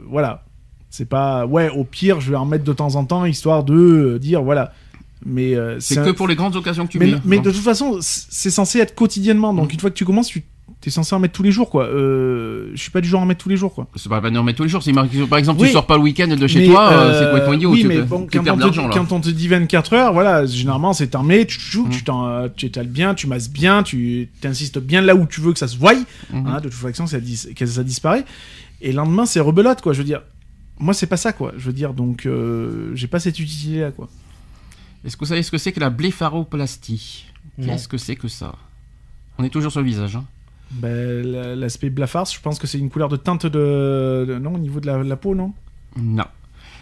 voilà, 0.10 0.44
c'est 0.90 1.08
pas. 1.08 1.46
Ouais, 1.46 1.70
au 1.70 1.84
pire, 1.84 2.20
je 2.20 2.32
vais 2.32 2.38
en 2.38 2.46
mettre 2.46 2.64
de 2.64 2.74
temps 2.74 2.96
en 2.96 3.06
temps 3.06 3.26
histoire 3.26 3.64
de 3.64 4.18
dire, 4.20 4.42
voilà. 4.44 4.74
Mais 5.24 5.56
C'est 5.80 6.00
un- 6.00 6.04
que 6.06 6.10
pour 6.10 6.28
les 6.28 6.34
grandes 6.36 6.56
occasions 6.56 6.88
que 6.88 6.92
tu 6.94 6.98
mais, 6.98 7.06
mets. 7.12 7.18
mais 7.26 7.36
Non. 7.38 7.44
de 7.44 7.52
toute 7.52 7.62
façon, 7.62 7.98
c'est 8.02 8.50
censé 8.50 8.80
être 8.80 8.96
quotidiennement. 8.96 9.54
Donc 9.54 9.72
une 9.72 9.80
fois 9.80 9.92
que 9.92 9.96
tu 9.96 10.04
commences, 10.06 10.30
tu 10.30 10.44
T'es 10.82 10.90
censé 10.90 11.14
en 11.14 11.20
mettre 11.20 11.36
tous 11.36 11.44
les 11.44 11.52
jours, 11.52 11.70
quoi. 11.70 11.86
Euh, 11.86 12.72
je 12.74 12.82
suis 12.82 12.90
pas 12.90 13.02
du 13.02 13.08
genre 13.08 13.20
à 13.22 13.24
en 13.24 13.28
mettre 13.28 13.44
tous 13.44 13.50
les 13.50 13.56
jours, 13.56 13.72
quoi. 13.74 13.88
C'est 13.96 14.10
pas 14.10 14.16
la 14.16 14.22
peine 14.24 14.34
d'en 14.34 14.42
mettre 14.42 14.58
tous 14.58 14.64
les 14.64 14.70
jours. 14.70 14.82
Par 15.30 15.38
exemple, 15.38 15.62
Oui. 15.62 15.68
tu 15.68 15.74
sors 15.74 15.86
pas 15.86 15.96
le 15.96 16.02
week-end 16.02 16.28
de 16.28 16.48
chez 16.48 16.62
Mais, 16.62 16.66
toi, 16.66 16.92
euh, 16.92 16.96
euh, 16.96 17.20
c'est 17.20 17.26
complètement 17.30 17.54
idiot. 17.54 17.72
Oui, 17.72 17.82
tu, 17.82 17.88
mais 17.88 18.02
bon, 18.02 18.26
tu 18.26 18.40
quand, 18.40 18.50
on 18.50 18.58
te, 18.72 18.94
quand 18.94 19.12
on 19.12 19.20
te 19.22 19.30
dit 19.30 19.48
24 19.48 19.94
heures, 19.94 20.14
voilà, 20.14 20.46
généralement 20.48 20.94
c'est 20.94 21.16
mets, 21.18 21.46
tu 21.46 21.60
joues, 21.60 21.86
Mhm. 21.86 21.92
tu 21.92 22.04
t'en, 22.04 22.50
tu 22.50 22.66
étales 22.66 22.88
bien, 22.88 23.14
tu 23.14 23.28
masses 23.28 23.50
bien, 23.52 23.84
tu 23.84 24.28
t'insistes 24.42 24.80
bien 24.80 25.02
là 25.02 25.16
où 25.16 25.28
tu 25.28 25.40
veux 25.40 25.54
que 25.54 25.60
ça 25.60 25.68
se 25.68 25.78
voie. 25.78 25.94
Mhm. 25.94 26.48
hein, 26.48 26.58
de 26.58 26.70
toute 26.70 26.74
façon, 26.74 27.06
ça, 27.06 27.20
dis- 27.20 27.54
que 27.56 27.66
ça 27.68 27.84
disparaît. 27.84 28.26
Et 28.82 28.90
le 28.90 28.96
lendemain, 28.98 29.28
c'est 29.28 29.40
rebelote, 29.40 29.82
quoi. 29.82 29.94
Je 29.94 30.00
veux 30.00 30.04
dire, 30.04 30.24
moi, 30.80 30.96
c'est 30.96 31.06
pas 31.06 31.18
ça, 31.18 31.32
quoi. 31.32 31.54
Je 31.58 31.66
veux 31.68 31.74
dire, 31.74 31.94
donc, 31.94 32.26
euh, 32.26 32.90
j'ai 32.96 33.06
pas 33.06 33.20
cette 33.20 33.38
utilité-là, 33.40 33.92
quoi. 33.92 34.10
Est-ce 35.06 35.16
que 35.16 35.20
vous 35.20 35.30
savez 35.30 35.44
ce 35.44 35.52
que 35.52 35.60
c'est 35.60 35.72
que 35.74 35.80
la 35.80 35.92
blépharoplastie? 35.92 37.26
Qu'est-ce 37.64 37.88
que 37.88 37.98
c'est 37.98 38.16
que 38.16 38.28
ça? 38.28 38.56
On 39.38 39.44
est 39.44 39.50
toujours 39.50 39.72
sur 39.72 39.82
le 39.82 39.86
visage. 39.86 40.16
Hein. 40.16 40.26
Ben, 40.72 41.22
la- 41.26 41.56
l'aspect 41.56 41.90
blafard, 41.90 42.26
je 42.26 42.40
pense 42.40 42.58
que 42.60 42.66
c'est 42.68 42.80
une 42.80 42.90
couleur 42.90 43.10
de 43.10 43.18
teinte 43.18 43.46
de, 43.46 44.26
de- 44.28 44.38
non, 44.40 44.56
au 44.56 44.58
niveau 44.60 44.80
de 44.80 44.88
la, 44.88 45.04
la 45.04 45.16
peau, 45.18 45.36
non? 45.36 45.54
Non. 45.98 46.24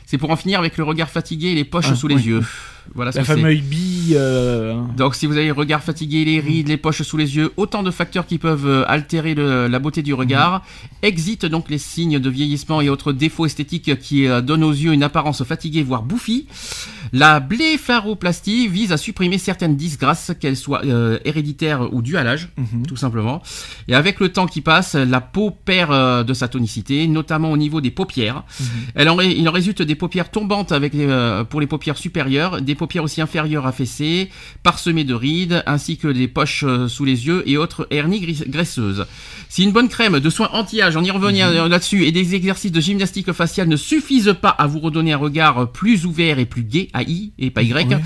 C'est 0.05 0.17
pour 0.17 0.29
en 0.31 0.35
finir 0.35 0.59
avec 0.59 0.77
le 0.77 0.83
regard 0.83 1.09
fatigué 1.09 1.49
et 1.49 1.55
les 1.55 1.65
poches 1.65 1.87
Ah, 1.91 1.95
sous 1.95 2.07
les 2.07 2.15
oui. 2.15 2.23
yeux. 2.23 2.41
Voilà 2.95 3.11
La 3.13 3.23
fameuse 3.23 3.61
bille. 3.61 4.15
euh, 4.17 4.75
Donc 4.97 5.15
si 5.15 5.25
vous 5.25 5.37
avez 5.37 5.47
le 5.47 5.53
regard 5.53 5.83
fatigué, 5.83 6.25
les 6.25 6.39
rides, 6.39 6.67
les 6.67 6.77
poches 6.77 7.01
sous 7.03 7.17
les 7.17 7.35
yeux, 7.35 7.51
autant 7.57 7.83
de 7.83 7.91
facteurs 7.91 8.25
qui 8.25 8.37
peuvent 8.37 8.65
euh, 8.67 8.83
altérer 8.87 9.35
le- 9.35 9.67
la 9.67 9.79
beauté 9.79 10.01
du 10.01 10.13
regard, 10.13 10.63
exit 11.01 11.45
donc 11.45 11.69
les 11.69 11.77
signes 11.77 12.19
de 12.19 12.29
vieillissement 12.29 12.81
et 12.81 12.89
autres 12.89 13.11
défauts 13.13 13.45
esthétiques 13.45 13.97
qui 13.99 14.27
euh, 14.27 14.41
donnent 14.41 14.63
aux 14.63 14.71
yeux 14.71 14.93
une 14.93 15.03
apparence 15.03 15.43
fatiguée 15.43 15.83
voire 15.83 16.03
bouffie. 16.03 16.47
La 17.13 17.39
blépharoplastie 17.39 18.67
vise 18.67 18.91
à 18.91 18.97
supprimer 18.97 19.37
certaines 19.37 19.75
disgrâces, 19.75 20.31
qu'elles 20.39 20.57
soient 20.57 20.83
euh, 20.85 21.17
héréditaires 21.25 21.93
ou 21.93 22.01
dues 22.01 22.17
à 22.17 22.23
l'âge, 22.23 22.49
mhm. 22.57 22.85
tout 22.87 22.95
simplement. 22.97 23.41
Et 23.87 23.95
avec 23.95 24.19
le 24.19 24.29
temps 24.29 24.45
qui 24.47 24.61
passe, 24.61 24.95
la 24.95 25.21
peau 25.21 25.51
perd 25.51 26.25
de 26.25 26.33
sa 26.33 26.47
tonicité, 26.47 27.07
notamment 27.07 27.51
au 27.51 27.57
niveau 27.57 27.81
des 27.81 27.91
paupières. 27.91 28.43
Elle 28.95 29.09
en 29.09 29.15
ré- 29.15 29.35
il 29.37 29.47
en 29.47 29.51
résulte 29.51 29.81
des 29.81 29.95
paupières 29.95 30.29
tombantes 30.31 30.71
avec 30.71 30.93
pour 31.49 31.61
les 31.61 31.67
paupières 31.67 31.97
supérieures, 31.97 32.61
des 32.61 32.75
paupières 32.79 33.03
aussi 33.03 33.21
inférieures 33.21 33.67
affaissées, 33.67 34.29
parsemées 34.63 35.03
de 35.03 35.13
rides, 35.13 35.63
ainsi 35.67 35.97
que 35.97 36.07
des 36.07 36.27
poches 36.27 36.63
euh, 36.65 36.87
sous 36.87 37.05
les 37.05 37.27
yeux 37.27 37.43
et 37.45 37.57
autres 37.57 37.87
hernies 37.91 38.21
graisseuses. 38.47 39.05
Si 39.49 39.63
une 39.63 39.71
bonne 39.71 39.89
crème 39.89 40.19
de 40.19 40.29
soins 40.29 40.49
anti-âge, 40.53 40.95
on 40.95 41.03
y 41.03 41.11
revient 41.11 41.41
euh, 41.41 41.67
là-dessus, 41.67 42.05
et 42.05 42.11
des 42.11 42.35
exercices 42.35 42.71
de 42.71 42.79
gymnastique 42.79 43.31
faciale 43.31 43.67
ne 43.67 43.75
suffisent 43.75 44.35
pas 44.41 44.49
à 44.49 44.67
vous 44.67 44.79
redonner 44.79 45.13
un 45.13 45.17
regard 45.17 45.71
plus 45.71 46.05
ouvert 46.05 46.39
et 46.39 46.45
plus 46.45 46.63
gai, 46.63 46.87
à 46.93 47.03
I 47.03 47.33
et 47.37 47.49
pas 47.49 47.63
Y, 47.63 47.97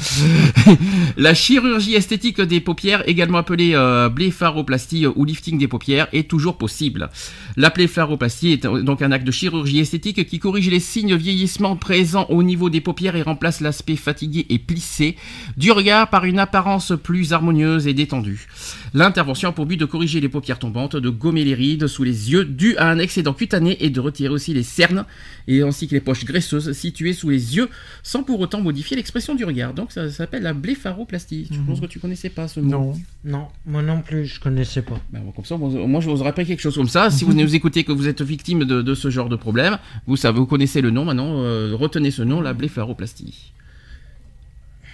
la 1.17 1.33
chirurgie 1.33 1.95
esthétique 1.95 2.41
des 2.41 2.59
paupières, 2.59 3.07
également 3.07 3.37
appelée 3.37 3.71
euh, 3.75 4.09
blépharoplastie 4.09 5.05
ou 5.07 5.25
lifting 5.25 5.57
des 5.57 5.67
paupières, 5.67 6.07
est 6.13 6.29
toujours 6.29 6.57
possible. 6.57 7.09
La 7.57 7.69
blépharoplastie 7.69 8.51
est 8.53 8.65
euh, 8.65 8.81
donc 8.81 9.01
un 9.01 9.11
acte 9.11 9.25
de 9.25 9.31
chirurgie 9.31 9.79
esthétique 9.79 10.25
qui 10.25 10.39
corrige 10.39 10.69
les 10.69 10.79
signes 10.79 11.15
vieillissement 11.15 11.75
présents 11.75 12.25
au 12.29 12.41
niveau 12.41 12.69
des 12.69 12.81
paupières 12.81 13.15
et 13.15 13.21
remplace 13.21 13.61
l'aspect 13.61 13.95
fatigué 13.95 14.45
et 14.49 14.52
plissé 14.59 15.15
du 15.57 15.71
regard 15.71 16.09
par 16.09 16.25
une 16.25 16.39
apparence 16.39 16.93
plus 17.01 17.33
harmonieuse 17.33 17.87
et 17.87 17.93
détendue. 17.93 18.47
L'intervention 18.93 19.49
a 19.49 19.51
pour 19.51 19.65
but 19.65 19.77
de 19.77 19.85
corriger 19.85 20.19
les 20.19 20.29
paupières 20.29 20.59
tombantes, 20.59 20.95
de 20.95 21.09
gommer 21.09 21.43
les 21.43 21.53
rides 21.53 21.87
sous 21.87 22.03
les 22.03 22.31
yeux 22.31 22.45
dus 22.45 22.75
à 22.77 22.89
un 22.89 22.99
excédent 22.99 23.33
cutané 23.33 23.77
et 23.83 23.89
de 23.89 23.99
retirer 23.99 24.29
aussi 24.29 24.53
les 24.53 24.63
cernes 24.63 25.05
et 25.47 25.61
ainsi 25.61 25.87
que 25.87 25.93
les 25.95 26.01
poches 26.01 26.25
graisseuses 26.25 26.71
situées 26.73 27.13
sous 27.13 27.29
les 27.29 27.55
yeux 27.55 27.69
sans 28.03 28.23
pour 28.23 28.39
autant 28.39 28.61
modifier 28.61 28.95
l'expression 28.95 29.35
du 29.35 29.45
regard. 29.45 29.73
Donc 29.73 29.91
ça, 29.91 30.09
s'appelle 30.09 30.43
la 30.43 30.53
blépharoplastie. 30.53 31.47
Je 31.51 31.59
pense 31.59 31.79
que 31.79 31.85
tu 31.85 31.99
connaissais 31.99 32.29
pas 32.29 32.47
ce 32.47 32.59
mot. 32.59 32.69
Non. 32.69 32.93
Non, 33.25 33.47
moi 33.65 33.81
non 33.81 34.01
plus, 34.01 34.25
je 34.25 34.39
connaissais 34.39 34.81
pas. 34.81 34.99
Ben, 35.11 35.21
comme 35.35 35.45
ça, 35.45 35.57
moi, 35.57 36.01
je 36.01 36.09
vous 36.09 36.23
rappelle 36.23 36.45
quelque 36.45 36.61
chose 36.61 36.75
comme 36.75 36.89
ça. 36.89 37.09
Si 37.09 37.23
vous 37.25 37.33
nous 37.43 37.55
écoutez 37.55 37.83
que 37.83 37.91
vous 37.91 38.07
êtes 38.07 38.21
victime 38.21 38.65
de, 38.65 38.81
de 38.81 38.93
ce 38.93 39.09
genre 39.09 39.29
de 39.29 39.35
problème, 39.35 39.77
vous 40.07 40.17
savez, 40.17 40.39
vous 40.39 40.45
connaissez 40.45 40.81
le 40.81 40.91
nom 40.91 41.05
maintenant. 41.05 41.41
euh, 41.43 41.73
retenez 41.73 42.11
ce 42.11 42.21
nom, 42.21 42.41
la 42.41 42.53
blépharoplastie. 42.53 43.53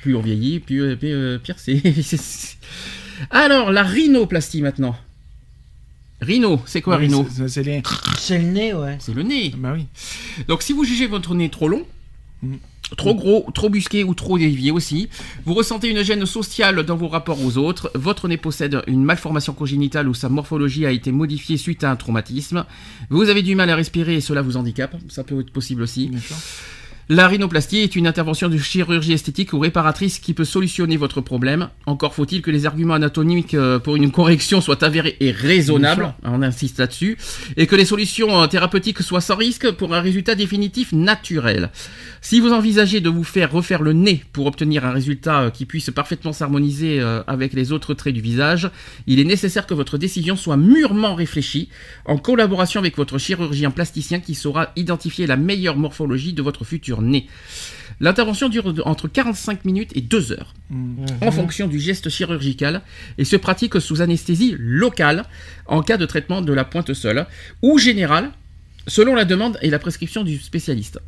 Plus 0.01 0.15
on 0.15 0.21
vieillit, 0.21 0.59
plus, 0.59 0.81
euh, 0.81 0.95
plus, 0.95 1.09
euh, 1.13 1.37
pire 1.39 1.55
c'est. 1.57 1.81
Alors 3.31 3.71
la 3.71 3.83
rhinoplastie 3.83 4.61
maintenant. 4.61 4.95
Rhino, 6.21 6.61
c'est 6.65 6.81
quoi 6.81 6.97
Oui, 6.97 7.03
rhino 7.05 7.25
c'est- 7.47 7.63
les. 7.63 7.81
Le 8.29 8.37
nez, 8.43 8.73
ouais. 8.73 8.97
C'est 8.99 9.13
le 9.13 9.23
nez. 9.23 9.53
Bah 9.57 9.73
oui. 9.73 9.85
Donc 10.47 10.61
si 10.63 10.73
vous 10.73 10.83
jugez 10.83 11.07
votre 11.07 11.33
nez 11.35 11.49
trop 11.49 11.67
long, 11.69 11.85
Mm. 12.41 12.55
trop 12.95 13.13
gros, 13.15 13.45
trop 13.53 13.69
busqué 13.69 14.05
ou 14.05 14.13
trop 14.13 14.37
dévié 14.37 14.71
aussi, 14.71 15.09
vous 15.45 15.53
ressentez 15.53 15.89
une 15.89 16.03
gêne 16.03 16.25
sociale 16.25 16.83
dans 16.83 16.95
vos 16.95 17.09
rapports 17.09 17.43
aux 17.43 17.57
autres, 17.57 17.91
votre 17.95 18.29
nez 18.29 18.37
possède 18.37 18.81
une 18.87 19.03
malformation 19.03 19.51
congénitale 19.53 20.07
ou 20.07 20.13
sa 20.13 20.29
morphologie 20.29 20.85
a 20.85 20.91
été 20.91 21.11
modifiée 21.11 21.57
suite 21.57 21.83
à 21.83 21.91
un 21.91 21.97
traumatisme, 21.97 22.65
vous 23.09 23.27
avez 23.27 23.41
du 23.41 23.55
mal 23.55 23.69
à 23.69 23.75
respirer 23.75 24.15
et 24.15 24.21
cela 24.21 24.41
vous 24.41 24.55
handicape, 24.55 24.95
ça 25.09 25.25
peut 25.25 25.41
être 25.41 25.51
possible 25.51 25.81
aussi. 25.81 26.07
Bien 26.07 26.19
sûr. 26.21 26.37
La 27.11 27.27
rhinoplastie 27.27 27.79
est 27.79 27.95
une 27.95 28.05
intervention 28.05 28.49
de 28.49 28.57
chirurgie 28.59 29.13
esthétique 29.13 29.53
ou 29.53 29.59
réparatrice 29.59 30.19
qui 30.19 30.35
peut 30.35 30.45
solutionner 30.45 30.95
votre 30.95 31.21
problème. 31.21 31.69
Encore 31.87 32.13
faut-il 32.13 32.43
que 32.43 32.51
les 32.51 32.67
arguments 32.67 32.93
anatomiques 32.93 33.55
euh, 33.55 33.79
pour 33.79 33.95
une 33.95 34.11
correction 34.11 34.61
soient 34.61 34.83
avérés 34.83 35.17
et 35.19 35.31
raisonnables, 35.31 36.13
on 36.23 36.43
insiste 36.43 36.77
là-dessus, 36.77 37.17
et 37.57 37.65
que 37.65 37.75
les 37.75 37.85
solutions 37.85 38.39
euh, 38.39 38.45
thérapeutiques 38.45 39.01
soient 39.01 39.21
sans 39.21 39.37
risque 39.37 39.71
pour 39.71 39.95
un 39.95 40.01
résultat 40.01 40.35
définitif 40.35 40.91
naturel. 40.91 41.71
Si 42.21 42.39
vous 42.39 42.51
envisagez 42.51 42.99
de 42.99 43.09
vous 43.09 43.23
faire 43.23 43.51
refaire 43.51 43.81
le 43.81 43.93
nez 43.93 44.23
pour 44.33 44.45
obtenir 44.45 44.85
un 44.85 44.91
résultat 44.91 45.41
euh, 45.41 45.49
qui 45.49 45.65
puisse 45.65 45.89
parfaitement 45.89 46.33
s'harmoniser 46.33 46.99
euh, 46.99 47.23
avec 47.27 47.53
les 47.53 47.71
autres 47.71 47.93
traits 47.93 48.13
du 48.13 48.21
visage, 48.21 48.69
il 49.07 49.19
est 49.19 49.23
nécessaire 49.23 49.65
que 49.65 49.73
votre 49.73 49.97
décision 49.97 50.35
soit 50.35 50.57
mûrement 50.57 51.15
réfléchie, 51.15 51.69
en 52.05 52.17
collaboration 52.17 52.79
avec 52.79 52.97
votre 52.97 53.17
chirurgien 53.17 53.71
plasticien 53.71 54.19
qui 54.19 54.35
saura 54.35 54.71
identifier 54.75 55.27
la 55.27 55.37
meilleure 55.37 55.77
morphologie 55.77 56.33
de 56.33 56.41
votre 56.41 56.65
futur 56.65 57.01
nez. 57.01 57.27
L'intervention 57.99 58.49
dure 58.49 58.73
entre 58.85 59.07
45 59.07 59.65
minutes 59.65 59.91
et 59.95 60.01
2 60.01 60.31
heures, 60.31 60.53
Mm. 60.69 61.05
en 61.21 61.31
fonction 61.31 61.67
du 61.67 61.79
geste 61.79 62.09
chirurgical, 62.09 62.81
et 63.17 63.25
se 63.25 63.35
pratique 63.35 63.79
sous 63.79 64.01
anesthésie 64.01 64.55
locale, 64.59 65.25
en 65.65 65.81
cas 65.81 65.97
de 65.97 66.05
traitement 66.05 66.41
de 66.41 66.53
la 66.53 66.63
pointe 66.63 66.93
seule, 66.93 67.25
ou 67.63 67.79
générale, 67.79 68.31
selon 68.89 69.15
la 69.15 69.25
demande 69.25 69.57
et 69.61 69.69
la 69.69 69.79
prescription 69.79 70.23
du 70.23 70.37
spécialiste. 70.37 70.99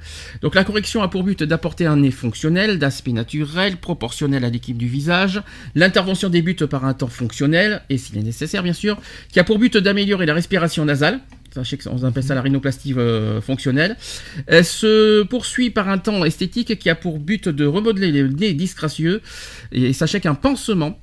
Donc 0.42 0.56
la 0.56 0.64
correction 0.64 1.02
a 1.02 1.10
pour 1.10 1.24
but 1.24 1.44
d'apporter 1.44 1.86
un 1.86 1.98
nez 1.98 2.12
fonctionnel, 2.12 2.80
d'aspect 2.80 3.12
naturel, 3.12 3.78
proportionnel 3.78 4.46
à 4.46 4.50
l'équipe 4.50 4.78
du 4.78 4.88
visage. 4.88 5.42
L'intervention 5.76 6.30
débute 6.30 6.66
par 6.66 6.86
un 6.86 6.94
temps 6.94 7.08
fonctionnel, 7.08 7.82
et 7.90 7.98
s'il 7.98 8.18
est 8.18 8.24
nécessaire 8.24 8.64
bien 8.64 8.74
sûr, 8.74 8.98
qui 9.32 9.40
a 9.40 9.44
pour 9.44 9.60
but 9.60 9.78
d'améliorer 9.78 10.26
la 10.26 10.34
respiration 10.34 10.86
nasale. 10.86 11.20
Sachez 11.54 11.78
qu'on 11.78 12.04
appelle 12.06 12.24
ça 12.24 12.34
la 12.34 12.42
rhinoplastie 12.42 12.94
euh, 12.96 13.42
fonctionnelle. 13.42 13.98
Elle 14.48 14.64
se 14.64 15.24
poursuit 15.24 15.70
par 15.70 15.90
un 15.90 15.98
temps 15.98 16.24
esthétique 16.24 16.80
qui 16.80 16.90
a 16.90 16.96
pour 16.96 17.20
but 17.20 17.50
de 17.50 17.66
remodeler 17.66 18.12
les 18.12 18.24
nez 18.24 18.54
disgracieux. 18.54 19.22
Et 19.74 19.92
sachez 19.92 20.22
qu'un 20.22 20.36
pansement 20.36 20.98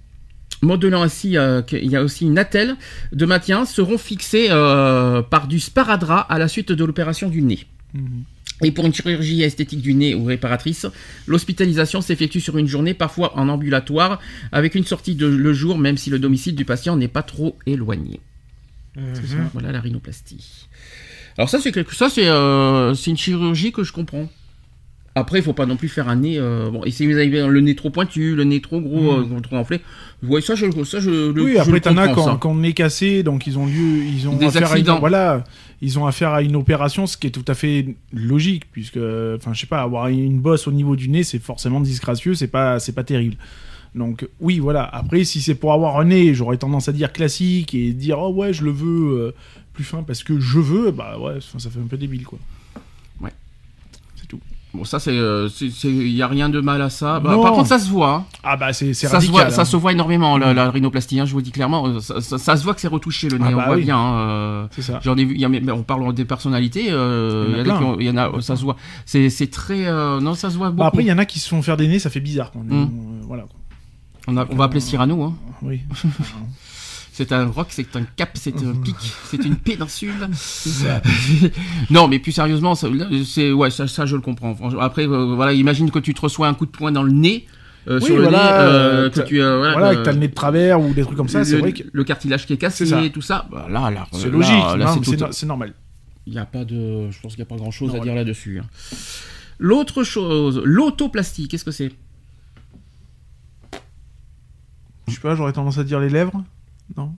modelant 0.63 1.03
ainsi 1.03 1.37
euh, 1.37 1.63
qu'il 1.63 1.91
y 1.91 1.97
a 1.97 2.03
aussi 2.03 2.25
une 2.27 2.39
attelle 2.39 2.77
de 3.13 3.27
maintien 3.27 3.65
seront 3.65 3.99
fixés 3.99 4.49
euh, 4.51 5.23
par 5.23 5.47
du 5.47 5.61
sparadrap 5.61 6.27
à 6.29 6.39
la 6.39 6.49
suite 6.49 6.73
de 6.73 6.85
l'opération 6.85 7.29
du 7.29 7.43
nez. 7.43 7.61
Mhm. 7.95 8.25
Et 8.65 8.73
pour 8.73 8.87
une 8.87 8.93
chirurgie 8.93 9.43
esthétique 9.43 9.81
du 9.81 9.95
nez 9.95 10.17
ou 10.17 10.25
réparatrice, 10.25 10.87
l'hospitalisation 11.29 12.01
s'effectue 12.01 12.41
sur 12.41 12.59
une 12.59 12.67
journée, 12.67 12.93
parfois 12.93 13.39
en 13.39 13.49
ambulatoire, 13.49 14.19
avec 14.51 14.75
une 14.75 14.85
sortie 14.85 15.15
de, 15.15 15.27
le 15.27 15.53
jour, 15.53 15.79
même 15.79 15.97
si 15.97 16.11
le 16.11 16.19
domicile 16.19 16.57
du 16.57 16.65
patient 16.65 16.97
n'est 16.97 17.09
pas 17.09 17.23
trop 17.23 17.57
éloigné. 17.67 18.21
Mhm. 18.97 19.51
Voilà 19.53 19.71
la 19.71 19.81
rhinoplastie. 19.81 20.67
Alors 21.37 21.49
ça, 21.49 21.61
c'est 21.61 21.71
quelque 21.71 21.95
ça, 21.95 22.11
c'est 22.11 22.27
euh, 22.27 22.95
c'est 22.95 23.13
une 23.13 23.17
chirurgie 23.17 23.71
que 23.71 23.85
je 23.85 23.93
comprends. 23.93 24.29
Après, 25.15 25.41
il 25.41 25.43
faut 25.43 25.53
pas 25.53 25.67
non 25.67 25.77
plus 25.77 25.89
faire 25.89 26.09
un 26.09 26.17
nez. 26.17 26.39
euh, 26.39 26.71
bon, 26.71 26.85
et 26.85 26.91
si 26.93 27.05
vous 27.07 27.17
avez 27.19 27.27
le 27.47 27.61
nez 27.61 27.75
trop 27.75 27.91
pointu, 27.91 28.37
le 28.37 28.45
nez 28.45 28.61
trop 28.61 28.81
gros, 28.81 29.15
euh, 29.15 29.41
trop 29.43 29.57
enflé, 29.57 29.81
ouais, 30.23 30.41
ça, 30.41 30.55
je, 30.55 30.67
ça, 30.85 31.01
je, 31.01 31.33
le- 31.33 31.43
Oui, 31.43 31.53
je 31.55 31.59
après 31.59 31.73
le 31.73 31.81
t'en 31.81 31.97
as 31.97 32.09
quand, 32.09 32.37
quand 32.37 32.51
on 32.53 32.63
est 32.63 32.73
cassé, 32.73 33.23
donc 33.25 33.47
ils 33.49 33.59
ont 33.59 33.67
lieu, 33.67 33.73
ils 34.05 34.29
ont 34.29 34.37
Des 34.37 34.47
affaire 34.47 34.69
à 34.71 34.73
accidents. 34.75 34.95
une, 34.95 35.01
voilà, 35.01 35.43
ils 35.83 35.99
ont 35.99 36.07
affaire 36.07 36.31
à 36.35 36.43
une 36.43 36.55
opération, 36.55 37.07
ce 37.09 37.17
qui 37.17 37.27
est 37.27 37.31
tout 37.31 37.45
à 37.49 37.55
fait 37.55 37.97
logique, 38.13 38.71
puisque, 38.71 38.99
enfin, 39.37 39.53
je 39.55 39.61
sais 39.61 39.67
pas, 39.67 39.81
avoir 39.83 40.07
une 40.09 40.39
bosse 40.39 40.69
au 40.69 40.73
niveau 40.73 40.95
du 40.95 41.09
nez, 41.09 41.25
c'est 41.25 41.41
forcément 41.41 41.81
disgracieux, 41.81 42.35
c'est 42.35 42.47
pas, 42.49 42.79
c'est 42.79 42.93
pas 42.95 43.05
terrible. 43.05 43.37
Donc 43.97 44.29
oui, 44.39 44.61
voilà. 44.61 44.85
Après, 44.85 45.25
si 45.25 45.41
c'est 45.41 45.55
pour 45.57 45.73
avoir 45.73 45.99
un 45.99 46.05
nez, 46.05 46.33
j'aurais 46.35 46.59
tendance 46.59 46.89
à 46.89 46.93
dire 46.93 47.13
classique 47.13 47.75
et 47.75 47.93
dire 47.93 48.21
oh 48.21 48.33
ouais, 48.33 48.53
je 48.53 48.63
le 48.63 48.71
veux 48.71 49.19
euh, 49.19 49.35
plus 49.73 49.83
fin 49.83 50.03
parce 50.05 50.23
que 50.23 50.39
je 50.39 50.59
veux, 50.61 50.91
bah 50.93 51.19
ouais, 51.19 51.39
ça 51.41 51.71
fait 51.71 51.81
un 51.81 51.87
peu 51.89 51.97
débile 51.97 52.25
quoi. 52.25 52.39
Bon, 54.75 54.85
ça, 54.85 54.99
c'est, 55.01 55.13
euh, 55.17 55.49
il 55.85 56.09
y 56.13 56.21
a 56.21 56.27
rien 56.27 56.51
de 56.51 56.61
mal 56.61 56.83
à 56.83 56.91
ça. 56.91 57.21
Bah, 57.21 57.37
par 57.41 57.53
contre, 57.53 57.69
ça 57.69 57.79
se 57.79 57.89
voit. 57.89 58.13
hein. 58.15 58.25
Ah 58.45 58.57
bah 58.59 58.75
c'est 58.75 58.93
Ça 58.93 59.09
se 59.09 59.13
radical. 59.15 59.33
voit, 59.33 59.45
hein. 59.47 59.51
ça 59.51 59.65
se 59.65 59.77
voit 59.79 59.93
énormément 59.93 60.37
la, 60.37 60.53
la 60.53 60.71
rhinoplastie. 60.71 61.19
hein, 61.19 61.25
je 61.25 61.33
vous 61.33 61.41
dis 61.41 61.53
clairement, 61.53 61.87
euh, 61.87 62.01
ça, 62.01 62.21
ça- 62.21 62.37
ça 62.37 62.55
se 62.57 62.65
voit 62.65 62.75
que 62.75 62.81
c'est 62.83 62.87
retouché 62.89 63.31
le 63.31 63.39
nez. 63.39 63.47
Ah 63.49 63.53
on 63.55 63.57
bah 63.57 63.65
voit 63.67 63.77
oui. 63.77 63.85
bien. 63.85 63.97
hein, 63.97 64.19
euh, 64.19 64.67
C'est 64.73 64.83
ça. 64.83 65.01
J'en 65.03 65.17
ai 65.17 65.25
vu. 65.25 65.35
il 65.35 65.41
y 65.41 65.45
a- 65.47 65.49
mais 65.49 65.73
on 65.73 65.83
parle 65.83 66.13
des 66.13 66.27
personnalités. 66.27 66.89
euh, 66.91 67.47
Il 67.49 67.67
y 67.67 67.71
en 67.73 67.77
a 67.97 68.03
y 68.03 68.11
en 68.11 68.17
a 68.19 68.29
en 68.31 68.35
a, 68.39 68.41
ça 68.43 68.57
se 68.57 68.63
voit. 68.63 68.77
C'est, 69.07 69.31
très. 69.51 69.87
euh, 69.87 70.21
non, 70.21 70.35
ça 70.35 70.51
se 70.51 70.59
voit 70.59 70.69
beaucoup. 70.69 70.81
Bah, 70.81 70.87
après, 70.89 71.03
il 71.03 71.07
y 71.09 71.13
en 71.13 71.19
a 71.19 71.25
qui 71.25 71.39
se 71.39 71.49
font 71.49 71.63
faire 71.63 71.79
des 71.79 71.89
nez, 71.89 71.99
ça 71.99 72.11
fait 72.11 72.21
bizarre. 72.21 72.51
quoi. 72.53 72.61
Mm. 72.63 72.91
Voilà. 73.27 73.45
on, 74.27 74.37
a- 74.37 74.47
on 74.51 74.55
va 74.57 74.65
appeler 74.65 74.81
Cyrano. 74.81 75.23
Hein. 75.23 75.35
Oui. 75.63 75.81
C'est 77.19 77.33
un 77.33 77.47
rock, 77.47 77.67
c'est 77.71 77.97
un 77.97 78.05
cap, 78.05 78.31
c'est 78.35 78.55
un 78.63 78.73
pic, 78.85 78.95
c'est 79.25 79.45
une 79.45 79.57
péninsule. 79.57 80.15
non, 81.91 82.07
mais 82.07 82.21
plus 82.21 82.31
sérieusement, 82.31 82.77
ça- 82.77 82.87
c'est 83.27 83.51
ouais, 83.51 83.71
ça, 83.71 83.89
ça, 83.89 84.07
je 84.07 84.15
le 84.15 84.23
comprends. 84.23 84.57
Après, 84.81 85.03
euh, 85.05 85.35
voilà, 85.35 85.53
imagine 85.53 85.91
que 85.91 85.99
tu 85.99 86.15
te 86.15 86.21
reçois 86.21 86.47
un 86.47 86.55
coup 86.55 86.65
de 86.65 86.71
poing 86.71 86.93
dans 86.93 87.03
le 87.03 87.11
nez. 87.11 87.45
euh, 87.89 87.99
Oui, 87.99 88.07
sur 88.07 88.17
le 88.19 88.23
voilà, 88.23 88.39
nez, 88.39 88.49
euh, 88.53 89.11
que 89.11 89.17
t'as- 89.17 89.23
tu 89.25 89.43
euh, 89.43 89.73
Voilà, 89.73 89.95
que- 89.95 89.99
que 89.99 90.05
t'as 90.05 90.13
le 90.13 90.19
nez 90.19 90.29
de 90.29 90.33
travers 90.35 90.81
ou 90.81 90.93
des 90.95 91.03
trucs 91.03 91.17
comme 91.17 91.29
ça, 91.29 91.45
c'est 91.45 91.55
le, 91.55 91.59
vrai 91.59 91.73
que 91.73 91.83
le 91.91 92.05
cartilage 92.05 92.47
qui 92.47 92.53
est 92.53 92.57
cassé 92.57 92.87
ça. 92.87 93.03
et 93.03 93.11
tout 93.11 93.21
ça. 93.21 93.49
Bah, 93.51 93.67
là, 93.69 93.91
là, 93.91 94.07
c'est 94.13 94.31
logique, 94.31 94.55
c'est 95.33 95.47
normal. 95.47 95.75
Il 96.29 96.35
n'y 96.35 96.39
a 96.39 96.47
pas 96.47 96.65
de, 96.65 97.11
je 97.11 97.21
pense 97.21 97.33
qu'il 97.35 97.43
n'y 97.43 97.49
a 97.49 97.51
pas 97.51 97.57
grand 97.57 97.73
chose 97.73 97.93
Non, 97.95 98.01
à 98.01 98.05
dire 98.05 98.15
là-dessus. 98.15 98.61
hein. 98.63 98.97
L'autre 99.59 100.05
chose, 100.05 100.63
l'autoplastie, 100.65 101.49
qu'est-ce 101.49 101.65
que 101.65 101.73
c'est? 101.73 101.91
Je 105.09 105.15
sais 105.15 105.21
pas, 105.21 105.35
j'aurais 105.35 105.53
tendance 105.53 105.79
à 105.79 105.85
dire 105.85 105.99
les 105.99 106.11
lèvres. 106.11 106.45
Non. 106.97 107.15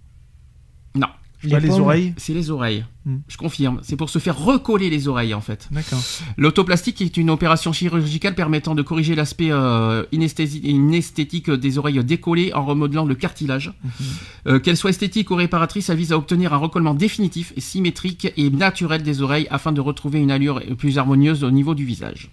Non, 0.95 1.07
les 1.43 1.68
pommes. 1.68 1.83
oreilles. 1.83 2.14
c'est 2.16 2.35
les 2.35 2.51
oreilles. 2.51 2.85
Hmm. 3.07 3.18
Je 3.29 3.37
confirme. 3.37 3.81
C'est 3.83 3.97
pour 3.97 4.11
se 4.11 4.18
faire 4.18 4.39
recoller 4.39 4.91
les 4.91 5.09
oreilles 5.09 5.33
en 5.33 5.41
fait. 5.41 5.68
D'accord. 5.71 6.01
L'autoplastique 6.37 7.01
est 7.01 7.16
une 7.16 7.31
opération 7.31 7.73
chirurgicale 7.73 8.35
permettant 8.35 8.75
de 8.75 8.83
corriger 8.83 9.14
l'aspect 9.14 9.51
euh, 9.51 10.05
inesthétique 10.12 11.51
des 11.51 11.79
oreilles 11.79 12.05
décollées 12.05 12.53
en 12.53 12.64
remodelant 12.64 13.05
le 13.07 13.14
cartilage. 13.14 13.73
Euh, 14.47 14.59
Qu'elle 14.59 14.77
soit 14.77 14.91
esthétique 14.91 15.31
ou 15.31 15.35
réparatrice, 15.35 15.89
elle 15.89 15.97
vise 15.97 16.12
à 16.12 16.18
obtenir 16.18 16.53
un 16.53 16.59
recollement 16.59 16.95
définitif, 16.95 17.55
symétrique 17.57 18.33
et 18.37 18.51
naturel 18.51 19.03
des 19.03 19.23
oreilles 19.23 19.47
afin 19.51 19.73
de 19.73 19.81
retrouver 19.81 20.18
une 20.21 20.31
allure 20.31 20.61
plus 20.77 20.99
harmonieuse 20.99 21.45
au 21.45 21.51
niveau 21.51 21.75
du 21.75 21.85
visage. 21.85 22.31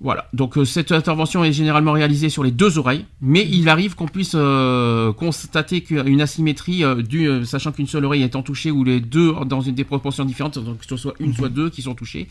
Voilà, 0.00 0.28
donc 0.34 0.58
euh, 0.58 0.66
cette 0.66 0.92
intervention 0.92 1.42
est 1.42 1.52
généralement 1.52 1.92
réalisée 1.92 2.28
sur 2.28 2.44
les 2.44 2.50
deux 2.50 2.76
oreilles, 2.76 3.06
mais 3.22 3.48
il 3.50 3.66
arrive 3.70 3.94
qu'on 3.94 4.06
puisse 4.06 4.32
euh, 4.34 5.14
constater 5.14 5.80
qu'une 5.80 6.20
asymétrie, 6.20 6.84
euh, 6.84 7.00
due, 7.00 7.26
euh, 7.26 7.44
sachant 7.44 7.72
qu'une 7.72 7.86
seule 7.86 8.04
oreille 8.04 8.22
étant 8.22 8.42
touchée 8.42 8.70
ou 8.70 8.84
les 8.84 9.00
deux 9.00 9.32
dans 9.46 9.62
une 9.62 9.74
des 9.74 9.84
proportions 9.84 10.26
différentes, 10.26 10.58
donc 10.58 10.80
que 10.80 10.86
ce 10.86 10.98
soit 10.98 11.14
une 11.18 11.34
soit 11.34 11.48
deux 11.48 11.70
qui 11.70 11.80
sont 11.80 11.94
touchées. 11.94 12.28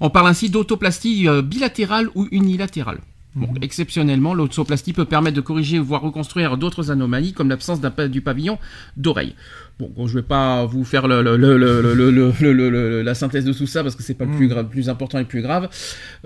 On 0.00 0.10
parle 0.10 0.28
ainsi 0.28 0.50
d'autoplastie 0.50 1.26
bilatérale 1.42 2.10
ou 2.14 2.28
unilatérale. 2.32 2.98
Bon, 3.36 3.48
exceptionnellement, 3.60 4.32
l'autoplastie 4.32 4.94
peut 4.94 5.04
permettre 5.04 5.36
de 5.36 5.42
corriger 5.42 5.78
voire 5.78 6.00
reconstruire 6.00 6.56
d'autres 6.56 6.90
anomalies 6.90 7.34
comme 7.34 7.50
l'absence 7.50 7.80
du 7.82 8.22
pavillon 8.22 8.58
d'oreille. 8.96 9.34
Bon, 9.78 9.90
bon, 9.94 10.06
je 10.06 10.14
vais 10.14 10.22
pas 10.22 10.64
vous 10.64 10.84
faire 10.84 11.06
le, 11.06 11.20
le, 11.20 11.36
le, 11.36 11.58
le 11.58 11.92
le 11.92 12.70
le 12.70 13.02
la 13.02 13.14
synthèse 13.14 13.44
de 13.44 13.52
tout 13.52 13.66
ça 13.66 13.82
parce 13.82 13.94
que 13.94 14.02
c'est 14.02 14.14
pas 14.14 14.24
le 14.24 14.30
plus, 14.30 14.48
grave, 14.48 14.68
plus 14.68 14.88
important 14.88 15.18
et 15.18 15.20
le 15.20 15.26
plus 15.26 15.42
grave. 15.42 15.68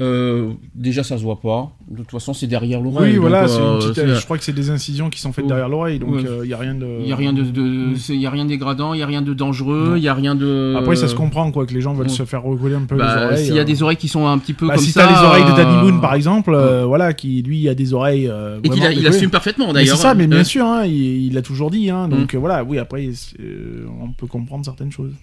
Euh, 0.00 0.50
déjà, 0.76 1.02
ça 1.02 1.18
se 1.18 1.24
voit 1.24 1.40
pas. 1.40 1.72
De 1.90 1.96
toute 1.96 2.12
façon, 2.12 2.32
c'est 2.32 2.46
derrière 2.46 2.80
l'oreille. 2.80 3.14
Oui, 3.14 3.18
voilà. 3.18 3.48
Je 3.48 4.24
crois 4.24 4.38
que 4.38 4.44
c'est 4.44 4.52
des 4.52 4.70
incisions 4.70 5.10
qui 5.10 5.20
sont 5.20 5.32
faites 5.32 5.48
derrière 5.48 5.68
l'oreille, 5.68 5.98
donc 5.98 6.20
il 6.20 6.28
ouais. 6.28 6.52
a 6.52 6.56
rien 6.58 6.74
de. 6.74 6.86
Il 7.00 7.08
y 7.08 7.12
a 7.12 7.16
rien 7.16 7.32
de, 7.32 7.42
de 7.42 8.12
y 8.12 8.24
a 8.24 8.30
rien 8.30 8.44
dégradant, 8.44 8.94
il 8.94 9.00
y 9.00 9.02
a 9.02 9.06
rien 9.06 9.20
de 9.20 9.34
dangereux, 9.34 9.94
il 9.96 10.02
y 10.04 10.08
a 10.08 10.14
rien 10.14 10.36
de. 10.36 10.76
Après, 10.78 10.94
ça 10.94 11.08
se 11.08 11.16
comprend 11.16 11.50
quoi 11.50 11.66
que 11.66 11.74
les 11.74 11.80
gens 11.80 11.92
veulent 11.92 12.08
se 12.08 12.22
faire 12.22 12.44
recoller 12.44 12.76
un 12.76 12.84
peu 12.84 12.96
bah, 12.96 13.16
les 13.16 13.24
oreilles. 13.24 13.44
S'il 13.46 13.54
y 13.56 13.58
a 13.58 13.64
des 13.64 13.82
oreilles 13.82 13.96
qui 13.96 14.08
sont 14.08 14.28
un 14.28 14.38
petit 14.38 14.54
peu 14.54 14.68
bah, 14.68 14.76
comme 14.76 14.84
si 14.84 14.92
ça. 14.92 15.00
Si 15.00 15.08
t'as 15.08 15.20
les 15.20 15.26
oreilles 15.26 15.44
de 15.44 15.56
Danny 15.56 15.80
Boone, 15.80 16.00
par 16.00 16.14
exemple, 16.14 16.56
voilà, 16.86 17.14
qui 17.14 17.42
lui 17.42 17.68
a 17.68 17.74
des 17.74 17.94
oreilles. 17.94 18.30
et 18.62 18.68
qu'il 18.68 19.06
assume 19.08 19.30
parfaitement 19.30 19.72
d'ailleurs. 19.72 19.96
C'est 19.96 20.02
ça, 20.02 20.14
mais 20.14 20.28
bien 20.28 20.44
sûr, 20.44 20.64
il 20.84 21.34
l'a 21.34 21.42
toujours 21.42 21.72
dit. 21.72 21.90
Donc 22.08 22.36
voilà, 22.36 22.62
oui, 22.62 22.78
après 22.78 23.08
on 24.00 24.12
peut 24.12 24.26
comprendre 24.26 24.64
certaines 24.64 24.92
choses. 24.92 25.14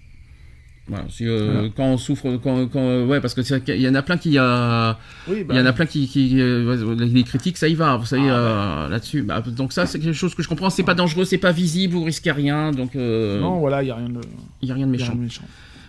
Voilà, 0.89 1.03
euh, 1.21 1.51
Voilà. 1.53 1.69
quand 1.75 1.83
on 1.83 1.97
souffre, 1.97 2.37
quand, 2.41 2.65
quand- 2.67 3.05
ouais, 3.07 3.19
parce 3.19 3.33
que 3.33 3.41
c'est- 3.41 3.61
il 3.67 3.81
y 3.81 3.89
en 3.89 3.95
a 3.95 4.01
plein 4.01 4.15
qui, 4.17 4.37
euh, 4.37 4.93
Oui, 5.27 5.45
il 5.49 5.53
y 5.55 5.59
en 5.59 5.65
a 5.65 5.73
plein 5.73 5.85
qui, 5.85 6.07
qui 6.07 6.39
euh, 6.39 6.95
les 6.97 7.23
critiques, 7.23 7.57
ça 7.57 7.67
y 7.67 7.73
va, 7.75 7.97
vous 7.97 8.05
savez 8.05 8.29
euh, 8.29 8.87
là-dessus. 8.87 9.21
Bah, 9.23 9.41
donc 9.41 9.73
ça, 9.73 9.85
c'est 9.85 9.99
quelque 9.99 10.13
chose 10.13 10.33
que 10.33 10.41
je 10.41 10.47
comprends. 10.47 10.69
C'est 10.69 10.83
pas 10.83 10.93
dangereux, 10.93 11.25
c'est 11.25 11.37
pas 11.39 11.51
visible, 11.51 11.93
vous 11.95 12.03
risquez 12.03 12.31
rien, 12.31 12.71
donc 12.71 12.95
euh, 12.95 13.37
Non, 13.41 13.59
voilà, 13.59 13.83
il 13.83 13.87
n'y 13.87 13.91
a 13.91 13.95
rien 13.95 14.07
de, 14.07 14.21
il 14.61 14.69
y 14.69 14.71
a 14.71 14.75
rien 14.75 14.85
de 14.87 14.91
y 14.93 14.97
méchant. 14.97 15.11
rien 15.11 15.15
de 15.15 15.23
méchant. 15.25 15.43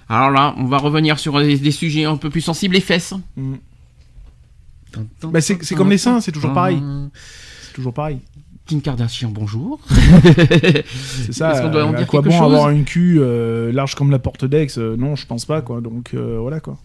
Alors 0.08 0.32
là, 0.32 0.54
on 0.58 0.64
va 0.64 0.78
revenir 0.78 1.20
sur 1.20 1.38
des, 1.38 1.56
des 1.58 1.70
sujets 1.70 2.04
un 2.04 2.16
peu 2.16 2.28
plus 2.28 2.40
sensibles, 2.40 2.74
les 2.74 2.80
fesses. 2.80 3.14
Mm. 3.36 3.54
Bah, 5.24 5.40
c'est- 5.40 5.62
c'est 5.62 5.76
comme 5.76 5.90
les 5.90 5.98
seins, 5.98 6.20
c'est 6.20 6.32
toujours 6.32 6.52
pareil. 6.54 6.82
C'est 7.62 7.74
toujours 7.74 7.94
pareil. 7.94 8.18
Kim 8.68 8.82
Kardashian, 8.82 9.30
bonjour. 9.30 9.80
C'est 9.88 11.32
ça. 11.32 11.52
Est-ce 11.52 11.62
qu'on 11.62 11.70
doit 11.70 11.86
en 11.86 11.94
à 11.94 11.96
dire 11.96 12.06
quoi 12.06 12.20
quelque 12.20 12.32
bon 12.32 12.38
chose? 12.38 12.52
avoir 12.54 12.68
une 12.68 12.84
cul 12.84 13.16
euh, 13.18 13.72
large 13.72 13.94
comme 13.94 14.10
la 14.10 14.18
porte 14.18 14.44
d'Aix 14.44 14.66
euh, 14.76 14.94
Non, 14.94 15.16
je 15.16 15.26
pense 15.26 15.46
pas, 15.46 15.62
quoi. 15.62 15.80
Donc 15.80 16.10
euh, 16.12 16.36
voilà, 16.38 16.60
quoi. 16.60 16.76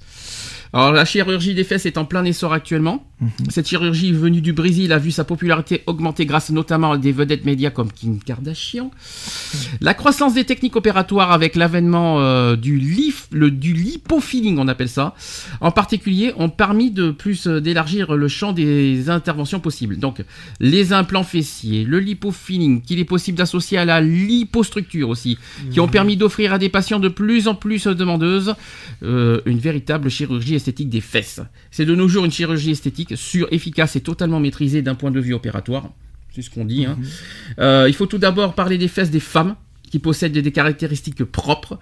Alors 0.74 0.92
la 0.92 1.06
chirurgie 1.06 1.54
des 1.54 1.64
fesses 1.64 1.86
est 1.86 2.00
en 2.00 2.06
plein 2.06 2.26
essor 2.26 2.52
actuellement. 2.52 3.06
Cette 3.50 3.68
chirurgie 3.68 4.12
venue 4.12 4.42
du 4.42 4.54
Brésil 4.54 4.92
a 4.92 4.98
vu 4.98 5.12
sa 5.12 5.24
popularité 5.24 5.84
augmenter 5.86 6.26
grâce 6.26 6.50
notamment 6.50 6.94
à 6.94 6.98
des 6.98 7.12
vedettes 7.12 7.46
médias 7.46 7.70
comme 7.70 7.92
Kim 7.92 8.20
Kardashian. 8.20 8.92
La 9.82 9.94
croissance 9.94 10.34
des 10.34 10.44
techniques 10.44 10.76
opératoires 10.76 11.32
avec 11.32 11.56
l'avènement 11.56 12.20
euh, 12.20 12.56
du, 12.56 12.80
lif, 12.80 13.28
le, 13.32 13.52
du 13.52 13.74
lipofilling, 13.74 14.58
on 14.58 14.68
appelle 14.68 14.90
ça, 14.90 15.16
en 15.62 15.72
particulier, 15.72 16.34
ont 16.38 16.50
permis 16.50 16.92
de 16.92 17.12
plus 17.12 17.48
euh, 17.48 17.62
d'élargir 17.62 18.14
le 18.16 18.28
champ 18.28 18.52
des 18.52 19.10
interventions 19.10 19.60
possibles. 19.60 20.00
Donc 20.00 20.24
les 20.60 20.92
implants 20.92 21.24
fessiers, 21.24 21.86
le 21.86 22.00
lipofilling, 22.00 22.82
qu'il 22.82 23.00
est 23.00 23.06
possible 23.06 23.38
d'associer 23.38 23.78
à 23.78 23.86
la 23.86 24.02
lipostructure 24.02 25.10
aussi, 25.10 25.38
qui 25.72 25.80
ont 25.80 25.88
permis 25.88 26.18
d'offrir 26.18 26.54
à 26.54 26.58
des 26.58 26.70
patients 26.70 27.00
de 27.00 27.10
plus 27.10 27.48
en 27.48 27.56
plus 27.56 27.88
demandeuses 27.88 28.56
euh, 29.04 29.40
une 29.46 29.60
véritable 29.60 30.10
chirurgie 30.10 30.56
esthétique 30.64 30.90
des 30.90 31.02
fesses. 31.02 31.42
C'est 31.72 31.86
de 31.86 31.94
nos 31.94 32.08
jours 32.08 32.24
une 32.26 32.32
chirurgie 32.32 32.72
esthétique 32.72 33.18
sûre, 33.18 33.48
efficace 33.52 33.96
et 33.98 34.02
totalement 34.02 34.40
maîtrisée 34.40 34.82
d'un 34.82 34.96
point 34.96 35.12
de 35.12 35.20
vue 35.20 35.34
opératoire. 35.34 35.90
C'est 36.34 36.42
ce 36.42 36.50
qu'on 36.50 36.66
dit. 36.66 36.86
hein. 36.86 36.98
Euh, 37.60 37.86
il 37.88 37.94
faut 37.94 38.06
tout 38.08 38.18
d'abord 38.18 38.56
parler 38.56 38.78
des 38.78 38.88
fesses 38.88 39.12
des 39.12 39.20
femmes 39.20 39.56
qui 39.92 40.00
possèdent 40.00 40.32
des, 40.36 40.52
caractéristiques 40.52 41.24
propres. 41.24 41.78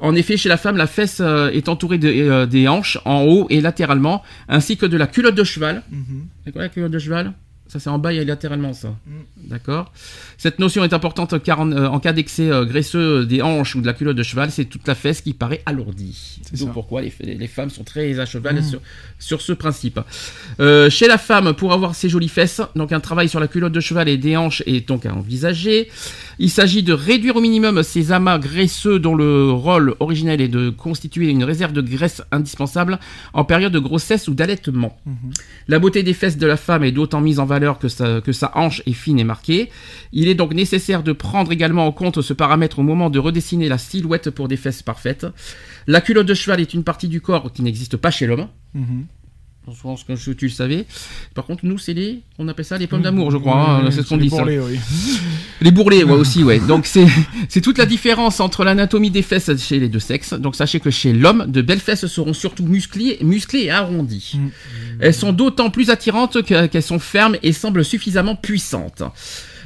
En 0.00 0.16
effet, 0.16 0.36
chez 0.36 0.48
la 0.48 0.56
femme, 0.56 0.76
la 0.76 0.88
fesse 0.88 1.18
euh, 1.20 1.50
est 1.50 1.68
entourée 1.68 1.98
de- 1.98 2.08
euh, 2.08 2.46
des 2.46 2.66
hanches 2.66 2.98
en 3.04 3.22
haut 3.22 3.46
et 3.50 3.60
latéralement, 3.60 4.22
ainsi 4.48 4.76
que 4.76 4.86
de 4.86 4.96
la 4.96 5.06
culotte 5.06 5.36
de 5.36 5.44
cheval. 5.44 5.82
C'est 6.44 6.50
quoi 6.52 6.62
la 6.62 6.68
culotte 6.70 6.90
de 6.90 6.98
cheval? 6.98 7.32
Ça, 7.72 7.80
c'est 7.80 7.88
en 7.88 7.98
bas 7.98 8.12
et 8.12 8.22
latéralement, 8.22 8.74
ça. 8.74 8.94
D'accord 9.38 9.94
Cette 10.36 10.58
notion 10.58 10.84
est 10.84 10.92
importante 10.92 11.42
car 11.42 11.58
en, 11.58 11.72
euh, 11.72 11.86
en 11.86 12.00
cas 12.00 12.12
d'excès 12.12 12.50
euh, 12.50 12.66
graisseux 12.66 13.24
des 13.24 13.40
hanches 13.40 13.76
ou 13.76 13.80
de 13.80 13.86
la 13.86 13.94
culotte 13.94 14.18
de 14.18 14.22
cheval, 14.22 14.50
c'est 14.50 14.66
toute 14.66 14.86
la 14.86 14.94
fesse 14.94 15.22
qui 15.22 15.32
paraît 15.32 15.62
alourdie. 15.64 16.38
C'est 16.42 16.58
ça. 16.58 16.66
pourquoi 16.66 17.00
les, 17.00 17.14
les 17.22 17.46
femmes 17.46 17.70
sont 17.70 17.82
très 17.82 18.18
à 18.20 18.26
cheval 18.26 18.62
sur, 18.62 18.82
sur 19.18 19.40
ce 19.40 19.54
principe. 19.54 19.98
Euh, 20.60 20.90
chez 20.90 21.08
la 21.08 21.16
femme, 21.16 21.54
pour 21.54 21.72
avoir 21.72 21.94
ses 21.94 22.10
jolies 22.10 22.28
fesses, 22.28 22.60
donc 22.76 22.92
un 22.92 23.00
travail 23.00 23.30
sur 23.30 23.40
la 23.40 23.48
culotte 23.48 23.72
de 23.72 23.80
cheval 23.80 24.06
et 24.10 24.18
des 24.18 24.36
hanches 24.36 24.62
est 24.66 24.86
donc 24.86 25.06
à 25.06 25.14
envisager. 25.14 25.88
Il 26.38 26.50
s'agit 26.50 26.82
de 26.82 26.92
réduire 26.92 27.36
au 27.36 27.40
minimum 27.40 27.82
ces 27.82 28.12
amas 28.12 28.38
graisseux 28.38 28.98
dont 28.98 29.14
le 29.14 29.50
rôle 29.50 29.94
originel 29.98 30.42
est 30.42 30.48
de 30.48 30.68
constituer 30.68 31.30
une 31.30 31.44
réserve 31.44 31.72
de 31.72 31.80
graisse 31.80 32.20
indispensable 32.32 32.98
en 33.32 33.46
période 33.46 33.72
de 33.72 33.78
grossesse 33.78 34.28
ou 34.28 34.34
d'allaitement. 34.34 35.00
La 35.68 35.78
beauté 35.78 36.02
des 36.02 36.12
fesses 36.12 36.36
de 36.36 36.46
la 36.46 36.58
femme 36.58 36.84
est 36.84 36.92
d'autant 36.92 37.22
mise 37.22 37.38
en 37.38 37.46
valeur 37.46 37.61
que 37.78 37.88
sa, 37.88 38.52
hanche 38.54 38.82
est 38.86 38.92
fine 38.92 39.18
et 39.18 39.24
marquée. 39.24 39.70
Il 40.12 40.28
est 40.28 40.34
donc 40.34 40.54
nécessaire 40.54 41.02
de 41.02 41.12
prendre 41.12 41.52
également 41.52 41.86
en 41.86 41.92
compte 41.92 42.20
ce 42.20 42.32
paramètre 42.32 42.78
au 42.78 42.82
moment 42.82 43.10
de 43.10 43.18
redessiner 43.18 43.68
la 43.68 43.78
silhouette 43.78 44.30
pour 44.30 44.48
des 44.48 44.56
fesses 44.56 44.82
parfaites. 44.82 45.26
La 45.86 46.00
culotte 46.00 46.26
de 46.26 46.34
cheval 46.34 46.60
est 46.60 46.74
une 46.74 46.84
partie 46.84 47.08
du 47.08 47.20
corps 47.20 47.52
qui 47.52 47.62
n'existe 47.62 47.96
pas 47.96 48.10
chez 48.10 48.26
l'homme. 48.26 48.48
Mhm. 48.74 49.06
Je 49.68 49.80
pense 49.80 50.02
que 50.02 50.32
tu 50.32 50.46
le 50.46 50.50
savais. 50.50 50.86
Par 51.34 51.44
contre, 51.44 51.64
nous, 51.64 51.78
c'est 51.78 51.92
les, 51.94 52.20
on 52.38 52.48
appelle 52.48 52.64
ça 52.64 52.78
les 52.78 52.88
pommes 52.88 53.02
d'amour, 53.02 53.30
je 53.30 53.36
crois. 53.36 53.54
hein, 53.78 53.84
Ouais, 53.84 53.90
c'est 53.92 54.02
ce 54.02 54.08
qu'on 54.08 54.16
les 54.16 54.24
dit. 54.24 54.30
ça. 54.30 54.38
bourrelets, 54.38 54.58
oui. 54.58 54.78
Les 55.60 55.70
bourrelets, 55.70 56.02
ouais, 56.02 56.12
aussi, 56.12 56.42
ouais. 56.42 56.58
Donc, 56.58 56.84
c'est, 56.86 57.06
c'est 57.48 57.60
toute 57.60 57.78
la 57.78 57.86
différence 57.86 58.40
entre 58.40 58.64
l'anatomie 58.64 59.12
des 59.12 59.22
fesses 59.22 59.50
chez 59.58 59.78
les 59.78 59.88
deux 59.88 60.00
sexes. 60.00 60.32
Donc, 60.34 60.56
sachez 60.56 60.80
que 60.80 60.90
chez 60.90 61.12
l'homme, 61.12 61.44
de 61.48 61.62
belles 61.62 61.78
fesses 61.78 62.06
seront 62.06 62.32
surtout 62.32 62.64
musclées, 62.64 63.18
musclées 63.22 63.64
et 63.66 63.70
arrondies. 63.70 64.32
Mm. 64.34 64.48
Elles 64.98 65.14
sont 65.14 65.32
d'autant 65.32 65.70
plus 65.70 65.90
attirantes 65.90 66.42
que- 66.42 66.66
qu'elles 66.66 66.82
sont 66.82 66.98
fermes 66.98 67.36
et 67.44 67.52
semblent 67.52 67.84
suffisamment 67.84 68.34
puissantes. 68.34 69.04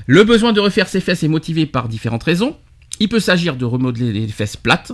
Le 0.07 0.23
besoin 0.25 0.53
de 0.53 0.61
refaire 0.61 0.89
ses 0.89 1.01
fesses 1.01 1.23
est 1.23 1.29
motivé 1.29 1.65
par 1.65 1.89
différentes 1.89 2.23
raisons. 2.25 2.55
Il 3.01 3.09
peut 3.09 3.21
s'agir 3.21 3.57
de 3.57 3.65
remodeler 3.65 4.13
les 4.13 4.27
fesses 4.29 4.57
plates. 4.57 4.93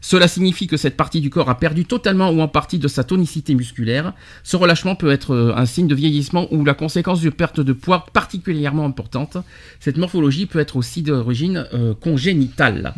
Cela 0.00 0.28
signifie 0.28 0.66
que 0.66 0.76
cette 0.76 0.96
partie 0.96 1.20
du 1.20 1.30
corps 1.30 1.50
a 1.50 1.58
perdu 1.58 1.84
totalement 1.84 2.30
ou 2.30 2.40
en 2.40 2.48
partie 2.48 2.78
de 2.78 2.88
sa 2.88 3.04
tonicité 3.04 3.54
musculaire. 3.54 4.14
Ce 4.44 4.56
relâchement 4.56 4.94
peut 4.94 5.10
être 5.10 5.34
euh, 5.34 5.52
un 5.56 5.66
signe 5.66 5.88
de 5.88 5.94
vieillissement 5.94 6.46
ou 6.52 6.64
la 6.64 6.74
conséquence 6.74 7.20
d'une 7.20 7.32
perte 7.32 7.60
de 7.60 7.72
poids 7.72 8.06
particulièrement 8.12 8.84
importante. 8.86 9.36
Cette 9.80 9.98
morphologie 9.98 10.46
peut 10.46 10.58
être 10.60 10.76
aussi 10.76 11.02
d'origine 11.02 11.66
euh, 11.74 11.92
congénitale. 11.94 12.94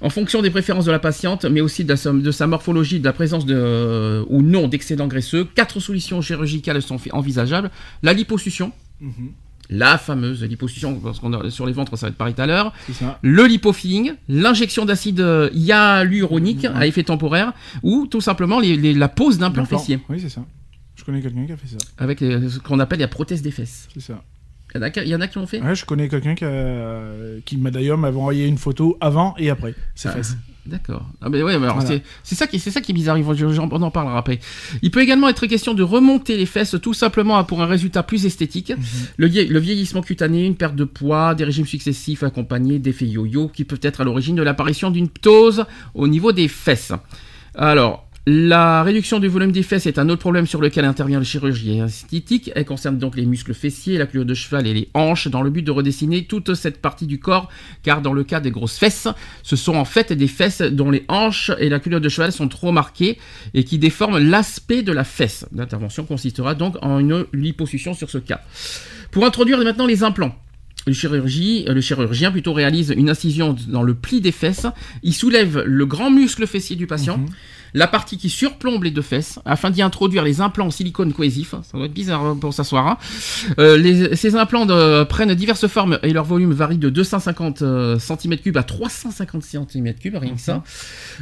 En 0.00 0.10
fonction 0.10 0.42
des 0.42 0.50
préférences 0.50 0.84
de 0.84 0.92
la 0.92 0.98
patiente, 0.98 1.44
mais 1.44 1.60
aussi 1.60 1.84
de, 1.84 1.94
sa- 1.94 2.12
de 2.12 2.30
sa 2.30 2.46
morphologie, 2.46 2.98
de 3.00 3.04
la 3.04 3.12
présence 3.12 3.46
de, 3.46 3.54
euh, 3.56 4.24
ou 4.28 4.42
non 4.42 4.68
d'excédents 4.68 5.06
graisseux, 5.06 5.44
quatre 5.54 5.80
solutions 5.80 6.20
chirurgicales 6.20 6.82
sont 6.82 6.98
envisageables. 7.12 7.70
La 8.02 8.12
liposuction, 8.12 8.72
la 9.70 9.98
fameuse 9.98 10.42
liposuction, 10.44 10.94
parce 10.96 11.20
qu'on 11.20 11.50
sur 11.50 11.66
les 11.66 11.72
ventres 11.72 11.96
ça 11.96 12.06
va 12.06 12.10
être 12.10 12.16
pareil 12.16 12.34
tout 12.34 12.42
à 12.42 12.46
l'heure, 12.46 12.72
le 13.22 13.46
lipofilling, 13.46 14.12
l'injection 14.28 14.84
d'acide 14.84 15.20
euh, 15.20 15.48
hyaluronique 15.54 16.64
à 16.66 16.86
effet 16.86 17.02
temporaire, 17.02 17.52
ou 17.82 18.06
tout 18.06 18.20
simplement 18.20 18.60
les- 18.60 18.76
les- 18.76 18.94
la 18.94 19.08
pose 19.08 19.38
d'un 19.38 19.50
plan 19.50 19.64
fessier, 19.64 19.98
Oui, 20.08 20.18
c'est 20.20 20.28
ça. 20.28 20.44
Je 20.96 21.04
connais 21.04 21.20
quelqu'un 21.20 21.44
qui 21.46 21.52
a 21.52 21.56
fait 21.56 21.66
ça. 21.68 21.76
avec 21.98 22.20
les- 22.20 22.48
ce 22.48 22.58
qu'on 22.60 22.78
appelle 22.78 23.00
la 23.00 23.08
prothèse 23.08 23.42
des 23.42 23.50
fesses. 23.50 23.88
C'est 23.92 24.00
ça. 24.00 24.22
Il 24.74 24.78
y 24.80 25.14
en 25.14 25.20
a, 25.20 25.28
qui- 25.28 25.38
l'ont 25.38 25.46
fait 25.46 25.60
Ouais, 25.60 25.74
je 25.74 25.84
connais 25.84 26.08
quelqu'un 26.08 26.34
qui, 26.34 26.44
a- 26.44 27.40
qui 27.44 27.56
m'a 27.56 27.70
d'ailleurs 27.70 27.96
m'avait 27.96 28.16
envoyé 28.18 28.46
une 28.46 28.58
photo 28.58 28.96
avant 29.00 29.34
et 29.38 29.48
après. 29.50 29.74
C'est 29.94 30.08
Ah. 30.08 30.12
fesses. 30.12 30.36
D'accord. 30.66 31.06
Ah 31.20 31.28
mais 31.28 31.42
ouais, 31.42 31.58
mais 31.58 31.66
alors 31.66 31.78
Voilà. 31.80 32.00
c'est 32.22 32.34
ça 32.34 32.46
qui 32.46 32.58
c'est 32.58 32.70
ça 32.70 32.80
qui 32.80 32.92
est 32.92 32.94
bizarre. 32.94 33.18
On 33.18 33.82
en 33.82 33.90
parlera 33.90 34.16
après. 34.18 34.40
Il 34.80 34.90
peut 34.90 35.02
également 35.02 35.28
être 35.28 35.46
question 35.46 35.74
de 35.74 35.82
remonter 35.82 36.38
les 36.38 36.46
fesses 36.46 36.74
tout 36.82 36.94
simplement 36.94 37.44
pour 37.44 37.60
un 37.60 37.66
résultat 37.66 38.02
plus 38.02 38.24
esthétique. 38.24 38.70
Mhm. 38.70 38.76
le, 39.18 39.26
vieil- 39.26 39.46
le 39.48 39.58
vieillissement 39.58 40.00
cutané, 40.00 40.46
une 40.46 40.56
perte 40.56 40.74
de 40.74 40.84
poids, 40.84 41.34
des 41.34 41.44
régimes 41.44 41.66
successifs 41.66 42.22
accompagnés 42.22 42.78
d'effets 42.78 43.06
yo-yo 43.06 43.48
qui 43.48 43.64
peuvent 43.64 43.78
être 43.82 44.00
à 44.00 44.04
l'origine 44.04 44.36
de 44.36 44.42
l'apparition 44.42 44.90
d'une 44.90 45.08
ptose 45.10 45.66
au 45.94 46.08
niveau 46.08 46.32
des 46.32 46.48
fesses. 46.48 46.92
Alors. 47.54 48.08
La 48.26 48.82
réduction 48.82 49.20
du 49.20 49.28
volume 49.28 49.52
des 49.52 49.62
fesses 49.62 49.84
est 49.84 49.98
un 49.98 50.08
autre 50.08 50.20
problème 50.20 50.46
sur 50.46 50.62
lequel 50.62 50.86
intervient 50.86 51.18
la 51.18 51.26
chirurgie 51.26 51.78
esthétique. 51.80 52.50
Elle 52.54 52.64
concerne 52.64 52.96
donc 52.96 53.16
les 53.16 53.26
muscles 53.26 53.52
fessiers, 53.52 53.98
la 53.98 54.06
culotte 54.06 54.28
de 54.28 54.32
cheval 54.32 54.66
et 54.66 54.72
les 54.72 54.88
hanches 54.94 55.28
dans 55.28 55.42
le 55.42 55.50
but 55.50 55.60
de 55.60 55.70
redessiner 55.70 56.24
toute 56.24 56.54
cette 56.54 56.80
partie 56.80 57.06
du 57.06 57.18
corps 57.18 57.50
car 57.82 58.00
dans 58.00 58.14
le 58.14 58.24
cas 58.24 58.40
des 58.40 58.50
grosses 58.50 58.78
fesses, 58.78 59.08
ce 59.42 59.56
sont 59.56 59.74
en 59.74 59.84
fait 59.84 60.14
des 60.14 60.26
fesses 60.26 60.62
dont 60.62 60.90
les 60.90 61.04
hanches 61.08 61.50
et 61.58 61.68
la 61.68 61.80
culotte 61.80 62.02
de 62.02 62.08
cheval 62.08 62.32
sont 62.32 62.48
trop 62.48 62.72
marquées 62.72 63.18
et 63.52 63.62
qui 63.62 63.76
déforment 63.76 64.18
l'aspect 64.18 64.82
de 64.82 64.92
la 64.92 65.04
fesse. 65.04 65.44
L'intervention 65.54 66.06
consistera 66.06 66.54
donc 66.54 66.76
en 66.80 67.00
une 67.00 67.26
liposuction 67.34 67.92
sur 67.92 68.08
ce 68.08 68.16
cas. 68.16 68.40
Pour 69.10 69.26
introduire 69.26 69.58
maintenant 69.58 69.86
les 69.86 70.02
implants. 70.02 70.34
Le, 70.86 70.92
chirurgie, 70.92 71.64
le 71.66 71.80
chirurgien 71.80 72.30
plutôt 72.30 72.52
réalise 72.52 72.92
une 72.94 73.08
incision 73.08 73.56
dans 73.68 73.82
le 73.82 73.94
pli 73.94 74.20
des 74.20 74.32
fesses. 74.32 74.66
Il 75.02 75.14
soulève 75.14 75.62
le 75.64 75.86
grand 75.86 76.10
muscle 76.10 76.46
fessier 76.46 76.76
du 76.76 76.86
patient, 76.86 77.24
la 77.74 77.86
partie 77.88 78.16
qui 78.18 78.30
surplombe 78.30 78.84
les 78.84 78.90
deux 78.92 79.02
fesses, 79.02 79.38
afin 79.44 79.70
d'y 79.70 79.82
introduire 79.82 80.22
les 80.22 80.40
implants 80.40 80.66
en 80.66 80.70
silicone 80.70 81.12
cohésif. 81.12 81.50
Ça 81.62 81.76
doit 81.76 81.86
être 81.86 81.92
bizarre 81.92 82.24
hein, 82.24 82.38
pour 82.40 82.54
s'asseoir. 82.54 82.86
hein. 82.86 82.98
Euh, 83.58 83.76
les- 83.76 84.14
ces 84.16 84.36
implants 84.36 84.64
de- 84.66 85.02
prennent 85.04 85.34
diverses 85.34 85.66
formes 85.66 85.98
et 86.02 86.12
leur 86.12 86.24
volume 86.24 86.52
varie 86.52 86.78
de 86.78 86.88
250 86.88 87.62
cm3 87.98 88.56
à 88.58 88.62
350 88.62 89.42
cm3, 89.42 90.18
rien 90.18 90.34
que 90.34 90.40
ça. 90.40 90.62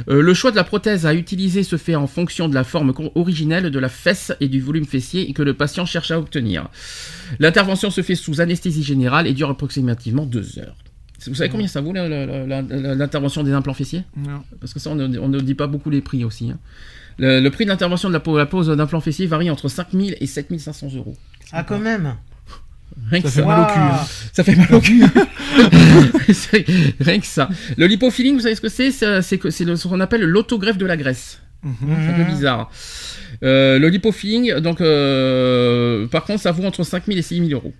Euh, 0.09 0.21
le 0.21 0.33
choix 0.33 0.51
de 0.51 0.55
la 0.55 0.63
prothèse 0.63 1.05
à 1.05 1.13
utiliser 1.13 1.63
se 1.63 1.75
fait 1.77 1.95
en 1.95 2.07
fonction 2.07 2.47
de 2.47 2.53
la 2.53 2.63
forme 2.63 2.93
originelle 3.15 3.71
de 3.71 3.79
la 3.79 3.89
fesse 3.89 4.31
et 4.39 4.47
du 4.47 4.61
volume 4.61 4.85
fessier 4.85 5.33
que 5.33 5.41
le 5.41 5.53
patient 5.55 5.85
cherche 5.85 6.11
à 6.11 6.19
obtenir. 6.19 6.67
L'intervention 7.39 7.89
se 7.89 8.01
fait 8.01 8.15
sous 8.15 8.41
anesthésie 8.41 8.83
générale 8.83 9.25
et 9.27 9.33
dure 9.33 9.49
approximativement 9.49 10.25
deux 10.25 10.59
heures. 10.59 10.75
Vous 11.27 11.35
savez 11.35 11.49
combien 11.49 11.67
ça 11.67 11.81
vaut 11.81 11.93
l'intervention 11.93 13.43
des 13.43 13.51
implants 13.53 13.73
fessiers 13.73 14.03
Non. 14.17 14.43
Parce 14.59 14.73
que 14.73 14.79
ça, 14.79 14.89
on 14.89 14.95
ne, 14.95 15.17
on 15.19 15.27
ne 15.29 15.39
dit 15.39 15.55
pas 15.55 15.67
beaucoup 15.67 15.89
les 15.89 16.01
prix 16.01 16.23
aussi. 16.25 16.51
hein. 16.51 16.57
Le, 17.19 17.39
le 17.39 17.49
prix 17.51 17.65
de 17.65 17.69
l'intervention 17.69 18.09
de 18.09 18.13
la, 18.13 18.21
la 18.37 18.45
pose 18.45 18.67
d'implant 18.69 18.99
fessier 19.01 19.27
varie 19.27 19.49
entre 19.51 19.67
5000 19.69 20.17
et 20.19 20.25
7500 20.25 20.87
euros. 20.95 21.15
Ah, 21.51 21.63
quand 21.63 21.77
même. 21.79 22.15
Rien 23.09 23.21
que 23.21 23.27
Ça 23.27 23.33
fait 23.35 23.41
ça. 23.41 23.47
mal 23.47 23.61
au 23.61 23.65
cul. 23.73 23.79
hein. 23.79 23.99
Ça 24.33 24.43
fait 24.43 24.55
mal 24.55 24.73
au 24.73 24.79
cul. 24.81 25.03
Rien 26.99 27.19
que 27.19 27.25
ça. 27.25 27.49
Le 27.77 27.85
lipofilling, 27.87 28.35
vous 28.35 28.41
savez 28.41 28.55
ce 28.55 28.61
que 28.61 28.69
c'est? 28.69 28.91
C'est 28.91 29.37
que- 29.37 29.49
ce 29.51 29.87
qu'on 29.87 29.99
appelle 29.99 30.23
l'autogreffe 30.23 30.77
de 30.77 30.85
la 30.85 30.97
graisse. 30.97 31.39
C'est 31.63 31.69
un 32.09 32.13
peu 32.13 32.23
bizarre. 32.23 32.69
Euh, 33.43 33.79
le 33.79 33.87
lipofilling, 33.89 34.55
donc, 34.59 34.81
euh, 34.81 36.07
par 36.07 36.23
contre, 36.25 36.41
ça 36.41 36.51
vaut 36.51 36.63
entre 36.65 36.83
5000 36.83 37.17
et 37.17 37.21
6000 37.21 37.53
euros. 37.53 37.73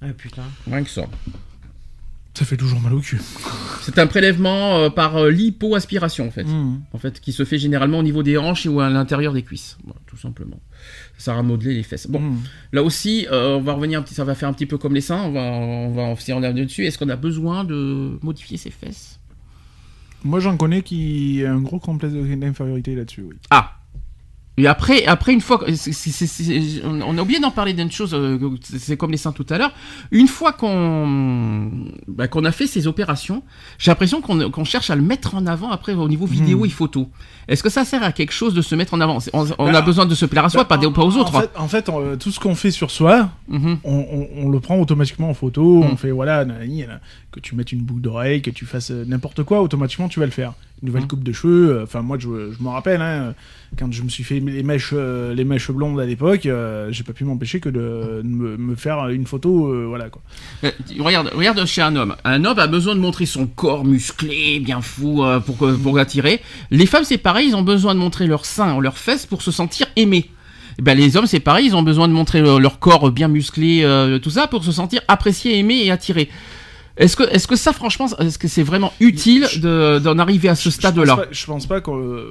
Ah, 0.00 0.06
putain. 0.16 0.42
Rien 0.70 0.82
que 0.82 0.90
ça. 0.90 1.02
Ça 2.34 2.46
fait 2.46 2.56
toujours 2.56 2.80
mal 2.80 2.94
au 2.94 3.00
cul. 3.00 3.20
C'est 3.82 3.98
un 3.98 4.06
prélèvement 4.06 4.76
euh, 4.78 4.88
par 4.90 5.16
euh, 5.18 5.30
lipo-aspiration, 5.30 6.26
en 6.28 6.30
fait. 6.30 6.44
Mhm. 6.44 6.80
En 6.94 6.98
fait, 6.98 7.20
qui 7.20 7.30
se 7.32 7.44
fait 7.44 7.58
généralement 7.58 7.98
au 7.98 8.02
niveau 8.02 8.22
des 8.22 8.38
hanches 8.38 8.64
ou 8.64 8.80
à 8.80 8.88
l'intérieur 8.88 9.34
des 9.34 9.42
cuisses. 9.42 9.76
Voilà, 9.84 10.00
tout 10.06 10.16
simplement. 10.16 10.58
Ça 11.18 11.34
va 11.34 11.42
modeler 11.42 11.74
les 11.74 11.82
fesses. 11.82 12.06
Bon, 12.08 12.20
Mhm. 12.20 12.38
là 12.72 12.82
aussi, 12.82 13.26
euh, 13.30 13.56
on 13.56 13.60
va 13.60 13.74
revenir 13.74 13.98
un 14.00 14.02
petit, 14.02 14.14
ça 14.14 14.24
va 14.24 14.34
faire 14.34 14.48
un 14.48 14.54
petit 14.54 14.64
peu 14.66 14.78
comme 14.78 14.94
les 14.94 15.02
seins. 15.02 15.22
On 15.24 15.32
va, 15.32 15.40
on 15.42 15.92
va, 15.92 16.16
si 16.20 16.32
on 16.32 16.42
est 16.42 16.54
dessus, 16.54 16.86
est-ce 16.86 16.96
qu'on 16.98 17.10
a 17.10 17.16
besoin 17.16 17.64
de 17.64 18.18
modifier 18.22 18.56
ses 18.56 18.70
fesses? 18.70 19.20
Moi, 20.24 20.40
j'en 20.40 20.56
connais 20.56 20.80
qui 20.82 21.44
a 21.44 21.52
un 21.52 21.60
gros 21.60 21.80
complexe 21.80 22.14
d'infériorité 22.14 22.94
là-dessus. 22.94 23.22
Oui. 23.28 23.36
Ah 23.50 23.76
et 24.58 24.66
après, 24.66 25.04
après 25.06 25.32
une 25.32 25.40
fois, 25.40 25.58
que- 25.58 25.74
c'est- 25.74 25.92
c'est- 25.92 26.10
c'est- 26.10 26.26
c'est- 26.26 26.82
on 26.84 27.16
a 27.16 27.22
oublié 27.22 27.40
d'en 27.40 27.50
parler 27.50 27.72
d'une 27.72 27.90
chose, 27.90 28.12
euh, 28.14 28.38
c'est 28.78 28.96
comme 28.98 29.10
les 29.10 29.16
seins 29.16 29.32
tout 29.32 29.46
à 29.48 29.56
l'heure. 29.58 29.72
Une 30.10 30.28
fois 30.28 30.52
qu'on 30.52 31.70
bah, 32.08 32.28
qu'on 32.28 32.44
a 32.44 32.52
fait 32.52 32.66
ces 32.66 32.86
opérations, 32.86 33.42
j'ai 33.78 33.90
l'impression 33.90 34.20
qu'on 34.20 34.50
qu'on 34.50 34.64
cherche 34.64 34.90
à 34.90 34.96
le 34.96 35.02
mettre 35.02 35.34
en 35.34 35.46
avant 35.46 35.70
après 35.70 35.94
au 35.94 36.08
niveau 36.08 36.26
vidéo 36.26 36.60
Hmm. 36.60 36.66
et 36.66 36.68
photo. 36.68 37.08
Est-ce 37.48 37.62
que 37.62 37.70
ça 37.70 37.84
sert 37.84 38.02
à 38.02 38.12
quelque 38.12 38.32
chose 38.32 38.54
de 38.54 38.62
se 38.62 38.74
mettre 38.74 38.94
en 38.94 39.00
avant? 39.00 39.18
On, 39.32 39.66
a 39.66 39.72
Bah, 39.72 39.80
besoin 39.82 40.06
de 40.06 40.14
se 40.14 40.26
plaire 40.26 40.44
à 40.44 40.50
soi, 40.50 40.64
pas, 40.66 40.76
des- 40.78 40.90
pas 40.90 41.02
aux 41.02 41.16
En 41.16 41.20
autres. 41.20 41.40
fait, 41.40 41.50
en 41.56 41.68
fait, 41.68 41.88
on- 41.88 42.16
tout 42.16 42.30
ce 42.30 42.38
qu'on 42.38 42.54
fait 42.54 42.70
sur 42.70 42.90
soi, 42.90 43.30
Mhm. 43.48 43.78
on, 43.84 44.48
le 44.50 44.60
prend 44.60 44.78
automatiquement 44.78 45.30
en 45.30 45.34
photo. 45.34 45.82
Mm. 45.82 45.86
On 45.92 45.96
fait, 45.96 46.10
voilà, 46.10 46.44
que 47.32 47.40
tu 47.40 47.54
mettes 47.54 47.72
une 47.72 47.80
boucle 47.80 48.00
d'oreille, 48.02 48.42
que 48.42 48.50
tu 48.50 48.66
fasses 48.66 48.90
euh, 48.90 49.04
n'importe 49.06 49.42
quoi, 49.44 49.62
automatiquement 49.62 50.08
tu 50.08 50.20
vas 50.20 50.26
le 50.26 50.32
faire. 50.32 50.52
Une 50.82 50.88
nouvelle 50.88 51.04
Mm. 51.04 51.08
coupe 51.08 51.22
de 51.22 51.32
cheveux. 51.32 51.70
euh, 51.76 51.82
Enfin, 51.84 52.02
moi, 52.02 52.16
je, 52.18 52.26
je 52.26 52.62
me 52.62 52.68
rappelle, 52.68 53.00
hein, 53.00 53.34
quand 53.78 53.92
je 53.92 54.02
me 54.02 54.08
suis 54.08 54.24
fait 54.24 54.40
les 54.40 54.62
mèches, 54.64 54.90
euh, 54.92 55.32
les 55.32 55.44
mèches 55.44 55.70
blondes 55.70 56.00
à 56.00 56.04
l'époque, 56.04 56.44
euh, 56.46 56.88
j'ai 56.90 57.04
pas 57.04 57.12
pu 57.12 57.24
m'empêcher 57.24 57.60
que 57.60 57.68
de, 57.68 58.20
de 58.22 58.28
me, 58.28 58.56
me 58.56 58.74
faire 58.74 59.08
une 59.08 59.26
photo, 59.26 59.68
euh, 59.68 59.84
voilà 59.86 60.10
quoi. 60.10 60.22
Regarde, 60.98 61.30
regarde 61.34 61.64
chez 61.66 61.82
un 61.82 61.94
homme. 61.94 62.16
Un 62.24 62.44
homme 62.44 62.58
a 62.58 62.66
besoin 62.66 62.94
de 62.96 63.00
montrer 63.00 63.26
son 63.26 63.46
corps 63.46 63.84
musclé, 63.84 64.58
bien 64.60 64.80
fou, 64.80 65.22
euh, 65.24 65.38
pour, 65.38 65.56
pour 65.56 65.98
attirer. 65.98 66.40
Les 66.72 66.86
femmes, 66.86 67.04
c'est 67.04 67.18
pareil, 67.18 67.48
ils 67.48 67.54
ont 67.56 67.62
besoin 67.62 67.94
de 67.94 68.00
montrer 68.00 68.26
leurs 68.26 68.44
seins, 68.44 68.80
leurs 68.80 68.98
fesses 68.98 69.24
pour 69.26 69.40
se 69.42 69.52
sentir 69.52 69.86
aimés. 69.94 70.30
Eh 70.78 70.82
ben, 70.82 70.96
les 70.98 71.16
hommes, 71.16 71.26
c'est 71.26 71.38
pareil, 71.38 71.66
ils 71.66 71.76
ont 71.76 71.82
besoin 71.82 72.08
de 72.08 72.12
montrer 72.14 72.40
leur 72.40 72.78
corps 72.78 73.10
bien 73.12 73.28
musclé, 73.28 73.86
tout 74.22 74.30
ça, 74.30 74.46
pour 74.48 74.64
se 74.64 74.72
sentir 74.72 75.02
appréciés, 75.06 75.58
aimés 75.58 75.84
et 75.84 75.90
attirés. 75.90 76.28
Est-ce 76.96 77.16
que, 77.16 77.22
est-ce 77.24 77.46
que 77.48 77.56
ça, 77.56 77.72
franchement, 77.72 78.06
est-ce 78.18 78.38
que 78.38 78.48
c'est 78.48 78.62
vraiment 78.62 78.92
utile 79.00 79.46
de- 79.60 79.98
d'en 79.98 80.18
arriver 80.18 80.48
à 80.48 80.54
ce 80.54 80.70
stade-là 80.70 81.26
Je 81.30 81.46
pense 81.46 81.66
pas 81.66 81.80
que 81.80 81.90
euh, 81.90 82.24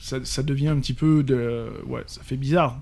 ça, 0.00 0.18
ça 0.24 0.42
devient 0.42 0.68
un 0.68 0.76
petit 0.78 0.94
peu 0.94 1.22
de. 1.22 1.66
Ouais, 1.86 2.02
ça 2.06 2.20
fait 2.24 2.36
bizarre. 2.36 2.80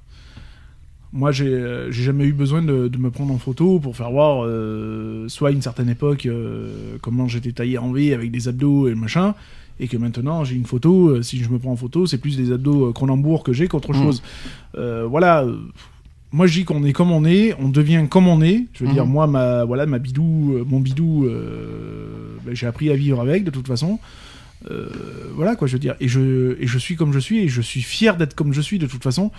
Moi, 1.12 1.32
j'ai 1.32 1.86
jamais 1.90 2.24
eu 2.24 2.32
besoin 2.32 2.62
de, 2.62 2.88
de 2.88 2.98
me 2.98 3.10
prendre 3.10 3.32
en 3.32 3.38
photo 3.38 3.78
pour 3.78 3.96
faire 3.96 4.10
voir, 4.10 4.44
euh, 4.44 5.28
soit 5.28 5.48
à 5.48 5.52
une 5.52 5.62
certaine 5.62 5.88
époque, 5.88 6.26
euh, 6.26 6.96
comment 7.00 7.26
j'étais 7.28 7.52
taillé 7.52 7.78
en 7.78 7.92
V 7.92 8.12
avec 8.12 8.30
des 8.30 8.48
abdos 8.48 8.88
et 8.88 8.94
machin, 8.94 9.34
et 9.80 9.88
que 9.88 9.96
maintenant 9.96 10.44
j'ai 10.44 10.56
une 10.56 10.66
photo. 10.66 11.10
euh, 11.10 11.22
si 11.22 11.42
je 11.42 11.48
me 11.48 11.58
prends 11.58 11.72
en 11.72 11.76
photo, 11.76 12.06
c'est 12.06 12.18
plus 12.18 12.36
des 12.36 12.52
abdos 12.52 12.92
Cronenbourg 12.92 13.44
que 13.44 13.52
j'ai 13.52 13.66
qu'autre 13.68 13.92
Mhm. 13.94 14.02
chose. 14.02 14.22
Voilà. 14.74 15.46
Moi, 16.32 16.46
je 16.46 16.52
dis 16.54 16.64
qu'on 16.64 16.84
est 16.84 16.92
comme 16.92 17.10
on 17.12 17.24
est, 17.24 17.54
on 17.60 17.68
devient 17.68 18.04
comme 18.10 18.28
on 18.28 18.42
est. 18.42 18.64
Je 18.74 18.80
veux 18.80 18.86
Mhm. 18.88 18.92
dire, 18.94 19.06
moi, 19.06 19.26
ma, 19.26 19.64
voilà, 19.64 19.86
ma 19.86 19.98
bidou, 19.98 20.54
euh, 20.56 20.64
mon 20.66 20.80
bidou, 20.80 21.24
euh, 21.26 22.36
ben, 22.44 22.54
j'ai 22.54 22.66
appris 22.66 22.90
à 22.90 22.96
vivre 22.96 23.20
avec 23.20 23.44
de 23.44 23.50
toute 23.50 23.66
façon. 23.66 23.98
Euh, 24.70 24.88
voilà 25.34 25.54
quoi, 25.54 25.68
je 25.68 25.74
veux 25.74 25.78
dire. 25.78 25.94
Et 26.00 26.08
je, 26.08 26.56
et 26.60 26.66
je 26.66 26.78
suis 26.78 26.96
comme 26.96 27.12
je 27.12 27.18
suis, 27.18 27.38
et 27.40 27.48
je 27.48 27.60
suis 27.62 27.82
fier 27.82 28.16
d'être 28.16 28.34
comme 28.34 28.52
je 28.52 28.60
suis 28.60 28.78
de 28.78 28.86
toute 28.86 29.02
façon. 29.02 29.30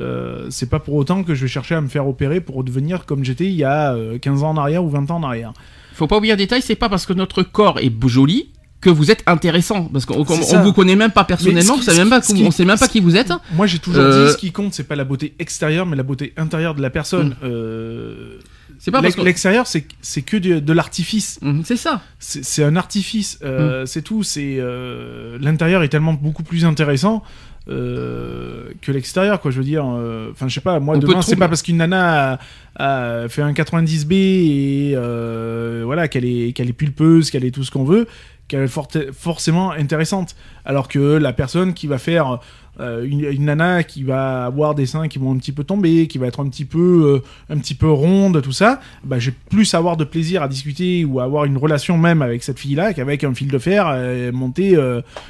Euh, 0.00 0.46
c'est 0.50 0.70
pas 0.70 0.78
pour 0.78 0.94
autant 0.94 1.24
que 1.24 1.34
je 1.34 1.42
vais 1.42 1.48
chercher 1.48 1.74
à 1.74 1.80
me 1.80 1.88
faire 1.88 2.06
opérer 2.06 2.40
pour 2.40 2.62
devenir 2.64 3.04
comme 3.06 3.24
j'étais 3.24 3.46
il 3.46 3.54
y 3.56 3.64
a 3.64 3.92
euh, 3.94 4.18
15 4.18 4.42
ans 4.44 4.50
en 4.50 4.56
arrière 4.56 4.84
ou 4.84 4.88
20 4.88 5.10
ans 5.10 5.16
en 5.16 5.22
arrière. 5.24 5.52
Faut 5.94 6.06
pas 6.06 6.16
oublier 6.16 6.32
un 6.32 6.36
détail, 6.36 6.62
c'est 6.62 6.76
pas 6.76 6.88
parce 6.88 7.04
que 7.04 7.12
notre 7.12 7.42
corps 7.42 7.78
est 7.80 7.92
joli 8.06 8.50
que 8.80 8.88
vous 8.90 9.10
êtes 9.10 9.22
intéressant. 9.26 9.84
Parce 9.92 10.06
qu'on 10.06 10.20
on, 10.20 10.62
vous 10.62 10.72
connaît 10.72 10.96
même 10.96 11.10
pas 11.10 11.24
personnellement, 11.24 11.74
vous 11.74 11.80
qui- 11.80 11.84
savez 11.86 11.98
même 11.98 12.08
pas, 12.10 12.22
ce 12.22 12.32
qui- 12.34 12.44
on 12.44 12.50
sait 12.50 12.64
même 12.64 12.78
pas 12.78 12.88
qui 12.88 13.00
vous 13.00 13.16
êtes. 13.16 13.32
Moi 13.52 13.66
j'ai 13.66 13.78
toujours 13.78 14.02
Euh, 14.02 14.26
dit 14.26 14.32
ce 14.32 14.38
qui 14.38 14.52
compte, 14.52 14.72
c'est 14.74 14.84
pas 14.84 14.96
la 14.96 15.04
beauté 15.04 15.34
extérieure, 15.38 15.84
mais 15.86 15.96
la 15.96 16.02
beauté 16.02 16.32
intérieure 16.36 16.74
de 16.74 16.80
la 16.82 16.90
personne. 16.90 17.30
Mm. 17.30 17.34
Euh, 17.44 18.38
C'est 18.78 18.90
pas 18.90 18.98
parce 19.02 19.08
l'ex- 19.08 19.16
que. 19.16 19.22
L'extérieur, 19.22 19.66
c'est 19.66 20.22
que 20.22 20.36
de, 20.38 20.58
de 20.60 20.72
l'artifice. 20.72 21.38
Mhm, 21.42 21.62
C'est 21.64 21.76
ça. 21.76 22.00
C'est 22.18 22.64
un 22.64 22.76
artifice, 22.76 23.38
Mm. 23.42 23.44
euh, 23.44 23.86
c'est 23.86 24.00
tout. 24.02 24.22
C'est 24.22 24.56
euh, 24.58 25.36
l'intérieur 25.40 25.82
est 25.82 25.88
tellement 25.88 26.14
beaucoup 26.14 26.42
plus 26.42 26.64
intéressant 26.64 27.22
euh, 27.68 28.70
que 28.80 28.90
l'extérieur, 28.92 29.40
quoi. 29.40 29.50
Je 29.50 29.58
veux 29.58 29.64
dire, 29.64 29.84
euh, 29.86 30.30
enfin, 30.32 30.48
je 30.48 30.54
sais 30.54 30.60
pas. 30.60 30.80
Moi, 30.80 30.96
On 30.96 30.98
demain, 30.98 31.22
c'est 31.22 31.36
pas 31.36 31.48
parce 31.48 31.62
qu'une 31.62 31.76
nana 31.76 32.38
a, 32.76 33.22
a 33.24 33.28
fait 33.28 33.42
un 33.42 33.52
90B 33.52 34.12
et 34.14 34.92
euh, 34.94 35.82
voilà 35.84 36.08
qu'elle 36.08 36.24
est 36.24 36.52
qu'elle 36.52 36.68
est 36.68 36.72
pulpeuse, 36.74 37.30
qu'elle 37.30 37.44
est 37.44 37.50
tout 37.50 37.64
ce 37.64 37.70
qu'on 37.70 37.84
veut, 37.84 38.06
qu'elle 38.50 38.64
est 38.64 39.12
forcément 39.12 39.70
intéressante. 39.70 40.34
Alors 40.64 40.88
que 40.88 40.98
la 40.98 41.32
personne 41.32 41.72
qui 41.72 41.86
va 41.86 41.98
faire 41.98 42.40
euh, 42.80 43.04
une, 43.06 43.20
une 43.20 43.44
nana 43.44 43.82
qui 43.82 44.02
va 44.02 44.46
avoir 44.46 44.74
des 44.74 44.86
seins 44.86 45.08
qui 45.08 45.18
vont 45.18 45.32
un 45.32 45.36
petit 45.36 45.52
peu 45.52 45.64
tomber, 45.64 46.06
qui 46.06 46.18
va 46.18 46.26
être 46.26 46.40
un 46.40 46.48
petit 46.48 46.64
peu, 46.64 47.22
euh, 47.22 47.54
un 47.54 47.58
petit 47.58 47.74
peu 47.74 47.90
ronde, 47.90 48.40
tout 48.42 48.52
ça, 48.52 48.80
bah, 49.04 49.18
j'ai 49.18 49.32
plus 49.32 49.72
avoir 49.74 49.96
de 49.96 50.04
plaisir 50.04 50.42
à 50.42 50.48
discuter 50.48 51.04
ou 51.04 51.20
à 51.20 51.24
avoir 51.24 51.44
une 51.44 51.56
relation 51.56 51.98
même 51.98 52.22
avec 52.22 52.42
cette 52.42 52.58
fille-là 52.58 52.94
qu'avec 52.94 53.24
un 53.24 53.34
fil 53.34 53.48
de 53.48 53.58
fer 53.58 53.86
euh, 53.88 54.32
monté 54.32 54.76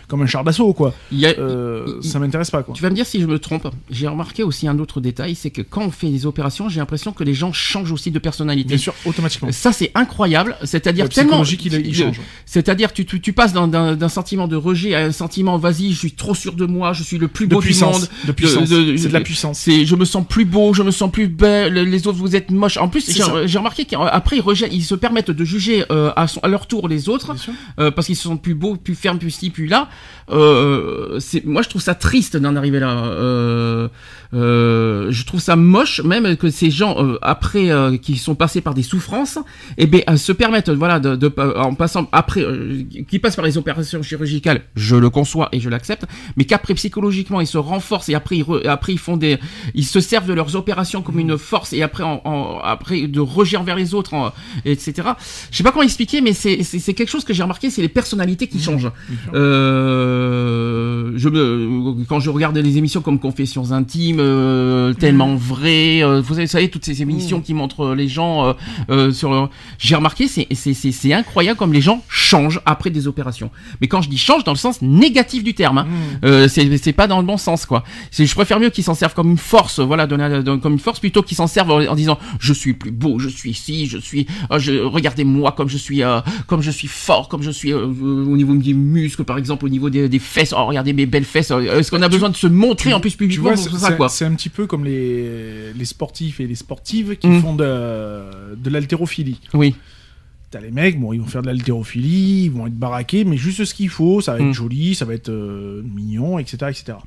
comme 0.09 0.23
un 0.23 0.27
char 0.27 0.45
d'assaut, 0.45 0.73
quoi. 0.73 0.95
Il 1.13 1.25
a- 1.27 1.31
il- 1.31 2.03
ça 2.03 2.19
m'intéresse 2.19 2.51
pas, 2.51 2.63
quoi. 2.63 2.75
Tu 2.75 2.83
vas 2.83 2.91
me 2.91 2.95
dire 2.95 3.07
si 3.07 3.21
je 3.21 3.27
me 3.27 3.39
trompe. 3.39 3.69
J'ai 3.91 4.07
remarqué 4.09 4.43
aussi 4.43 4.69
un 4.69 4.79
autre 4.79 5.01
détail, 5.01 5.35
c'est 5.35 5.51
que 5.51 5.63
quand 5.63 5.83
on 5.83 5.91
fait 5.91 6.09
des 6.11 6.27
opérations, 6.27 6.69
j'ai 6.69 6.81
l'impression 6.81 7.13
que 7.13 7.25
les 7.25 7.35
gens 7.35 7.53
changent 7.53 7.93
aussi 7.93 8.11
de 8.11 8.19
personnalité. 8.19 8.69
Bien 8.69 8.79
sûr, 8.79 8.95
automatiquement. 9.05 9.51
Ça 9.53 9.73
c'est 9.73 9.91
incroyable, 9.95 10.57
c'est-à-dire 10.65 11.09
tellement, 11.09 11.43
il 11.85 11.95
change. 11.95 12.21
c'est-à-dire 12.47 12.93
tu, 12.93 13.05
tu, 13.05 13.21
tu 13.21 13.33
passes 13.33 13.53
d'un 13.53 14.09
sentiment 14.09 14.49
de 14.49 14.57
rejet 14.57 14.95
à 14.95 15.01
un 15.05 15.13
sentiment 15.13 15.57
vas-y, 15.59 15.91
je 15.93 15.99
suis 15.99 16.13
trop 16.13 16.35
sûr 16.35 16.55
de 16.55 16.67
moi, 16.67 16.93
je 16.93 17.03
suis 17.03 17.19
le 17.19 17.29
plus 17.29 17.39
plus 17.41 17.49
de 17.49 17.55
beau 17.55 17.61
du 17.61 17.66
puissance, 17.68 18.01
monde. 18.01 18.09
de 18.26 18.32
puissance. 18.32 18.68
de- 18.68 18.97
c'est 18.97 19.09
de 19.09 19.12
la 19.12 19.20
puissance. 19.20 19.59
C'est, 19.59 19.86
je 19.86 19.95
me 19.97 20.05
sens 20.05 20.24
plus 20.28 20.45
beau, 20.45 20.74
je 20.74 20.82
me 20.82 20.91
sens 20.91 21.11
plus 21.11 21.26
belle. 21.28 21.74
Les 21.74 22.07
autres, 22.07 22.18
vous 22.18 22.36
êtes 22.36 22.51
moches. 22.51 22.76
En 22.76 22.88
plus, 22.88 23.11
j'ai, 23.47 23.59
remarqué 23.59 23.84
qu'après 23.84 24.36
ils 24.36 24.41
rejettent, 24.43 24.72
ils 24.72 24.82
se 24.84 24.95
permettent 24.95 25.30
de 25.30 25.45
juger 25.45 25.84
euh, 25.91 26.12
à, 26.16 26.26
son- 26.28 26.41
à 26.41 26.49
leur 26.49 26.66
tour 26.66 26.86
les 26.88 27.09
autres 27.09 27.34
euh, 27.78 27.91
parce 27.91 28.07
qu'ils 28.07 28.16
se 28.16 28.24
sentent 28.24 28.43
plus 28.43 28.55
beaux, 28.55 28.76
plus 28.76 28.95
fermes, 28.95 29.18
plus 29.18 29.30
ci, 29.30 29.51
plus 29.51 29.66
là. 29.66 29.88
Euh, 30.31 31.18
c'est, 31.20 31.45
moi, 31.45 31.62
je 31.62 31.68
trouve 31.68 31.83
ça 31.83 31.95
triste 31.95 32.37
d'en 32.37 32.57
arriver 32.57 32.81
là. 32.81 32.91
Euh, 33.07 33.89
euh, 34.33 35.09
je 35.11 35.24
trouve 35.26 35.41
ça 35.41 35.57
moche, 35.57 36.03
même 36.05 36.37
que 36.37 36.51
ces 36.51 36.70
gens 36.70 37.03
euh, 37.05 37.18
après 37.20 37.70
euh, 37.72 37.97
qui 37.97 38.16
sont 38.16 38.37
passés 38.37 38.61
par 38.61 38.74
des 38.74 38.85
souffrances, 38.85 39.39
et 39.76 39.87
ben 39.87 40.03
euh, 40.09 40.16
se 40.16 40.31
permettent, 40.31 40.70
voilà, 40.70 41.01
de, 41.01 41.16
de- 41.16 41.33
en 41.57 41.74
passant 41.74 42.09
après, 42.12 42.43
euh, 42.43 42.83
qui 43.09 43.18
passent 43.18 43.35
par 43.35 43.45
les 43.45 43.59
opérations 43.59 44.01
chirurgicales, 44.03 44.62
je 44.76 44.95
le 44.95 45.11
conçois 45.11 45.49
et 45.51 45.59
je 45.59 45.68
l'accepte, 45.68 46.05
mais 46.37 46.45
qu'après 46.45 46.74
psychologiquement 46.74 47.41
ils 47.41 47.47
se 47.49 47.59
renforcent 47.59 48.09
et 48.09 48.14
après 48.14 48.37
ils, 48.37 48.45
re- 48.45 48.68
après 48.68 48.93
ils 48.93 48.99
font 49.01 49.16
des, 49.16 49.39
ils 49.74 49.85
se 49.85 49.99
servent 49.99 50.26
de 50.28 50.33
leurs 50.35 50.55
opérations 50.55 51.03
comme 51.03 51.18
une 51.18 51.37
force 51.37 51.72
et 51.72 51.83
après 51.83 52.05
en, 52.05 52.20
en- 52.24 52.61
après 52.62 53.09
de 53.09 53.20
rejet 53.20 53.57
envers 53.57 53.74
les 53.74 53.95
autres, 53.95 54.14
en- 54.14 54.33
etc. 54.64 55.09
Je 55.51 55.57
sais 55.57 55.64
pas 55.64 55.72
comment 55.72 55.83
expliquer, 55.83 56.20
mais 56.20 56.35
c'est 56.35 56.62
c'est 56.62 56.78
c'est 56.78 56.95
quelque 56.95 57.11
chose 57.11 57.24
que 57.24 57.35
j'ai 57.35 57.43
remarqué, 57.43 57.68
c'est 57.68 57.83
les 57.83 57.89
personnalités 57.89 58.47
qui 58.47 58.61
changent. 58.61 58.93
Euh, 59.35 60.20
je 61.16 61.29
me, 61.29 62.05
quand 62.09 62.21
je 62.21 62.31
regarde 62.31 62.57
les 62.57 62.79
émissions 62.79 63.01
comme 63.01 63.18
Confessions 63.18 63.73
intimes, 63.73 64.18
euh, 64.21 64.93
tellement 64.95 65.35
vraies, 65.35 66.03
euh, 66.03 66.21
vous 66.21 66.35
savez, 66.35 66.47
vous 66.47 66.51
savez, 66.51 66.68
toutes 66.71 66.85
ces 66.85 67.03
émissions 67.03 67.41
qui 67.41 67.55
montrent 67.55 67.95
les 67.95 68.09
gens 68.09 68.55
euh, 68.91 69.13
sur, 69.13 69.51
j'ai 69.79 69.95
remarqué, 69.97 70.26
c'est 70.29 71.13
incroyable 71.13 71.59
comme 71.59 71.72
les 71.72 71.80
gens 71.80 72.03
changent 72.09 72.61
après 72.67 72.91
des 72.91 73.07
opérations. 73.07 73.51
Mais 73.80 73.87
quand 73.88 74.03
je 74.03 74.09
dis 74.09 74.18
change 74.18 74.45
dans 74.45 74.53
le 74.53 74.59
sens 74.59 74.83
négatif 74.83 75.42
du 75.45 75.55
terme, 75.55 75.79
hein, 75.79 75.87
euh, 76.25 76.49
c'est 76.49 76.92
pas 76.92 77.07
dans 77.07 77.21
le 77.21 77.26
bon 77.26 77.37
sens 77.37 77.67
quoi. 77.67 77.84
Je 78.13 78.34
préfère 78.34 78.61
mieux 78.61 78.71
qu'ils 78.71 78.84
s'en 78.84 78.95
servent 78.95 79.14
comme 79.14 79.30
une 79.30 79.38
force, 79.38 79.80
voilà, 79.80 80.07
donner- 80.07 80.42
donner- 80.42 80.61
comme 80.61 80.75
une 80.75 80.79
force 80.79 81.01
plutôt 81.01 81.22
qu'ils 81.22 81.37
s'en 81.37 81.47
servent 81.47 81.71
en, 81.71 81.80
en 81.87 81.95
disant 81.95 82.18
je 82.38 82.53
suis 82.53 82.75
plus 82.75 82.91
beau, 82.91 83.18
je 83.18 83.29
suis 83.29 83.51
ici, 83.51 83.87
je 83.87 83.99
suis, 83.99 84.26
je, 84.59 84.83
regardez-moi 84.83 85.53
comme 85.53 85.68
je 85.68 85.79
suis, 85.79 86.03
comme 86.47 86.63
je 86.63 86.71
suis 86.71 86.88
fort, 86.88 87.29
comme 87.29 87.42
je 87.42 87.51
suis 87.51 87.72
au 87.72 88.37
niveau 88.37 88.55
des 88.55 88.75
muscles 88.75 89.25
par 89.25 89.38
exemple, 89.38 89.64
au 89.67 89.68
niveau 89.68 89.91
des, 89.91 90.09
des 90.11 90.18
fesses. 90.18 90.53
Oh 90.57 90.66
regardez 90.66 90.92
mes 90.92 91.07
belles 91.07 91.24
fesses. 91.24 91.50
Euh, 91.50 91.78
Est-ce 91.78 91.91
qu'on 91.91 92.03
a 92.03 92.08
besoin 92.08 92.28
de 92.28 92.37
se 92.37 92.46
montrer 92.46 92.92
en 92.92 93.00
plus 93.00 93.12
Tu 93.12 93.16
publiquement 93.16 93.54
vois, 93.54 93.57
c'est 93.57 93.96
quoi 93.96 94.08
un 94.20 94.34
petit 94.34 94.50
peu 94.50 94.66
comme 94.66 94.84
les, 94.84 95.72
les 95.72 95.84
sportifs 95.87 96.41
et 96.41 96.46
les 96.46 96.54
sportives 96.54 97.16
qui 97.16 97.28
Mm. 97.28 97.41
font 97.41 97.54
de, 97.54 98.54
de 98.57 98.70
l'haltérophilie. 98.70 99.41
Oui. 99.54 99.74
T'as 100.50 100.61
les 100.61 100.72
mecs, 100.72 100.99
bon, 101.00 101.12
ils 101.12 101.20
vont 101.20 101.26
faire 101.28 101.42
de 101.42 101.46
l'haltérophilie, 101.46 102.45
ils 102.46 102.50
vont 102.50 102.66
être 102.66 102.76
baraqués, 102.76 103.24
mais 103.24 103.37
juste 103.37 103.64
ce 103.64 103.72
qu'il 103.72 103.88
faut, 103.88 104.20
ça 104.20 104.32
va 104.32 104.38
être 104.41 104.46
Mm. 104.46 104.53
joli, 104.53 104.95
ça 104.96 105.04
va 105.04 105.14
être 105.14 105.28
euh, 105.30 105.80
mignon, 105.95 106.38
etc., 106.41 106.57
etc. 106.70 106.99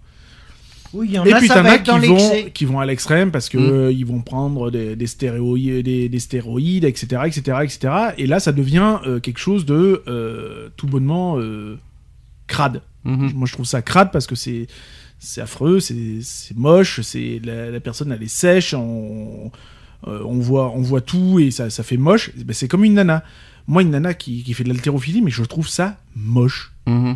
Oui, 0.94 1.10
y 1.10 1.18
en 1.20 1.26
Et 1.26 1.34
a, 1.34 1.40
puis 1.40 1.48
ça 1.48 1.56
t'en 1.56 1.64
va 1.64 1.72
as 1.72 1.76
être 1.78 2.00
qui 2.00 2.08
vont, 2.08 2.32
qui 2.54 2.66
vont 2.66 2.80
à 2.80 2.86
l'extrême 2.86 3.32
parce 3.32 3.50
que 3.50 3.58
Mm. 3.58 3.72
euh, 3.72 3.92
ils 3.92 4.06
vont 4.06 4.22
prendre 4.22 4.70
des, 4.72 4.96
des 4.96 5.08
stéroïdes, 5.08 5.84
des, 5.84 6.08
des 6.08 6.20
stéroïdes, 6.20 6.86
etc., 6.86 7.24
etc., 7.26 7.58
etc. 7.64 7.94
Et 8.20 8.28
là, 8.28 8.40
ça 8.40 8.52
devient 8.52 9.00
euh, 9.08 9.20
quelque 9.20 9.40
chose 9.40 9.66
de 9.66 10.04
euh, 10.08 10.70
tout 10.78 10.86
bonnement 10.88 11.38
euh, 11.40 11.78
crade. 12.48 12.82
Mhm. 13.06 13.32
Moi, 13.34 13.48
je 13.48 13.54
trouve 13.54 13.66
ça 13.66 13.82
crade 13.82 14.12
parce 14.12 14.28
que 14.28 14.36
c'est 14.36 14.68
c'est 15.20 15.42
affreux, 15.42 15.80
c'est 15.80 16.20
moche, 16.56 17.00
c'est 17.02 17.40
la, 17.44 17.72
la 17.72 17.80
personne 17.80 18.12
elle 18.12 18.22
est 18.24 18.28
sèche, 18.28 18.74
on, 18.74 19.52
euh, 20.08 20.22
on 20.26 20.40
voit 20.40 20.72
on 20.72 20.82
voit 20.82 21.02
tout 21.02 21.40
et 21.40 21.50
ça, 21.52 21.70
ça 21.70 21.84
fait 21.84 21.98
moche. 21.98 22.32
Ben, 22.36 22.54
c'est 22.54 22.68
comme 22.68 22.84
une 22.84 22.94
nana. 22.96 23.24
Moi, 23.68 23.82
une 23.84 23.92
nana 23.92 24.14
qui, 24.14 24.44
qui 24.44 24.54
fait 24.54 24.66
de 24.66 24.70
l'haltérophilie, 24.70 25.22
mais 25.22 25.32
je 25.32 25.44
trouve 25.44 25.68
ça 25.70 25.98
moche. 26.16 26.74
Mhm. 26.88 27.16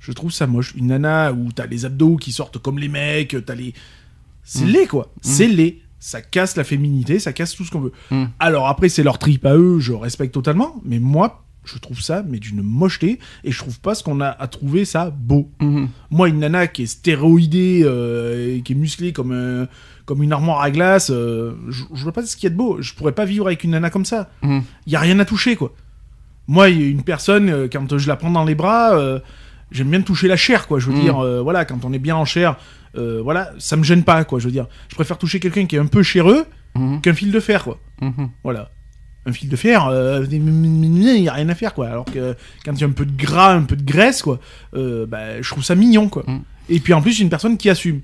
Je 0.00 0.12
trouve 0.12 0.30
ça 0.30 0.46
moche. 0.46 0.72
Une 0.76 0.86
nana 0.86 1.32
où 1.32 1.50
t'as 1.52 1.66
les 1.66 1.84
abdos 1.84 2.16
qui 2.16 2.32
sortent 2.32 2.58
comme 2.58 2.78
les 2.78 2.88
mecs, 2.88 3.36
t'as 3.44 3.54
les. 3.54 3.74
C'est 4.42 4.64
Mm. 4.64 4.68
laid, 4.68 4.86
quoi. 4.86 5.12
C'est 5.20 5.48
laid. 5.48 5.80
Ça 5.98 6.20
casse 6.22 6.56
la 6.56 6.62
féminité, 6.62 7.18
ça 7.18 7.32
casse 7.32 7.54
tout 7.56 7.64
ce 7.64 7.70
qu'on 7.70 7.80
veut. 7.80 7.92
Alors 8.38 8.68
après, 8.68 8.88
c'est 8.88 9.02
leur 9.02 9.18
trip 9.18 9.44
à 9.44 9.56
eux, 9.56 9.80
je 9.80 9.92
respecte 9.92 10.32
totalement. 10.32 10.80
Mais 10.84 11.00
moi, 11.00 11.44
je 11.66 11.78
trouve 11.78 12.00
ça, 12.00 12.22
mais 12.26 12.38
d'une 12.38 12.62
mocheté. 12.62 13.18
Et 13.44 13.50
je 13.52 13.58
trouve 13.58 13.78
pas 13.80 13.94
ce 13.94 14.02
qu'on 14.02 14.20
a 14.20 14.28
à 14.28 14.46
trouver 14.48 14.84
ça 14.84 15.10
beau. 15.10 15.50
Mhm. 15.60 15.88
Moi, 16.10 16.28
une 16.28 16.38
nana 16.38 16.66
qui 16.66 16.82
est 16.82 16.86
stéroïdée, 16.86 17.82
euh, 17.84 18.56
et 18.56 18.60
qui 18.62 18.72
est 18.72 18.76
musclée 18.76 19.12
comme, 19.12 19.32
un- 19.32 19.68
comme 20.04 20.22
une 20.22 20.32
armoire 20.32 20.60
à 20.62 20.70
glace, 20.70 21.10
euh, 21.12 21.54
je, 21.68 21.84
je 21.92 22.02
vois 22.02 22.12
pas 22.12 22.24
ce 22.24 22.36
qu'il 22.36 22.44
y 22.44 22.46
a 22.46 22.50
de 22.50 22.56
beau. 22.56 22.78
Je 22.80 22.94
pourrais 22.94 23.12
pas 23.12 23.24
vivre 23.24 23.46
avec 23.46 23.64
une 23.64 23.72
nana 23.72 23.90
comme 23.90 24.04
ça. 24.04 24.30
Il 24.42 24.62
y 24.86 24.96
a 24.96 25.00
rien 25.00 25.18
à 25.18 25.24
toucher, 25.24 25.56
quoi. 25.56 25.72
Moi, 26.48 26.68
une 26.68 27.02
personne, 27.02 27.50
euh, 27.50 27.68
quand 27.70 27.98
je 27.98 28.06
la 28.06 28.14
prends 28.16 28.30
dans 28.30 28.44
les 28.44 28.54
bras, 28.54 28.96
euh, 28.96 29.18
j'aime 29.72 29.90
bien 29.90 30.00
toucher 30.02 30.28
la 30.28 30.36
chair, 30.36 30.68
quoi. 30.68 30.78
Je 30.78 30.86
veux 30.86 30.94
Mhm. 30.94 31.00
dire, 31.02 31.18
euh, 31.18 31.40
voilà, 31.42 31.64
quand 31.64 31.84
on 31.84 31.92
est 31.92 31.98
bien 31.98 32.14
en 32.14 32.24
chair, 32.24 32.56
euh, 32.96 33.20
voilà, 33.22 33.50
ça 33.58 33.76
me 33.76 33.82
gêne 33.82 34.04
pas, 34.04 34.22
quoi. 34.24 34.38
Je 34.38 34.44
veux 34.46 34.52
dire, 34.52 34.68
je 34.88 34.94
préfère 34.94 35.18
toucher 35.18 35.40
quelqu'un 35.40 35.66
qui 35.66 35.74
est 35.74 35.80
un 35.80 35.86
peu 35.86 36.04
chéreux 36.04 36.44
Mhm. 36.76 37.00
qu'un 37.00 37.14
fil 37.14 37.32
de 37.32 37.40
fer, 37.40 37.64
quoi. 37.64 37.78
Voilà. 38.44 38.70
Un 39.26 39.32
fil 39.32 39.48
de 39.48 39.56
fer, 39.56 39.86
euh, 39.88 40.24
il 40.30 40.40
n'y 40.42 41.28
a 41.28 41.32
rien 41.32 41.48
à 41.48 41.54
faire, 41.54 41.74
quoi. 41.74 41.88
Alors 41.88 42.04
que 42.04 42.34
quand 42.64 42.72
il 42.72 42.80
y 42.80 42.84
a 42.84 42.86
un 42.86 42.90
peu 42.90 43.04
de 43.04 43.16
gras, 43.16 43.52
un 43.54 43.62
peu 43.64 43.74
de 43.76 43.82
graisse, 43.82 44.22
quoi, 44.22 44.38
euh, 44.74 45.04
bah, 45.06 45.42
je 45.42 45.50
trouve 45.50 45.64
ça 45.64 45.74
mignon, 45.74 46.08
quoi. 46.08 46.22
Mm. 46.26 46.38
Et 46.68 46.80
puis 46.80 46.92
en 46.94 47.02
plus, 47.02 47.12
j'ai 47.12 47.22
une 47.24 47.30
personne 47.30 47.56
qui 47.56 47.68
assume. 47.68 48.00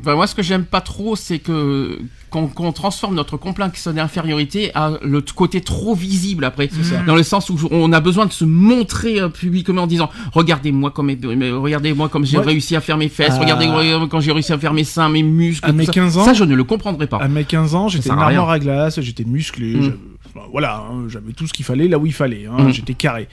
Enfin, 0.00 0.14
moi, 0.14 0.26
ce 0.28 0.34
que 0.34 0.42
j'aime 0.42 0.64
pas 0.64 0.80
trop, 0.80 1.16
c'est 1.16 1.38
que 1.40 1.98
qu'on 2.30 2.72
transforme 2.72 3.14
notre 3.14 3.38
complexe 3.38 3.88
d'infériorité 3.88 4.70
à 4.74 4.92
le 5.02 5.22
côté 5.22 5.62
trop 5.62 5.94
visible 5.94 6.44
après, 6.44 6.68
dans 7.06 7.14
le 7.16 7.22
sens 7.22 7.48
où 7.48 7.56
on 7.70 7.90
a 7.94 8.00
besoin 8.00 8.26
de 8.26 8.32
se 8.32 8.44
montrer 8.44 9.18
euh, 9.18 9.28
publiquement 9.30 9.82
en 9.84 9.86
disant 9.86 10.10
regardez-moi 10.34 10.90
comme 10.90 11.08
regardez-moi 11.10 12.10
comme 12.10 12.26
j'ai 12.26 12.36
Ouais. 12.38 12.44
réussi 12.44 12.76
à 12.76 12.82
faire 12.82 12.98
mes 12.98 13.08
fesses, 13.08 13.32
Ah. 13.36 13.40
regardez-moi 13.40 14.06
quand 14.10 14.20
j'ai 14.20 14.32
réussi 14.32 14.52
à 14.52 14.58
faire 14.58 14.74
mes 14.74 14.84
seins, 14.84 15.08
mes 15.08 15.22
muscles. 15.22 15.66
À 15.68 15.72
mes 15.72 15.86
ça. 15.86 15.92
15 15.92 16.18
ans- 16.18 16.24
ça 16.26 16.34
je 16.34 16.44
ne 16.44 16.54
le 16.54 16.64
comprendrai 16.64 17.06
pas. 17.06 17.16
À 17.16 17.28
mes 17.28 17.44
15 17.44 17.74
ans, 17.74 17.88
j'étais 17.88 18.10
une 18.10 18.18
armoire 18.18 18.50
à 18.50 18.58
glace, 18.58 19.00
j'étais 19.00 19.24
musclé, 19.24 19.74
Mm. 19.76 19.92
Enfin, 20.34 20.46
voilà, 20.50 20.78
hein, 20.78 21.08
j'avais 21.08 21.32
tout 21.32 21.46
ce 21.46 21.52
qu'il 21.52 21.64
fallait 21.64 21.88
là 21.88 21.98
où 21.98 22.06
il 22.06 22.12
fallait, 22.12 22.46
hein, 22.46 22.64
Mm. 22.68 22.72
j'étais 22.72 22.94
carré. 22.94 23.28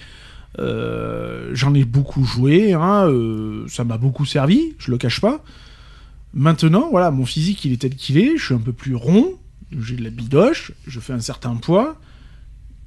Euh, 0.59 1.51
J'en 1.53 1.73
ai 1.73 1.83
beaucoup 1.83 2.23
joué, 2.23 2.73
hein, 2.73 3.07
euh, 3.07 3.65
ça 3.67 3.83
m'a 3.83 3.97
beaucoup 3.97 4.25
servi, 4.25 4.73
je 4.77 4.91
le 4.91 4.97
cache 4.97 5.19
pas. 5.21 5.43
Maintenant, 6.33 6.87
voilà, 6.91 7.11
mon 7.11 7.25
physique 7.25 7.63
il 7.65 7.73
est 7.73 7.77
tel 7.81 7.95
qu'il 7.95 8.17
est, 8.17 8.37
je 8.37 8.43
suis 8.45 8.53
un 8.53 8.59
peu 8.59 8.73
plus 8.73 8.95
rond, 8.95 9.33
j'ai 9.77 9.95
de 9.95 10.03
la 10.03 10.09
bidoche, 10.09 10.71
je 10.87 10.99
fais 10.99 11.13
un 11.13 11.19
certain 11.19 11.55
poids, 11.55 11.97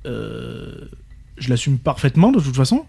euh, 0.07 0.87
je 1.39 1.49
l'assume 1.51 1.79
parfaitement 1.79 2.33
de 2.33 2.41
toute 2.41 2.57
façon. 2.57 2.85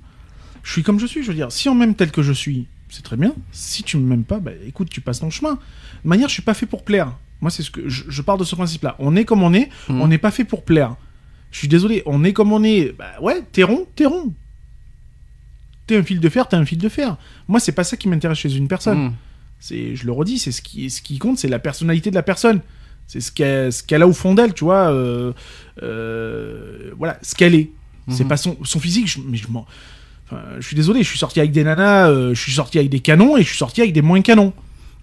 Je 0.63 0.71
suis 0.73 0.83
comme 0.83 0.99
je 0.99 1.05
suis, 1.05 1.23
je 1.23 1.29
veux 1.29 1.33
dire, 1.35 1.51
si 1.51 1.69
on 1.69 1.75
m'aime 1.75 1.95
tel 1.95 2.11
que 2.11 2.21
je 2.21 2.33
suis, 2.33 2.67
c'est 2.89 3.03
très 3.03 3.15
bien. 3.17 3.33
Si 3.51 3.83
tu 3.83 3.97
m'aimes 3.97 4.23
pas, 4.23 4.39
bah 4.39 4.51
écoute, 4.67 4.89
tu 4.89 4.99
passes 5.01 5.19
ton 5.19 5.29
chemin. 5.29 5.57
De 6.03 6.09
manière, 6.09 6.27
je 6.27 6.33
suis 6.33 6.41
pas 6.41 6.53
fait 6.53 6.65
pour 6.65 6.83
plaire. 6.83 7.13
Moi, 7.41 7.51
c'est 7.51 7.63
ce 7.63 7.71
que 7.71 7.87
je, 7.87 8.03
je 8.09 8.21
pars 8.21 8.37
de 8.37 8.43
ce 8.43 8.55
principe-là. 8.55 8.95
On 8.99 9.15
est 9.15 9.23
comme 9.25 9.43
on 9.43 9.53
est, 9.53 9.69
Mhm. 9.87 10.01
on 10.01 10.07
n'est 10.07 10.17
pas 10.17 10.31
fait 10.31 10.43
pour 10.43 10.63
plaire. 10.65 10.95
Je 11.51 11.57
suis 11.57 11.67
désolé, 11.67 12.03
on 12.05 12.23
est 12.23 12.33
comme 12.33 12.51
on 12.53 12.63
est. 12.63 12.95
Bah 12.97 13.11
ouais, 13.21 13.41
t'es 13.51 13.63
rond, 13.63 13.87
t'es 13.95 14.05
rond. 14.05 14.33
T'es 15.87 15.97
un 15.97 16.03
fil 16.03 16.19
de 16.19 16.29
fer, 16.29 16.47
t'es 16.47 16.55
un 16.55 16.65
fil 16.65 16.77
de 16.77 16.89
fer. 16.89 17.17
Moi, 17.47 17.59
c'est 17.59 17.71
pas 17.71 17.83
ça 17.83 17.97
qui 17.97 18.07
m'intéresse 18.07 18.37
chez 18.37 18.53
une 18.55 18.67
personne. 18.67 18.99
Mhm. 19.05 19.13
C'est, 19.59 19.95
je 19.95 20.05
le 20.05 20.11
redis, 20.11 20.37
c'est 20.39 20.51
ce 20.51 20.61
qui, 20.61 20.89
ce 20.89 21.01
qui 21.01 21.17
compte, 21.17 21.37
c'est 21.39 21.47
la 21.47 21.59
personnalité 21.59 22.11
de 22.11 22.15
la 22.15 22.23
personne. 22.23 22.61
C'est 23.07 23.19
ce 23.21 23.31
qu'elle, 23.31 23.73
ce 23.73 23.81
qu'elle 23.81 24.03
a 24.03 24.07
au 24.07 24.13
fond 24.13 24.35
d'elle, 24.35 24.53
tu 24.53 24.63
vois. 24.63 24.91
euh, 24.91 25.33
euh, 25.81 26.91
voilà, 26.97 27.17
ce 27.21 27.35
qu'elle 27.35 27.55
est. 27.55 27.69
C'est 28.09 28.23
Mhm. 28.23 28.29
pas 28.29 28.37
son, 28.37 28.57
son 28.63 28.79
physique, 28.79 29.07
je- 29.07 29.19
mais 29.25 29.37
je 29.37 29.47
m'en. 29.49 29.65
Enfin, 30.25 30.41
je 30.59 30.65
suis 30.65 30.75
désolé, 30.75 31.01
je 31.03 31.09
suis 31.09 31.17
sorti 31.19 31.39
avec 31.39 31.51
des 31.51 31.63
nanas, 31.63 32.09
euh, 32.09 32.33
je 32.35 32.39
suis 32.41 32.51
sorti 32.51 32.77
avec 32.77 32.89
des 32.91 32.99
canons 32.99 33.35
et 33.37 33.41
je 33.43 33.47
suis 33.47 33.57
sorti 33.57 33.81
avec 33.81 33.93
des 33.93 34.01
moins 34.03 34.21
canons. 34.21 34.53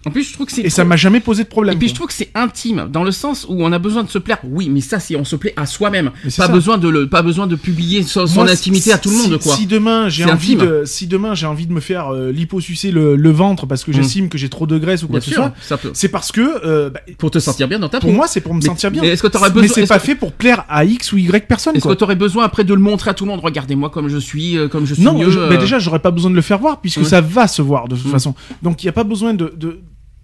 En 0.07 0.11
plus, 0.11 0.23
je 0.23 0.33
trouve 0.33 0.45
que 0.45 0.51
c'est 0.53 0.61
Et 0.61 0.69
ça 0.69 0.83
m'a 0.85 0.95
jamais 0.95 1.19
posé 1.19 1.43
de 1.43 1.49
problème. 1.49 1.75
Et 1.75 1.77
puis 1.77 1.89
je 1.89 1.93
trouve 1.95 2.07
que 2.07 2.13
c'est 2.13 2.29
intime 2.33 2.87
dans 2.91 3.03
le 3.03 3.11
sens 3.11 3.45
où 3.49 3.55
on 3.63 3.71
a 3.71 3.79
besoin 3.79 4.03
de 4.03 4.09
se 4.09 4.17
plaire. 4.17 4.37
Oui, 4.43 4.69
mais 4.69 4.81
ça 4.81 4.99
c'est 4.99 5.15
on 5.15 5.25
se 5.25 5.35
plaît 5.35 5.53
à 5.57 5.65
soi-même. 5.65 6.11
Mais 6.23 6.29
c'est 6.29 6.41
Pas 6.41 6.47
ça. 6.47 6.53
besoin 6.53 6.77
de 6.77 6.87
le 6.87 7.07
pas 7.09 7.21
besoin 7.21 7.45
de 7.47 7.55
publier 7.55 8.03
son, 8.03 8.25
son 8.27 8.43
Moi, 8.43 8.49
intimité 8.51 8.91
à 8.93 8.97
tout 8.97 9.09
le 9.09 9.17
monde 9.17 9.37
quoi. 9.39 9.55
Si 9.55 9.65
demain 9.65 10.09
j'ai 10.09 10.23
C'est 10.23 10.31
envie 10.31 10.55
de, 10.55 10.83
si 10.85 11.07
demain 11.07 11.33
j'ai 11.35 11.45
envie 11.45 11.67
de 11.67 11.73
me 11.73 11.79
faire 11.79 12.13
euh, 12.13 12.31
liposucer 12.31 12.91
le, 12.91 13.15
le 13.15 13.31
ventre 13.31 13.65
parce 13.65 13.83
que 13.83 13.91
Mm. 13.91 13.93
j'estime 13.95 14.29
que 14.29 14.37
j'ai 14.37 14.49
trop 14.49 14.65
de 14.67 14.77
graisse 14.77 15.03
ou 15.03 15.07
quoi 15.07 15.19
que 15.19 15.25
ce 15.25 15.31
soit, 15.31 15.53
peut. 15.77 15.91
c'est 15.93 16.09
parce 16.09 16.31
que 16.31 16.41
euh, 16.65 16.89
bah, 16.89 16.99
Pour 17.17 17.31
te 17.31 17.39
sentir 17.39 17.67
bien 17.67 17.79
dans 17.79 17.89
ta 17.89 17.99
pour 17.99 18.09
peau. 18.09 18.15
moi 18.15 18.27
c'est 18.27 18.41
pour 18.41 18.53
me 18.53 18.59
Mais- 18.59 18.65
sentir 18.65 18.91
bien. 18.91 19.01
mais 19.01 19.09
est-ce 19.09 19.21
que 19.23 19.27
t'aurais 19.27 19.49
Mais 19.49 19.61
besoin- 19.61 19.75
c'est 19.75 19.81
est-ce 19.81 19.89
pas 19.89 19.99
que- 19.99 20.05
fait 20.05 20.15
pour 20.15 20.31
plaire 20.33 20.63
à 20.69 20.85
X 20.85 21.11
ou 21.13 21.17
Y 21.17 21.47
personne. 21.47 21.75
Est-ce 21.75 21.83
que 21.83 21.87
quoi. 21.89 21.95
tu 21.95 22.03
aurais 22.03 22.15
besoin 22.15 22.43
après 22.45 22.63
de 22.63 22.73
le 22.73 22.79
montrer 22.79 23.09
à 23.11 23.13
tout 23.13 23.25
le 23.25 23.31
monde? 23.31 23.39
Regardez-moi 23.43 23.89
comme 23.89 24.07
je 24.09 24.17
suis, 24.17 24.57
euh, 24.57 24.67
comme 24.67 24.85
je 24.85 24.93
suis 24.93 25.03
Non, 25.03 25.21
euh, 25.21 25.49
mais 25.49 25.57
déjà 25.57 25.79
j'aurais 25.79 25.99
pas 25.99 26.11
besoin 26.11 26.29
de 26.31 26.35
le 26.35 26.41
faire 26.41 26.59
voir 26.59 26.79
puisque 26.81 27.05
ça 27.05 27.21
va 27.21 27.47
se 27.47 27.61
voir 27.61 27.87
de 27.87 27.95
toute 27.95 28.11
façon. 28.11 28.35
Donc 28.63 28.83
il 28.83 28.85
y 28.85 28.89
a 28.89 28.93
pas 28.93 29.03
besoin 29.03 29.33
de 29.33 29.53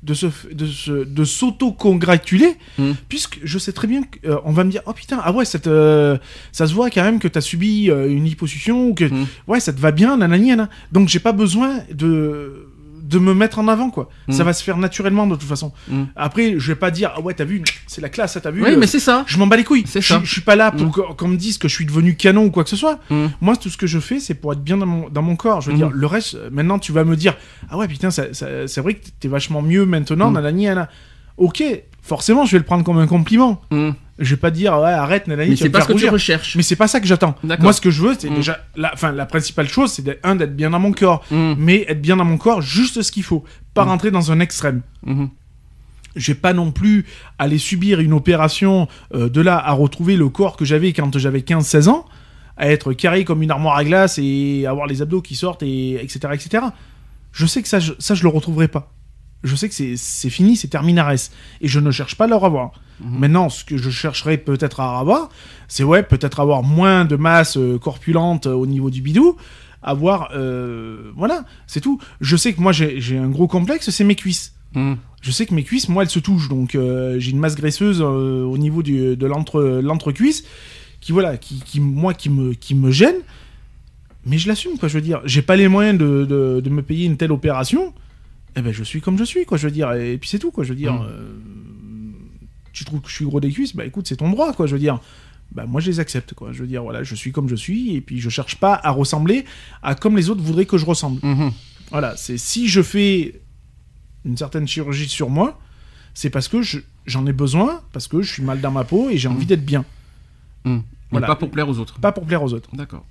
de 0.04 0.14
se 0.14 0.28
de 0.52 0.66
se 0.66 0.92
de 1.06 1.24
s'auto-congratuler 1.24 2.56
Mm. 2.78 2.92
puisque 3.10 3.40
je 3.44 3.58
sais 3.60 3.72
très 3.72 3.88
bien 3.88 4.02
qu'on 4.04 4.52
va 4.52 4.64
me 4.64 4.72
dire 4.72 4.82
oh 4.86 4.94
putain 4.94 5.20
ah 5.24 5.32
ouais 5.32 5.46
ça 5.46 5.60
te 5.60 6.18
ça 6.52 6.68
se 6.68 6.74
voit 6.74 6.90
quand 6.90 7.04
même 7.04 7.20
que 7.20 7.28
t'as 7.28 7.42
subi 7.42 7.90
euh, 7.90 8.10
une 8.10 8.24
liposuction 8.26 8.88
ou 8.90 8.94
que 8.94 9.06
Mm. 9.06 9.26
ouais 9.48 9.60
ça 9.60 9.72
te 9.74 9.80
va 9.80 9.92
bien 9.92 10.18
nanani 10.18 10.50
nanana. 10.50 10.70
donc 10.92 11.08
j'ai 11.10 11.20
pas 11.20 11.32
besoin 11.34 11.80
de 11.94 12.68
de 13.14 13.20
me 13.20 13.34
mettre 13.34 13.60
en 13.60 13.68
avant, 13.68 13.90
quoi. 13.90 14.10
Mm. 14.28 14.32
Ça 14.34 14.44
va 14.44 14.52
se 14.54 14.64
faire 14.64 14.78
naturellement 14.78 15.26
de 15.28 15.36
toute 15.36 15.48
façon. 15.48 15.72
Mm. 15.88 16.04
Après, 16.16 16.56
je 16.58 16.68
vais 16.72 16.76
pas 16.76 16.92
dire, 16.92 17.12
ah 17.16 17.22
ouais, 17.22 17.34
t'as 17.34 17.44
vu, 17.46 17.64
c'est 17.88 18.02
la 18.02 18.10
classe, 18.10 18.38
t'as 18.42 18.52
vu. 18.52 18.64
Oui, 18.64 18.72
euh, 18.72 18.78
mais 18.78 18.88
c'est 18.88 19.00
ça. 19.00 19.24
je 19.28 19.38
m'en 19.38 19.48
bats 19.48 19.56
les 19.58 19.64
couilles. 19.64 19.86
C'est 19.88 20.02
je, 20.02 20.08
ça. 20.08 20.22
je 20.24 20.32
suis 20.32 20.42
pas 20.42 20.56
là 20.56 20.72
pour 20.72 20.88
Mm. 20.88 21.16
qu'on 21.16 21.28
me 21.28 21.38
dise 21.38 21.58
que 21.58 21.68
je 21.68 21.74
suis 21.76 21.86
devenu 21.86 22.16
canon 22.16 22.46
ou 22.46 22.52
quoi 22.52 22.64
que 22.64 22.70
ce 22.70 22.76
soit. 22.76 23.00
Mm. 23.10 23.26
Moi, 23.42 23.56
tout 23.56 23.70
ce 23.70 23.78
que 23.78 23.88
je 23.88 24.00
fais, 24.00 24.20
c'est 24.20 24.34
pour 24.34 24.52
être 24.54 24.64
bien 24.64 24.78
dans 24.78 24.86
mon, 24.86 25.10
dans 25.10 25.22
mon 25.22 25.36
corps. 25.36 25.62
Je 25.62 25.72
veux 25.72 25.78
dire, 25.78 25.90
le 25.90 26.08
reste, 26.08 26.36
euh, 26.36 26.50
maintenant, 26.52 26.80
tu 26.80 26.92
vas 26.92 27.04
me 27.04 27.16
dire, 27.16 27.36
ah 27.70 27.78
ouais, 27.78 27.88
putain, 27.88 28.12
ça- 28.12 28.34
ça- 28.34 28.68
c'est 28.68 28.82
vrai 28.82 28.96
que 28.96 29.06
t'es 29.20 29.28
vachement 29.28 29.62
mieux 29.62 29.86
maintenant, 29.86 30.32
nanani, 30.32 30.66
nanana. 30.66 30.90
Ok, 31.38 31.64
forcément, 32.02 32.46
je 32.46 32.52
vais 32.54 32.58
le 32.60 32.64
prendre 32.66 32.84
comme 32.84 32.98
un 33.00 33.08
compliment. 33.08 33.62
Je 34.24 34.30
vais 34.36 34.40
pas 34.40 34.52
dire, 34.52 34.74
ouais, 34.80 34.92
arrête, 34.92 35.28
nanani, 35.28 35.52
Mais 35.52 35.56
tu 35.56 35.64
c'est 35.64 35.70
pas 35.70 35.82
ce 35.82 35.86
que 35.88 35.92
tu 35.94 35.98
rougir. 35.98 36.14
recherches. 36.14 36.56
Mais 36.56 36.64
c'est 36.64 36.76
pas 36.76 36.88
ça 36.88 37.00
que 37.00 37.06
j'attends. 37.08 37.36
Moi, 37.60 37.74
ce 37.74 37.82
que 37.82 37.92
je 37.92 38.02
veux, 38.02 38.16
c'est 38.18 38.30
Mm. 38.30 38.36
déjà, 38.36 38.60
la, 38.76 38.92
enfin, 38.94 39.12
la 39.12 39.26
principale 39.26 39.68
chose, 39.70 39.92
c'est 39.92 40.02
d'être- 40.02 40.20
un 40.24 40.36
d'être 40.36 40.56
bien 40.56 40.70
dans 40.72 40.80
mon 40.80 40.92
corps, 40.94 41.24
Mm. 41.30 41.54
mais 41.58 41.86
être 41.88 42.02
bien 42.02 42.16
dans 42.18 42.26
mon 42.26 42.38
corps, 42.38 42.62
juste 42.62 43.02
ce 43.02 43.12
qu'il 43.12 43.24
faut, 43.24 43.44
pas 43.74 43.86
Mm. 43.86 43.88
rentrer 43.90 44.12
dans 44.12 44.32
un 44.32 44.40
extrême. 44.40 44.82
Mhm. 45.06 45.30
Je 46.16 46.32
vais 46.32 46.38
pas 46.40 46.54
non 46.54 46.72
plus 46.72 47.06
aller 47.40 47.58
subir 47.58 48.00
une 48.00 48.14
opération 48.14 48.88
euh, 49.16 49.30
de 49.30 49.42
là 49.42 49.58
à 49.58 49.72
retrouver 49.72 50.16
le 50.16 50.30
corps 50.30 50.56
que 50.58 50.64
j'avais 50.66 50.94
quand 50.94 51.18
j'avais 51.18 51.42
15-16 51.42 51.88
ans, 51.88 52.06
à 52.56 52.70
être 52.70 52.94
carré 52.94 53.26
comme 53.26 53.42
une 53.42 53.50
armoire 53.50 53.76
à 53.78 53.84
glace 53.84 54.20
et 54.22 54.66
avoir 54.68 54.86
les 54.86 55.02
abdos 55.02 55.22
qui 55.24 55.36
sortent 55.36 55.64
et 55.64 55.94
etc 56.04 56.30
etc. 56.34 56.66
Je 57.32 57.46
sais 57.48 57.64
que 57.64 57.68
ça, 57.68 57.80
je, 57.80 57.94
ça 57.98 58.14
je 58.14 58.22
le 58.22 58.30
retrouverai 58.30 58.68
pas. 58.68 58.92
Je 59.44 59.56
sais 59.56 59.68
que 59.68 59.76
c'est- 59.76 60.30
fini, 60.30 60.56
c'est 60.56 60.70
terminares 60.70 61.12
et 61.12 61.18
je 61.68 61.80
ne 61.80 61.92
cherche 61.92 62.16
pas 62.16 62.26
à 62.26 62.28
le 62.28 62.36
revoir. 62.36 62.72
Mhm. 63.02 63.20
Maintenant, 63.20 63.50
ce 63.50 63.66
que 63.66 63.78
je 63.78 63.90
chercherais 63.90 64.38
peut-être 64.38 64.80
à 64.80 65.00
avoir, 65.00 65.30
c'est 65.68 65.84
ouais, 65.84 66.04
peut-être 66.04 66.40
avoir 66.40 66.64
moins 66.64 67.04
de 67.06 67.16
masse 67.18 67.58
euh, 67.58 67.78
corpulente 67.78 68.48
euh, 68.48 68.54
au 68.54 68.66
niveau 68.66 68.90
du 68.90 69.02
bidou, 69.02 69.36
avoir 69.82 70.30
euh, 70.34 71.12
voilà, 71.16 71.44
c'est 71.68 71.82
tout. 71.82 72.00
Je 72.22 72.38
sais 72.38 72.54
que 72.54 72.62
moi 72.62 72.72
j'ai 72.72 73.18
un 73.18 73.28
gros 73.30 73.48
complexe, 73.48 73.90
c'est 73.90 74.04
mes 74.06 74.16
cuisses. 74.16 74.54
Mm. 74.76 74.94
Je 75.22 75.32
sais 75.32 75.46
que 75.46 75.54
mes 75.54 75.64
cuisses, 75.64 75.88
moi, 75.90 76.04
elles 76.04 76.10
se 76.10 76.20
touchent, 76.20 76.50
donc 76.50 76.72
j'ai 76.72 77.32
une 77.32 77.40
masse 77.40 77.56
graisseuse 77.56 78.02
au 78.02 78.58
niveau 78.58 78.82
du, 78.84 79.16
de 79.16 79.26
l'entre 79.26 79.62
l'entrecuisse 79.82 80.44
qui 81.00 81.12
voilà, 81.12 81.38
qui, 81.38 81.62
qui 81.66 81.80
moi 81.82 82.14
qui 82.14 82.30
me 82.30 82.54
qui 82.54 82.76
me 82.76 82.90
gêne, 82.92 83.16
mais 84.26 84.38
je 84.38 84.48
l'assume 84.48 84.78
quoi. 84.78 84.88
Je 84.90 84.96
veux 84.96 85.02
dire, 85.02 85.22
j'ai 85.26 85.42
pas 85.42 85.56
les 85.58 85.68
moyens 85.68 85.98
de, 86.00 86.26
de, 86.26 86.62
de 86.62 86.70
me 86.70 86.82
payer 86.82 87.06
une 87.06 87.18
telle 87.18 87.32
opération. 87.32 87.94
Eh 88.56 88.62
ben 88.62 88.72
je 88.72 88.84
suis 88.84 89.02
comme 89.02 89.18
je 89.18 89.24
suis 89.24 89.46
quoi. 89.46 89.58
Je 89.58 89.68
veux 89.68 89.74
dire, 89.74 89.92
et 89.94 90.18
puis 90.18 90.30
c'est 90.30 90.40
tout 90.40 90.52
quoi. 90.52 90.64
Je 90.64 90.70
veux 90.70 90.76
dire, 90.76 90.94
Mm. 90.94 91.08
euh, 91.10 91.38
tu 92.72 92.86
trouves 92.86 93.02
que 93.02 93.10
je 93.10 93.14
suis 93.16 93.26
gros 93.26 93.40
des 93.40 93.52
cuisses, 93.52 93.76
bah 93.76 93.86
écoute, 93.86 94.08
c'est 94.08 94.18
ton 94.18 94.30
droit 94.30 94.54
quoi. 94.54 94.68
Je 94.68 94.74
veux 94.74 94.80
dire. 94.80 95.00
Bah, 95.52 95.66
moi 95.68 95.80
je 95.82 95.88
les 95.92 96.00
accepte 96.00 96.34
quoi. 96.34 96.52
Je 96.52 96.62
veux 96.62 96.68
dire 96.68 96.82
voilà, 96.82 97.04
je 97.04 97.14
suis 97.14 97.32
comme 97.32 97.48
je 97.48 97.56
suis 97.56 97.94
et 97.96 98.02
puis 98.02 98.20
je 98.20 98.30
cherche 98.30 98.56
pas 98.56 98.74
à 98.74 98.90
ressembler 98.90 99.46
à 99.84 99.94
comme 99.94 100.16
les 100.18 100.32
autres 100.32 100.42
voudraient 100.42 100.66
que 100.66 100.78
je 100.80 100.86
ressemble. 100.86 101.20
Mhm. 101.24 101.52
Voilà, 101.92 102.16
c'est 102.18 102.38
si 102.40 102.68
je 102.68 102.82
fais 102.82 103.40
une 104.26 104.36
certaine 104.36 104.68
chirurgie 104.68 105.08
sur 105.08 105.30
moi, 105.30 105.60
c'est 106.16 106.32
parce 106.32 106.48
que 106.48 106.64
je- 106.64 106.80
j'en 107.06 107.28
ai 107.28 107.34
besoin, 107.34 107.82
parce 107.92 108.08
que 108.08 108.24
je 108.24 108.34
suis 108.34 108.42
mal 108.42 108.62
dans 108.62 108.72
ma 108.72 108.84
peau 108.84 109.10
et 109.12 109.18
j'ai 109.18 109.28
envie 109.28 109.46
d'être 109.46 109.64
bien. 109.66 109.86
Mm. 110.66 110.80
Mais 111.12 111.20
pas 111.22 111.36
pour 111.36 111.52
plaire 111.52 111.70
aux 111.70 111.78
autres. 111.78 112.00
Pas 112.00 112.12
pour 112.14 112.26
plaire 112.26 112.42
aux 112.42 112.52
autres. 112.54 112.70
D'accord. 112.76 113.06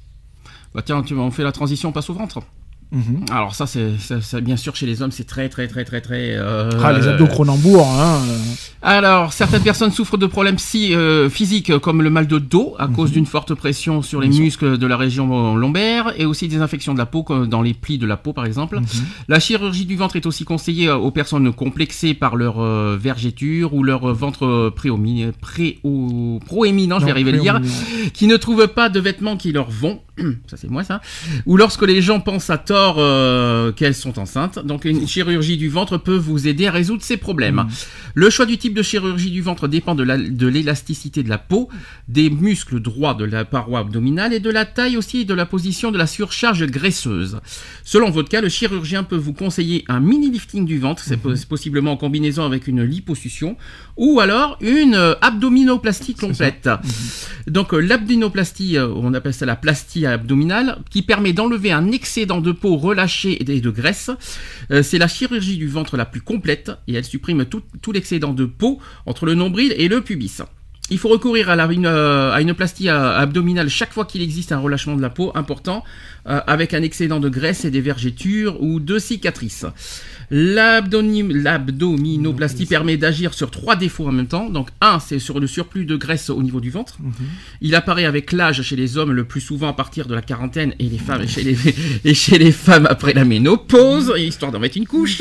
Bah 0.74 0.82
tiens, 0.82 1.02
tu, 1.04 1.14
on 1.14 1.30
fait 1.30 1.44
la 1.44 1.52
transition, 1.52 1.90
on 1.90 1.92
passe 1.92 2.10
au 2.10 2.14
ventre. 2.14 2.40
Mhm. 2.92 3.24
Alors 3.30 3.54
ça, 3.54 3.66
c'est 3.66 3.98
ça- 3.98 4.20
ça, 4.20 4.40
bien 4.42 4.58
sûr 4.58 4.76
chez 4.76 4.84
les 4.84 5.00
hommes, 5.00 5.12
c'est 5.12 5.24
très 5.26 5.48
très 5.48 5.66
très 5.66 5.84
très 5.84 6.02
très. 6.02 6.36
euh, 6.36 6.68
Ah, 6.84 6.92
les 6.92 7.08
abdos 7.08 7.26
Cronenbourg, 7.26 7.88
hein. 7.88 8.20
euh, 8.28 8.36
Alors, 8.82 9.32
certaines 9.32 9.62
personnes 9.62 9.92
souffrent 9.92 10.18
de 10.18 10.26
problèmes 10.26 10.56
psy- 10.56 10.94
euh, 10.94 11.30
physiques 11.30 11.70
euh, 11.70 11.78
comme 11.78 12.02
le 12.02 12.10
mal 12.10 12.26
de 12.26 12.38
dos 12.38 12.74
à 12.78 12.88
cause 12.88 13.10
d'une 13.12 13.24
forte 13.26 13.54
pression 13.54 14.02
sur 14.02 14.20
les 14.20 14.28
muscles 14.42 14.76
de 14.76 14.86
la 14.86 14.96
région 14.98 15.56
lombaire 15.56 16.12
et 16.18 16.26
aussi 16.26 16.48
des 16.48 16.58
infections 16.60 16.92
de 16.92 16.98
la 16.98 17.06
peau 17.06 17.22
comme 17.22 17.46
dans 17.46 17.62
les 17.62 17.72
plis 17.74 17.96
de 17.96 18.06
la 18.06 18.16
peau 18.18 18.34
par 18.34 18.44
exemple. 18.44 18.78
Mhm. 18.80 18.84
La 19.28 19.40
chirurgie 19.40 19.86
du 19.86 19.96
ventre 19.96 20.16
est 20.16 20.26
aussi 20.26 20.44
conseillée 20.44 20.88
euh, 20.88 20.96
aux 20.96 21.12
personnes 21.12 21.50
complexées 21.54 22.12
par 22.12 22.36
leur 22.36 22.60
euh, 22.60 22.98
vergéture 23.00 23.72
ou 23.72 23.84
leur 23.84 24.10
euh, 24.10 24.12
ventre 24.12 24.44
euh, 24.44 24.70
proéminent, 24.70 25.30
je 27.00 27.04
vais 27.06 27.10
arriver 27.10 27.30
à 27.30 27.38
dire, 27.38 27.60
qui 28.12 28.26
ne 28.26 28.36
trouvent 28.36 28.68
pas 28.68 28.88
de 28.88 29.00
vêtements 29.00 29.36
qui 29.36 29.52
leur 29.52 29.70
vont, 29.70 30.00
ça 30.46 30.56
c'est 30.56 30.70
moi 30.70 30.84
ça, 30.84 31.00
ou 31.46 31.56
lorsque 31.56 31.82
les 31.82 32.02
gens 32.02 32.20
pensent 32.20 32.50
à 32.50 32.58
tort 32.58 32.81
euh, 32.98 33.72
qu'elles 33.72 33.94
sont 33.94 34.18
enceintes. 34.18 34.58
Donc 34.64 34.84
une 34.84 35.06
chirurgie 35.06 35.56
du 35.56 35.68
ventre 35.68 35.96
peut 35.98 36.16
vous 36.16 36.48
aider 36.48 36.66
à 36.66 36.70
résoudre 36.70 37.02
ces 37.02 37.16
problèmes. 37.16 37.56
Mhm. 37.56 37.68
Le 38.14 38.30
choix 38.30 38.46
du 38.46 38.58
type 38.58 38.74
de 38.74 38.82
chirurgie 38.82 39.30
du 39.30 39.40
ventre 39.42 39.68
dépend 39.68 39.94
de 39.94 40.02
la- 40.02 40.18
de 40.18 40.46
l'élasticité 40.46 41.22
de 41.22 41.28
la 41.28 41.38
peau, 41.38 41.68
des 42.08 42.28
muscles 42.30 42.80
droits 42.80 43.14
de 43.14 43.24
la 43.24 43.44
paroi 43.44 43.80
abdominale 43.80 44.32
et 44.32 44.40
de 44.40 44.50
la 44.50 44.64
taille 44.64 44.96
aussi 44.96 45.20
et 45.20 45.24
de 45.24 45.34
la 45.34 45.46
position 45.46 45.90
de 45.90 45.98
la 45.98 46.06
surcharge 46.06 46.66
graisseuse. 46.66 47.38
Selon 47.84 48.10
votre 48.10 48.28
cas, 48.28 48.40
le 48.40 48.48
chirurgien 48.48 49.02
peut 49.04 49.16
vous 49.16 49.32
conseiller 49.32 49.84
un 49.88 50.00
mini 50.00 50.30
lifting 50.30 50.66
du 50.66 50.78
ventre, 50.78 51.02
c'est 51.04 51.16
pos- 51.16 51.46
possiblement 51.48 51.92
en 51.92 51.96
combinaison 51.96 52.44
avec 52.44 52.66
une 52.68 52.82
liposuction, 52.82 53.56
ou 53.96 54.20
alors 54.20 54.58
une 54.60 54.94
euh, 54.94 55.14
abdominoplastie 55.20 56.14
complète. 56.14 56.68
Donc 57.46 57.72
euh, 57.74 57.80
l'abdominoplastie, 57.80 58.76
on 58.78 59.14
appelle 59.14 59.34
ça 59.34 59.46
la 59.46 59.56
plastie 59.56 60.06
abdominale, 60.06 60.78
qui 60.90 61.02
permet 61.02 61.32
d'enlever 61.32 61.72
un 61.72 61.90
excédent 61.92 62.40
de 62.40 62.52
peau 62.52 62.71
relâché 62.76 63.40
et 63.40 63.60
de 63.60 63.70
graisse. 63.70 64.10
Euh, 64.70 64.82
c'est 64.82 64.98
la 64.98 65.08
chirurgie 65.08 65.56
du 65.56 65.68
ventre 65.68 65.96
la 65.96 66.04
plus 66.04 66.20
complète 66.20 66.72
et 66.88 66.94
elle 66.94 67.04
supprime 67.04 67.44
tout, 67.44 67.92
l'excédent 67.92 68.32
de 68.32 68.44
peau 68.44 68.80
entre 69.06 69.26
le 69.26 69.34
nombril 69.34 69.74
et 69.76 69.88
le 69.88 70.00
pubis. 70.00 70.42
Il 70.90 70.98
faut 70.98 71.08
recourir 71.08 71.48
à, 71.48 71.54
euh, 71.54 72.36
une 72.38 72.54
plastie 72.54 72.88
euh, 72.88 73.18
abdominale 73.18 73.68
chaque 73.68 73.92
fois 73.92 74.04
qu'il 74.04 74.20
existe 74.20 74.52
un 74.52 74.58
relâchement 74.58 74.96
de 74.96 75.02
la 75.02 75.10
peau 75.10 75.32
important, 75.34 75.84
avec 76.24 76.72
un 76.72 76.82
excédent 76.82 77.18
de 77.18 77.28
graisse 77.28 77.64
et 77.64 77.72
des 77.72 77.80
vergetures 77.80 78.62
ou 78.62 78.78
de 78.78 79.00
cicatrices. 79.00 79.66
L'abdominoplastie 80.32 82.66
permet 82.66 82.96
d'agir 82.96 83.34
sur 83.34 83.50
trois 83.50 83.76
défauts 83.76 84.08
en 84.08 84.12
même 84.12 84.26
temps. 84.26 84.48
Donc 84.48 84.68
un, 84.80 84.98
c'est 84.98 85.18
sur 85.18 85.38
le 85.40 85.46
surplus 85.46 85.84
de 85.84 85.96
graisse 85.96 86.30
au 86.30 86.42
niveau 86.42 86.60
du 86.60 86.70
ventre. 86.70 86.96
Il 87.60 87.74
apparaît 87.74 88.06
avec 88.06 88.32
l'âge 88.32 88.62
chez 88.62 88.76
les 88.76 88.96
hommes 88.96 89.12
le 89.12 89.24
plus 89.24 89.40
souvent 89.42 89.68
à 89.68 89.72
partir 89.74 90.06
de 90.06 90.14
la 90.14 90.22
quarantaine 90.22 90.74
et 90.78 90.84
les 90.84 90.98
femmes 90.98 91.26
chez 91.28 91.42
les 91.42 91.56
et 92.04 92.14
chez 92.14 92.38
les 92.38 92.52
femmes 92.52 92.86
après 92.88 93.12
la 93.12 93.24
ménopause, 93.24 94.12
histoire 94.18 94.50
d'en 94.52 94.58
mettre 94.58 94.76
une 94.78 94.86
couche. 94.86 95.20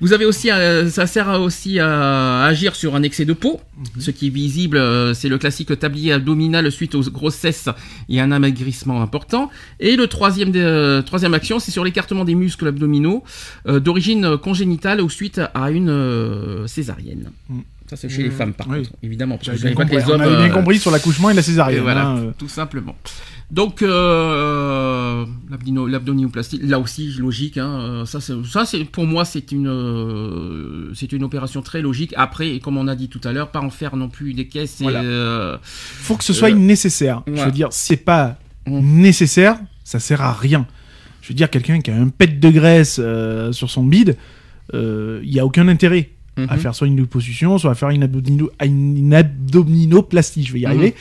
Vous 0.00 0.12
avez 0.12 0.24
aussi, 0.26 0.50
euh, 0.50 0.90
ça 0.90 1.06
sert 1.06 1.28
à- 1.28 1.40
aussi 1.40 1.78
à 1.78 2.44
agir 2.44 2.76
sur 2.76 2.94
un 2.94 3.02
excès 3.02 3.24
de 3.24 3.32
peau. 3.32 3.60
Ce 3.98 4.10
qui 4.10 4.26
est 4.26 4.30
visible, 4.30 4.76
euh, 4.76 5.14
c'est 5.14 5.28
le 5.28 5.38
classique 5.38 5.76
tablier 5.78 6.12
abdominal 6.12 6.70
suite 6.70 6.94
aux 6.94 7.02
grossesses 7.10 7.68
et 8.08 8.20
un 8.20 8.30
amaigrissement 8.30 9.02
important. 9.02 9.50
Et 9.80 9.96
le 9.96 10.06
troisième, 10.06 10.52
euh, 10.54 11.02
troisième 11.02 11.34
action, 11.34 11.58
c'est 11.58 11.70
sur 11.70 11.84
l'écartement 11.84 12.24
des 12.24 12.34
muscles 12.34 12.68
abdominaux 12.68 13.24
d'origine 13.66 14.33
euh, 14.34 14.38
congénitale 14.38 15.00
ou 15.00 15.08
suite 15.10 15.40
à 15.54 15.70
une 15.70 15.88
euh, 15.90 16.66
césarienne. 16.66 17.30
Mm. 17.48 17.60
Ça, 17.88 17.96
c'est 17.96 18.08
chez 18.08 18.22
les 18.22 18.30
femmes, 18.30 18.54
par 18.54 18.66
oui. 18.68 18.78
contre, 18.78 18.90
évidemment. 19.02 19.36
Parce 19.36 19.58
que 19.60 19.74
pas 19.74 19.84
les 19.84 20.04
On 20.04 20.10
hommes. 20.10 20.20
avait 20.22 20.36
bien 20.36 20.50
euh, 20.50 20.54
compris 20.54 20.78
sur 20.78 20.90
l'accouchement 20.90 21.28
et 21.30 21.34
la 21.34 21.40
et 21.40 21.42
césarienne. 21.42 21.82
voilà, 21.82 22.06
hein, 22.08 22.32
tout 22.38 22.48
simplement. 22.48 22.96
Donc 23.50 23.82
l'abdominoplastie, 25.88 26.58
là 26.62 26.78
aussi 26.78 27.12
logique. 27.18 27.58
Hein, 27.58 28.04
ça, 28.06 28.20
c'est, 28.20 28.32
ça, 28.46 28.64
c'est 28.64 28.84
pour 28.84 29.06
moi, 29.06 29.24
c'est 29.24 29.52
une, 29.52 30.90
c'est 30.94 31.12
une 31.12 31.24
opération 31.24 31.62
très 31.62 31.82
logique. 31.82 32.14
Après, 32.16 32.58
comme 32.58 32.76
on 32.78 32.88
a 32.88 32.94
dit 32.94 33.08
tout 33.08 33.20
à 33.24 33.32
l'heure, 33.32 33.50
pas 33.50 33.60
en 33.60 33.70
faire 33.70 33.96
non 33.96 34.08
plus 34.08 34.32
des 34.34 34.48
caisses. 34.48 34.78
Voilà. 34.80 35.02
euh, 35.02 35.58
Faut 35.62 36.16
que 36.16 36.24
ce 36.24 36.32
soit 36.32 36.50
nécessaire. 36.52 37.22
Je 37.26 37.42
veux 37.44 37.52
dire, 37.52 37.68
c'est 37.70 37.96
pas 37.98 38.36
Mm. 38.66 38.80
nécessaire, 39.02 39.58
ça 39.84 40.00
sert 40.00 40.22
à 40.22 40.32
rien. 40.32 40.66
Je 41.24 41.28
veux 41.30 41.34
dire, 41.34 41.48
quelqu'un 41.48 41.80
qui 41.80 41.90
a 41.90 41.96
un 41.96 42.08
pet 42.08 42.38
de 42.38 42.50
graisse 42.50 43.00
euh, 43.02 43.50
sur 43.50 43.70
son 43.70 43.82
bide, 43.84 44.16
il 44.74 45.20
y 45.32 45.40
a 45.40 45.46
aucun 45.46 45.68
intérêt 45.68 46.10
à 46.36 46.54
mhm. 46.56 46.58
faire 46.58 46.74
soit 46.74 46.86
une 46.88 46.96
liposuction, 46.96 47.58
soit 47.58 47.70
à 47.70 47.74
faire 47.76 47.90
une, 47.90 48.02
abdomino- 48.04 48.50
une 48.62 49.14
abdominoplastie. 49.14 50.44
Je 50.44 50.52
vais 50.52 50.60
y 50.60 50.62
Mhm. 50.64 50.70
arriver. 50.70 50.94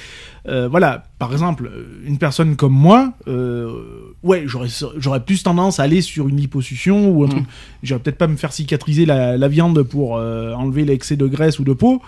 Euh, 0.48 0.68
voilà, 0.68 1.04
par 1.20 1.32
exemple, 1.32 1.70
euh, 1.74 1.86
une 2.06 2.18
personne 2.20 2.56
comme 2.56 2.74
moi, 2.74 3.14
euh, 3.28 3.72
ouais, 4.22 4.46
j'aurais 4.46 5.20
plus 5.26 5.42
tendance 5.44 5.80
à 5.80 5.84
aller 5.84 6.02
sur 6.02 6.28
une 6.30 6.38
liposuction 6.38 7.10
ou 7.10 7.24
un 7.24 7.28
Mhm. 7.28 7.32
truc. 7.32 7.46
J'aurais 7.82 8.02
peut-être 8.02 8.18
pas 8.18 8.28
me 8.28 8.36
faire 8.36 8.54
cicatriser 8.54 9.06
la, 9.06 9.36
la 9.38 9.48
viande 9.48 9.82
pour 9.84 10.18
euh, 10.18 10.54
enlever 10.54 10.86
l'excès 10.86 11.16
de 11.16 11.26
graisse 11.26 11.60
ou 11.60 11.64
de 11.64 11.74
peau. 11.74 12.02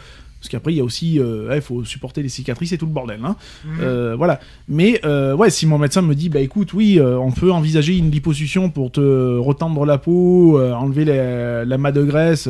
Parce 0.45 0.51
qu'après, 0.51 0.73
il 0.73 0.77
y 0.77 0.79
a 0.79 0.83
aussi, 0.83 1.19
euh, 1.19 1.49
ouais, 1.49 1.57
il 1.57 1.61
faut 1.61 1.83
supporter 1.83 2.21
les 2.21 2.29
cicatrices 2.29 2.71
et 2.71 2.77
tout 2.77 2.85
le 2.85 2.91
bordel. 2.91 3.19
Hein. 3.23 3.35
Euh, 3.79 4.15
voilà. 4.15 4.39
Mais 4.67 5.01
euh, 5.03 5.35
ouais, 5.35 5.49
si 5.49 5.65
mon 5.65 5.77
médecin 5.77 6.01
me 6.01 6.13
dit, 6.13 6.29
bah 6.29 6.39
écoute, 6.39 6.73
oui, 6.73 6.99
on 7.01 7.31
peut 7.31 7.51
envisager 7.51 7.97
une 7.97 8.11
liposuction 8.11 8.69
pour 8.69 8.91
te 8.91 9.37
retendre 9.37 9.85
la 9.85 9.97
peau, 9.97 10.61
enlever 10.61 11.05
la, 11.05 11.65
la 11.65 11.77
masse 11.77 11.93
de 11.93 12.03
graisse, 12.03 12.49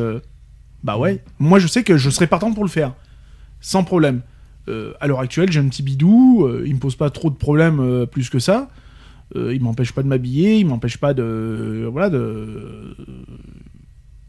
bah 0.83 0.97
ouais. 0.97 1.23
Moi, 1.39 1.59
je 1.59 1.67
sais 1.67 1.83
que 1.83 1.97
je 1.97 2.09
serais 2.09 2.27
partant 2.27 2.53
pour 2.53 2.63
le 2.63 2.69
faire, 2.69 2.93
sans 3.61 3.83
problème. 3.83 4.21
Euh, 4.67 4.93
à 4.99 5.07
l'heure 5.07 5.19
actuelle, 5.19 5.51
j'ai 5.51 5.59
un 5.59 5.67
petit 5.67 5.83
bidou, 5.83 6.45
euh, 6.45 6.63
il 6.65 6.73
me 6.75 6.79
pose 6.79 6.95
pas 6.95 7.09
trop 7.09 7.29
de 7.29 7.35
problèmes 7.35 7.79
euh, 7.79 8.05
plus 8.05 8.29
que 8.29 8.39
ça. 8.39 8.69
Il 9.35 9.61
m'empêche 9.61 9.91
pas 9.91 10.03
de 10.03 10.07
m'habiller, 10.07 10.59
il 10.59 10.67
m'empêche 10.67 10.97
pas 10.97 11.13
de, 11.13 11.89
voilà, 11.91 12.09
de, 12.09 12.95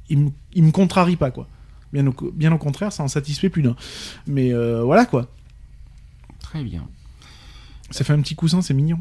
il 0.09 0.19
me, 0.19 0.31
il 0.55 0.65
me 0.65 0.73
contrarie 0.73 1.17
pas 1.17 1.31
quoi. 1.31 1.47
Bien 1.93 2.07
au, 2.07 2.15
bien 2.35 2.53
au 2.53 2.59
contraire, 2.59 2.93
ça 2.93 3.03
en 3.03 3.09
satisfait 3.09 3.49
plus 3.49 3.63
d'un. 3.63 3.77
Mais 4.27 4.53
euh, 4.53 4.83
voilà 4.83 5.07
quoi. 5.07 5.29
Très 6.41 6.63
bien. 6.63 6.87
Ça 7.91 8.05
fait 8.05 8.13
un 8.13 8.21
petit 8.21 8.35
coussin, 8.35 8.63
c'est 8.63 8.75
mignon. 8.75 9.01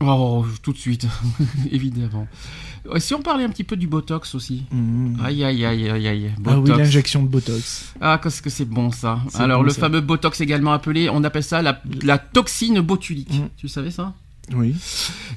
Oh, 0.00 0.46
tout 0.62 0.72
de 0.72 0.78
suite, 0.78 1.06
évidemment. 1.72 2.28
Ouais, 2.88 3.00
Si 3.00 3.14
on 3.14 3.22
parlait 3.22 3.42
un 3.44 3.48
petit 3.48 3.64
peu 3.64 3.76
du 3.76 3.88
Botox 3.88 4.34
aussi. 4.36 4.64
Mhm. 4.70 5.18
Aïe, 5.24 5.42
aïe, 5.42 5.64
aïe, 5.64 5.88
aïe, 5.90 6.06
aïe. 6.08 6.30
Ah 6.36 6.38
oui, 6.38 6.54
Botox. 6.62 6.78
l'injection 6.78 7.22
de 7.24 7.28
Botox. 7.28 7.94
Ah, 8.00 8.20
qu'est-ce 8.22 8.40
que 8.40 8.50
c'est 8.50 8.64
bon 8.64 8.92
ça. 8.92 9.18
Alors, 9.34 9.58
bon, 9.60 9.64
le 9.64 9.70
ça. 9.70 9.80
fameux 9.80 10.00
Botox 10.00 10.40
également 10.40 10.72
appelé, 10.72 11.08
on 11.10 11.24
appelle 11.24 11.42
ça 11.42 11.62
la, 11.62 11.82
la 12.02 12.18
toxine 12.18 12.80
botulique. 12.80 13.34
Mm. 13.34 13.48
Tu 13.56 13.66
savais 13.68 13.90
ça? 13.90 14.14
Oui. 14.56 14.74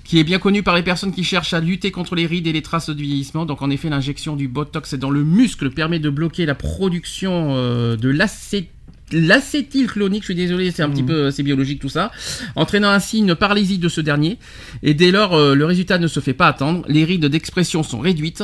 Qui 0.03 0.19
est 0.19 0.23
bien 0.23 0.39
connu 0.39 0.63
par 0.63 0.75
les 0.75 0.83
personnes 0.83 1.11
qui 1.11 1.23
cherchent 1.23 1.53
à 1.53 1.59
lutter 1.59 1.91
contre 1.91 2.15
les 2.15 2.25
rides 2.25 2.47
et 2.47 2.53
les 2.53 2.61
traces 2.61 2.89
de 2.89 3.01
vieillissement. 3.01 3.45
Donc, 3.45 3.61
en 3.61 3.69
effet, 3.69 3.89
l'injection 3.89 4.35
du 4.35 4.47
Botox 4.47 4.93
dans 4.95 5.09
le 5.09 5.23
muscle 5.23 5.69
permet 5.71 5.99
de 5.99 6.09
bloquer 6.09 6.45
la 6.45 6.55
production 6.55 7.55
euh, 7.55 7.95
de 7.97 8.09
l'acé- 8.09 8.69
l'acétylclonique, 9.13 10.21
je 10.23 10.27
suis 10.27 10.35
désolé, 10.35 10.71
c'est 10.71 10.83
un 10.83 10.89
petit 10.89 11.01
Mhm. 11.03 11.07
peu, 11.09 11.31
c'est 11.31 11.43
biologique 11.43 11.79
tout 11.81 11.89
ça, 11.89 12.11
entraînant 12.55 12.89
ainsi 12.89 13.19
une 13.19 13.35
paralysie 13.35 13.77
de 13.77 13.89
ce 13.89 13.99
dernier. 14.01 14.37
Et 14.83 14.93
dès 14.93 15.11
lors, 15.11 15.33
euh, 15.33 15.55
le 15.55 15.65
résultat 15.65 15.97
ne 15.97 16.07
se 16.07 16.19
fait 16.19 16.33
pas 16.33 16.47
attendre. 16.47 16.83
Les 16.87 17.03
rides 17.03 17.25
d'expression 17.25 17.83
sont 17.83 17.99
réduites. 17.99 18.43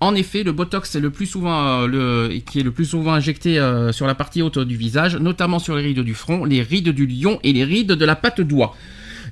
En 0.00 0.14
effet, 0.14 0.42
le 0.44 0.52
botox 0.52 0.94
est 0.94 1.00
le 1.00 1.10
plus 1.10 1.26
souvent 1.26 1.82
euh, 1.82 1.86
le 1.86 2.38
qui 2.38 2.60
est 2.60 2.62
le 2.62 2.70
plus 2.70 2.84
souvent 2.84 3.12
injecté 3.14 3.58
euh, 3.58 3.92
sur 3.92 4.06
la 4.06 4.14
partie 4.14 4.42
haute 4.42 4.58
du 4.58 4.76
visage, 4.76 5.16
notamment 5.16 5.58
sur 5.58 5.76
les 5.76 5.82
rides 5.82 6.00
du 6.00 6.14
front, 6.14 6.44
les 6.44 6.62
rides 6.62 6.90
du 6.90 7.06
lion 7.06 7.38
et 7.42 7.52
les 7.52 7.64
rides 7.64 7.92
de 7.92 8.04
la 8.04 8.14
patte 8.16 8.40
doigt. 8.40 8.76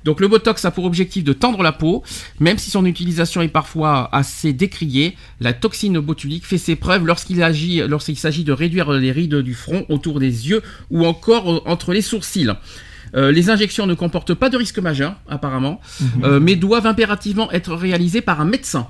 Donc 0.07 0.21
le 0.21 0.29
botox 0.29 0.63
a 0.63 0.71
pour 0.71 0.85
objectif 0.85 1.25
de 1.25 1.33
tendre 1.33 1.61
la 1.61 1.73
peau, 1.73 2.01
même 2.39 2.57
si 2.57 2.71
son 2.71 2.85
utilisation 2.85 3.41
est 3.41 3.49
parfois 3.49 4.07
assez 4.15 4.53
décriée. 4.53 5.17
La 5.41 5.51
toxine 5.51 5.99
botulique 5.99 6.45
fait 6.45 6.57
ses 6.57 6.77
preuves 6.77 7.05
lorsqu'il 7.05 7.43
agit, 7.43 7.81
lorsqu'il 7.85 8.15
s'agit 8.15 8.45
de 8.45 8.53
réduire 8.53 8.89
les 8.93 9.11
rides 9.11 9.35
du 9.35 9.53
front 9.53 9.85
autour 9.89 10.21
des 10.21 10.47
yeux 10.47 10.63
ou 10.91 11.05
encore 11.05 11.51
euh, 11.51 11.61
entre 11.65 11.91
les 11.91 12.01
sourcils. 12.01 12.53
Euh, 13.15 13.33
les 13.33 13.49
injections 13.49 13.85
ne 13.85 13.95
comportent 13.95 14.33
pas 14.33 14.49
de 14.49 14.55
risque 14.55 14.79
majeur, 14.79 15.17
apparemment, 15.27 15.81
euh, 16.23 16.39
mais 16.39 16.55
doivent 16.55 16.87
impérativement 16.87 17.51
être 17.51 17.73
réalisées 17.73 18.21
par 18.21 18.39
un 18.39 18.45
médecin. 18.45 18.87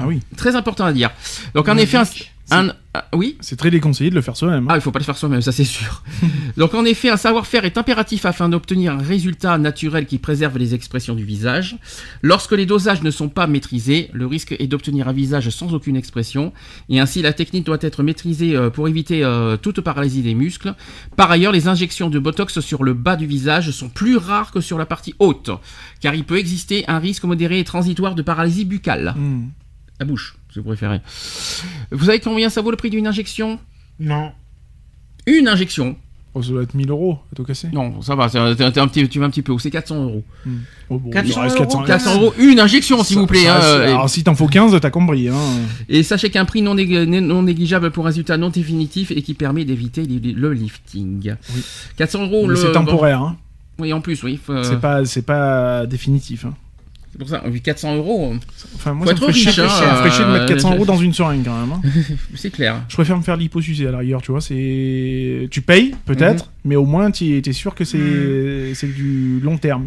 Ah 0.00 0.08
oui. 0.08 0.20
Très 0.36 0.56
important 0.56 0.84
à 0.84 0.92
dire. 0.92 1.12
Donc 1.54 1.68
en 1.68 1.76
effet, 1.76 1.98
un, 1.98 2.04
un- 2.50 2.72
ah, 2.96 3.06
oui. 3.14 3.36
C'est 3.40 3.56
très 3.56 3.70
déconseillé 3.70 4.10
de 4.10 4.14
le 4.14 4.20
faire 4.20 4.36
soi-même. 4.36 4.64
hein. 4.64 4.70
Ah, 4.70 4.76
il 4.76 4.80
faut 4.80 4.92
pas 4.92 5.00
le 5.00 5.04
faire 5.04 5.16
soi-même, 5.16 5.40
ça 5.42 5.50
c'est 5.50 5.64
sûr. 5.64 6.02
Donc 6.56 6.74
en 6.74 6.84
effet, 6.84 7.08
un 7.10 7.16
savoir-faire 7.16 7.64
est 7.64 7.76
impératif 7.78 8.24
afin 8.26 8.48
d'obtenir 8.48 8.92
un 8.92 8.98
résultat 9.02 9.58
naturel 9.58 10.06
qui 10.06 10.18
préserve 10.18 10.58
les 10.58 10.74
expressions 10.74 11.14
du 11.14 11.24
visage. 11.24 11.76
Lorsque 12.22 12.52
les 12.52 12.66
dosages 12.66 13.02
ne 13.02 13.10
sont 13.10 13.28
pas 13.28 13.46
maîtrisés, 13.48 14.10
le 14.12 14.26
risque 14.26 14.54
est 14.58 14.66
d'obtenir 14.68 15.08
un 15.08 15.12
visage 15.12 15.48
sans 15.50 15.74
aucune 15.74 15.96
expression, 15.96 16.52
et 16.88 17.00
ainsi 17.00 17.22
la 17.22 17.32
technique 17.32 17.64
doit 17.66 17.78
être 17.80 18.02
maîtrisée 18.04 18.54
euh, 18.56 18.70
pour 18.70 18.86
éviter 18.88 19.24
euh, 19.24 19.56
toute 19.56 19.80
paralysie 19.80 20.22
des 20.22 20.34
muscles. 20.34 20.74
Par 21.16 21.30
ailleurs, 21.30 21.52
les 21.52 21.66
injections 21.66 22.10
de 22.10 22.18
Botox 22.20 22.60
sur 22.60 22.84
le 22.84 22.94
bas 22.94 23.16
du 23.16 23.26
visage 23.26 23.70
sont 23.72 23.88
plus 23.88 24.16
rares 24.16 24.52
que 24.52 24.60
sur 24.60 24.78
la 24.78 24.86
partie 24.86 25.14
haute, 25.18 25.50
car 26.00 26.14
il 26.14 26.24
peut 26.24 26.38
exister 26.38 26.84
un 26.86 26.98
risque 27.00 27.24
modéré 27.24 27.58
et 27.58 27.64
transitoire 27.64 28.14
de 28.14 28.22
paralysie 28.22 28.64
buccale. 28.64 29.14
Hmm. 29.16 29.46
La 30.00 30.06
bouche, 30.06 30.36
si 30.52 30.58
vous 30.58 30.64
préférez. 30.64 31.00
Vous 31.92 32.06
savez 32.06 32.20
combien 32.20 32.50
ça 32.50 32.60
vaut 32.62 32.70
le 32.70 32.76
prix 32.76 32.90
d'une 32.90 33.06
injection? 33.06 33.58
Non. 34.00 34.32
Une 35.26 35.48
injection 35.48 35.96
Oh, 36.36 36.42
ça 36.42 36.50
doit 36.50 36.64
être 36.64 36.74
1000 36.74 36.90
euros 36.90 37.20
à 37.32 37.36
tout 37.36 37.44
casser. 37.44 37.68
Non, 37.72 38.02
ça 38.02 38.16
va, 38.16 38.28
t'es 38.28 38.38
un 38.80 38.88
petit, 38.88 39.08
tu 39.08 39.20
vas 39.20 39.26
un 39.26 39.30
petit 39.30 39.40
peu 39.42 39.52
haut, 39.52 39.58
c'est 39.60 39.70
400 39.70 40.02
euros. 40.02 40.24
Oh, 40.90 40.98
bon, 40.98 41.10
400 41.10 41.32
il 41.32 41.42
reste 41.44 41.54
euros, 41.58 41.64
400 41.64 41.84
400 41.84 42.14
euros, 42.20 42.34
une 42.38 42.58
injection, 42.58 43.04
s'il 43.04 43.18
vous 43.18 43.28
plaît. 43.28 43.44
ça- 43.44 43.56
hein, 43.56 43.62
euh, 43.62 43.86
alors 43.86 44.10
si 44.10 44.24
t'en 44.24 44.34
faut 44.34 44.48
15, 44.48 44.76
t'as 44.80 44.90
compris. 44.90 45.28
Hein. 45.28 45.36
et, 45.88 46.02
sachez 46.02 46.30
qu'un 46.30 46.44
prix 46.44 46.60
non, 46.60 46.74
nég- 46.74 47.04
non 47.04 47.44
négligeable 47.44 47.92
pour 47.92 48.04
un 48.04 48.08
résultat 48.08 48.36
non 48.36 48.50
définitif 48.50 49.12
et 49.12 49.22
qui 49.22 49.34
permet 49.34 49.64
d'éviter 49.64 50.02
li- 50.02 50.32
le 50.32 50.52
lifting. 50.52 51.36
Oui. 51.54 51.62
400 51.98 52.24
euros, 52.24 52.52
c'est 52.56 52.72
temporaire. 52.72 53.22
Hein. 53.22 53.36
Oui, 53.78 53.92
en 53.92 54.00
plus, 54.00 54.20
oui. 54.24 54.40
faut- 54.44 54.60
C'est 54.64 54.80
pas, 54.80 55.04
c'est 55.04 55.22
pas 55.22 55.86
définitif. 55.86 56.46
Hein. 56.46 56.54
C'est 57.14 57.18
pour 57.18 57.28
ça, 57.28 57.44
oui, 57.48 57.60
400 57.60 57.94
euros, 57.94 58.34
Enfin, 58.74 58.92
moi, 58.92 59.06
Faut 59.06 59.10
ça 59.10 59.14
me 59.14 59.16
être 59.16 59.20
ferait 59.20 59.32
chier, 59.32 59.50
riche, 59.50 59.58
hein, 59.60 59.68
ça 59.68 59.92
me 59.92 59.96
ferait 59.98 60.10
chier 60.10 60.24
de 60.24 60.30
mettre 60.30 60.44
euh, 60.44 60.48
400 60.48 60.70
je- 60.70 60.74
euros 60.74 60.84
dans 60.84 60.96
une 60.96 61.12
seringue 61.12 61.44
quand 61.44 61.60
même. 61.60 61.72
hein. 61.72 61.80
c'est 62.34 62.50
clair. 62.50 62.84
Je 62.88 62.94
préfère 62.96 63.16
me 63.16 63.22
faire 63.22 63.36
l'hyposucer 63.36 63.86
à 63.86 63.92
la 63.92 63.98
rigueur, 63.98 64.20
tu 64.20 64.32
vois. 64.32 64.40
C'est, 64.40 65.46
tu 65.52 65.60
payes 65.62 65.94
peut-être, 66.06 66.46
Mhm. 66.46 66.50
mais 66.64 66.76
au 66.76 66.84
moins 66.86 67.12
tu 67.12 67.38
es 67.38 67.52
sûr 67.52 67.74
que 67.76 67.84
c'est, 67.84 68.74
c'est 68.74 68.92
du 68.92 69.38
long 69.40 69.56
terme. 69.58 69.86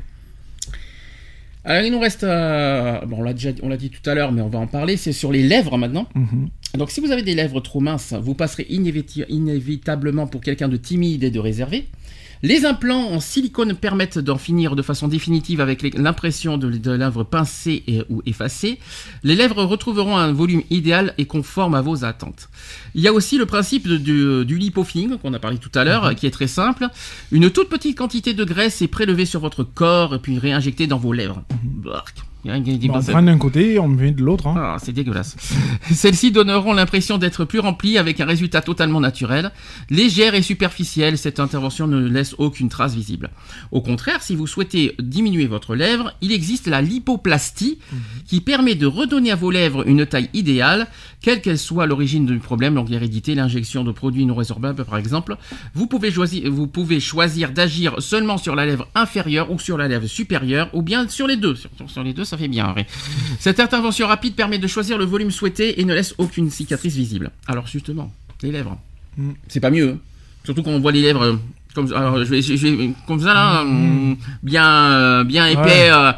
Alors, 1.66 1.84
il 1.86 1.92
nous 1.92 2.00
reste. 2.00 2.24
euh, 2.24 3.02
bon, 3.06 3.18
on 3.20 3.24
l'a 3.24 3.34
déjà 3.34 3.50
on 3.62 3.68
l'a 3.68 3.76
dit 3.76 3.90
tout 3.90 4.10
à 4.10 4.16
l'heure, 4.16 4.32
mais 4.32 4.42
on 4.42 4.48
va 4.48 4.60
en 4.60 4.68
parler. 4.68 4.96
C'est 4.96 5.12
sur 5.12 5.34
les 5.34 5.44
lèvres 5.44 5.78
maintenant. 5.78 6.08
Mhm. 6.16 6.48
Donc, 6.78 6.92
si 6.92 7.02
vous 7.02 7.12
avez 7.12 7.24
des 7.24 7.36
lèvres 7.36 7.60
trop 7.60 7.82
minces, 7.82 8.14
vous 8.22 8.36
passerez 8.36 8.66
inéviti- 8.70 9.26
inévitablement 9.28 10.28
pour 10.28 10.40
quelqu'un 10.40 10.70
de 10.70 10.78
timide 10.78 11.26
et 11.26 11.30
de 11.32 11.40
réservé. 11.40 11.88
Les 12.44 12.66
implants 12.66 13.10
en 13.12 13.20
silicone 13.20 13.74
permettent 13.74 14.20
d'en 14.20 14.38
finir 14.38 14.76
de 14.76 14.82
façon 14.82 15.08
définitive 15.08 15.60
avec 15.62 15.96
l'impression 15.98 16.58
de, 16.58 16.70
de 16.70 16.92
lèvres 16.92 17.24
pincées 17.24 17.84
et- 17.88 18.04
ou 18.10 18.22
effacées. 18.26 18.80
Les 19.24 19.36
lèvres 19.36 19.64
retrouveront 19.64 20.18
un 20.18 20.32
volume 20.34 20.62
idéal 20.70 21.14
et 21.18 21.26
conforme 21.26 21.74
à 21.76 21.82
vos 21.82 22.06
attentes. 22.06 22.50
Il 22.96 23.02
y 23.02 23.08
a 23.08 23.14
aussi 23.14 23.38
le 23.38 23.46
principe 23.46 23.88
de- 23.88 23.98
du, 23.98 24.46
du 24.46 24.58
lipofilling 24.58 25.18
qu'on 25.18 25.34
a 25.34 25.40
parlé 25.40 25.58
tout 25.58 25.72
à 25.74 25.84
l'heure, 25.84 26.14
qui 26.16 26.28
est 26.28 26.32
très 26.32 26.48
simple. 26.48 26.88
Une 27.32 27.50
toute 27.50 27.70
petite 27.70 27.98
quantité 27.98 28.34
de 28.34 28.44
graisse 28.44 28.82
est 28.82 28.88
prélevée 28.88 29.26
sur 29.26 29.40
votre 29.40 29.64
corps 29.64 30.16
et 30.16 30.20
puis 30.20 30.38
réinjectée 30.38 30.86
dans 30.88 30.98
vos 31.00 31.14
lèvres. 31.14 31.42
Bark. 31.64 32.18
Bon, 32.88 33.00
on 33.00 33.04
prend 33.04 33.22
d'un 33.22 33.38
côté, 33.38 33.80
on 33.80 33.88
met 33.88 34.12
de 34.12 34.24
l'autre. 34.24 34.48
Hein. 34.48 34.56
Ah, 34.58 34.78
c'est 34.82 34.92
dégueulasse. 34.92 35.36
Celles-ci 35.92 36.32
donneront 36.32 36.74
l'impression 36.74 37.18
d'être 37.18 37.46
plus 37.46 37.60
remplies 37.60 37.98
avec 37.98 38.20
un 38.20 38.26
résultat 38.26 38.62
totalement 38.62 39.00
naturel. 39.00 39.52
Légère 39.90 40.36
et 40.36 40.42
superficielle, 40.42 41.18
cette 41.18 41.40
intervention 41.40 41.88
ne 41.88 42.08
laisse 42.08 42.36
aucune 42.38 42.70
trace 42.70 42.96
visible. 42.96 43.30
Au 43.72 43.82
contraire, 43.82 44.22
si 44.22 44.36
vous 44.36 44.48
souhaitez 44.48 44.96
diminuer 45.00 45.48
votre 45.48 45.76
lèvre, 45.76 46.14
il 46.22 46.32
existe 46.32 46.68
la 46.68 46.82
lipoplastie 46.82 47.80
qui 48.26 48.42
permet 48.42 48.76
de 48.76 48.86
redonner 48.86 49.32
à 49.32 49.36
vos 49.36 49.52
lèvres 49.52 49.88
une 49.88 50.06
taille 50.06 50.30
idéale, 50.34 50.88
quelle 51.22 51.42
qu'elle 51.42 51.60
soit 51.60 51.86
l'origine 51.86 52.26
du 52.26 52.40
problème, 52.40 52.76
donc 52.76 52.90
l'hérédité, 52.90 53.36
l'injection 53.36 53.84
de 53.84 53.92
produits 53.92 54.26
non 54.26 54.36
résorbables 54.36 54.86
par 54.86 54.98
exemple. 54.98 55.38
Vous 55.74 55.88
pouvez 55.88 56.12
choisir, 56.12 56.50
vous 56.52 56.68
pouvez 56.68 57.00
choisir 57.00 57.52
d'agir 57.52 58.02
seulement 58.02 58.38
sur 58.38 58.56
la 58.56 58.66
lèvre 58.66 58.88
inférieure 58.96 59.52
ou 59.52 59.60
sur 59.60 59.78
la 59.78 59.88
lèvre 59.88 60.08
supérieure 60.08 60.70
ou 60.74 60.82
bien 60.82 61.08
sur 61.08 61.28
les 61.28 61.38
deux. 61.38 61.56
Sur, 61.56 61.70
sur 61.88 62.04
les 62.04 62.14
deux, 62.14 62.24
ça 62.24 62.37
fait 62.38 62.48
bien. 62.48 62.74
Cette 63.40 63.60
intervention 63.60 64.08
rapide 64.08 64.36
permet 64.36 64.58
de 64.60 64.68
choisir 64.68 64.98
le 64.98 65.06
volume 65.06 65.32
souhaité 65.32 65.80
et 65.82 65.86
ne 65.86 65.94
laisse 65.94 66.14
aucune 66.18 66.50
cicatrice 66.50 66.96
visible. 66.96 67.32
Alors 67.48 67.68
justement, 67.68 68.12
les 68.44 68.52
lèvres, 68.52 68.78
Mm. 69.18 69.32
c'est 69.48 69.60
pas 69.60 69.72
mieux. 69.72 69.92
hein. 69.94 69.98
Surtout 70.44 70.64
quand 70.64 70.72
on 70.72 70.80
voit 70.80 70.92
les 70.92 71.02
lèvres 71.02 71.24
euh, 71.24 71.36
comme 71.74 71.92
alors 71.94 72.18
je 72.24 72.30
vais, 72.30 72.42
je 72.42 72.54
vais- 72.54 72.92
comme 73.08 73.20
ça 73.20 73.34
là, 73.34 73.64
Mm. 73.64 74.12
euh, 74.12 74.16
bien 74.44 74.66
euh, 74.92 75.24
bien 75.24 75.48
épais. 75.48 75.60
Ouais. 75.62 75.90
euh, 75.92 76.12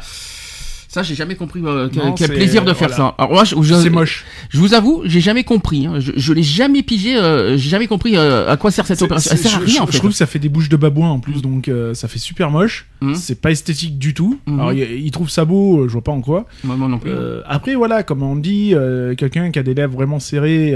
ça, 0.92 1.04
j'ai 1.04 1.14
jamais 1.14 1.36
compris 1.36 1.60
euh, 1.64 1.88
quel, 2.16 2.28
plaisir 2.28 2.64
de 2.64 2.72
faire 2.72 2.88
voilà. 2.88 2.96
ça. 2.96 3.14
Alors 3.16 3.30
moi, 3.32 3.44
je, 3.44 3.54
je- 3.62 3.74
C'est 3.74 3.90
moche. 3.90 4.24
je 4.48 4.58
vous 4.58 4.74
avoue, 4.74 5.02
j'ai 5.04 5.20
jamais 5.20 5.44
compris. 5.44 5.86
hein. 5.86 6.00
Je, 6.00 6.10
je 6.16 6.32
l'ai 6.32 6.42
jamais 6.42 6.82
pigé. 6.82 7.16
euh, 7.16 7.56
j'ai 7.56 7.68
jamais 7.70 7.86
compris 7.86 8.16
euh, 8.16 8.50
à 8.50 8.56
quoi 8.56 8.72
sert 8.72 8.84
cette 8.86 9.00
opération. 9.00 9.30
Elle 9.32 9.38
sert 9.38 9.54
à 9.54 9.60
je, 9.60 9.64
rien 9.66 9.74
je- 9.76 9.80
en 9.82 9.86
je 9.86 9.92
fait. 9.92 9.98
trouve 9.98 10.10
que 10.10 10.16
ça 10.16 10.26
fait 10.26 10.40
des 10.40 10.48
bouches 10.48 10.68
de 10.68 10.76
babouin 10.76 11.08
en 11.10 11.20
plus, 11.20 11.42
donc 11.42 11.68
euh, 11.68 11.94
ça 11.94 12.08
fait 12.08 12.18
super 12.18 12.50
moche. 12.50 12.88
Mhm. 13.02 13.14
C'est 13.14 13.40
pas 13.40 13.52
esthétique 13.52 13.98
du 14.00 14.14
tout. 14.14 14.40
Mhm. 14.46 14.58
Alors 14.58 14.72
il, 14.72 14.80
il 14.80 15.10
trouve 15.12 15.30
ça 15.30 15.44
beau, 15.44 15.82
euh, 15.82 15.86
je 15.86 15.92
vois 15.92 16.02
pas 16.02 16.10
en 16.10 16.22
quoi. 16.22 16.46
Moi, 16.64 16.74
moi 16.74 16.88
non 16.88 16.98
plus. 16.98 17.12
Après 17.46 17.76
voilà, 17.76 18.02
comme 18.02 18.24
on 18.24 18.34
dit, 18.34 18.74
quelqu'un 19.16 19.52
qui 19.52 19.60
a 19.60 19.62
des 19.62 19.74
lèvres 19.74 19.94
vraiment 19.94 20.18
serrées, 20.18 20.74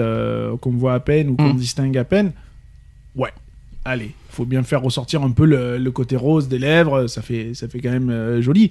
qu'on 0.61 0.71
voit 0.71 0.95
à 0.95 1.01
peine 1.01 1.31
ou 1.31 1.35
qu'on 1.35 1.55
Mhm. 1.55 1.57
distingue 1.57 1.99
à 1.99 2.05
peine, 2.05 2.31
ouais, 3.17 3.31
allez, 3.85 4.13
faut 4.31 4.45
bien 4.45 4.63
faire 4.63 4.81
ressortir 4.83 5.23
un 5.23 5.31
peu 5.31 5.45
le, 5.45 5.77
le 5.79 5.91
côté 5.91 6.15
rose 6.17 6.47
des 6.49 6.59
lèvres, 6.59 7.07
ça 7.09 7.21
fait, 7.21 7.51
ça 7.55 7.67
fait 7.69 7.81
quand 7.81 7.91
même 7.91 8.11
euh, 8.11 8.41
joli. 8.43 8.71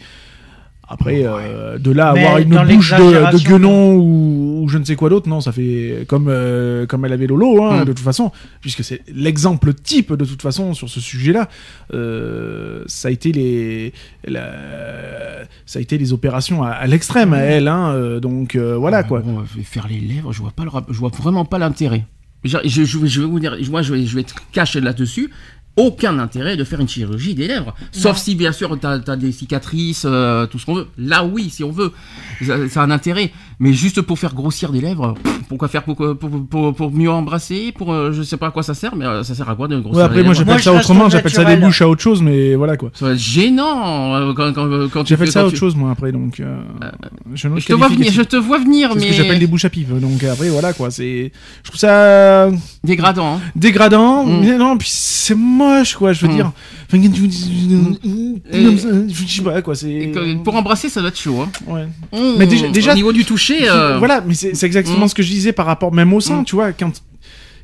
Après, 0.88 1.23
euh, 1.26 1.77
de 1.80 1.91
là 1.91 2.07
à 2.07 2.11
avoir 2.11 2.38
une 2.39 2.49
bouche 2.76 2.91
de, 2.91 3.47
guenon 3.49 3.95
ou, 3.95 4.64
ou 4.64 4.68
je 4.68 4.77
ne 4.77 4.84
sais 4.84 4.95
quoi 4.97 5.10
d'autre, 5.10 5.30
non, 5.30 5.39
ça 5.41 5.51
fait 5.53 6.05
comme, 6.07 6.27
euh, 6.27 6.85
comme 6.85 7.05
elle 7.05 7.14
avait 7.14 7.26
Lolo, 7.26 7.64
hein, 7.64 7.81
Mm. 7.81 7.85
de 7.85 7.93
toute 7.93 7.99
façon, 8.03 8.31
puisque 8.61 8.84
c'est 8.84 9.01
l'exemple 9.07 9.73
type 9.73 10.14
de 10.14 10.26
toute 10.26 10.41
façon 10.41 10.73
sur 10.73 10.89
ce 10.89 10.99
sujet-là. 10.99 11.47
Euh, 11.93 12.84
ça 12.88 13.07
a 13.07 13.11
été 13.11 13.31
les, 13.31 13.93
la- 14.26 15.45
ça 15.65 15.80
a 15.80 15.81
été 15.81 15.97
les 15.97 16.14
opérations 16.14 16.64
à, 16.64 16.69
à 16.72 16.85
l'extrême 16.88 17.34
à 17.34 17.39
elle, 17.39 17.68
hein, 17.68 17.91
euh, 17.93 18.19
donc 18.19 18.55
euh, 18.55 18.76
voilà 18.76 18.97
Ah, 18.97 19.03
quoi. 19.03 19.22
bon, 19.22 19.39
euh, 19.39 19.43
faire 19.64 19.88
les 19.88 19.99
lèvres, 19.99 20.34
je 20.34 20.41
vois 20.41 20.51
pas 20.51 20.64
le 20.64 20.69
rap- 20.69 20.88
je 20.91 20.97
vois 20.99 21.10
vraiment 21.10 21.45
pas 21.45 21.57
l'intérêt. 21.60 22.05
Je, 22.43 22.57
je, 22.65 22.84
je, 22.84 23.05
je 23.05 23.22
vais 23.22 23.26
vous 23.27 23.39
dire, 23.39 23.55
moi 23.72 23.81
je 23.81 23.93
vais, 23.93 24.05
je 24.05 24.15
vais 24.15 24.22
être 24.22 24.35
cash 24.51 24.76
là-dessus. 24.76 25.30
Aucun 25.76 26.20
intérêt 26.20 26.56
de 26.56 26.64
faire 26.64 26.80
une 26.80 26.88
chirurgie 26.88 27.34
des 27.34 27.48
lèvres. 27.48 27.74
Sauf 27.91 28.18
si 28.18 28.36
bien 28.36 28.52
sûr 28.52 28.78
t'as 28.80 29.00
as 29.08 29.16
des 29.16 29.32
cicatrices, 29.32 30.06
euh, 30.06 30.45
tout 30.45 30.60
ce 30.60 30.66
qu'on 30.68 30.76
veut. 30.76 30.88
Là 30.98 31.24
oui, 31.24 31.50
si 31.50 31.64
on 31.64 31.72
veut, 31.72 31.91
ça, 32.45 32.70
ça 32.70 32.82
a 32.82 32.86
un 32.86 32.91
intérêt. 32.91 33.32
Mais 33.60 33.72
juste 33.74 34.02
pour 34.02 34.18
faire 34.20 34.34
grossir 34.34 34.72
des 34.72 34.82
lèvres, 34.82 35.14
pourquoi 35.48 35.68
faire 35.68 35.84
pour, 35.84 35.96
pour, 35.96 36.18
pour, 36.50 36.74
pour 36.76 36.92
mieux 36.92 37.10
embrasser 37.12 37.72
Pour 37.78 37.94
euh, 37.94 38.12
je 38.12 38.24
sais 38.24 38.38
pas 38.38 38.48
à 38.48 38.52
quoi 38.52 38.64
ça 38.64 38.74
sert, 38.74 38.96
mais 38.96 39.06
euh, 39.06 39.24
ça 39.24 39.36
sert 39.36 39.50
à 39.50 39.56
quoi 39.56 39.68
de 39.68 39.80
grossir 39.80 39.98
Ouais, 39.98 40.04
après 40.04 40.18
les 40.20 40.24
moi 40.24 40.34
j'appelle 40.34 40.62
ça 40.62 40.74
autrement, 40.74 41.06
au 41.06 41.10
j'appelle 41.10 41.32
ça 41.32 41.44
des 41.46 41.58
bouches 41.58 41.82
à 41.82 41.88
autre 41.88 42.02
chose, 42.02 42.22
mais 42.22 42.56
voilà 42.56 42.78
quoi. 42.78 42.90
Ça 42.94 43.06
va 43.06 43.12
être 43.14 43.18
gênant 43.20 44.16
euh, 44.16 44.34
quand, 44.34 44.54
quand, 44.54 44.90
quand 44.90 45.04
tu 45.04 45.10
J'appelle 45.10 45.28
fais- 45.28 45.34
ça 45.34 45.40
quand 45.42 45.46
autre 45.48 45.54
tu- 45.56 45.60
chose 45.60 45.76
moi 45.76 45.92
après, 45.92 46.12
donc 46.12 46.40
euh, 46.40 46.60
je, 47.34 47.48
te 47.48 47.74
vois 47.74 47.88
venir, 47.90 48.12
je 48.12 48.22
te 48.22 48.36
vois 48.36 48.58
venir, 48.58 48.90
C'est 48.94 49.00
ce 49.00 49.04
mais 49.06 49.10
que 49.12 49.16
j'appelle 49.16 49.40
des 49.40 49.48
bouches 49.48 49.66
à 49.66 49.70
pipe, 49.70 49.90
donc 50.00 50.24
après 50.24 50.50
voilà 50.50 50.74
quoi, 50.74 50.90
c'est, 50.92 51.32
je 51.64 51.70
trouve 51.70 51.80
ça 51.80 52.50
dégradant. 52.84 53.36
hein. 53.36 53.40
dégradant, 53.56 54.26
Mm. 54.26 54.40
mais 54.42 54.58
non, 54.58 54.78
puis 54.78 54.90
c'est 54.92 55.36
moche 55.36 55.96
quoi. 55.96 56.14
Je 56.14 56.26
veux 56.26 56.32
Mm. 56.32 56.36
dire. 56.36 56.52
Comme 56.92 58.78
ça, 58.78 58.88
je 59.08 59.28
sais 59.28 59.42
pas, 59.42 59.62
quoi. 59.62 59.74
Et 59.74 60.12
C'est. 60.14 60.44
pour 60.44 60.56
embrasser, 60.56 60.90
ça 60.90 61.00
doit 61.02 61.10
être 61.10 61.20
chaud. 61.20 61.42
Hein. 61.42 61.50
Ouais. 61.68 61.88
Mais 62.38 62.46
déjà- 62.46 62.68
déjà- 62.70 62.92
au 62.92 62.96
niveau 62.96 63.12
du 63.14 63.26
toucher, 63.26 63.43
euh, 63.52 63.98
Voilà, 63.98 64.22
mais 64.22 64.34
c'est 64.34 64.64
exactement 64.64 65.06
Mm. 65.06 65.10
ce 65.10 65.15
que 65.15 65.24
je 65.24 65.30
disais 65.30 65.53
par 65.53 65.65
rapport 65.65 65.94
même 65.94 66.14
au 66.14 66.20
sein, 66.22 66.41
Mm. 66.41 66.45
tu 66.45 66.56
vois. 66.56 66.74
Quand, 66.74 66.91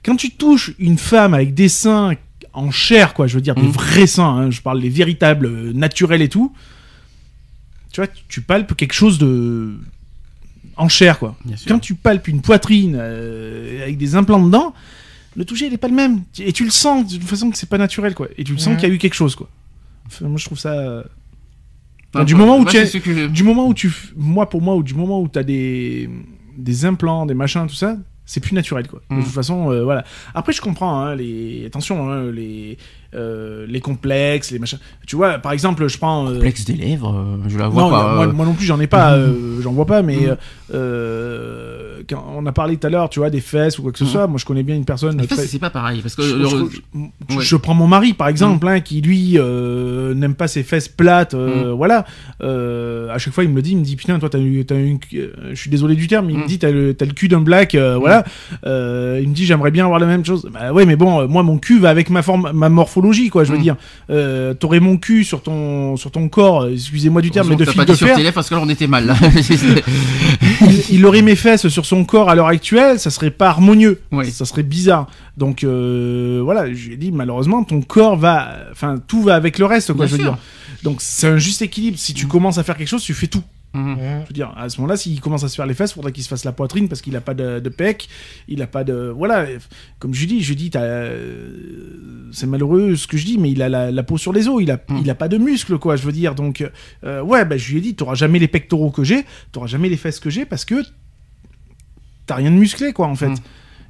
quand 0.03 0.15
tu 0.15 0.31
touches 0.31 0.71
une 0.79 0.97
femme 0.97 1.33
avec 1.33 1.53
des 1.53 1.69
seins 1.69 2.13
en 2.53 2.71
chair, 2.71 3.13
quoi, 3.13 3.27
je 3.27 3.35
veux 3.35 3.41
dire, 3.41 3.55
des 3.55 3.61
Mm. 3.61 3.71
vrais 3.71 4.07
seins, 4.07 4.23
hein, 4.37 4.51
je 4.51 4.61
parle 4.61 4.81
des 4.81 4.89
véritables, 4.89 5.45
euh, 5.45 5.73
naturels 5.73 6.21
et 6.21 6.29
tout, 6.29 6.53
tu 7.91 8.01
vois, 8.01 8.09
tu 8.27 8.41
palpes 8.41 8.75
quelque 8.75 8.93
chose 8.93 9.17
de. 9.17 9.73
en 10.77 10.87
chair, 10.87 11.19
quoi. 11.19 11.35
Quand 11.67 11.79
tu 11.79 11.93
palpes 11.95 12.27
une 12.29 12.41
poitrine 12.41 12.95
euh, 12.97 13.83
avec 13.83 13.97
des 13.97 14.15
implants 14.15 14.41
dedans, 14.41 14.73
le 15.35 15.43
toucher, 15.43 15.67
il 15.67 15.73
est 15.73 15.77
pas 15.77 15.89
le 15.89 15.93
même. 15.95 16.21
Et 16.39 16.53
tu 16.53 16.63
le 16.63 16.69
sens 16.71 17.05
d'une 17.05 17.21
façon 17.21 17.49
que 17.51 17.57
c'est 17.57 17.67
pas 17.69 17.77
naturel, 17.77 18.13
quoi. 18.15 18.27
Et 18.37 18.43
tu 18.45 18.53
le 18.53 18.59
sens 18.59 18.75
qu'il 18.79 18.87
y 18.87 18.91
a 18.91 18.95
eu 18.95 18.97
quelque 18.97 19.13
chose, 19.13 19.35
quoi. 19.35 19.49
Enfin, 20.07 20.27
moi, 20.29 20.37
je 20.37 20.45
trouve 20.45 20.57
ça. 20.59 21.03
Du 22.25 22.35
moment 22.35 22.57
où 22.57 22.61
moi, 22.63 22.71
tu 22.71 22.85
ce 22.87 22.97
que 22.97 23.27
du 23.27 23.43
moment 23.43 23.67
où 23.67 23.73
tu. 23.73 23.91
Moi, 24.17 24.49
pour 24.49 24.61
moi, 24.61 24.75
ou 24.75 24.83
du 24.83 24.93
moment 24.95 25.21
où 25.21 25.27
t'as 25.27 25.43
des. 25.43 26.09
des 26.57 26.85
implants, 26.85 27.25
des 27.25 27.33
machins, 27.35 27.65
tout 27.67 27.75
ça, 27.75 27.97
c'est 28.25 28.39
plus 28.39 28.53
naturel, 28.53 28.87
quoi. 28.87 29.01
De 29.09 29.15
Mm. 29.15 29.23
toute 29.23 29.31
façon, 29.33 29.71
euh, 29.71 29.83
voilà. 29.83 30.03
Après, 30.33 30.51
je 30.53 30.61
comprends, 30.61 30.99
hein, 30.99 31.15
les. 31.15 31.63
Attention, 31.67 32.09
hein, 32.11 32.31
les. 32.31 32.77
euh, 33.15 33.65
les 33.67 33.79
complexes, 33.81 34.51
les 34.51 34.59
machins. 34.59 34.79
Tu 35.07 35.15
vois, 35.15 35.39
par 35.39 35.51
exemple, 35.51 35.87
je 35.87 35.97
prends. 35.97 36.27
euh, 36.27 36.33
Complexe 36.33 36.65
des 36.65 36.73
lèvres, 36.73 37.13
euh, 37.15 37.37
je 37.47 37.57
la 37.57 37.67
vois 37.67 37.83
non, 37.83 37.89
pas. 37.89 38.15
moi, 38.15 38.27
moi 38.27 38.45
non 38.45 38.53
plus, 38.53 38.65
j'en 38.65 38.79
ai 38.79 38.87
pas, 38.87 39.17
j'en 39.61 39.71
vois 39.71 39.85
pas, 39.85 40.01
mais 40.03 40.17
Mhm. 40.27 40.37
On 42.13 42.45
a 42.45 42.51
parlé 42.51 42.77
tout 42.77 42.87
à 42.87 42.89
l'heure, 42.89 43.09
tu 43.09 43.19
vois, 43.19 43.29
des 43.29 43.41
fesses 43.41 43.77
ou 43.79 43.83
quoi 43.83 43.91
que 43.91 43.97
ce 43.99 44.03
Mhm. 44.03 44.09
soit. 44.09 44.27
Moi, 44.27 44.37
je 44.39 44.45
connais 44.45 44.63
bien 44.63 44.75
une 44.75 44.85
personne. 44.85 45.17
très- 45.27 45.47
c'est 45.47 45.59
pas 45.59 45.69
pareil 45.69 46.01
parce 46.01 46.15
que 46.15 46.21
je, 46.23 46.35
le- 46.35 46.45
je- 46.45 46.49
je- 46.49 47.35
ouais. 47.35 47.41
je 47.41 47.55
prends 47.55 47.73
mon 47.73 47.87
mari 47.87 48.13
par 48.13 48.27
exemple, 48.27 48.67
hein, 48.67 48.79
qui 48.79 49.01
lui 49.01 49.37
euh, 49.37 50.13
n'aime 50.13 50.35
pas 50.35 50.47
ses 50.47 50.63
fesses 50.63 50.87
plates, 50.87 51.33
euh, 51.33 51.73
voilà. 51.75 52.05
Euh, 52.41 53.09
à 53.13 53.17
chaque 53.17 53.33
fois, 53.33 53.43
il 53.43 53.49
me 53.49 53.55
le 53.55 53.61
dit, 53.61 53.71
il 53.71 53.77
me 53.77 53.83
dit 53.83 53.95
putain, 53.95 54.17
toi, 54.19 54.29
t'as 54.29 54.39
eu, 54.39 54.65
une 54.69 54.99
je 55.51 55.55
suis 55.55 55.69
désolé 55.69 55.95
du 55.95 56.07
terme, 56.07 56.29
il 56.29 56.37
me 56.37 56.47
dit 56.47 56.59
t'as 56.59 56.71
le, 56.71 56.93
t'as 56.93 57.05
le 57.05 57.13
cul 57.13 57.27
d'un 57.27 57.41
black, 57.41 57.75
voilà. 57.75 58.23
Il 58.63 58.69
me 59.29 59.33
dit 59.33 59.45
j'aimerais 59.45 59.71
bien 59.71 59.85
avoir 59.85 59.99
la 59.99 60.05
même 60.07 60.23
chose. 60.25 60.47
Bah 60.53 60.71
ouais, 60.73 60.85
mais 60.85 60.95
bon, 60.95 61.27
moi 61.27 61.43
mon 61.43 61.57
cul 61.57 61.79
va 61.79 61.89
avec 61.89 62.09
ma 62.09 62.21
forme, 62.21 62.51
ma 62.53 62.69
morphologie, 62.69 63.29
quoi. 63.29 63.43
Je 63.43 63.51
veux 63.51 63.57
dire, 63.59 63.75
t'aurais 64.59 64.79
mon 64.79 64.97
cul 64.97 65.23
sur 65.23 65.41
ton, 65.41 65.95
sur 65.97 66.11
ton 66.11 66.27
corps, 66.29 66.67
excusez-moi 66.67 67.21
du 67.21 67.31
terme, 67.31 67.49
mais 67.49 67.55
de 67.55 67.65
fil 67.65 67.75
pas 67.75 67.85
de 67.85 67.91
dit 67.91 67.97
sur 67.97 68.07
fer. 68.07 68.33
parce 68.33 68.49
que 68.49 68.55
là 68.55 68.61
on 68.63 68.69
était 68.69 68.87
mal. 68.87 69.13
il 70.89 71.05
aurait 71.05 71.21
mes 71.21 71.35
fesses 71.35 71.67
sur 71.67 71.85
son 71.85 71.98
corps 72.05 72.29
à 72.29 72.35
l'heure 72.35 72.47
actuelle, 72.47 72.99
ça 72.99 73.09
serait 73.09 73.31
pas 73.31 73.49
harmonieux, 73.49 74.01
Oui. 74.11 74.29
ça 74.31 74.45
serait 74.45 74.63
bizarre. 74.63 75.07
Donc 75.37 75.63
euh, 75.63 76.41
voilà, 76.43 76.73
je 76.73 76.87
lui 76.87 76.93
ai 76.93 76.97
dit 76.97 77.11
malheureusement 77.11 77.63
ton 77.63 77.81
corps 77.81 78.17
va, 78.17 78.55
enfin 78.71 78.95
tout 79.07 79.21
va 79.23 79.35
avec 79.35 79.57
le 79.59 79.65
reste, 79.65 79.93
quoi. 79.93 80.05
Bien 80.05 80.07
je 80.07 80.11
veux 80.17 80.23
sûr. 80.23 80.31
dire. 80.33 80.41
Donc 80.83 80.97
c'est 81.01 81.27
un 81.27 81.37
juste 81.37 81.61
équilibre. 81.61 81.97
Si 81.97 82.13
tu 82.13 82.27
commences 82.27 82.57
à 82.57 82.63
faire 82.63 82.77
quelque 82.77 82.87
chose, 82.87 83.03
tu 83.03 83.13
fais 83.13 83.27
tout. 83.27 83.43
Mhm. 83.73 83.97
Je 84.23 84.27
veux 84.29 84.33
dire, 84.33 84.51
à 84.57 84.67
ce 84.67 84.81
moment-là, 84.81 84.97
s'il 84.97 85.21
commence 85.21 85.43
à 85.43 85.47
se 85.47 85.55
faire 85.55 85.67
les 85.67 85.75
fesses, 85.75 85.93
faudrait 85.93 86.11
qu'il 86.11 86.23
se 86.23 86.27
fasse 86.29 86.43
la 86.43 86.51
poitrine 86.51 86.89
parce 86.89 87.01
qu'il 87.01 87.15
a 87.15 87.21
pas 87.21 87.35
de, 87.35 87.59
de 87.59 87.69
pec, 87.69 88.09
il 88.47 88.63
a 88.63 88.67
pas 88.67 88.83
de, 88.83 89.13
voilà. 89.15 89.45
Comme 89.99 90.11
je 90.15 90.21
lui 90.21 90.27
dis, 90.27 90.41
je 90.41 90.49
lui 90.49 90.55
dis, 90.55 90.69
t'as, 90.71 90.81
euh, 90.81 92.29
c'est 92.31 92.47
malheureux 92.47 92.95
ce 92.95 93.05
que 93.05 93.15
je 93.17 93.25
dis, 93.25 93.37
mais 93.37 93.51
il 93.51 93.61
a 93.61 93.69
la, 93.69 93.91
la 93.91 94.03
peau 94.03 94.17
sur 94.17 94.33
les 94.33 94.47
os, 94.47 94.57
il 94.61 94.71
a, 94.71 94.77
Mm. 94.89 94.97
il 95.03 95.09
a 95.11 95.15
pas 95.15 95.27
de 95.27 95.37
muscles, 95.37 95.77
quoi. 95.77 95.95
Je 95.97 96.03
veux 96.03 96.11
dire, 96.11 96.33
donc 96.33 96.67
euh, 97.03 97.21
ouais, 97.21 97.45
bah, 97.45 97.57
je 97.57 97.71
lui 97.71 97.77
ai 97.77 97.81
dit, 97.81 97.93
t'auras 97.95 98.15
jamais 98.15 98.39
les 98.39 98.47
pectoraux 98.47 98.89
que 98.89 99.03
j'ai, 99.03 99.23
t'auras 99.51 99.67
jamais 99.67 99.89
les 99.89 99.97
fesses 99.97 100.19
que 100.19 100.31
j'ai 100.31 100.45
parce 100.45 100.65
que 100.65 100.83
t'as 102.29 102.35
rien 102.35 102.51
de 102.51 102.55
musclé, 102.55 102.93
quoi, 102.93 103.07
en 103.07 103.15
fait. 103.15 103.29
Mm. 103.29 103.35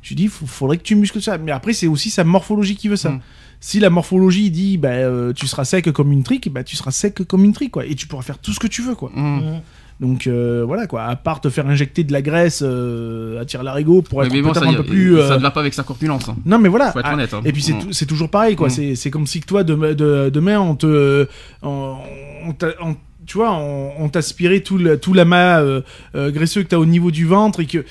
Je 0.02 0.10
lui 0.10 0.16
dis, 0.16 0.28
faut- 0.28 0.46
faudrait 0.48 0.78
que 0.78 0.84
tu 0.84 0.96
muscles 0.96 1.22
ça. 1.22 1.38
Mais 1.38 1.52
après, 1.52 1.74
c'est 1.74 1.88
aussi 1.88 2.10
sa 2.10 2.24
morphologie 2.24 2.76
qui 2.76 2.88
veut 2.88 2.96
ça. 2.96 3.12
Mm. 3.12 3.20
Si 3.60 3.80
la 3.80 3.90
morphologie 3.90 4.50
dit, 4.50 4.78
bah, 4.78 4.90
euh, 4.90 5.34
tu 5.34 5.46
seras 5.46 5.66
sec 5.66 5.92
comme 5.92 6.12
une 6.14 6.24
trique, 6.24 6.52
bah, 6.52 6.64
tu 6.64 6.76
seras 6.78 6.92
sec 6.92 7.22
comme 7.28 7.44
une 7.44 7.52
trique, 7.54 7.72
quoi. 7.72 7.86
Et 7.86 7.94
tu 7.96 8.08
pourras 8.08 8.24
faire 8.24 8.38
tout 8.40 8.54
ce 8.54 8.60
que 8.60 8.68
tu 8.68 8.82
veux, 8.82 8.96
quoi. 8.96 9.12
Mhm. 9.14 9.60
Donc 10.00 10.28
euh, 10.28 10.64
voilà 10.66 10.88
quoi, 10.88 11.04
à 11.04 11.18
part 11.18 11.42
te 11.42 11.50
faire 11.50 11.68
injecter 11.68 12.06
de 12.06 12.14
la 12.14 12.22
graisse 12.22 12.62
euh, 12.66 13.42
à 13.42 13.44
tir 13.44 13.64
larigot 13.64 14.02
pour 14.02 14.24
être 14.24 14.32
mais 14.32 14.42
bon, 14.42 14.54
ça, 14.54 14.62
un 14.66 14.74
peu 14.74 14.84
plus. 14.86 15.18
euh, 15.20 15.28
ça 15.28 15.36
ne 15.36 15.42
va 15.42 15.52
pas 15.52 15.60
avec 15.60 15.74
sa 15.74 15.84
corpulence. 15.84 16.30
hein. 16.30 16.38
Non 16.46 16.58
mais 16.58 16.70
voilà. 16.70 16.94
Faut 16.94 17.00
être 17.00 17.10
Ah, 17.10 17.16
honnête. 17.16 17.34
hein. 17.34 17.42
Et 17.44 17.52
puis 17.52 17.62
c'est 17.62 17.76
c'est 17.92 18.06
toujours 18.06 18.30
pareil 18.30 18.56
quoi. 18.56 18.68
Mm. 18.68 18.72
C'est 18.72 18.96
c'est 18.96 19.10
comme 19.12 19.28
si 19.28 19.42
que 19.42 19.46
toi 19.46 19.66
demain, 19.66 19.94
de, 19.94 20.30
demain 20.34 20.58
on 20.62 20.76
te 20.76 21.28
on, 21.62 21.98
on 22.48 22.54
t'a- 22.54 22.76
on- 22.82 22.96
tu 23.26 23.38
vois 23.40 23.52
on, 23.52 23.92
on 24.00 24.08
t'aspirait 24.08 24.62
tout 24.62 24.78
le 24.78 24.98
tout 24.98 25.14
l'amas 25.14 25.60
euh, 25.62 25.82
euh, 26.16 26.32
graisseux 26.32 26.64
que 26.64 26.70
t'as 26.70 26.78
au 26.78 26.86
niveau 26.86 27.12
du 27.12 27.26
ventre 27.26 27.60
et 27.60 27.66
que 27.66 27.80
euh, 27.80 27.84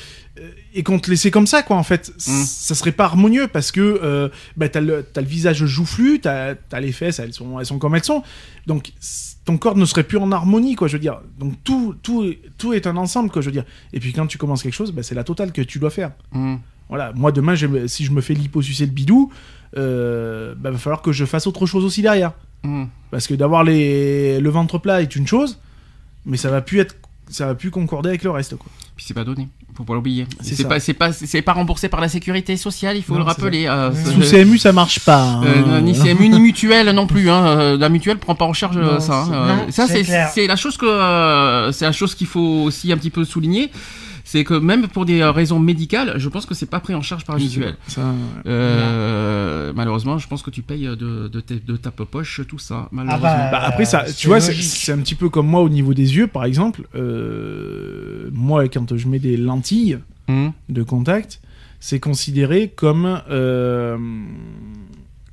et 0.78 0.82
qu'on 0.82 0.98
te 0.98 1.10
laissait 1.10 1.30
comme 1.30 1.46
ça 1.46 1.62
quoi 1.62 1.76
en 1.76 1.82
fait 1.82 2.10
Mm. 2.26 2.44
ça 2.44 2.74
serait 2.74 2.92
pas 2.92 3.04
harmonieux 3.04 3.48
parce 3.48 3.72
que 3.72 3.80
euh, 3.80 4.28
bah, 4.56 4.68
t'as 4.68 4.80
le 4.80 5.04
visage 5.22 5.64
joufflu 5.66 6.20
t'as 6.20 6.54
as 6.72 6.80
les 6.80 6.92
fesses 6.92 7.18
elles 7.18 7.32
sont 7.34 7.58
elles 7.58 7.66
sont 7.66 7.78
comme 7.78 7.94
elles 7.96 8.04
sont 8.04 8.22
donc 8.66 8.92
ton 9.44 9.56
corps 9.58 9.76
ne 9.76 9.84
serait 9.84 10.04
plus 10.04 10.18
en 10.18 10.30
harmonie 10.32 10.74
quoi 10.76 10.86
je 10.88 10.94
veux 10.94 11.00
dire 11.00 11.20
donc 11.38 11.54
tout 11.64 11.94
tout 12.02 12.22
est- 12.24 12.38
tout 12.58 12.72
est 12.72 12.86
un 12.86 12.96
ensemble 12.96 13.30
quoi 13.30 13.42
je 13.42 13.46
veux 13.46 13.52
dire 13.52 13.64
et 13.92 13.98
puis 14.00 14.12
quand 14.12 14.26
tu 14.26 14.38
commences 14.38 14.62
quelque 14.62 14.74
chose 14.74 14.92
bah, 14.92 15.02
c'est 15.02 15.14
la 15.16 15.24
totale 15.24 15.52
que 15.52 15.62
tu 15.62 15.78
dois 15.78 15.90
faire 15.90 16.12
Mhm. 16.32 16.58
voilà, 16.88 17.12
moi 17.14 17.32
demain, 17.32 17.54
si 17.86 18.04
je 18.04 18.10
me 18.12 18.20
fais 18.20 18.34
liposucer 18.34 18.86
le 18.86 18.92
bidou, 18.92 19.30
euh, 19.76 20.54
bah, 20.56 20.70
va 20.70 20.78
falloir 20.78 21.02
que 21.02 21.12
je 21.12 21.24
fasse 21.24 21.46
autre 21.46 21.66
chose 21.66 21.84
aussi 21.84 22.02
derrière. 22.02 22.32
Mhm. 22.64 22.88
Parce 23.10 23.26
que 23.26 23.34
d'avoir 23.34 23.62
les... 23.64 24.40
le 24.40 24.50
ventre 24.50 24.78
plat 24.78 25.02
est 25.02 25.14
une 25.16 25.26
chose, 25.26 25.58
mais 26.26 26.36
ça 26.36 26.50
va 26.50 26.60
plus 26.62 26.78
être, 26.80 26.96
ça 27.28 27.46
va 27.46 27.54
plus 27.54 27.70
concorder 27.70 28.08
avec 28.08 28.22
le 28.24 28.30
reste. 28.30 28.56
Quoi. 28.56 28.70
Puis 28.96 29.04
c'est 29.06 29.14
pas 29.14 29.24
donné, 29.24 29.48
faut 29.78 29.84
pas 29.84 29.94
l'oublier. 29.94 30.26
C'est 30.42 30.66
pas, 30.68 30.80
c'est 30.80 30.92
pas, 30.92 31.12
c'est 31.12 31.40
pas 31.40 31.52
remboursé 31.52 31.88
par 31.88 32.00
la 32.00 32.08
sécurité 32.08 32.56
sociale, 32.56 32.96
il 32.96 33.02
faut 33.04 33.12
Non, 33.14 33.20
le 33.20 33.24
rappeler. 33.24 33.66
euh, 33.66 33.92
Sous 33.94 34.20
CMU, 34.28 34.58
ça 34.58 34.72
marche 34.72 34.98
pas. 35.00 35.22
hein. 35.22 35.42
Euh, 35.46 35.80
ni 35.80 35.92
CMU 35.92 36.28
ni 36.28 36.40
mutuelle 36.40 36.90
non 36.90 37.06
plus. 37.06 37.30
Hein. 37.30 37.46
Euh, 37.46 37.78
La 37.78 37.88
mutuelle 37.88 38.18
prend 38.18 38.34
pas 38.34 38.44
en 38.44 38.52
charge 38.52 38.76
Non, 38.76 38.98
ça. 38.98 39.22
hein. 39.32 39.46
non, 39.66 39.66
ça 39.70 39.86
c'est 39.86 40.46
la 40.48 40.56
chose 40.56 40.76
que 40.76 40.84
euh, 40.86 41.70
c'est 41.70 41.84
la 41.84 41.92
chose 41.92 42.14
qu'il 42.16 42.26
faut 42.26 42.64
aussi 42.64 42.90
un 42.92 42.96
petit 42.96 43.10
peu 43.10 43.24
souligner, 43.24 43.70
c'est 44.30 44.44
que 44.44 44.52
même 44.52 44.88
pour 44.88 45.06
des 45.06 45.22
euh, 45.22 45.30
raisons 45.30 45.58
médicales, 45.58 46.12
je 46.18 46.28
pense 46.28 46.44
que 46.44 46.54
c'est 46.54 46.68
pas 46.68 46.80
pris 46.80 46.94
en 46.94 47.00
charge 47.00 47.24
par 47.24 47.38
la 47.38 47.42
mutuelle. 47.42 47.76
Ça, 47.86 48.02
Euh, 48.44 49.72
malheureusement, 49.74 50.18
je 50.18 50.28
pense 50.28 50.42
que 50.42 50.50
tu 50.50 50.60
payes 50.60 50.84
de, 50.84 51.28
de, 51.28 51.76
ta 51.76 51.90
poche 51.90 52.42
tout 52.46 52.58
ça. 52.58 52.90
Malheureusement. 52.92 53.22
bah, 53.22 53.48
Bah, 53.50 53.62
après, 53.62 53.86
ça, 53.86 54.04
tu 54.04 54.26
vois, 54.26 54.40
c'est 54.40 54.92
un 54.92 54.98
petit 54.98 55.14
peu 55.14 55.30
comme 55.30 55.46
moi 55.46 55.62
au 55.62 55.70
niveau 55.70 55.94
des 55.94 56.14
yeux, 56.14 56.26
par 56.26 56.44
exemple. 56.44 56.82
Euh, 56.94 58.28
moi, 58.30 58.68
quand 58.68 58.94
je 58.94 59.08
mets 59.08 59.18
des 59.18 59.38
lentilles 59.38 59.98
Hum, 60.28 60.52
de 60.68 60.82
contact, 60.82 61.40
c'est 61.80 62.00
considéré 62.00 62.68
comme 62.68 63.22
euh, 63.30 63.96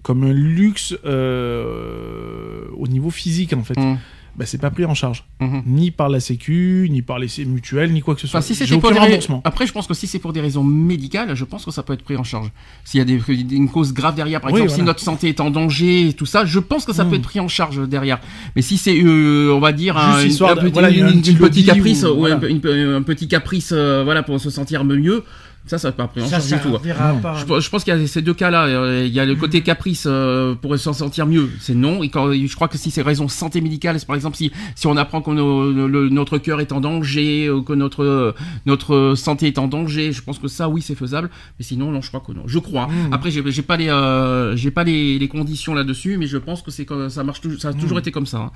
comme 0.04 0.24
un 0.24 0.32
luxe 0.32 0.96
euh, 1.04 2.68
au 2.78 2.88
niveau 2.88 3.10
physique 3.10 3.52
en 3.52 3.64
fait. 3.66 3.78
hum, 3.78 3.98
Bah, 4.38 4.46
c'est 4.46 4.58
pas 4.60 4.70
pris 4.70 4.84
en 4.84 4.94
charge, 4.94 5.24
hum. 5.40 5.64
ni 5.66 5.92
par 5.92 6.10
la 6.10 6.20
Sécu, 6.20 6.88
ni 6.92 7.02
par 7.02 7.20
les 7.20 7.28
mutuelles, 7.46 7.94
ni 7.94 8.02
quoi 8.02 8.16
que 8.16 8.22
ce 8.22 8.28
soit. 8.28 8.40
Enfin, 8.40 8.46
si 8.48 8.54
J'ai 8.54 8.66
c'était 8.66 8.82
pour 8.82 8.90
aucun 8.90 8.96
des 8.96 9.00
rais- 9.00 9.08
remboursement. 9.08 9.42
Après, 9.46 9.66
je 9.66 9.72
pense 9.72 9.88
que 9.88 9.94
si 9.94 10.08
c'est 10.08 10.20
pour 10.20 10.34
des 10.34 10.42
raisons 10.42 10.64
médicales, 10.64 11.34
je 11.36 11.46
pense 11.46 11.64
que 11.64 11.72
ça 11.72 11.84
peut 11.84 11.94
être 11.94 12.04
pris 12.04 12.18
en 12.18 12.24
charge. 12.26 12.52
S'il 12.84 12.98
y 12.98 13.02
a 13.02 13.06
des, 13.06 13.22
une 13.56 13.70
cause 13.70 13.94
grave 13.94 14.14
derrière, 14.16 14.42
par 14.42 14.52
Oui, 14.52 14.60
exemple, 14.62 14.78
si 14.80 14.84
notre 14.86 15.00
santé 15.00 15.30
est 15.30 15.40
en 15.40 15.52
danger 15.52 16.10
et 16.10 16.14
tout 16.14 16.26
ça, 16.26 16.44
je 16.46 16.60
pense 16.60 16.84
que 16.84 16.92
ça 16.92 17.06
peut 17.06 17.16
être 17.16 17.22
pris 17.22 17.40
en 17.40 17.48
charge 17.48 17.88
derrière. 17.88 18.20
Mais 18.58 18.62
si 18.62 18.78
c'est, 18.78 18.98
euh, 19.02 19.54
on 19.54 19.60
va 19.62 19.72
dire, 19.72 19.98
un, 19.98 20.20
Juste 20.20 20.34
histoire 20.34 20.52
un 20.52 20.56
de- 20.56 20.60
petit, 20.62 20.72
voilà, 20.74 20.88
un 20.90 20.92
une- 20.92 21.22
petit 21.22 21.62
une 21.62 21.66
caprice, 21.68 22.04
ou- 22.04 22.08
ou 22.08 22.20
voilà. 22.20 22.36
un, 22.36 22.42
une- 22.48 22.94
un 22.96 23.02
petit 23.04 23.28
caprice, 23.30 23.70
euh, 23.72 24.04
voilà, 24.04 24.22
pour 24.22 24.40
se 24.42 24.50
sentir 24.50 24.84
mieux, 24.84 25.24
ça, 25.68 25.78
ça 25.78 25.92
pas 25.92 26.08
pris 26.08 26.22
en 26.22 26.28
Ça 26.28 26.40
charge 26.40 26.62
du 26.64 26.70
tout. 26.70 26.76
hein. 26.76 27.16
pas. 27.22 27.36
Je, 27.40 27.46
pense- 27.46 27.64
je 27.64 27.70
pense 27.70 27.84
qu'il 27.84 27.96
y 27.98 28.04
a 28.04 28.08
ces 28.08 28.22
deux 28.22 28.34
cas-là. 28.34 28.66
euh, 28.66 29.04
Il 29.08 29.14
y 29.14 29.20
a 29.20 29.26
le 29.26 29.36
côté 29.36 29.62
caprice 29.62 30.06
euh, 30.08 30.54
pour 30.56 30.78
s'en 30.78 30.94
sentir 30.94 31.26
mieux, 31.26 31.50
c'est 31.60 31.74
non. 31.76 32.04
Et 32.04 32.10
quand, 32.10 32.32
je 32.34 32.56
crois 32.56 32.68
que 32.68 32.78
si 32.78 32.92
c'est 32.92 33.02
raison 33.02 33.28
santé 33.28 33.62
médicale, 33.62 34.00
c'est 34.00 34.06
par 34.06 34.16
exemple 34.16 34.38
si, 34.38 34.52
si 34.76 34.88
on 34.88 34.96
apprend 34.98 35.22
que 35.22 35.32
notre 35.32 36.38
cœur 36.38 36.62
est 36.62 36.72
en 36.72 36.82
danger, 36.82 37.50
ou 37.50 37.64
que 37.64 37.74
notre, 37.74 38.04
euh, 38.04 38.32
notre 38.66 39.14
santé 39.16 39.48
est 39.48 39.58
en 39.58 39.68
danger, 39.68 40.12
je 40.12 40.22
pense 40.22 40.40
que 40.40 40.48
ça, 40.48 40.70
oui, 40.70 40.82
c'est 40.82 40.96
faisable. 40.96 41.30
Mais 41.60 41.66
sinon, 41.66 41.92
non, 41.92 42.02
je 42.02 42.10
crois 42.10 42.22
que 42.26 42.32
non. 42.32 42.44
Je 42.46 42.60
crois. 42.60 42.88
Mm. 42.88 43.14
Après, 43.14 43.32
j'ai 43.32 43.44
j'ai 43.52 43.62
pas 43.62 43.78
les, 43.78 43.90
euh, 43.90 44.56
j'ai 44.56 44.72
pas 44.72 44.84
les, 44.84 45.18
les 45.20 45.28
conditions 45.28 45.74
là-dessus, 45.74 46.18
mais 46.18 46.28
je 46.28 46.38
pense 46.38 46.62
que 46.62 46.72
c'est 46.72 46.86
comme- 46.86 47.10
ça 47.10 47.24
marche 47.24 47.42
toujours, 47.42 47.60
ça 47.60 47.70
a 47.70 47.74
toujours 47.74 47.98
Mm. 47.98 48.02
été 48.02 48.12
comme 48.12 48.26
ça. 48.26 48.38
hein. 48.38 48.52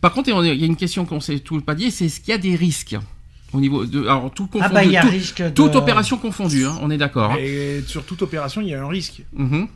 Par 0.00 0.12
contre, 0.12 0.28
il 0.28 0.54
y 0.60 0.62
a 0.62 0.66
une 0.66 0.76
question 0.76 1.04
qu'on 1.04 1.20
s'est 1.20 1.40
tout 1.40 1.60
pas 1.60 1.74
dit, 1.74 1.90
c'est 1.90 2.06
est-ce 2.06 2.20
qu'il 2.20 2.30
y 2.30 2.34
a 2.34 2.38
des 2.38 2.54
risques? 2.56 2.96
Au 3.52 3.60
niveau 3.60 3.84
de, 3.86 4.02
alors 4.02 4.30
tout 4.32 4.46
confondu, 4.46 4.64
Ah 4.70 4.74
bah 4.74 4.84
il 4.84 4.92
y 4.92 4.96
a 4.96 5.02
tout- 5.02 5.08
risque 5.10 5.42
de... 5.42 5.48
toute 5.50 5.74
opération 5.76 6.18
confondue, 6.18 6.64
hein, 6.66 6.76
on 6.82 6.90
est 6.90 6.98
d'accord. 6.98 7.32
hein. 7.32 7.36
Et 7.40 7.82
sur 7.86 8.04
toute 8.04 8.22
opération, 8.22 8.60
il 8.60 8.68
y 8.68 8.74
a 8.74 8.82
un 8.82 8.88
risque. 8.88 9.22
Mhm. 9.34 9.66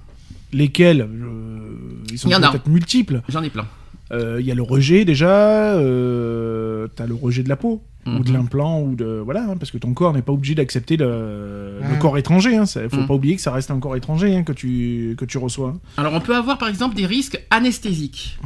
Lesquels 0.52 1.00
euh, 1.00 2.06
Ils 2.10 2.18
sont 2.18 2.28
Il 2.28 2.32
y 2.32 2.34
en 2.34 2.42
a. 2.42 2.50
peut-être 2.50 2.68
multiples. 2.68 3.22
J'en 3.28 3.42
ai 3.42 3.48
plein. 3.50 3.66
Euh, 4.12 4.36
Il 4.40 4.46
y 4.46 4.50
a 4.50 4.54
le 4.54 4.62
rejet 4.62 5.04
déjà. 5.06 5.74
Euh, 5.76 6.86
T'as 6.94 7.06
le 7.06 7.14
rejet 7.14 7.42
de 7.42 7.48
la 7.48 7.56
peau. 7.56 7.82
ou 8.04 8.24
de 8.24 8.30
Mhm. 8.30 8.36
l'implant 8.36 8.80
ou 8.82 8.96
de 8.96 9.22
voilà 9.24 9.44
hein, 9.48 9.56
parce 9.56 9.70
que 9.70 9.78
ton 9.78 9.94
corps 9.94 10.12
n'est 10.12 10.22
pas 10.22 10.32
obligé 10.32 10.56
d'accepter 10.56 10.96
le, 10.96 11.78
le 11.80 11.88
Mhm. 11.94 11.98
corps 12.00 12.18
étranger 12.18 12.56
hein, 12.56 12.66
ça- 12.66 12.88
faut 12.88 12.96
Mhm. 12.96 13.06
pas 13.06 13.14
oublier 13.14 13.36
que 13.36 13.40
ça 13.42 13.52
reste 13.52 13.70
un 13.70 13.78
corps 13.78 13.94
étranger 13.94 14.34
hein, 14.34 14.42
que 14.42 14.50
tu 14.52 15.14
que 15.16 15.24
tu 15.24 15.38
reçois 15.38 15.78
Alors 15.96 16.12
on 16.12 16.18
peut 16.20 16.34
avoir 16.34 16.58
par 16.58 16.68
exemple 16.68 16.96
des 16.96 17.06
risques 17.06 17.40
anesthésiques. 17.50 18.40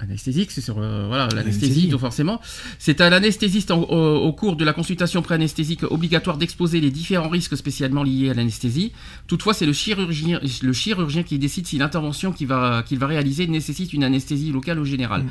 Anesthésique, 0.00 0.52
c'est 0.52 0.60
sur 0.60 0.78
euh, 0.78 1.06
voilà 1.08 1.28
l'anesthésie, 1.34 1.88
donc 1.88 2.00
forcément. 2.00 2.40
C'est 2.78 3.00
à 3.00 3.10
l'anesthésiste 3.10 3.72
au, 3.72 3.82
au 3.82 4.32
cours 4.32 4.54
de 4.54 4.64
la 4.64 4.72
consultation 4.72 5.22
pré-anesthésique 5.22 5.82
obligatoire 5.82 6.38
d'exposer 6.38 6.80
les 6.80 6.90
différents 6.90 7.28
risques 7.28 7.56
spécialement 7.56 8.04
liés 8.04 8.30
à 8.30 8.34
l'anesthésie. 8.34 8.92
Toutefois, 9.26 9.54
c'est 9.54 9.66
le 9.66 9.72
chirurgien, 9.72 10.40
le 10.62 10.72
chirurgien 10.72 11.24
qui 11.24 11.38
décide 11.38 11.66
si 11.66 11.78
l'intervention 11.78 12.32
qu'il 12.32 12.46
va, 12.46 12.84
qu'il 12.84 12.98
va 12.98 13.06
réaliser 13.06 13.46
nécessite 13.48 13.92
une 13.92 14.04
anesthésie 14.04 14.52
locale 14.52 14.78
ou 14.78 14.84
générale. 14.84 15.24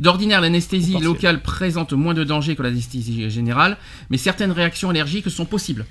D'ordinaire, 0.00 0.40
l'anesthésie 0.40 0.98
locale 0.98 1.42
présente 1.42 1.92
moins 1.92 2.14
de 2.14 2.24
dangers 2.24 2.56
que 2.56 2.62
l'anesthésie 2.62 3.30
générale, 3.30 3.76
mais 4.10 4.16
certaines 4.16 4.52
réactions 4.52 4.90
allergiques 4.90 5.30
sont 5.30 5.44
possibles. 5.44 5.86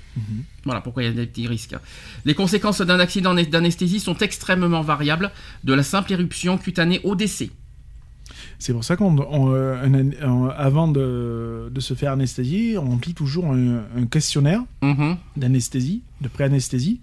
Voilà 0.64 0.80
pourquoi 0.80 1.02
il 1.02 1.06
y 1.06 1.08
a 1.08 1.12
des 1.12 1.26
petits 1.26 1.46
risques. 1.46 1.76
Les 2.24 2.34
conséquences 2.34 2.80
d'un 2.80 3.00
accident 3.00 3.34
d'anesthésie 3.34 4.00
sont 4.00 4.16
extrêmement 4.18 4.82
variables, 4.82 5.30
de 5.64 5.72
la 5.72 5.82
simple 5.82 6.12
éruption 6.12 6.58
cutanée 6.58 7.00
au 7.04 7.14
décès. 7.14 7.50
C'est 8.58 8.72
pour 8.72 8.82
ça 8.84 8.96
qu'on, 8.96 9.16
on, 9.30 9.52
euh, 9.54 9.76
de, 10.92 11.70
de 11.72 11.80
se 11.80 11.94
faire 11.94 12.12
anesthésier, 12.12 12.76
on 12.78 12.86
remplit 12.90 13.14
toujours 13.14 13.46
un, 13.46 13.82
un 13.96 14.06
questionnaire 14.10 14.62
Mhm. 14.82 15.16
d'anesthésie, 15.36 16.02
de 16.20 16.28
pré-anesthésie, 16.28 17.00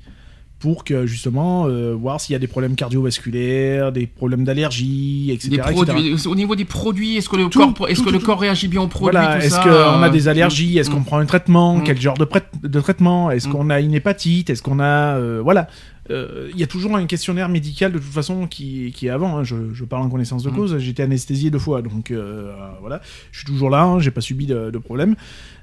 pour 0.60 0.84
que 0.84 1.06
justement 1.06 1.68
euh, 1.68 1.94
voir 1.94 2.20
s'il 2.20 2.34
y 2.34 2.36
a 2.36 2.40
des 2.40 2.48
problèmes 2.48 2.76
cardiovasculaires, 2.76 3.92
des 3.92 4.08
problèmes 4.08 4.44
d'allergie, 4.44 5.32
etc. 5.32 5.62
Produits, 5.72 6.16
au 6.28 6.36
niveau 6.36 6.56
des 6.56 6.66
produits, 6.66 7.18
est-ce 7.18 7.30
que 7.30 7.36
le 7.36 7.48
Tout, 7.50 7.60
corps, 7.74 7.88
est-ce 7.90 8.00
que 8.02 8.06
tout, 8.08 8.12
le 8.12 8.20
corps 8.20 8.40
réagit 8.40 8.68
bien 8.68 8.82
aux 8.82 8.88
produits 8.88 9.12
Voilà, 9.18 9.44
est-ce 9.44 9.60
qu'on 9.62 9.70
a 9.70 10.08
euh, 10.08 10.10
des 10.10 10.28
allergies 10.28 10.78
Est-ce 10.78 10.90
qu'on 10.90 11.02
mm. 11.02 11.06
prend 11.06 11.18
un 11.20 11.26
traitement 11.26 11.78
Mm. 11.78 11.84
Quel 11.84 12.02
genre 12.02 12.18
de, 12.18 12.80
traitement 12.80 13.32
Est-ce 13.32 13.48
Mm. 13.48 13.52
qu'on 13.52 13.70
a 13.70 13.80
une 13.80 13.94
hépatite 13.94 14.50
Est-ce 14.50 14.62
qu'on 14.64 14.80
a... 14.80 15.16
euh, 15.18 15.42
voilà. 15.44 15.68
Euh, 16.12 16.50
Il 16.54 16.60
y 16.60 16.64
a 16.64 16.68
toujours 16.68 16.96
un 16.96 17.06
questionnaire 17.08 17.50
médical 17.50 17.92
de 17.92 17.98
toute 18.00 18.12
façon 18.14 18.46
qui, 18.48 18.92
qui 18.96 19.08
est 19.08 19.10
avant. 19.10 19.38
hein. 19.38 19.44
Je, 19.44 19.56
je 19.74 19.84
parle 19.86 20.04
en 20.04 20.10
connaissance 20.10 20.44
de 20.44 20.50
Mm. 20.52 20.56
cause. 20.56 20.78
J'ai 20.78 20.92
été 20.92 21.04
anesthésié 21.04 21.50
deux 21.50 21.60
fois, 21.60 21.82
donc 21.82 22.12
euh, 22.12 22.54
voilà. 22.82 23.02
Je 23.32 23.40
suis 23.40 23.46
toujours 23.48 23.70
là. 23.70 23.82
hein, 23.84 24.00
J'ai 24.00 24.12
pas 24.12 24.22
subi 24.22 24.46
de, 24.46 24.70
de 24.72 24.78
problème. 24.78 25.16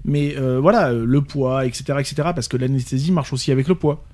Mais 0.05 0.35
euh, 0.36 0.59
voilà, 0.60 0.93
le 0.93 1.23
poids, 1.23 1.64
etc., 1.66 1.85
etc. 2.01 2.14
Parce 2.35 2.48
que 2.48 2.56
l'anesthésie 2.56 3.12
marche 3.12 3.32
aussi 3.32 3.52
avec 3.52 3.69
le 3.69 3.74
poids. 3.77 4.05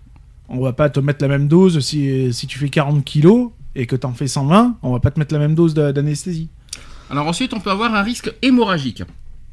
On 0.51 0.61
va 0.61 0.73
pas 0.73 0.89
te 0.91 1.01
mettre 1.01 1.23
la 1.23 1.29
même 1.29 1.49
dose 1.49 1.81
si, 1.81 2.33
si 2.33 2.47
tu 2.47 2.59
fais 2.59 2.69
40 2.71 3.05
kilos 3.05 3.51
et 3.75 3.87
que 3.87 3.97
t'en 3.97 4.13
fais 4.13 4.27
120. 4.29 4.77
On 4.83 4.93
va 4.93 5.01
pas 5.01 5.11
te 5.11 5.19
mettre 5.19 5.33
la 5.35 5.41
même 5.41 5.55
dose 5.55 5.75
d'anesthésie. 5.75 6.49
Alors 7.11 7.27
ensuite, 7.27 7.55
on 7.55 7.61
peut 7.61 7.71
avoir 7.71 7.95
un 7.95 8.03
risque 8.03 8.31
hémorragique. 8.43 9.03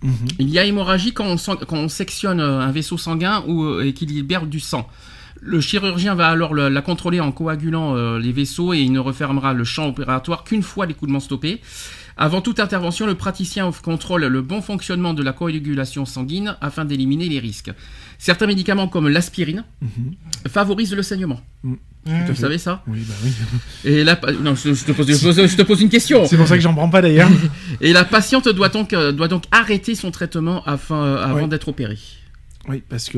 Mhm. 0.03 0.11
Il 0.39 0.49
y 0.49 0.59
a 0.59 0.65
hémorragie 0.65 1.13
quand 1.13 1.25
on, 1.25 1.37
sang- 1.37 1.55
quand 1.55 1.77
on 1.77 1.87
sectionne 1.87 2.39
un 2.41 2.71
vaisseau 2.71 2.97
sanguin 2.97 3.43
ou, 3.47 3.79
et 3.79 3.93
qu'il 3.93 4.09
libère 4.09 4.45
du 4.45 4.59
sang. 4.59 4.87
Le 5.47 5.61
chirurgien 5.61 6.15
va 6.15 6.27
alors 6.27 6.53
le- 6.55 6.69
la 6.69 6.81
contrôler 6.81 7.19
en 7.19 7.31
coagulant 7.31 7.95
euh, 7.95 8.17
les 8.19 8.31
vaisseaux 8.31 8.73
et 8.73 8.79
il 8.79 8.91
ne 8.91 8.99
refermera 8.99 9.53
le 9.53 9.63
champ 9.63 9.87
opératoire 9.87 10.43
qu'une 10.43 10.63
fois 10.63 10.85
l'écoulement 10.87 11.19
stoppé. 11.19 11.61
Avant 12.17 12.41
toute 12.41 12.59
intervention, 12.59 13.05
le 13.05 13.13
praticien 13.15 13.69
contrôle 13.83 14.25
le 14.25 14.41
bon 14.41 14.61
fonctionnement 14.61 15.13
de 15.13 15.21
la 15.21 15.33
coagulation 15.33 16.05
sanguine 16.05 16.55
afin 16.61 16.83
d'éliminer 16.85 17.27
les 17.29 17.39
risques. 17.39 17.71
Certains 18.17 18.47
médicaments 18.47 18.87
comme 18.87 19.07
l'aspirine 19.09 19.65
Mhm. 19.81 20.13
favorisent 20.47 20.95
le 20.95 21.03
saignement. 21.03 21.41
Mm. 21.63 21.73
Vous 22.07 22.25
fait. 22.27 22.35
savez 22.35 22.57
ça 22.57 22.83
Oui, 22.87 22.99
bah 23.07 23.13
oui. 23.23 23.31
Et 23.91 24.03
la 24.03 24.17
non, 24.41 24.55
je, 24.55 24.69
te 24.85 24.91
pose, 24.93 25.07
je 25.07 25.23
pose- 25.25 25.47
je 25.47 25.55
te 25.57 25.61
pose 25.63 25.81
une 25.81 25.89
question. 25.89 26.25
C'est 26.25 26.37
pour 26.37 26.47
ça 26.47 26.55
que 26.55 26.61
j'en 26.61 26.73
prends 26.73 26.89
pas 26.89 27.01
d'ailleurs. 27.01 27.29
Et 27.81 27.93
la 27.93 28.05
patiente 28.05 28.47
doit 28.49 28.69
donc, 28.69 28.93
euh, 28.93 29.11
doit 29.11 29.27
donc 29.27 29.43
arrêter 29.51 29.93
son 29.95 30.09
traitement 30.11 30.63
afin, 30.65 30.95
euh, 31.03 31.23
avant 31.23 31.47
d'être 31.47 31.67
opérée. 31.67 31.97
Oui, 32.67 32.81
parce 32.89 33.09
que 33.09 33.17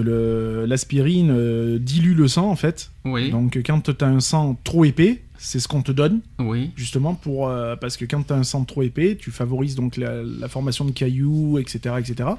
l'aspirine 0.67 1.31
euh, 1.31 1.79
dilue 1.79 2.15
le 2.15 2.27
sang 2.27 2.49
en 2.49 2.55
fait. 2.55 2.91
Oui, 3.05 3.31
Donc 3.31 3.57
quand 3.65 3.81
tu 3.81 4.03
as 4.03 4.07
un 4.07 4.19
sang 4.19 4.57
trop 4.63 4.83
épais, 4.85 5.21
c'est 5.37 5.59
ce 5.59 5.67
qu'on 5.67 5.81
te 5.83 5.91
donne 5.91 6.21
oui. 6.39 6.71
justement 6.75 7.13
pour 7.13 7.47
euh, 7.47 7.75
parce 7.75 7.95
que 7.95 8.05
quand 8.05 8.23
tu 8.25 8.33
as 8.33 8.35
un 8.35 8.43
sang 8.43 8.63
trop 8.65 8.81
épais, 8.83 9.15
tu 9.19 9.31
favorises 9.31 9.75
donc 9.75 9.97
la, 9.97 10.21
la 10.23 10.47
formation 10.47 10.83
de 10.85 10.91
cailloux, 10.91 11.59
etc., 11.59 11.95
etc. 11.99 12.29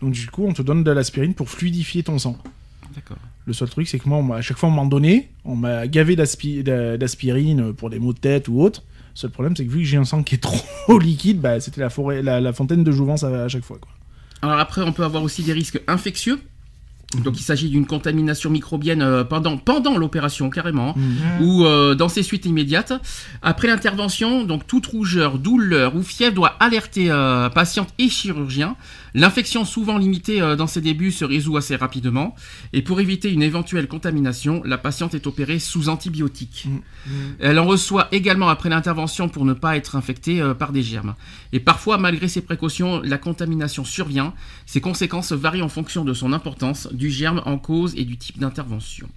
Donc 0.00 0.12
du 0.12 0.26
coup, 0.28 0.44
on 0.46 0.52
te 0.52 0.62
donne 0.62 0.84
de 0.84 0.90
l'aspirine 0.90 1.34
pour 1.34 1.48
fluidifier 1.48 2.02
ton 2.02 2.18
sang. 2.18 2.36
D'accord. 2.94 3.16
Le 3.46 3.52
seul 3.52 3.68
truc, 3.68 3.88
c'est 3.88 3.98
que 3.98 4.08
moi, 4.08 4.18
on 4.18 4.32
à 4.32 4.40
chaque 4.42 4.56
fois, 4.58 4.68
on 4.68 4.72
m'en 4.72 4.86
donnait, 4.86 5.28
on 5.44 5.56
m'a 5.56 5.86
gavé 5.86 6.14
d'aspi- 6.16 6.62
d'a- 6.62 6.96
d'aspirine 6.96 7.72
pour 7.72 7.90
des 7.90 7.98
maux 7.98 8.12
de 8.12 8.18
tête 8.18 8.48
ou 8.48 8.60
autre. 8.60 8.82
Le 9.14 9.18
seul 9.20 9.30
problème, 9.30 9.56
c'est 9.56 9.64
que 9.64 9.70
vu 9.70 9.78
que 9.78 9.84
j'ai 9.84 9.96
un 9.96 10.04
sang 10.04 10.22
qui 10.22 10.34
est 10.34 10.38
trop 10.86 10.98
liquide, 10.98 11.40
bah, 11.40 11.58
c'était 11.60 11.80
la, 11.80 11.90
forêt, 11.90 12.22
la, 12.22 12.40
la 12.40 12.52
fontaine 12.52 12.84
de 12.84 12.92
jouvence 12.92 13.24
à, 13.24 13.44
à 13.44 13.48
chaque 13.48 13.64
fois. 13.64 13.78
Quoi. 13.80 13.90
Alors 14.42 14.58
après, 14.58 14.82
on 14.82 14.92
peut 14.92 15.04
avoir 15.04 15.22
aussi 15.22 15.42
des 15.42 15.52
risques 15.52 15.80
infectieux. 15.86 16.40
Donc 17.24 17.38
il 17.38 17.42
s'agit 17.42 17.68
d'une 17.68 17.86
contamination 17.86 18.50
microbienne 18.50 19.02
euh, 19.02 19.24
pendant, 19.24 19.56
pendant 19.56 19.96
l'opération 19.96 20.50
carrément, 20.50 20.94
hein, 20.96 21.42
ou 21.42 21.64
euh, 21.64 21.94
dans 21.94 22.08
ses 22.08 22.22
suites 22.22 22.46
immédiates. 22.46 22.92
Après 23.42 23.68
l'intervention, 23.68 24.44
donc 24.44 24.66
toute 24.66 24.86
rougeur, 24.86 25.38
douleur 25.38 25.96
ou 25.96 26.02
fièvre 26.02 26.34
doit 26.34 26.56
alerter 26.60 27.10
euh, 27.10 27.48
patiente 27.48 27.88
et 27.98 28.08
chirurgien. 28.08 28.76
L'infection 29.14 29.64
souvent 29.64 29.96
limitée 29.96 30.42
euh, 30.42 30.56
dans 30.56 30.66
ses 30.66 30.80
débuts 30.80 31.12
se 31.12 31.24
résout 31.24 31.56
assez 31.56 31.76
rapidement. 31.76 32.34
Et 32.72 32.82
pour 32.82 33.00
éviter 33.00 33.32
une 33.32 33.42
éventuelle 33.42 33.88
contamination, 33.88 34.62
la 34.64 34.78
patiente 34.78 35.14
est 35.14 35.26
opérée 35.26 35.58
sous 35.58 35.88
antibiotiques. 35.88 36.68
Elle 37.38 37.58
en 37.58 37.64
reçoit 37.64 38.08
également 38.12 38.48
après 38.48 38.68
l'intervention 38.68 39.28
pour 39.28 39.44
ne 39.44 39.54
pas 39.54 39.76
être 39.76 39.96
infectée 39.96 40.42
par 40.58 40.72
des 40.72 40.82
germes. 40.82 41.14
Et 41.52 41.60
parfois, 41.60 41.98
malgré 41.98 42.28
ces 42.28 42.42
précautions, 42.42 43.00
la 43.02 43.18
contamination 43.18 43.84
survient. 43.84 44.34
Ses 44.66 44.80
conséquences 44.80 45.32
varient 45.32 45.62
en 45.62 45.68
fonction 45.68 46.04
de 46.04 46.12
son 46.12 46.32
importance, 46.32 46.88
du 46.92 47.05
germe 47.10 47.42
en 47.44 47.58
cause 47.58 47.94
et 47.96 48.04
du 48.04 48.16
type 48.16 48.38
d'intervention. 48.38 49.08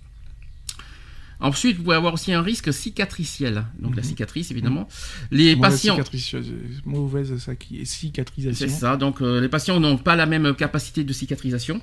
Ensuite, 1.42 1.78
vous 1.78 1.84
pouvez 1.84 1.96
avoir 1.96 2.14
aussi 2.14 2.34
un 2.34 2.42
risque 2.42 2.74
cicatriciel. 2.74 3.64
Donc 3.80 3.96
la 3.96 4.04
cicatrice, 4.04 4.52
évidemment. 4.52 4.90
Les 5.32 5.56
Mauvaise 5.56 5.72
patients... 5.72 5.98
euh, 6.34 6.42
mauvaise 6.86 7.38
ça 7.38 7.56
qui 7.56 7.80
est 7.80 7.86
cicatrisation. 7.86 8.68
C'est 8.68 8.74
ça, 8.74 8.98
donc 8.98 9.22
euh, 9.22 9.40
les 9.40 9.48
patients 9.48 9.80
n'ont 9.80 9.98
pas 9.98 10.18
la 10.18 10.26
même 10.26 10.54
capacité 10.54 11.06
de 11.06 11.14
cicatrisation. 11.14 11.80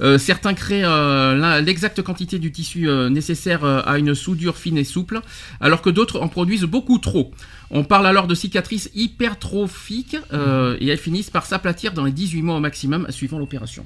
Euh, 0.00 0.16
certains 0.16 0.54
créent 0.54 0.84
euh, 0.84 1.60
l'exacte 1.60 2.02
quantité 2.02 2.38
du 2.38 2.52
tissu 2.52 2.88
nécessaire 3.10 3.64
à 3.64 3.98
une 3.98 4.14
soudure 4.14 4.56
fine 4.56 4.78
et 4.78 4.84
souple, 4.84 5.20
alors 5.60 5.82
que 5.82 5.90
d'autres 5.90 6.20
en 6.20 6.28
produisent 6.28 6.62
beaucoup 6.62 6.98
trop. 6.98 7.32
On 7.70 7.82
parle 7.82 8.06
alors 8.06 8.28
de 8.28 8.36
cicatrices 8.36 8.90
hypertrophiques 8.94 10.16
euh, 10.32 10.76
et 10.80 10.86
elles 10.86 10.98
finissent 10.98 11.30
par 11.30 11.46
s'aplatir 11.46 11.92
dans 11.92 12.04
les 12.04 12.12
18 12.12 12.42
mois 12.42 12.56
au 12.56 12.60
maximum 12.60 13.10
suivant 13.10 13.40
l'opération. 13.40 13.84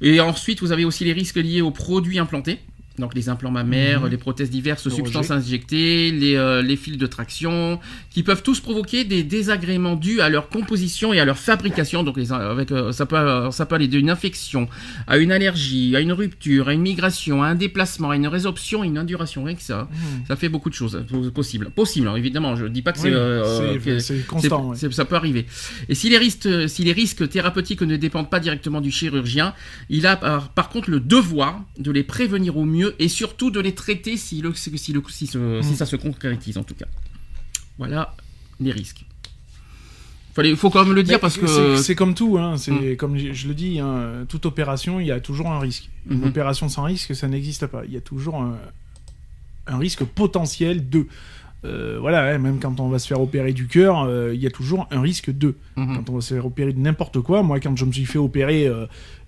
Et 0.00 0.20
ensuite, 0.20 0.60
vous 0.60 0.72
avez 0.72 0.84
aussi 0.84 1.04
les 1.04 1.12
risques 1.12 1.36
liés 1.36 1.60
aux 1.60 1.70
produits 1.70 2.18
implantés. 2.18 2.60
Donc 2.98 3.14
les 3.14 3.28
implants 3.28 3.50
mammaires, 3.50 4.02
Mhm. 4.02 4.08
les 4.10 4.16
prothèses 4.16 4.50
diverses, 4.50 4.84
Le 4.86 4.90
substances 4.90 5.28
rejet. 5.28 5.40
injectées, 5.40 6.10
les, 6.10 6.34
euh, 6.36 6.62
les 6.62 6.76
fils 6.76 6.96
de 6.98 7.06
traction, 7.06 7.78
qui 8.10 8.22
peuvent 8.22 8.42
tous 8.42 8.60
provoquer 8.60 9.04
des 9.04 9.22
désagréments 9.22 9.94
dus 9.96 10.20
à 10.20 10.28
leur 10.28 10.48
composition 10.48 11.12
et 11.12 11.20
à 11.20 11.24
leur 11.24 11.38
fabrication. 11.38 12.02
Donc 12.02 12.16
les, 12.16 12.32
avec, 12.32 12.72
euh, 12.72 12.92
ça, 12.92 13.06
peut, 13.06 13.16
euh, 13.16 13.50
ça 13.50 13.66
peut 13.66 13.74
aller 13.76 13.88
d'une 13.88 14.10
infection 14.10 14.68
à 15.06 15.18
une 15.18 15.32
allergie, 15.32 15.94
à 15.96 16.00
une 16.00 16.12
rupture, 16.12 16.68
à 16.68 16.74
une 16.74 16.80
migration, 16.82 17.42
à 17.42 17.48
un 17.48 17.54
déplacement, 17.54 18.10
à 18.10 18.16
une 18.16 18.26
résorption, 18.26 18.82
à 18.82 18.86
une 18.86 18.98
induration. 18.98 19.44
Rien 19.44 19.54
que 19.54 19.62
ça, 19.62 19.88
ça 20.26 20.36
fait 20.36 20.48
beaucoup 20.48 20.70
de 20.70 20.74
choses 20.74 20.98
possibles. 21.34 21.70
Possible, 21.70 22.10
évidemment. 22.16 22.56
Je 22.56 22.66
dis 22.66 22.82
pas 22.82 22.92
que 22.92 22.98
c'est 22.98 23.10
Oui, 23.14 24.22
constant. 24.26 24.70
ouais. 24.70 24.76
ça 24.90 25.04
peut 25.04 25.16
arriver. 25.16 25.46
Et 25.88 25.94
si 25.94 26.08
les, 26.10 26.18
risques, 26.18 26.48
si 26.68 26.84
les 26.84 26.92
risques 26.92 27.28
thérapeutiques 27.28 27.82
ne 27.82 27.96
dépendent 27.96 28.30
pas 28.30 28.40
directement 28.40 28.80
du 28.80 28.90
chirurgien, 28.90 29.54
il 29.88 30.06
a 30.06 30.16
par, 30.16 30.48
par 30.50 30.68
contre 30.68 30.90
le 30.90 31.00
devoir 31.00 31.62
de 31.78 31.90
les 31.90 32.02
prévenir 32.02 32.56
au 32.56 32.64
mieux 32.64 32.87
et 32.98 33.08
surtout 33.08 33.50
de 33.50 33.60
les 33.60 33.74
traiter 33.74 34.16
si, 34.16 34.40
le, 34.42 34.52
si, 34.54 34.92
le- 34.92 35.02
si, 35.08 35.26
ce- 35.26 35.60
si 35.62 35.76
ça 35.76 35.86
se 35.86 35.96
concrétise 35.96 36.58
en 36.58 36.64
tout 36.64 36.74
cas. 36.74 36.86
Voilà 37.78 38.14
les 38.60 38.72
risques. 38.72 39.04
Il 40.44 40.54
faut 40.56 40.70
quand 40.70 40.84
même 40.84 40.94
le 40.94 41.02
dire 41.02 41.16
Mais 41.16 41.20
parce 41.20 41.36
que... 41.36 41.76
c'est- 41.76 41.96
comme 41.96 42.14
tout, 42.14 42.38
hein, 42.38 42.56
c'est 42.58 42.70
Mm. 42.70 42.96
comme 42.96 43.18
je 43.18 43.32
je 43.32 43.48
le 43.48 43.54
dis, 43.54 43.80
hein, 43.80 44.24
toute 44.28 44.46
opération, 44.46 45.00
il 45.00 45.06
y 45.08 45.10
a 45.10 45.18
toujours 45.18 45.48
un 45.50 45.58
risque. 45.58 45.90
Une 46.08 46.18
Mhm. 46.20 46.28
opération 46.28 46.68
sans 46.68 46.84
risque, 46.84 47.14
ça 47.16 47.26
n'existe 47.26 47.66
pas. 47.66 47.84
Il 47.84 47.92
y 47.92 47.96
a 47.96 48.00
toujours 48.00 48.36
un, 48.36 48.56
un 49.66 49.78
risque 49.78 50.04
potentiel 50.04 50.88
de. 50.88 51.08
Euh, 51.64 51.98
voilà, 52.00 52.38
même 52.38 52.60
quand 52.60 52.78
on 52.78 52.88
va 52.88 52.98
se 53.00 53.08
faire 53.08 53.20
opérer 53.20 53.52
du 53.52 53.66
cœur, 53.66 54.02
euh, 54.04 54.32
il 54.32 54.40
y 54.40 54.46
a 54.46 54.50
toujours 54.50 54.86
un 54.92 55.00
risque 55.00 55.30
de. 55.36 55.56
Mhm. 55.76 55.96
Quand 55.96 56.10
on 56.10 56.14
va 56.14 56.20
se 56.20 56.34
faire 56.34 56.46
opérer 56.46 56.72
de 56.72 56.78
n'importe 56.78 57.20
quoi, 57.20 57.42
moi, 57.42 57.58
quand 57.58 57.76
je 57.76 57.84
me 57.84 57.90
suis 57.92 58.04
fait 58.04 58.18
opérer 58.18 58.70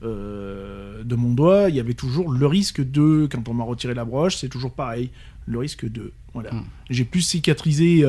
euh, 0.02 1.02
de 1.02 1.14
mon 1.16 1.32
doigt, 1.34 1.68
il 1.68 1.74
y 1.74 1.80
avait 1.80 1.94
toujours 1.94 2.30
le 2.32 2.46
risque 2.46 2.80
de. 2.88 3.28
Quand 3.30 3.48
on 3.48 3.54
m'a 3.54 3.64
retiré 3.64 3.94
la 3.94 4.04
broche, 4.04 4.36
c'est 4.36 4.48
toujours 4.48 4.72
pareil, 4.72 5.10
le 5.46 5.58
risque 5.58 5.90
de. 5.90 6.12
Voilà. 6.32 6.52
Mm. 6.52 6.64
J'ai 6.90 7.04
plus 7.04 7.22
cicatrisé 7.22 8.04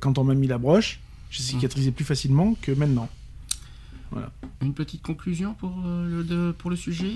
quand 0.00 0.18
on 0.18 0.24
m'a 0.24 0.34
mis 0.34 0.46
la 0.46 0.58
broche. 0.58 1.00
J'ai 1.30 1.42
Mm. 1.42 1.46
cicatrisé 1.46 1.90
plus 1.90 2.04
facilement 2.04 2.54
que 2.62 2.70
maintenant. 2.72 3.08
Une 4.62 4.74
petite 4.74 5.02
conclusion 5.02 5.54
pour, 5.54 5.72
le, 6.08 6.22
de- 6.22 6.52
pour 6.56 6.70
le 6.70 6.76
sujet? 6.76 7.14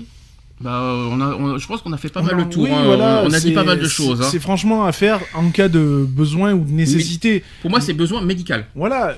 Bah, 0.61 0.81
euh, 0.81 1.07
on 1.11 1.21
a, 1.21 1.35
on- 1.35 1.57
je 1.57 1.67
pense 1.67 1.81
qu'on 1.81 1.93
a 1.93 1.97
fait 1.97 2.09
pas 2.09 2.21
On 2.21 2.25
mal 2.25 2.35
a- 2.35 2.37
le 2.43 2.49
tour. 2.49 2.63
oui, 2.63 2.69
hein. 2.71 2.83
voilà, 2.85 3.23
on 3.25 3.31
a 3.31 3.39
dit 3.39 3.51
pas 3.51 3.63
mal 3.63 3.79
de 3.79 3.87
choses. 3.87 4.21
hein. 4.21 4.27
C'est 4.29 4.39
franchement 4.39 4.85
à 4.85 4.91
faire 4.91 5.19
en 5.33 5.49
cas 5.51 5.69
de 5.69 6.05
besoin 6.07 6.53
ou 6.53 6.63
de 6.65 6.71
nécessité. 6.71 7.43
Pour 7.61 7.69
moi, 7.71 7.79
c'est 7.81 7.93
besoin 7.93 8.21
médical. 8.21 8.65
Voilà, 8.75 9.17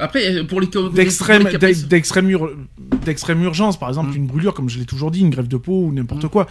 Après, 0.00 0.32
euh, 0.32 0.44
pour 0.44 0.60
les 0.60 0.68
d'extrême 0.94 1.48
d'extrême 1.88 2.30
ur- 2.30 2.52
urgence, 3.42 3.78
par 3.78 3.88
exemple 3.88 4.12
Mm. 4.12 4.16
une 4.16 4.26
brûlure, 4.26 4.54
comme 4.54 4.68
je 4.68 4.78
l'ai 4.78 4.84
toujours 4.84 5.10
dit, 5.10 5.20
une 5.20 5.30
grève 5.30 5.48
de 5.48 5.56
peau 5.56 5.86
ou 5.86 5.92
n'importe 5.92 6.24
Mm. 6.24 6.28
quoi. 6.28 6.46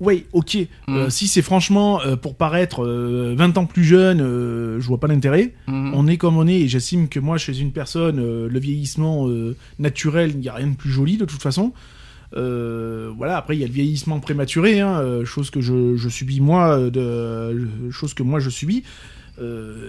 Ouais, 0.00 0.26
ok. 0.32 0.56
Euh, 0.88 1.06
Mm. 1.06 1.10
si 1.10 1.28
c'est 1.28 1.42
franchement 1.42 2.00
euh, 2.02 2.16
pour 2.16 2.36
paraître 2.36 2.84
euh, 2.84 3.34
20 3.36 3.56
ans 3.58 3.66
plus 3.66 3.84
jeune, 3.84 4.18
je 4.80 4.86
vois 4.86 4.98
pas 4.98 5.06
l'intérêt. 5.08 5.54
On 5.68 6.06
est 6.06 6.16
comme 6.16 6.36
on 6.36 6.46
est, 6.46 6.60
et 6.60 6.68
j'estime 6.68 7.08
que 7.08 7.18
moi, 7.20 7.36
chez 7.38 7.58
une 7.58 7.72
personne, 7.72 8.16
le 8.46 8.58
vieillissement 8.60 9.28
naturel, 9.78 10.30
il 10.34 10.38
n'y 10.40 10.48
a 10.48 10.54
rien 10.54 10.68
de 10.68 10.76
plus 10.76 10.90
joli 10.90 11.16
de 11.16 11.24
toute 11.24 11.42
façon. 11.42 11.72
Euh, 12.36 13.10
voilà, 13.16 13.36
après 13.36 13.56
il 13.56 13.60
y 13.60 13.64
a 13.64 13.66
le 13.66 13.72
vieillissement 13.72 14.20
prématuré, 14.20 14.80
hein, 14.80 15.00
euh, 15.00 15.24
chose 15.24 15.50
que 15.50 15.60
je, 15.60 16.08
subis 16.08 16.40
moi, 16.40 16.78
euh, 16.78 16.90
de, 16.90 17.90
chose 17.90 18.14
que 18.14 18.22
moi 18.22 18.40
je 18.40 18.50
subis. 18.50 18.84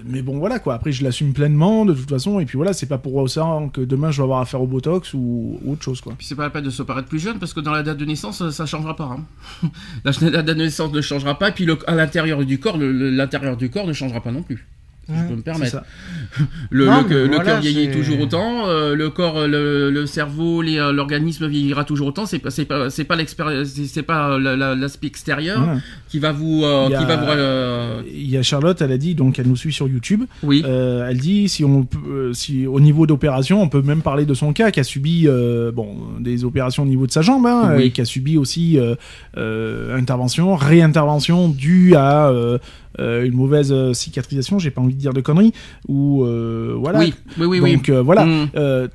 Mais 0.06 0.24
bon 0.24 0.40
voilà 0.40 0.58
quoi, 0.58 0.74
après 0.74 0.92
je 0.92 1.04
l'assume 1.04 1.32
pleinement 1.32 1.86
de 1.86 1.94
toute 1.94 2.10
façon, 2.10 2.40
et 2.40 2.46
puis 2.46 2.58
voilà, 2.58 2.74
c'est 2.74 2.88
pas 2.88 2.98
pour 2.98 3.14
autant 3.16 3.70
que 3.70 3.82
demain 3.82 4.10
je 4.10 4.18
vais 4.18 4.24
avoir 4.24 4.42
affaire 4.42 4.62
au 4.62 4.66
Botox 4.66 5.14
ou, 5.14 5.60
autre 5.68 5.84
chose 5.84 6.02
quoi. 6.02 6.14
Puis 6.18 6.26
c'est 6.26 6.36
pas 6.36 6.44
la 6.44 6.50
peine 6.50 6.64
de 6.64 6.72
se 6.72 6.82
paraître 6.82 7.08
plus 7.08 7.20
jeune 7.20 7.38
parce 7.38 7.54
que 7.54 7.60
dans 7.60 7.72
la 7.72 7.84
date 7.84 7.98
de 7.98 8.06
naissance, 8.06 8.40
ça, 8.40 8.52
ça 8.52 8.66
changera 8.66 8.96
pas. 8.96 9.16
hein. 9.64 9.70
la, 10.04 10.12
date 10.12 10.46
de 10.46 10.54
naissance 10.56 10.92
ne 10.92 11.02
changera 11.02 11.38
pas, 11.38 11.50
et 11.50 11.52
puis 11.52 11.68
à 11.86 11.94
l'intérieur 11.94 12.44
du 12.44 12.60
corps, 12.60 12.78
l'intérieur 12.78 13.56
du 13.56 13.70
corps 13.70 13.86
ne 13.86 13.94
changera 13.94 14.22
pas 14.22 14.32
non 14.32 14.42
plus. 14.42 14.66
Si 15.08 15.14
je 15.18 15.28
peux 15.28 15.36
me 15.36 15.42
permettre. 15.42 15.82
Le, 16.72 16.86
Non, 16.86 17.02
le- 17.02 17.08
mais 17.10 17.16
le 17.16 17.28
voilà, 17.36 17.44
cœur 17.44 17.62
vieillit 17.62 17.92
toujours 17.92 18.20
autant, 18.22 18.68
euh, 18.68 18.96
le 18.96 19.10
corps, 19.10 19.38
euh, 19.38 19.48
le, 19.48 19.92
le 19.92 20.06
cerveau, 20.06 20.64
euh, 20.64 20.92
l'organisme 20.94 21.48
vieillira 21.48 21.84
toujours 21.84 22.08
autant. 22.08 22.26
C'est 22.26 22.40
pas, 22.40 22.50
c'est 22.50 22.66
pas, 22.66 22.90
c'est 22.90 23.04
pas 23.04 23.16
l'expérience, 23.16 23.68
c'est 23.68 23.86
c'est 23.86 24.02
pas 24.02 24.40
la- 24.40 24.56
la- 24.56 24.76
l'aspect 24.76 25.08
extérieur 25.08 25.62
qui 26.08 26.20
va 26.20 26.32
vous, 26.32 26.64
euh, 26.64 26.86
Il 26.88 26.92
y 26.92 26.96
a- 26.96 27.00
qui 27.00 27.06
va 27.06 27.16
vous, 27.18 27.26
euh, 27.32 28.02
Il 28.12 28.30
y 28.30 28.38
a 28.38 28.44
Charlotte, 28.44 28.82
elle 28.82 28.92
a 28.94 28.98
dit, 28.98 29.14
donc 29.14 29.38
elle 29.40 29.48
nous 29.48 29.56
suit 29.58 29.74
sur 29.74 29.88
YouTube. 29.88 30.24
oui. 30.42 30.64
Euh, 30.66 31.08
elle 31.10 31.18
dit 31.18 31.50
si 31.50 31.64
on 31.66 31.86
euh, 32.10 32.32
si 32.34 32.66
au 32.66 32.80
niveau 32.80 33.06
d'opération, 33.06 33.62
on 33.62 33.68
peut 33.70 33.82
même 33.82 34.02
parler 34.02 34.26
de 34.26 34.34
son 34.34 34.54
cas, 34.54 34.72
qui 34.72 34.80
a 34.80 34.84
subi 34.84 35.26
euh, 35.28 35.72
bon 35.72 35.98
des 36.20 36.46
opérations 36.46 36.84
au 36.84 36.88
niveau 36.88 37.06
de 37.08 37.12
sa 37.12 37.22
jambe, 37.22 37.46
hein, 37.46 37.74
Oui. 37.76 37.84
et 37.84 37.92
qui 37.92 38.02
a 38.02 38.06
subi 38.06 38.38
aussi 38.38 38.80
euh, 38.80 38.96
euh, 39.38 39.96
intervention, 39.98 40.56
réintervention 40.56 41.50
due 41.50 41.96
à 41.96 42.30
euh, 42.30 42.58
euh, 43.00 43.26
une 43.26 43.34
mauvaise 43.34 43.72
euh, 43.72 43.94
cicatrisation. 43.94 44.60
J'ai 44.60 44.70
pas 44.72 44.82
envie 44.82 44.93
de 44.94 45.00
dire 45.00 45.14
de 45.14 45.22
conneries. 45.22 45.54
Ou 45.88 46.24
euh, 46.24 46.76
voilà. 46.78 47.00
oui, 47.00 47.14
oui, 47.40 47.46
oui, 47.46 47.60
oui. 47.60 47.74
Donc 47.76 47.90
euh, 47.90 48.02
voilà. 48.02 48.26
Mm. 48.26 48.50
Euh, 48.56 48.88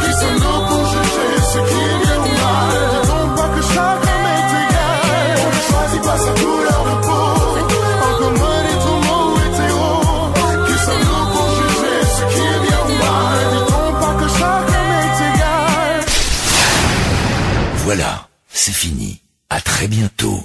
Qui 0.00 0.10
sommes-nous 0.20 0.60
pour 0.68 0.82
juger 0.92 1.32
ce 1.52 1.58
qui 1.68 1.78
est 1.84 1.98
bien 2.02 2.18
ou 2.18 2.20
mal 2.40 2.74
Dit-on 2.92 3.24
pas 3.36 3.48
que 3.54 3.62
chaque 3.74 4.02
homme 4.08 4.28
est 4.36 4.50
égal 4.64 5.36
On 5.44 5.48
ne 5.56 5.62
choisit 5.70 6.02
pas 6.02 6.18
sa 6.18 6.32
couleur 6.40 6.80
de 6.88 6.94
peau. 7.06 7.26
Encore 8.08 8.34
moins 8.40 8.60
les 8.68 8.78
tourments 8.84 9.30
hétéro. 9.46 9.88
Qui 10.66 10.76
sommes-nous 10.86 11.24
pour 11.32 11.46
juger 11.58 11.98
ce 12.16 12.22
qui 12.32 12.40
est 12.40 12.60
bien 12.66 12.80
ou 12.88 12.90
mal 13.04 13.38
Dit-on 13.52 13.88
pas 14.00 14.14
que 14.20 14.28
chaque 14.38 14.68
homme 14.76 14.94
est 15.02 15.18
égal 15.34 15.98
Voilà, 17.84 18.10
c'est 18.48 18.72
fini. 18.72 19.10
À 19.54 19.60
très 19.60 19.86
bientôt. 19.86 20.40